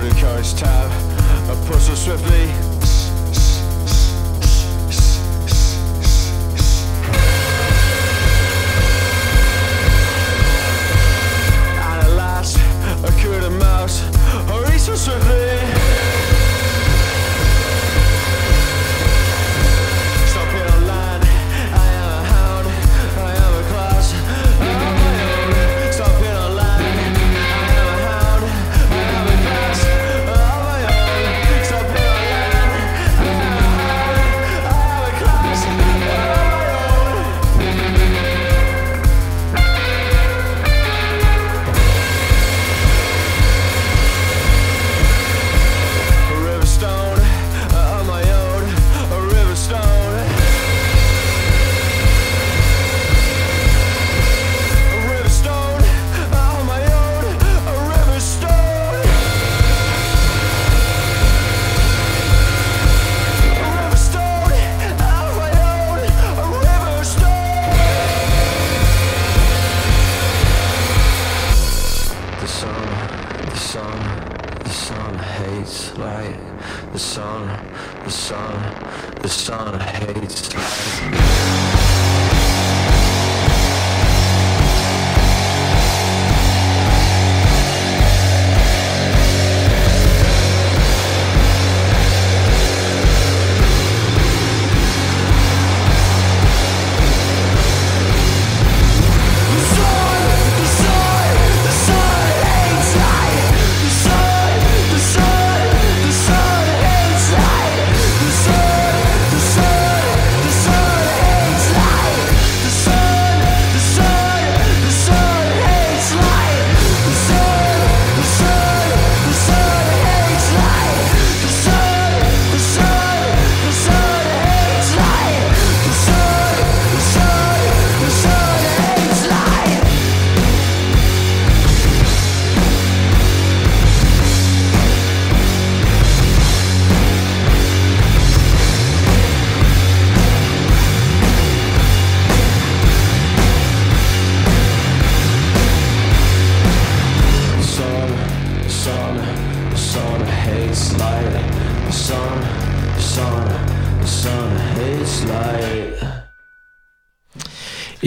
With 0.00 0.12
a 0.12 0.20
courage 0.20 0.54
tab 0.54 0.90
I 1.50 1.54
pull 1.66 1.78
so 1.78 1.94
swiftly 1.94 2.50
And 11.80 12.02
at 12.04 12.10
last, 12.16 12.58
I 12.58 13.20
cured 13.20 13.42
a 13.44 13.50
mouse. 13.50 14.02
I 14.50 14.76
so 14.78 14.94
swiftly. 14.94 16.17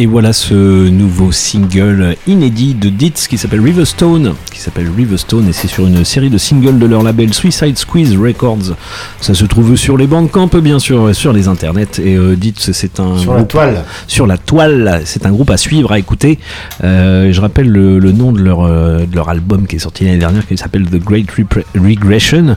Et 0.03 0.07
voilà 0.07 0.34
ce 0.34 0.88
nouveau 0.90 1.32
single 1.32 2.15
inédit 2.26 2.73
de 2.73 2.90
Ditz 2.90 3.28
qui 3.28 3.38
s'appelle 3.38 3.61
Riverstone, 3.61 4.34
qui 4.52 4.60
s'appelle 4.60 4.88
Riverstone 4.98 5.48
et 5.48 5.53
c'est 5.53 5.68
sur 5.68 5.86
une 5.86 6.03
série 6.03 6.32
de 6.32 6.40
singles 6.40 6.80
de 6.80 6.88
leur 6.88 7.03
label 7.03 7.32
Suicide 7.36 7.78
Squeeze 7.78 8.18
Records. 8.18 8.76
Ça 9.19 9.36
se 9.36 9.45
trouve 9.45 9.76
sur 9.76 9.98
les 9.98 10.07
bandcamp 10.07 10.48
bien 10.60 10.80
sûr, 10.80 11.14
sur 11.15 11.34
les 11.34 11.48
internets 11.48 11.99
et 11.99 12.15
euh, 12.18 12.36
Ditz 12.36 12.72
c'est 12.72 12.99
un 12.99 13.15
Sur 13.19 13.34
la 13.34 13.38
groupe- 13.41 13.49
toile. 13.52 13.84
sur 14.07 14.26
la 14.26 14.40
toile, 14.40 15.02
c'est 15.06 15.28
un 15.28 15.32
groupe 15.32 15.52
à 15.52 15.57
suivre, 15.57 15.91
à 15.91 15.99
écouter. 15.99 16.40
Euh, 16.84 17.32
je 17.32 17.40
rappelle 17.40 17.69
le, 17.69 17.99
le 17.99 18.11
nom 18.11 18.32
de 18.32 18.41
leur, 18.41 18.61
euh, 18.64 19.06
de 19.06 19.15
leur 19.15 19.30
album 19.30 19.68
qui 19.68 19.76
est 19.76 19.80
sorti 19.80 20.06
l'année 20.06 20.18
dernière 20.18 20.48
qui 20.48 20.57
s'appelle 20.57 20.86
The 20.88 20.95
Great 20.98 21.28
Repre- 21.32 21.64
Regression 21.76 22.56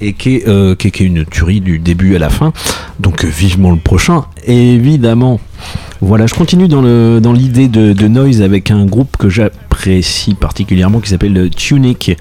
et 0.00 0.12
qui 0.12 0.36
est, 0.36 0.48
euh, 0.48 0.74
qui 0.74 0.88
est- 0.88 0.90
qui 0.90 1.02
est 1.02 1.06
une 1.06 1.24
tuerie 1.24 1.60
du 1.60 1.78
début 1.78 2.14
à 2.16 2.18
la 2.18 2.30
fin. 2.30 2.52
Donc 3.00 3.24
euh, 3.24 3.28
vivement 3.28 3.70
le 3.70 3.78
prochain, 3.78 4.24
évidemment. 4.46 5.40
Voilà, 6.00 6.26
je 6.26 6.34
continue 6.34 6.68
dans 6.68 6.80
le 6.82 7.18
dans 7.20 7.32
l'idée 7.32 7.66
de, 7.68 7.92
de 7.92 8.08
noise 8.08 8.40
avec 8.42 8.70
un 8.70 8.84
groupe 8.86 9.16
que 9.16 9.28
j'apprécie 9.28 10.34
particulièrement 10.34 11.00
qui 11.00 11.10
s'appelle 11.10 11.32
le 11.32 11.50
Tunic. 11.50 12.16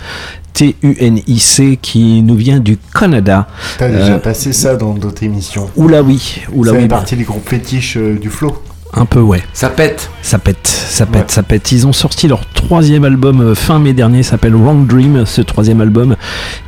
T-U-N-I-C 0.54 1.78
qui 1.82 2.24
nous 2.24 2.36
vient 2.36 2.60
du 2.60 2.78
Canada. 2.94 3.48
T'as 3.78 3.90
déjà 3.90 4.14
Euh, 4.16 4.18
passé 4.20 4.54
ça 4.54 4.76
dans 4.76 4.94
d'autres 4.96 5.22
émissions. 5.24 5.70
Oula 5.76 6.02
oui, 6.02 6.42
oula 6.52 6.72
ça 6.72 6.78
oui. 6.78 6.82
fait 6.84 6.88
partie 6.90 7.16
des 7.16 7.24
groupes 7.26 7.48
fétiches 7.48 7.96
euh, 7.98 8.18
du 8.20 8.30
flow. 8.32 8.58
Un 8.94 9.06
peu 9.06 9.20
ouais. 9.20 9.44
Ça 9.54 9.70
pète. 9.70 10.10
Ça 10.22 10.40
pète, 10.40 10.68
ça 10.68 11.06
pète, 11.06 11.32
ça 11.32 11.44
pète. 11.44 11.72
Ils 11.72 11.88
ont 11.88 11.94
sorti 11.94 12.28
leur 12.28 12.46
troisième 12.48 13.04
album 13.04 13.42
euh, 13.42 13.56
fin 13.56 13.80
mai 13.80 13.94
dernier, 13.94 14.24
s'appelle 14.24 14.56
Wrong 14.56 14.88
Dream, 14.88 15.26
ce 15.26 15.42
troisième 15.42 15.82
album. 15.82 16.16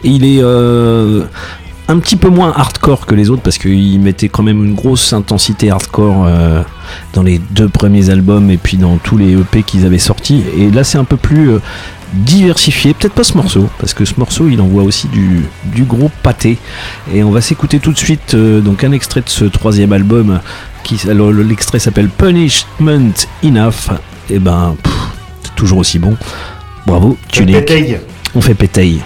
Et 0.04 0.10
il 0.10 0.26
est 0.26 0.42
euh, 0.42 1.24
un 1.90 1.98
petit 1.98 2.16
peu 2.16 2.30
moins 2.30 2.54
hardcore 2.56 3.08
que 3.08 3.16
les 3.16 3.32
autres 3.32 3.42
parce 3.42 3.58
qu'ils 3.58 4.00
mettaient 4.00 4.30
quand 4.30 4.44
même 4.44 4.64
une 4.64 4.76
grosse 4.76 5.12
intensité 5.12 5.72
hardcore 5.72 6.26
euh, 6.28 6.62
dans 7.14 7.24
les 7.24 7.40
deux 7.40 7.68
premiers 7.68 8.12
albums 8.12 8.52
et 8.52 8.58
puis 8.58 8.78
dans 8.78 8.98
tous 8.98 9.18
les 9.18 9.34
EP 9.34 9.64
qu'ils 9.64 9.88
avaient 9.88 9.98
sortis. 9.98 10.44
Et 10.56 10.70
là, 10.70 10.84
c'est 10.84 11.00
un 11.00 11.04
peu 11.04 11.18
plus 11.18 11.50
euh, 11.50 11.60
diversifié. 12.14 12.94
Peut-être 12.94 13.14
pas 13.14 13.24
ce 13.24 13.36
morceau, 13.38 13.70
parce 13.80 13.94
que 13.94 14.06
ce 14.06 14.14
morceau, 14.18 14.48
il 14.50 14.60
envoie 14.62 14.84
aussi 14.84 15.08
du, 15.08 15.42
du 15.66 15.84
gros 15.84 16.10
pâté. 16.24 16.58
Et 17.14 17.24
on 17.24 17.32
va 17.32 17.42
s'écouter 17.42 17.80
tout 17.80 17.92
de 17.92 17.98
suite 17.98 18.34
euh, 18.34 18.62
donc 18.62 18.84
un 18.84 18.92
extrait 18.92 19.22
de 19.22 19.30
ce 19.30 19.46
troisième 19.46 19.94
album. 19.94 20.40
Qui, 20.84 21.00
alors, 21.10 21.32
le- 21.32 21.44
l'extrait 21.44 21.80
s'appelle 21.80 22.10
Punishment 22.10 23.12
Enough. 23.44 23.92
Et 24.30 24.40
ben, 24.40 24.76
pff, 24.82 24.94
c'est 25.44 25.56
toujours 25.56 25.80
aussi 25.80 26.00
bon. 26.00 26.16
Bravo, 26.86 27.18
Tunic. 27.32 27.56
pétaille. 27.56 28.00
On 28.36 28.42
fait 28.42 28.54
pétaille. 28.56 29.00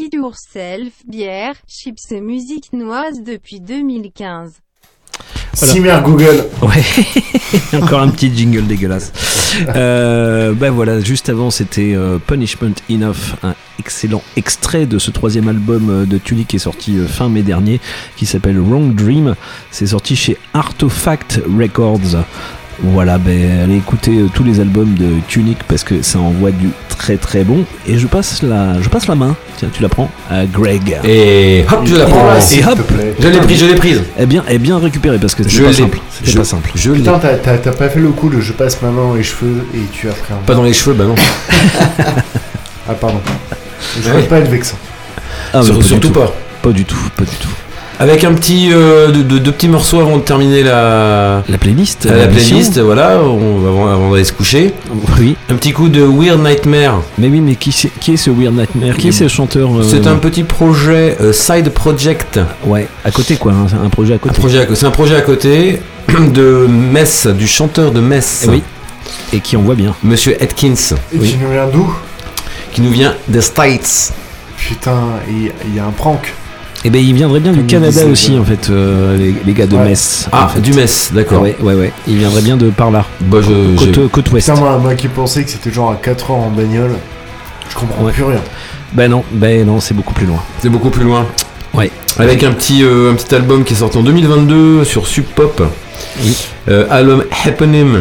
It 0.00 0.14
Yourself, 0.14 0.92
bière, 1.06 1.54
chips 1.66 2.12
et 2.12 2.20
musique 2.20 2.72
noise 2.72 3.22
depuis 3.24 3.60
2015. 3.60 4.52
Voilà. 5.54 5.74
Cimer 5.74 6.00
Google. 6.04 6.44
Ouais, 6.62 6.84
encore 7.82 8.00
un 8.00 8.08
petit 8.08 8.32
jingle 8.34 8.66
dégueulasse. 8.66 9.12
Euh, 9.74 10.52
ben 10.52 10.70
voilà, 10.70 11.00
juste 11.00 11.28
avant 11.28 11.50
c'était 11.50 11.94
euh, 11.94 12.18
Punishment 12.18 12.74
Enough, 12.88 13.34
un 13.42 13.54
excellent 13.80 14.22
extrait 14.36 14.86
de 14.86 14.98
ce 14.98 15.10
troisième 15.10 15.48
album 15.48 15.90
euh, 15.90 16.06
de 16.06 16.18
Tunic 16.18 16.48
qui 16.48 16.56
est 16.56 16.60
sorti 16.60 16.96
euh, 16.96 17.06
fin 17.08 17.28
mai 17.28 17.42
dernier, 17.42 17.80
qui 18.16 18.26
s'appelle 18.26 18.58
Wrong 18.60 18.94
Dream. 18.94 19.34
C'est 19.72 19.88
sorti 19.88 20.14
chez 20.14 20.38
Artifact 20.54 21.40
Records. 21.58 22.22
Voilà, 22.80 23.18
ben 23.18 23.62
allez 23.64 23.76
écouter 23.76 24.18
euh, 24.18 24.28
tous 24.32 24.44
les 24.44 24.60
albums 24.60 24.94
de 24.94 25.06
Tunic 25.26 25.58
parce 25.66 25.82
que 25.82 26.00
ça 26.02 26.20
envoie 26.20 26.52
du 26.52 26.70
très 26.96 27.16
très 27.16 27.42
bon. 27.42 27.64
Et 27.88 27.98
je 27.98 28.06
passe 28.06 28.42
la, 28.42 28.80
je 28.80 28.88
passe 28.88 29.08
la 29.08 29.16
main. 29.16 29.34
Tiens, 29.56 29.68
tu 29.72 29.82
la 29.82 29.88
prends 29.88 30.08
à 30.30 30.46
Greg. 30.46 30.96
Et 31.04 31.64
hop, 31.70 31.80
je 31.84 31.96
la 31.96 32.04
prends. 32.06 32.36
Et 32.36 32.40
S'il 32.40 32.64
hop. 32.64 32.76
te 32.78 32.82
plaît. 32.92 33.14
Je 33.18 33.26
l'ai 33.28 33.38
prise, 33.40 33.58
je 33.60 33.66
l'ai 33.66 33.74
prise. 33.74 34.02
Eh 34.18 34.26
bien, 34.26 34.44
eh 34.48 34.58
bien 34.58 34.78
récupéré 34.78 35.18
parce 35.18 35.34
que 35.34 35.42
c'était 35.42 35.64
pas 35.64 35.72
simple. 35.72 35.98
C'était 36.12 36.30
je- 36.30 36.38
pas 36.38 36.44
simple. 36.44 36.70
Je. 36.76 36.92
Putain, 36.92 37.18
t'as- 37.18 37.72
pas 37.72 37.88
fait 37.88 37.98
le 38.00 38.10
coup 38.10 38.28
de 38.28 38.40
je 38.40 38.52
passe 38.52 38.80
ma 38.80 38.90
main 38.90 39.02
dans 39.08 39.14
les 39.14 39.24
cheveux 39.24 39.66
et 39.74 39.80
tu 39.92 40.08
as 40.08 40.12
pris 40.12 40.32
un. 40.32 40.36
Pas 40.46 40.54
dans 40.54 40.62
les 40.62 40.72
cheveux, 40.72 40.94
bah 40.94 41.04
non. 41.04 41.14
Ah, 42.90 42.94
pardon. 42.94 43.20
Je 44.02 44.08
Ouais. 44.10 44.22
veux 44.22 44.28
pas 44.28 44.38
être 44.38 44.48
vexant. 44.50 44.76
Ah, 45.52 45.62
Sur- 45.62 45.76
du 45.78 45.84
surtout 45.84 46.08
tout. 46.08 46.14
pas. 46.20 46.32
Pas 46.62 46.70
du 46.72 46.84
tout, 46.84 46.96
pas 47.16 47.24
du 47.24 47.36
tout. 47.36 47.48
Avec 48.00 48.22
un 48.22 48.32
petit, 48.32 48.68
euh, 48.72 49.08
de, 49.10 49.22
de- 49.22 49.38
deux 49.38 49.50
petits 49.50 49.66
morceaux 49.68 49.98
avant 49.98 50.18
de 50.18 50.22
terminer 50.22 50.62
la, 50.62 51.42
La 51.48 51.58
playlist. 51.58 52.04
la 52.04 52.28
playlist, 52.28 52.78
voilà, 52.78 53.18
on, 53.24 53.66
avant, 53.66 53.88
avant 53.88 54.10
d'aller 54.12 54.22
se 54.22 54.32
coucher. 54.32 54.72
Oui. 55.18 55.36
Un 55.50 55.56
petit 55.56 55.72
coup 55.72 55.88
de 55.88 56.00
Weird 56.02 56.40
Nightmare. 56.40 57.02
Mais 57.18 57.26
oui, 57.26 57.40
mais 57.40 57.56
qui, 57.56 57.72
c'est- 57.72 57.90
qui 57.98 58.12
est 58.12 58.16
ce 58.16 58.30
Weird 58.30 58.54
Nightmare? 58.56 58.96
Qui 58.96 59.08
est 59.08 59.12
ce 59.12 59.26
chanteur 59.26 59.68
euh, 59.78 59.82
C'est 59.82 60.06
un 60.06 60.14
petit 60.14 60.44
projet 60.44 61.16
euh, 61.20 61.32
side 61.32 61.70
project. 61.70 62.38
Ouais, 62.64 62.86
à 63.04 63.10
côté 63.10 63.36
quoi, 63.36 63.50
hein, 63.52 63.66
c'est 63.68 63.74
un 63.84 63.88
projet 63.88 64.12
à 64.12 64.16
Un 64.16 64.18
côté. 64.20 64.34
projet 64.38 64.58
à- 64.60 64.74
C'est 64.76 64.86
un 64.86 64.90
projet 64.92 65.16
à 65.16 65.20
côté 65.22 65.80
de 66.34 66.68
Metz, 66.68 67.26
du 67.26 67.48
chanteur 67.48 67.90
de 67.90 67.98
Metz. 68.00 68.42
Eh 68.46 68.50
oui. 68.50 68.62
Et 69.32 69.40
qui 69.40 69.56
envoie 69.56 69.74
bien. 69.74 69.94
Monsieur 70.04 70.36
Atkins, 70.40 70.74
Et 71.12 71.18
Oui. 71.18 71.30
tu 71.32 71.38
nous 71.44 71.50
viens 71.50 71.66
d'où? 71.66 71.92
Qui 72.72 72.80
nous 72.80 72.90
vient 72.90 73.14
des 73.26 73.40
States. 73.40 74.12
Putain, 74.56 74.98
il 75.28 75.50
il 75.68 75.74
y 75.74 75.80
a 75.80 75.84
un 75.84 75.90
prank. 75.90 76.32
Et 76.84 76.90
ben 76.90 77.02
il 77.04 77.12
viendrait 77.14 77.40
bien 77.40 77.52
du 77.52 77.64
Canada 77.64 78.06
aussi 78.06 78.38
en 78.38 78.44
fait, 78.44 78.70
euh, 78.70 79.16
les, 79.16 79.34
les 79.44 79.52
gars 79.52 79.66
de 79.66 79.74
Ouais. 79.76 79.84
Metz. 79.84 80.28
Ah, 80.30 80.44
en 80.44 80.48
fait. 80.48 80.60
du 80.60 80.72
Metz, 80.72 81.10
d'accord. 81.12 81.42
Ouais, 81.42 81.56
ouais, 81.60 81.74
ouais. 81.74 81.92
Il 82.06 82.18
viendrait 82.18 82.40
bien 82.42 82.56
de 82.56 82.70
par 82.70 82.90
là. 82.90 83.04
Bah, 83.22 83.38
je, 83.42 83.76
Côte, 83.92 84.10
côte 84.12 84.30
ouest. 84.32 84.48
Putain, 84.48 84.60
moi, 84.60 84.78
moi 84.78 84.94
qui 84.94 85.08
pensais 85.08 85.42
que 85.44 85.50
c'était 85.50 85.72
genre 85.72 85.90
à 85.90 85.96
4 85.96 86.30
heures 86.30 86.36
en 86.36 86.50
bagnole, 86.50 86.92
je 87.68 87.74
comprends 87.74 88.04
Ouais. 88.04 88.12
plus 88.12 88.22
rien. 88.22 88.40
Ben 88.92 89.10
non, 89.10 89.24
ben 89.32 89.66
non, 89.66 89.80
c'est 89.80 89.92
beaucoup 89.94 90.14
plus 90.14 90.26
loin. 90.26 90.40
c'est 90.62 90.68
beaucoup 90.70 90.90
plus 90.90 91.04
loin. 91.04 91.26
Ouais. 91.74 91.90
Avec 92.18 92.42
un 92.44 92.52
petit, 92.52 92.82
euh, 92.84 93.12
un 93.12 93.14
petit 93.14 93.34
album 93.34 93.64
qui 93.64 93.74
est 93.74 93.76
sorti 93.76 93.98
en 93.98 94.02
2022 94.02 94.84
sur 94.84 95.06
Sub 95.06 95.24
Pop. 95.24 95.62
Oui. 96.22 96.36
Euh, 96.68 96.86
album 96.90 97.24
Happening 97.44 97.98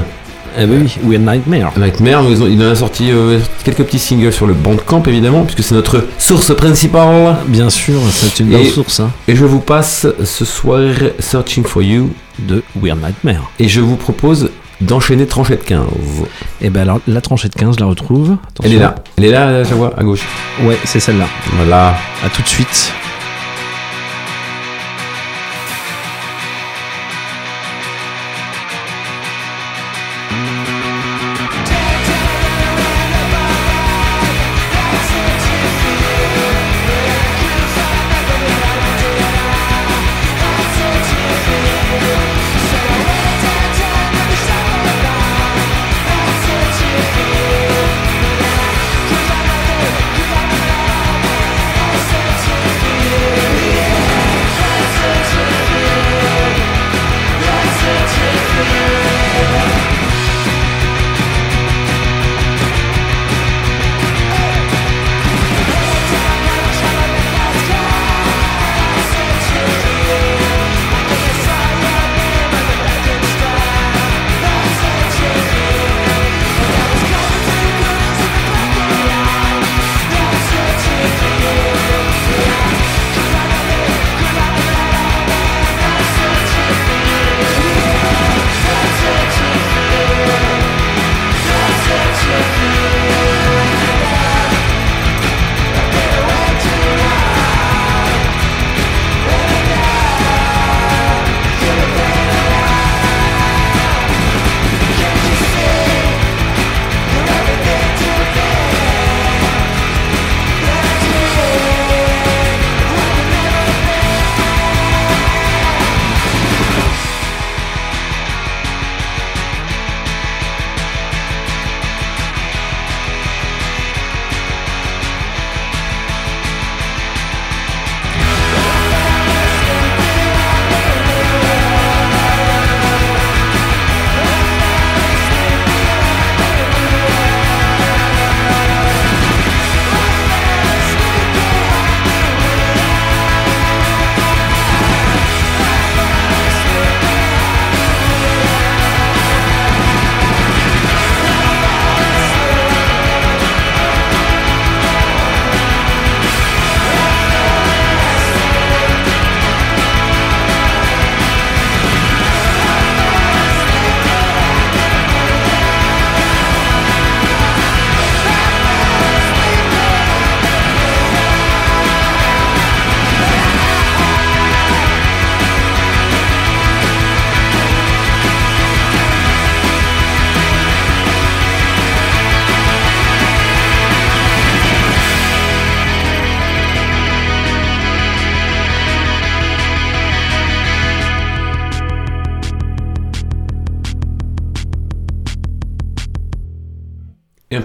Eh 0.60 0.66
ben 0.66 0.82
oui, 0.82 0.98
Weird 1.04 1.24
Nightmare. 1.24 1.72
Nightmare. 1.78 2.24
Ils 2.30 2.42
ont- 2.42 2.48
il 2.48 2.62
en 2.64 2.72
a 2.72 2.76
sorti 2.76 3.12
euh, 3.12 3.40
quelques 3.64 3.84
petits 3.84 4.00
singles 4.00 4.34
sur 4.34 4.48
le 4.48 4.54
Bandcamp 4.54 5.04
évidemment, 5.08 5.44
puisque 5.44 5.64
c'est 5.64 5.76
notre 5.76 6.04
source 6.18 6.56
principale. 6.56 7.36
Bien 7.48 7.70
sûr, 7.70 7.96
c'est 8.12 8.40
une 8.40 8.50
bonne 8.50 8.66
source 8.66 9.00
hein, 9.00 9.12
Et 9.28 9.36
je 9.36 9.46
vous 9.46 9.60
passe 9.60 10.08
ce 10.24 10.46
soir 10.46 10.82
Searching 11.20 11.64
for 11.64 11.82
You. 11.82 12.10
de 12.40 12.64
Weird 12.82 13.00
Nightmare. 13.02 13.50
Et 13.60 13.68
je 13.68 13.82
vous 13.82 13.96
propose 13.96 14.50
d'enchaîner 14.82 15.26
tranchette 15.26 15.66
15. 15.66 15.86
Et 16.62 16.70
ben 16.70 16.82
alors, 16.82 17.00
la 17.08 17.20
tranchette 17.22 17.56
15, 17.56 17.76
je 17.76 17.80
la 17.80 17.88
retrouve. 17.88 18.38
Elle 18.64 18.74
est 18.74 18.78
là. 18.80 18.96
Elle 19.18 19.26
est 19.26 19.32
là, 19.32 19.64
je 19.64 19.70
la 19.72 19.76
vois, 19.76 19.94
à 19.98 20.04
gauche. 20.04 20.22
Ouais, 20.64 20.78
c'est 20.86 21.00
celle-là. 21.00 21.26
Voilà. 21.56 21.96
À 22.24 22.30
tout 22.30 22.42
de 22.44 22.48
suite. 22.48 22.92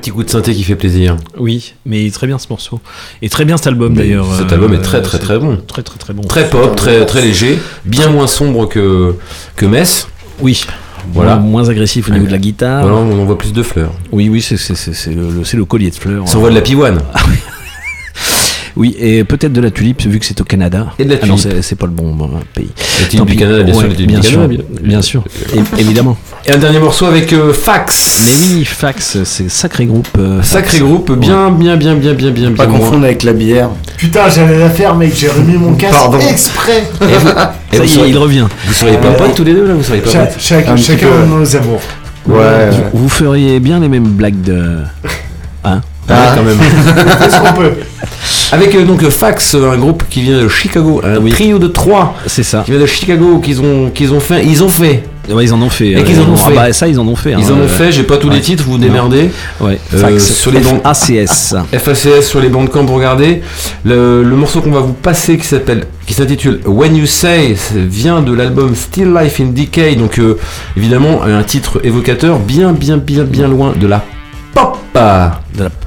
Petit 0.03 0.11
coup 0.11 0.23
de 0.25 0.29
synthé 0.31 0.53
qui 0.55 0.63
fait 0.65 0.75
plaisir. 0.75 1.17
Oui, 1.39 1.73
mais 1.87 2.11
très 2.11 2.27
bien 2.27 2.37
ce 2.39 2.47
morceau. 2.51 2.81
Et 3.23 3.29
très 3.29 3.45
bien 3.45 3.57
cet 3.57 3.69
album 3.69 3.95
d'ailleurs. 3.95 4.27
cet 4.37 4.51
euh, 4.51 4.55
album 4.57 4.75
est 4.75 4.83
très, 4.83 5.01
très, 5.01 5.17
c'est 5.19 5.25
très 5.25 5.39
bon. 5.39 5.57
Très 5.67 5.83
très 5.83 5.99
très 5.99 6.13
bon. 6.13 6.23
Très 6.23 6.51
pop, 6.51 6.77
très, 6.77 7.07
très 7.07 7.23
léger, 7.23 7.59
bien 7.85 8.11
moins 8.11 8.27
sombre 8.27 8.69
que, 8.69 9.15
que 9.57 9.65
Metz. 9.65 10.09
Oui. 10.41 10.65
Voilà. 11.15 11.37
Moins, 11.37 11.51
moins 11.63 11.69
agressif 11.69 12.09
au 12.09 12.13
niveau 12.13 12.27
de 12.27 12.31
la 12.33 12.39
guitare. 12.39 12.83
Voilà, 12.83 12.97
on 12.97 13.21
en 13.21 13.25
voit 13.25 13.39
plus 13.39 13.53
de 13.53 13.63
fleurs. 13.63 13.93
Oui, 14.13 14.29
oui, 14.29 14.41
c'est 14.43 14.57
c'est- 14.57 14.75
c'est- 14.77 14.93
c'est 14.93 15.13
le, 15.15 15.31
le- 15.31 15.45
c'est 15.45 15.57
le 15.57 15.65
collier 15.65 15.91
de 15.91 15.95
fleurs. 15.97 16.29
Ça 16.29 16.37
envoie 16.37 16.51
de 16.51 16.55
la 16.55 16.61
pivoine. 16.61 17.01
Oui, 18.77 18.97
et 18.99 19.23
peut-être 19.25 19.53
de 19.53 19.61
la 19.61 19.71
tulipe 19.71 20.03
vu 20.03 20.19
que 20.19 20.25
c'est 20.25 20.41
au 20.41 20.45
Canada. 20.45 20.87
Et 20.99 21.05
de 21.05 21.11
la 21.11 21.17
Ah 21.23 21.27
non, 21.27 21.37
tulipe. 21.37 21.53
c'est 21.57 21.63
c'est 21.63 21.77
pas 21.77 21.87
le 21.87 21.93
bon, 21.93 22.15
bon 22.15 22.31
pays. 22.55 22.71
La 23.01 23.07
tulipe 23.07 23.19
Tant 23.19 23.25
du 23.27 23.33
pis. 23.33 23.39
Canada, 23.39 23.63
bien 23.65 23.75
sûr, 23.75 23.83
Ouais, 23.83 23.89
la 23.89 23.95
tulipe 23.95 24.09
bien 24.11 24.21
du 24.21 24.27
sûr, 24.27 24.41
Canada, 24.41 24.63
bien- 24.73 24.89
bien 24.89 25.03
sûr, 25.03 25.25
É- 25.55 25.81
évidemment. 25.81 26.17
Et 26.47 26.53
un 26.53 26.57
dernier 26.59 26.79
morceau 26.79 27.05
avec 27.07 27.33
euh, 27.33 27.53
Fax. 27.53 28.23
Mais 28.51 28.55
oui, 28.57 28.65
Fax, 28.65 29.19
c'est 29.25 29.51
sacré 29.51 29.85
groupe. 29.85 30.09
euh, 30.19 30.43
Sacré 30.43 30.79
groupe, 30.79 31.13
bien, 31.19 31.51
bien, 31.51 31.77
bien, 31.77 31.95
bien, 31.95 32.15
bien, 32.15 32.31
bien, 32.31 32.51
Pas 32.53 32.67
bien. 32.67 32.79
confondre 32.79 33.05
avec 33.05 33.23
la 33.25 33.33
bière. 33.35 33.69
Putain, 33.99 34.29
j'allais 34.29 34.59
la 34.59 34.71
faire, 34.71 34.95
mec, 34.95 35.13
j'ai 35.15 35.29
remis 35.29 35.57
mon 35.59 35.75
casque 35.75 35.93
Pardon. 35.95 36.19
exprès. 36.31 36.85
Et 37.03 37.05
vous, 37.19 37.29
et 37.73 37.77
Ça 37.77 37.83
vous 37.83 37.83
y 37.83 37.85
est, 37.85 37.87
seriez- 37.89 38.09
il 38.11 38.19
revient. 38.19 38.47
Vous 38.67 38.73
seriez 38.73 38.97
pas 38.97 39.09
Euh, 39.09 39.13
potes 39.19 39.35
tous 39.35 39.45
les 39.45 39.55
deux 39.55 39.67
là 39.67 39.75
Vous 39.75 39.83
seriez 39.83 40.01
pas 40.01 40.11
potes 40.11 40.41
chacun 40.41 40.75
ouais. 40.75 41.27
nos 41.29 41.57
amours. 41.57 41.81
Ouais. 42.27 42.71
Vous 42.95 43.09
feriez 43.09 43.61
bien 43.61 43.81
les 43.81 43.89
mêmes 43.89 44.05
blagues 44.09 44.41
de. 44.43 44.79
Hein? 45.65 45.81
Ah, 46.09 46.33
quand 46.35 46.43
même. 46.43 46.59
Est-ce 47.27 47.39
qu'on 47.41 47.61
peut 47.61 47.73
Avec 48.53 48.75
euh, 48.75 48.85
donc 48.85 49.03
euh, 49.03 49.11
Fax, 49.11 49.55
euh, 49.55 49.71
un 49.71 49.79
groupe 49.79 50.05
qui 50.11 50.21
vient 50.23 50.43
de 50.43 50.49
Chicago, 50.49 51.01
un 51.05 51.17
Oui. 51.19 51.31
trio 51.31 51.59
de 51.59 51.69
trois 51.69 52.15
C'est 52.27 52.43
ça. 52.43 52.63
qui 52.65 52.71
vient 52.73 52.81
de 52.81 52.87
Chicago, 52.87 53.39
qu'ils 53.39 53.61
ont, 53.61 53.91
qu'ils 53.91 54.13
ont 54.13 54.21
fait, 54.21 54.45
ils 54.45 54.63
ont 54.63 54.69
fait, 54.69 55.05
Ouais, 55.31 55.45
ils 55.45 55.55
en 55.55 55.63
ont 55.63 55.71
fait. 55.71 55.93
Et 55.93 56.03
qu'ils 56.03 56.19
en 56.21 56.25
ont 56.25 56.35
ah 56.37 56.49
fait. 56.49 56.55
bah, 56.55 56.73
ça, 56.73 56.89
ils 56.89 56.99
en 56.99 57.07
ont 57.07 57.15
fait. 57.15 57.31
ils 57.31 57.35
hein, 57.37 57.51
en 57.53 57.61
ont 57.61 57.61
euh, 57.63 57.69
fait. 57.69 57.93
J'ai 57.93 58.03
pas 58.03 58.17
tous 58.17 58.29
les 58.29 58.41
titres, 58.41 58.65
vous 58.65 58.73
vous 58.73 58.79
démerdez. 58.79 59.31
Ouais. 59.61 59.79
Euh, 59.95 59.99
Fax. 59.99 60.35
sur 60.35 60.51
les 60.51 60.59
bandes- 60.59 60.81
ACS. 60.83 61.55
FACS 61.73 62.23
sur 62.27 62.41
les 62.41 62.49
bandes 62.49 62.69
camp, 62.71 62.85
vous 62.85 62.95
regardez. 62.97 63.41
Le, 63.85 64.25
le 64.25 64.37
morceau 64.37 64.61
qu'on 64.61 64.73
va 64.73 64.81
vous 64.81 64.95
passer 64.95 65.39
qui 65.39 65.47
s'appelle, 65.47 65.85
qui 66.07 66.13
s'intitule 66.15 66.61
When 66.67 66.97
You 66.97 67.07
Say 67.07 67.57
vient 67.73 68.21
de 68.21 68.33
l'album 68.35 68.75
Still 68.75 69.15
Life 69.15 69.39
in 69.41 69.53
Decay. 69.53 69.95
Donc 69.95 70.19
euh, 70.19 70.39
évidemment 70.77 71.23
un 71.23 71.45
titre 71.45 71.81
évocateur 71.85 72.41
bien, 72.41 72.73
bien, 72.73 72.97
bien, 72.97 73.23
bien 73.23 73.47
loin 73.47 73.73
de 73.81 73.87
la 73.87 74.05
pop. 74.55 74.77
Ah. 74.97 75.41
De 75.57 75.63
la 75.63 75.71
pop 75.71 75.79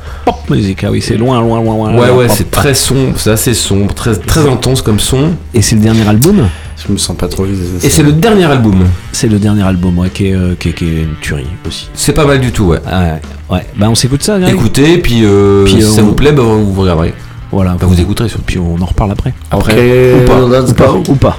music. 0.50 0.84
Ah 0.84 0.92
oui, 0.92 1.02
c'est 1.02 1.18
loin, 1.18 1.40
loin, 1.42 1.60
loin, 1.62 1.76
loin. 1.76 1.88
Ouais, 2.00 2.08
loin, 2.08 2.18
ouais, 2.18 2.28
pop. 2.28 2.36
c'est 2.38 2.52
très 2.52 2.74
sombre, 2.74 3.14
c'est 3.18 3.32
assez 3.32 3.54
sombre, 3.54 3.94
très, 3.94 4.16
très 4.16 4.48
intense 4.50 4.82
comme 4.82 5.00
son. 5.00 5.32
Et 5.54 5.62
c'est 5.62 5.76
le 5.76 5.82
dernier 5.82 6.08
album 6.08 6.48
Je 6.86 6.92
me 6.92 6.98
sens 6.98 7.16
pas 7.18 7.28
trop. 7.28 7.46
Et 7.46 7.90
c'est 7.90 8.04
le 8.04 8.12
dernier 8.12 8.46
album. 8.46 8.86
C'est 9.12 9.28
le 9.28 9.40
dernier 9.40 9.64
album, 9.64 9.98
ouais, 10.00 10.10
qui 10.10 10.28
est, 10.28 10.34
euh, 10.36 10.56
qui 10.60 10.70
est- 10.70 10.74
qui 10.74 10.86
est 10.86 11.02
une 11.04 11.16
tuerie 11.22 11.48
aussi. 11.68 11.90
C'est 11.94 12.14
pas 12.14 12.26
mal 12.26 12.40
du 12.40 12.52
tout, 12.52 12.66
ouais. 12.66 12.80
Ah, 12.86 13.02
ouais, 13.02 13.22
ouais. 13.58 13.66
Bah, 13.78 13.88
on 13.90 13.96
s'écoute 13.96 14.22
ça, 14.24 14.38
Greg 14.40 14.54
Écoutez, 14.54 14.98
puis, 15.00 15.22
euh, 15.24 15.64
Puis, 15.64 15.74
si 15.76 15.84
euh, 15.84 15.88
ça 15.88 16.02
on- 16.02 16.06
vous 16.08 16.14
plaît, 16.14 16.32
bah, 16.32 16.44
vous 16.44 16.82
regarderez. 16.82 17.14
Voilà. 17.52 17.74
Enfin, 17.76 17.86
vous 17.88 18.00
écouterez 18.00 18.28
surtout. 18.28 18.44
Puis 18.46 18.60
on 18.60 18.76
en 18.82 18.86
reparle 18.86 19.12
après. 19.12 19.34
Ok, 19.54 19.68
Ou 19.70 20.26
pas, 20.28 20.40
let's 20.60 20.72
Ou 20.72 20.74
pas, 20.74 20.88
go. 20.88 21.04
ou 21.08 21.16
pas. 21.16 21.38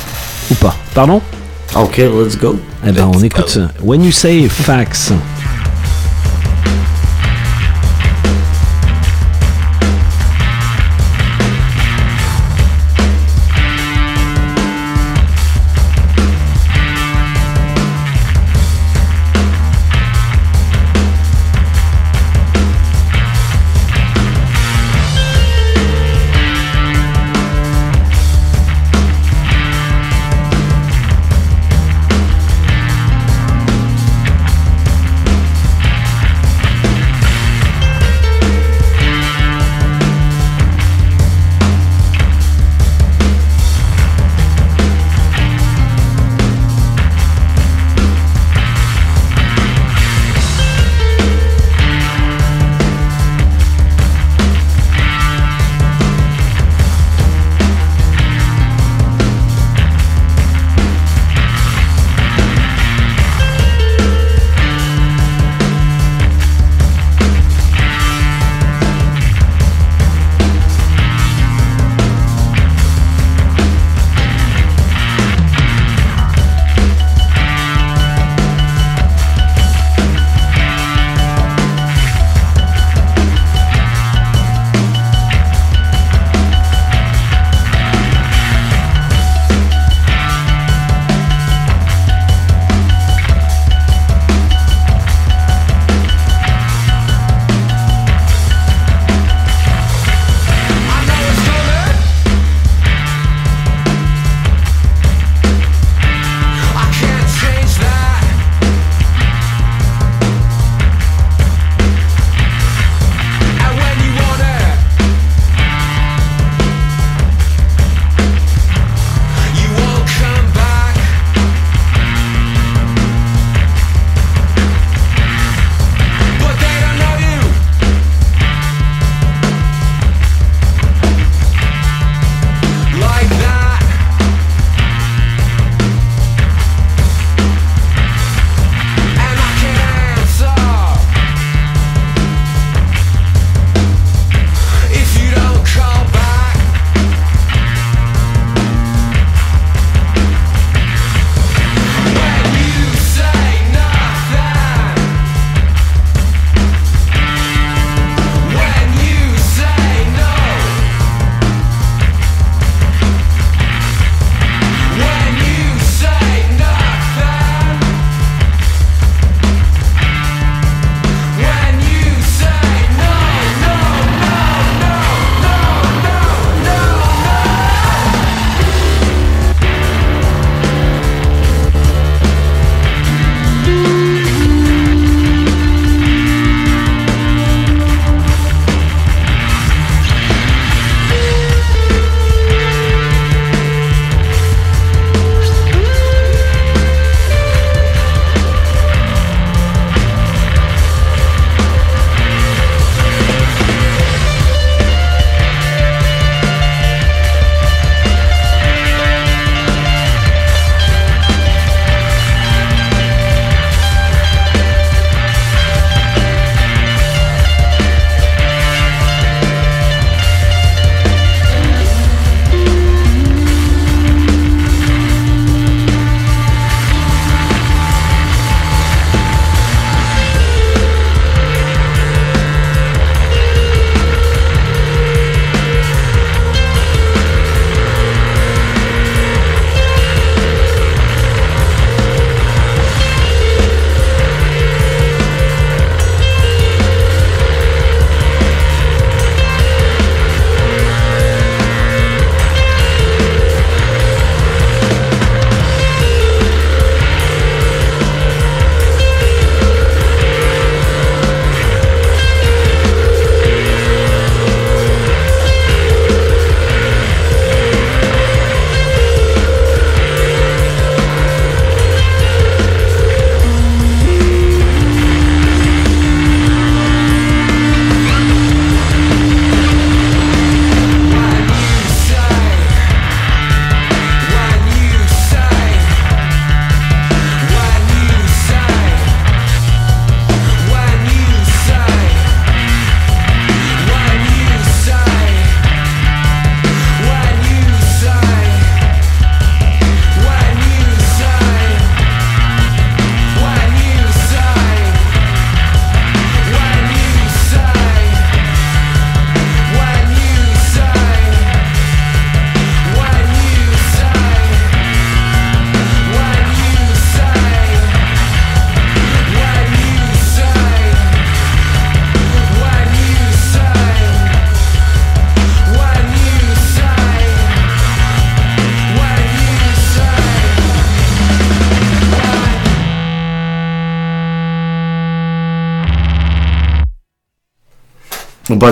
Ou 0.51 0.55
pas. 0.55 0.75
Pardon 0.95 1.21
Ok, 1.77 1.99
let's 1.99 2.39
go. 2.39 2.57
Eh 2.87 2.93
ben, 2.93 3.11
on 3.15 3.21
écoute 3.23 3.59
When 3.83 4.03
You 4.03 4.13
Say 4.13 4.49
Fax. 4.49 5.13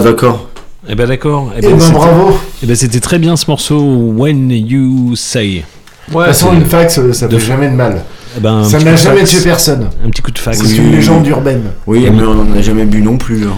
D'accord. 0.05 0.48
Eh 0.89 0.94
ben 0.94 1.06
d'accord. 1.09 1.52
Eh 1.56 1.60
ben, 1.62 1.81
c'était- 1.81 1.93
bravo. 1.93 2.39
Eh 2.62 2.66
ben 2.66 2.76
c'était 2.76 3.01
très 3.01 3.18
bien 3.18 3.36
ce 3.36 3.47
morceau 3.48 3.81
When 4.16 4.51
You 4.51 5.16
Say. 5.16 5.64
De 6.09 6.12
toute 6.12 6.22
façon, 6.24 6.52
une 6.52 6.66
fax, 6.66 6.98
euh, 6.98 7.12
ça 7.14 7.26
De- 7.28 7.39
fait 7.39 7.47
jamais 7.47 7.68
de 7.68 7.74
mal. 7.74 8.02
Eh 8.36 8.40
ben, 8.40 8.62
ça 8.64 8.78
n'a 8.78 8.94
jamais 8.97 9.24
tué 9.24 9.40
personne. 9.43 9.89
Un 10.05 10.10
petit 10.10 10.20
coup 10.20 10.31
de 10.31 10.39
fax. 10.39 10.59
C'est 10.62 10.76
une 10.76 10.93
légende 10.93 11.26
urbaine. 11.26 11.62
Oui, 11.86 12.06
mais 12.12 12.22
on 12.22 12.35
n'en 12.35 12.52
a 12.56 12.60
jamais 12.60 12.85
bu 12.85 13.01
non 13.01 13.16
plus. 13.16 13.44
hein. 13.47 13.56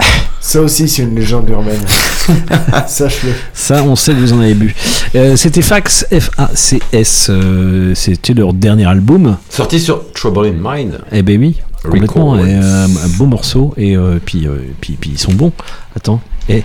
Ça 0.40 0.60
aussi, 0.62 0.88
c'est 0.88 1.02
une 1.02 1.14
légende 1.14 1.48
urbaine. 1.50 1.80
Sache-le. 2.86 3.32
Ça, 3.52 3.82
on 3.82 3.96
sait 3.96 4.12
que 4.12 4.18
vous 4.20 4.32
en 4.32 4.40
avez 4.40 4.54
bu. 4.54 4.74
Euh, 5.14 5.36
c'était 5.36 5.62
Fax, 5.62 6.06
F-A-C-S. 6.10 7.26
euh, 7.30 7.92
c'était 7.94 8.34
leur 8.34 8.52
dernier 8.52 8.86
album. 8.86 9.36
Sorti 9.50 9.78
sur 9.80 10.10
Trouble 10.12 10.46
in 10.46 10.52
Mind. 10.76 11.00
Eh 11.12 11.22
ben 11.22 11.38
oui, 11.40 11.56
complètement. 11.90 12.36
Et, 12.38 12.54
euh, 12.54 12.86
un 12.86 13.08
beau 13.18 13.26
morceau. 13.26 13.74
Et 13.76 13.96
euh, 13.96 14.18
puis, 14.24 14.46
euh, 14.46 14.56
puis, 14.80 14.96
puis 15.00 15.10
ils 15.14 15.18
sont 15.18 15.32
bons. 15.32 15.52
Attends. 15.96 16.20
Et 16.48 16.62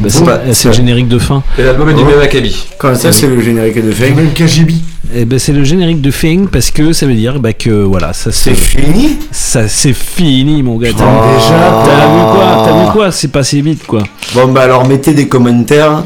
bah, 0.00 0.08
c'est, 0.08 0.24
Bah, 0.24 0.40
le 0.46 0.72
générique 0.72 1.08
de 1.08 1.18
fin. 1.18 1.42
Et 1.58 1.62
l'album 1.62 1.88
est 1.90 1.94
du 1.94 2.02
Oh. 2.02 2.06
même 2.06 2.20
acabit. 2.20 2.66
Comme 2.78 2.94
ça, 2.94 3.10
c'est 3.12 3.26
le 3.26 3.40
générique 3.40 3.84
de 3.84 3.90
Fake. 3.90 4.14
Même 4.16 4.32
Kajibi. 4.32 4.82
Eh 5.14 5.24
ben, 5.24 5.38
c'est 5.38 5.52
le 5.52 5.62
générique 5.64 6.00
de 6.00 6.10
Fing 6.10 6.46
parce 6.48 6.70
que 6.70 6.92
ça 6.92 7.04
veut 7.06 7.14
dire 7.14 7.38
bah, 7.40 7.52
que 7.52 7.70
voilà, 7.70 8.12
ça 8.12 8.32
C'est 8.32 8.54
fini? 8.54 9.18
Ça 9.30 9.68
c'est 9.68 9.92
fini 9.92 10.62
mon 10.62 10.78
gars. 10.78 10.88
T'as, 10.96 11.04
déjà, 11.04 11.84
t'as 11.84 12.06
vu 12.06 12.22
quoi? 12.32 12.64
T'as 12.64 12.84
vu 12.86 12.92
quoi? 12.92 13.12
C'est 13.12 13.28
passé 13.28 13.60
vite 13.60 13.84
quoi. 13.86 14.04
Bon, 14.34 14.48
bah 14.48 14.62
alors 14.62 14.86
mettez 14.86 15.12
des 15.12 15.28
commentaires. 15.28 16.04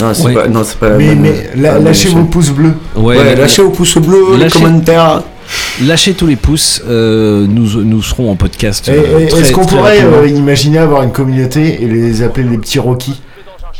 Non, 0.00 0.14
c'est 0.14 0.22
Ouais. 0.24 0.34
pas, 0.34 0.46
non, 0.46 0.62
c'est 0.62 0.78
pas 0.78 0.90
la 0.90 0.96
Mais, 0.98 1.14
mais 1.16 1.50
la- 1.56 1.80
lâchez 1.80 2.10
vos 2.10 2.22
pouces 2.24 2.50
bleus. 2.50 2.74
Ouais, 2.94 3.34
lâchez 3.34 3.62
au 3.62 3.70
pouce 3.70 3.96
bleu, 3.98 4.36
les 4.38 4.48
commentaires. 4.50 5.22
Lâchez 5.86 6.14
tous 6.14 6.26
les 6.26 6.36
pouces. 6.36 6.82
euh, 6.88 7.46
nous, 7.48 7.82
nous 7.84 8.02
serons 8.02 8.30
en 8.30 8.36
podcast. 8.36 8.88
Et- 8.88 8.92
euh, 8.92 9.18
et- 9.20 9.26
très- 9.28 9.40
Est-ce 9.40 9.52
qu'on 9.52 9.64
très 9.64 9.76
pourrait 9.76 10.02
euh, 10.02 10.26
imaginer 10.26 10.78
avoir 10.78 11.02
une 11.02 11.12
communauté 11.12 11.82
et 11.82 11.86
les 11.86 12.22
appeler 12.22 12.48
les 12.48 12.58
petits 12.58 12.78
Rocky 12.80 13.20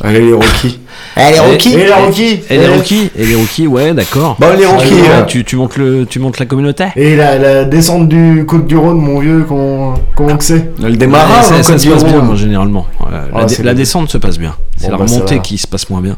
Allez, 0.00 0.20
les 0.20 0.32
Rockies. 0.32 0.78
Allez, 1.16 1.36
Eh, 1.36 1.40
Rockies 1.40 1.74
Et 1.74 1.76
les 1.76 1.92
Rocky 1.92 2.40
Et 2.50 2.56
les 2.58 2.68
rookies, 2.68 3.10
et 3.18 3.26
les 3.26 3.34
rookies, 3.34 3.66
ouais, 3.66 3.92
d'accord. 3.94 4.36
Bon, 4.38 4.46
les 4.56 4.64
Rockies. 4.64 4.94
Ouais, 4.94 5.08
hein. 5.12 5.24
tu, 5.26 5.44
tu 5.44 5.56
montes 5.56 5.76
le, 5.76 6.06
tu 6.06 6.20
montes 6.20 6.38
la 6.38 6.46
communauté. 6.46 6.84
Et 6.94 7.16
la, 7.16 7.36
la 7.36 7.64
descente 7.64 8.08
du 8.08 8.44
Côte 8.46 8.68
du 8.68 8.76
Rhône, 8.76 8.98
mon 8.98 9.18
vieux, 9.18 9.44
comment, 9.48 9.94
comment 10.14 10.36
que 10.36 10.44
c'est 10.44 10.70
Le 10.80 10.96
démarrage, 10.96 11.46
ça, 11.46 11.62
ça 11.64 11.72
Côte 11.72 11.80
se 11.80 11.88
passe 11.88 12.04
bien 12.04 12.36
généralement. 12.36 12.86
Ah, 13.00 13.06
la, 13.34 13.44
dé- 13.46 13.54
c'est 13.54 13.62
la 13.64 13.72
bien. 13.72 13.80
descente 13.82 14.08
se 14.08 14.18
passe 14.18 14.38
bien. 14.38 14.54
C'est 14.76 14.86
Bon, 14.86 14.92
la 14.92 14.98
bah, 14.98 15.04
remontée 15.08 15.34
va. 15.34 15.40
qui 15.40 15.58
se 15.58 15.66
passe 15.66 15.90
moins 15.90 16.00
bien. 16.00 16.16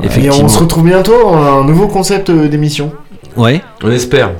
Et 0.00 0.06
Effectivement. 0.06 0.44
on 0.44 0.48
se 0.48 0.58
retrouve 0.60 0.84
bientôt, 0.84 1.28
un 1.34 1.64
nouveau 1.64 1.88
concept 1.88 2.30
d'émission. 2.30 2.92
Ouais. 3.36 3.60
On 3.82 3.90
espère. 3.90 4.30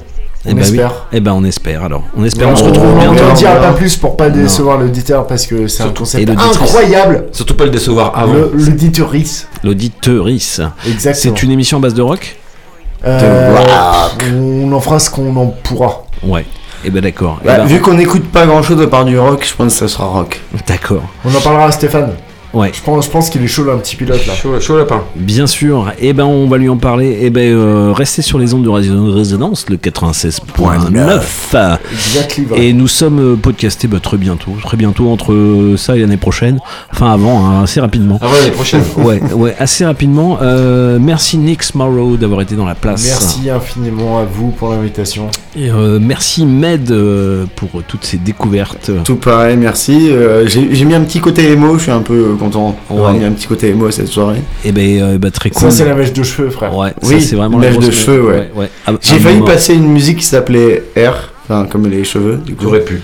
Eh 0.46 0.52
On 0.52 0.54
ben 0.54 0.62
oui. 0.62 0.68
espère. 0.68 1.06
Eh 1.12 1.20
ben 1.20 1.32
on 1.32 1.44
espère 1.44 1.82
alors. 1.84 2.02
On 2.16 2.24
espère. 2.24 2.48
on, 2.48 2.52
on 2.52 2.56
se 2.56 2.62
retrouve 2.64 2.86
on 2.86 2.98
bientôt. 2.98 3.24
n'en 3.24 3.34
dira 3.34 3.56
pas 3.56 3.72
plus 3.72 3.96
pour 3.96 4.16
pas 4.16 4.30
décevoir 4.30 4.78
l'auditeur 4.78 5.26
parce 5.26 5.46
que 5.46 5.66
c'est 5.66 5.82
un 5.82 5.88
concept 5.90 6.30
incroyable. 6.30 7.24
Surtout 7.32 7.54
pas 7.54 7.64
le 7.64 7.70
décevoir 7.70 8.16
avant. 8.16 8.32
L'auditeurice. 8.52 9.48
L'auditeurice. 9.64 10.60
Exactement. 10.86 11.34
C'est 11.36 11.42
une 11.42 11.50
émission 11.50 11.78
à 11.78 11.80
base 11.80 11.94
de 11.94 12.02
rock. 12.02 12.36
Euh, 13.04 13.54
rock. 13.56 14.24
on 14.34 14.72
en 14.72 14.80
fera 14.80 14.98
ce 14.98 15.10
qu'on 15.10 15.34
en 15.36 15.46
pourra. 15.46 16.04
Ouais. 16.22 16.44
Eh 16.84 16.90
ben 16.90 17.00
d'accord. 17.02 17.38
Eh 17.42 17.46
Bah, 17.46 17.56
ben, 17.58 17.66
vu 17.66 17.80
qu'on 17.80 17.94
n'écoute 17.94 18.24
pas 18.30 18.46
grand 18.46 18.62
chose 18.62 18.80
à 18.80 18.86
part 18.86 19.04
du 19.04 19.18
rock, 19.18 19.44
je 19.48 19.54
pense 19.54 19.72
que 19.72 19.78
ça 19.80 19.88
sera 19.88 20.06
rock. 20.06 20.40
D'accord. 20.66 21.02
On 21.24 21.34
en 21.34 21.40
parlera 21.40 21.66
à 21.66 21.72
Stéphane. 21.72 22.12
Ouais. 22.56 22.70
Je 22.72 22.80
pense, 22.80 23.04
je 23.04 23.10
pense 23.10 23.28
qu'il 23.28 23.42
est 23.42 23.48
chaud 23.48 23.64
là, 23.64 23.74
un 23.74 23.78
petit 23.78 23.96
pilote 23.96 24.26
là. 24.26 24.32
Chaud, 24.32 24.58
chaud 24.60 24.78
lapin. 24.78 25.02
Bien 25.14 25.46
sûr. 25.46 25.92
Eh 25.98 26.14
ben 26.14 26.24
on 26.24 26.48
va 26.48 26.56
lui 26.56 26.70
en 26.70 26.78
parler. 26.78 27.18
Eh 27.20 27.28
ben 27.28 27.52
euh, 27.52 27.92
restez 27.92 28.22
sur 28.22 28.38
les 28.38 28.54
ondes 28.54 28.62
de 28.64 28.70
Radio 28.70 29.12
Résonance, 29.12 29.66
le 29.68 29.76
96.9. 29.76 31.78
Exactly. 31.92 32.44
vrai. 32.44 32.64
Et 32.64 32.72
nous 32.72 32.88
sommes 32.88 33.18
euh, 33.18 33.36
podcastés 33.36 33.88
bah, 33.88 34.00
très 34.00 34.16
bientôt, 34.16 34.52
très 34.62 34.78
bientôt 34.78 35.10
entre 35.10 35.34
euh, 35.34 35.76
ça 35.76 35.96
et 35.96 36.00
l'année 36.00 36.16
prochaine. 36.16 36.58
Enfin 36.90 37.12
avant, 37.12 37.44
hein, 37.44 37.64
assez 37.64 37.78
rapidement. 37.78 38.18
Avant 38.22 38.32
l'année 38.32 38.50
prochaine. 38.52 38.82
Ouais, 38.96 39.20
ouais, 39.34 39.54
assez 39.58 39.84
rapidement. 39.84 40.38
Euh, 40.40 40.98
merci 40.98 41.36
Nix 41.36 41.74
Morrow 41.74 42.16
d'avoir 42.16 42.40
été 42.40 42.54
dans 42.54 42.64
la 42.64 42.74
place. 42.74 43.04
Merci 43.04 43.50
infiniment 43.50 44.18
à 44.18 44.24
vous 44.24 44.48
pour 44.50 44.70
l'invitation. 44.70 45.26
Et 45.54 45.70
euh, 45.70 45.98
merci 46.00 46.46
Med 46.46 46.90
euh, 46.90 47.44
pour 47.56 47.82
toutes 47.86 48.04
ces 48.04 48.16
découvertes. 48.16 48.90
Tout 49.04 49.16
pareil, 49.16 49.56
merci. 49.58 50.08
Euh, 50.10 50.46
J'ai 50.46 50.74
j'ai 50.74 50.84
mis 50.84 50.94
un 50.94 51.02
petit 51.02 51.20
côté 51.20 51.50
émo, 51.52 51.76
je 51.76 51.82
suis 51.84 51.90
un 51.90 52.00
peu 52.00 52.14
euh, 52.14 52.34
content 52.46 52.76
d'avoir 52.90 53.12
Ouais. 53.12 53.18
mis 53.20 53.24
un 53.24 53.32
petit 53.32 53.46
côté 53.46 53.68
émo 53.68 53.86
à 53.86 53.92
cette 53.92 54.08
soirée. 54.08 54.40
Et 54.64 54.72
ben, 54.72 55.00
euh, 55.02 55.18
bah, 55.18 55.30
très 55.30 55.50
cool. 55.50 55.60
Ça, 55.62 55.70
c'est 55.70 55.84
la 55.84 55.94
mèche 55.94 56.12
de 56.12 56.22
cheveux, 56.22 56.50
frère. 56.50 56.76
Ouais, 56.76 56.92
Oui, 57.02 57.20
c'est 57.20 57.36
vraiment 57.36 57.58
mèche 57.58 57.70
la 57.70 57.76
grosse 57.76 57.86
de 57.86 57.90
cheveux, 57.92 58.22
ouais. 58.26 58.32
ouais, 58.34 58.50
ouais. 58.56 58.70
À- 58.86 58.90
à 58.92 58.94
J'ai 59.00 59.16
un 59.16 59.18
failli 59.18 59.34
moment. 59.38 59.46
passer 59.46 59.74
une 59.74 59.88
musique 59.92 60.18
qui 60.18 60.24
s'appelait 60.24 60.82
R, 60.96 61.32
enfin 61.44 61.66
comme 61.70 61.86
les 61.88 62.04
cheveux, 62.04 62.36
du 62.36 62.54
coup. 62.54 62.64
J'aurais 62.64 62.80
pu. 62.84 63.00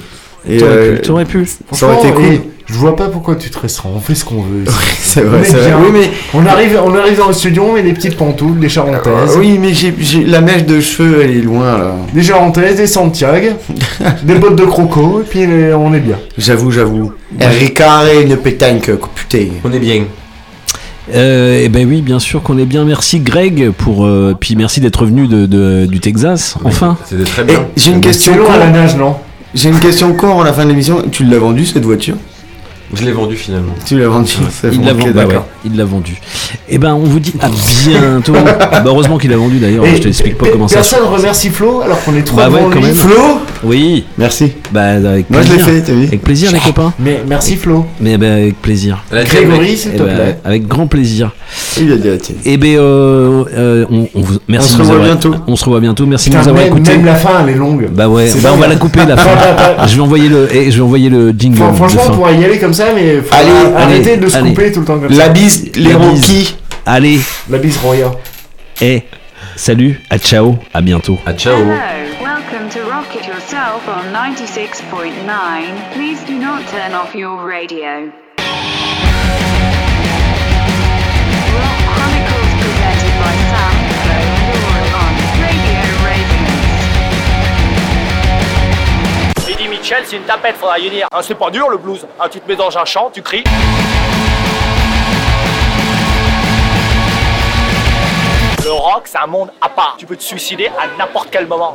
Et, 0.49 0.57
T'aurais 0.59 0.71
euh, 0.73 0.97
pu, 0.97 1.03
t'aurais 1.03 1.25
pu. 1.25 1.47
Ça 1.73 1.87
aurait 1.87 1.99
été 1.99 2.12
cool. 2.12 2.25
Je 2.73 2.78
vois 2.78 2.97
pas 2.97 3.09
pourquoi 3.09 3.36
tu 3.36 3.51
te 3.51 3.59
restreins. 3.59 3.91
On 3.94 4.01
fait 4.01 4.15
ce 4.15 4.25
qu'on 4.25 4.42
veut. 4.42 4.65
C'est 4.99 5.25
On 5.25 5.28
vrai, 5.28 5.41
est 5.41 5.44
c'est 5.44 5.57
vrai. 5.59 5.67
bien. 5.68 5.78
Oui, 5.81 5.89
mais, 5.92 6.10
On 6.33 6.47
arrive, 6.47 6.81
on 6.83 6.94
arrive 6.97 7.18
dans 7.18 7.26
le 7.28 7.34
studio, 7.34 7.67
on 7.68 7.75
met 7.75 7.83
des 7.83 7.92
petites 7.92 8.17
pantoufles, 8.17 8.59
des 8.59 8.68
charentaises. 8.70 9.36
euh, 9.36 9.39
oui, 9.39 9.59
mais 9.60 9.75
j'ai 9.75 9.94
j'ai- 10.01 10.25
la 10.25 10.41
mèche 10.41 10.65
de 10.65 10.81
cheveux, 10.81 11.20
elle 11.23 11.36
est 11.36 11.42
loin 11.42 11.76
là. 11.78 11.94
Des 12.15 12.23
charentaises, 12.23 12.76
des 12.76 12.86
Santiago, 12.86 13.49
des 14.23 14.34
bottes 14.36 14.57
de 14.57 14.65
croco, 14.65 15.20
et 15.20 15.25
puis 15.28 15.44
euh, 15.44 15.76
on 15.76 15.92
est 15.92 16.01
bien. 16.01 16.17
J'avoue, 16.39 16.70
j'avoue. 16.70 17.12
Ricard 17.39 18.09
et 18.09 18.23
une 18.23 18.36
pétanque, 18.39 18.91
putain. 19.15 19.49
On 19.65 19.73
est 19.73 19.78
bien. 19.78 20.05
Euh, 21.15 21.60
et 21.62 21.68
ben 21.68 21.86
oui, 21.86 22.01
bien 22.01 22.20
sûr 22.20 22.42
qu'on 22.42 22.57
est 22.59 22.65
bien. 22.65 22.84
Merci 22.84 23.20
Greg 23.20 23.70
pour 23.73 24.07
euh, 24.07 24.34
puis 24.39 24.55
merci 24.57 24.81
d'être 24.81 25.05
venu 25.05 25.26
de, 25.26 25.47
de- 25.47 25.84
du 25.86 26.01
Texas. 26.01 26.57
Enfin. 26.65 26.97
C'était 27.05 27.25
très 27.25 27.42
Et 27.42 27.47
bien. 27.47 27.67
j'ai 27.76 27.91
une 27.91 28.01
question 28.01 28.33
C'est 28.33 28.39
long 28.39 28.47
con. 28.47 28.52
à 28.52 28.59
la 28.59 28.68
nage, 28.70 28.97
non? 28.97 29.17
J'ai 29.55 29.68
une 29.68 29.81
question 29.81 30.15
con 30.15 30.28
avant 30.31 30.44
la 30.44 30.52
fin 30.52 30.65
de 30.65 30.70
l'émission. 30.70 31.02
Tu 31.10 31.25
l'as 31.25 31.39
vendue 31.39 31.67
cette 31.67 31.84
voiture? 31.84 32.15
Je 32.95 33.05
l'ai 33.05 33.12
vendu 33.12 33.37
finalement. 33.37 33.73
Tu 33.87 33.99
l'as 33.99 34.09
vendue. 34.09 34.33
c'est 34.51 34.69
Il 34.73 34.85
l'a 34.85 34.93
vendu. 34.93 35.12
bah 35.12 35.27
ouais, 35.27 35.35
il 35.65 35.77
l'a 35.77 35.85
vendu. 35.85 36.21
Et 36.69 36.79
ben 36.79 36.95
on 36.95 37.05
vous 37.05 37.21
dit 37.21 37.33
à 37.41 37.49
bientôt. 37.49 38.33
bah, 38.71 38.83
heureusement 38.85 39.19
qu'il 39.19 39.33
a 39.33 39.37
vendu 39.37 39.59
d'ailleurs. 39.59 39.85
Je 39.87 39.99
t'explique 39.99 40.37
pas 40.39 40.47
comment 40.53 40.69
ça. 40.69 40.83
se 40.83 40.91
Personne 40.95 41.09
remercie 41.12 41.49
Flo 41.49 41.81
alors 41.83 42.03
qu'on 42.05 42.15
est 42.17 42.23
trois 42.23 42.49
Bah 42.49 42.55
ouais, 42.57 42.62
quand 42.71 42.81
même. 42.81 42.95
Flo 42.95 43.41
Oui. 43.65 44.05
Merci. 44.19 44.53
Bah 44.73 44.83
avec 44.91 45.31
Moi 45.31 45.43
je 45.43 45.49
plaisir. 45.49 45.67
l'ai 45.67 45.73
fait, 45.73 45.83
t'as 45.83 45.93
vu 45.93 46.05
Avec 46.07 46.23
plaisir 46.23 46.53
les 46.53 46.59
copains. 46.61 46.93
Mais 46.99 47.23
merci 47.27 47.57
Flo. 47.57 47.87
Mais 48.01 48.19
ben 48.19 48.33
avec 48.33 48.61
plaisir. 48.61 49.03
Grégory, 49.11 49.77
s'il 49.77 49.93
Eh 49.95 49.99
te 49.99 50.03
ben, 50.03 50.15
plaît. 50.15 50.39
avec 50.45 50.67
grand 50.69 50.87
plaisir. 50.87 51.31
Il 51.81 51.93
a 51.93 51.97
dit 51.97 52.09
la 52.09 52.17
tienne. 52.19 52.39
Et 52.45 52.57
ben 52.57 52.77
euh, 52.77 53.45
euh, 53.57 53.87
on, 53.91 54.09
on 54.15 54.21
vous 54.21 54.39
merci 54.49 54.75
On 54.75 54.85
se 54.85 54.91
revoit 54.91 55.05
bientôt. 55.05 55.35
On 55.47 55.57
se 55.57 55.65
revoit 55.65 55.81
bientôt. 55.81 56.05
Merci 56.07 56.31
de 56.31 56.37
nous 56.37 56.49
avoir 56.49 56.65
écoutés. 56.65 56.93
même 56.93 57.07
la 57.07 57.15
fin, 57.15 57.31
elle 57.43 57.55
est 57.55 57.59
longue. 57.59 57.89
Bah 57.91 58.09
ouais, 58.09 58.31
bah 58.43 58.51
on 58.53 58.59
va 58.59 58.69
la 58.69 58.77
couper 58.77 59.01
la 59.07 59.17
fin. 59.17 59.31
je 59.87 59.95
vais 59.97 60.01
envoyer 60.03 60.29
le, 60.29 60.55
et 60.55 60.71
je 60.71 60.77
vais 60.77 60.83
envoyer 60.83 61.09
le 61.09 61.31
jingle. 61.37 61.59
Franchement, 61.75 62.03
on 62.09 62.12
pourrait 62.15 62.37
y 62.39 62.45
aller 62.45 62.59
comme 62.59 62.75
ça, 62.75 62.82
mais 62.94 63.20
faut 63.23 63.35
Allez, 63.35 63.75
arrêter 63.77 64.12
allez, 64.12 64.17
de 64.19 64.28
se 64.28 64.36
allez. 64.36 64.51
couper 64.51 64.73
tout 64.73 64.81
le 64.81 64.86
temps 64.86 64.99
comme 64.99 65.12
La 65.12 65.27
ça. 65.27 65.28
bise, 65.31 65.70
les. 65.77 65.94
Rockies. 65.94 66.57
Allez, 66.86 67.20
La 67.49 67.59
bise 67.59 67.77
Roya. 67.78 68.11
et 68.81 69.02
salut, 69.57 70.01
à 70.11 70.19
ciao, 70.19 70.57
à 70.75 70.81
bientôt. 70.81 71.19
Ah 71.27 71.33
ciao. 71.35 71.55
Hello, 71.55 71.69
welcome 72.23 72.69
to 72.70 72.81
Rocket 72.91 73.27
Yourself 73.27 73.83
on 73.89 74.12
96.9. 74.12 75.93
Please 75.94 76.19
do 76.27 76.39
not 76.39 76.61
turn 76.70 76.93
off 76.94 77.15
your 77.15 77.36
radio. 77.47 78.11
Mitchell, 89.83 90.05
c'est 90.07 90.17
une 90.17 90.23
tapette, 90.23 90.55
faudra 90.59 90.78
y 90.78 90.89
dire. 90.89 91.09
Hein, 91.11 91.19
c'est 91.23 91.35
pas 91.35 91.51
dur 91.51 91.69
le 91.69 91.77
blues. 91.77 92.07
Hein, 92.20 92.27
tu 92.31 92.39
te 92.39 92.47
mets 92.47 92.55
dans 92.55 92.78
un 92.78 92.85
champ, 92.85 93.11
tu 93.12 93.20
cries. 93.20 93.43
Le 98.62 98.70
rock, 98.70 99.02
c'est 99.07 99.19
un 99.19 99.27
monde 99.27 99.51
à 99.61 99.69
part. 99.69 99.97
Tu 99.99 100.07
peux 100.07 100.15
te 100.15 100.23
suicider 100.23 100.69
à 100.69 100.86
n'importe 100.97 101.31
quel 101.33 101.49
moment. 101.49 101.75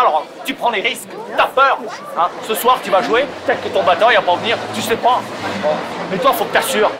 Rock. 0.00 0.24
Tu 0.44 0.54
prends 0.54 0.70
les 0.70 0.80
risques, 0.80 1.08
t'as 1.36 1.46
peur. 1.46 1.78
Hein. 2.18 2.28
Ce 2.46 2.54
soir, 2.54 2.78
tu 2.82 2.90
vas 2.90 3.02
jouer, 3.02 3.24
peut-être 3.46 3.62
que 3.62 3.68
ton 3.68 3.82
batteur 3.82 4.10
il 4.10 4.16
va 4.16 4.22
pas 4.22 4.36
venir, 4.36 4.56
tu 4.74 4.80
sais 4.80 4.96
pas. 4.96 5.20
Mais 6.10 6.18
toi, 6.18 6.32
faut 6.32 6.44
que 6.44 6.52
t'assures. 6.52 6.90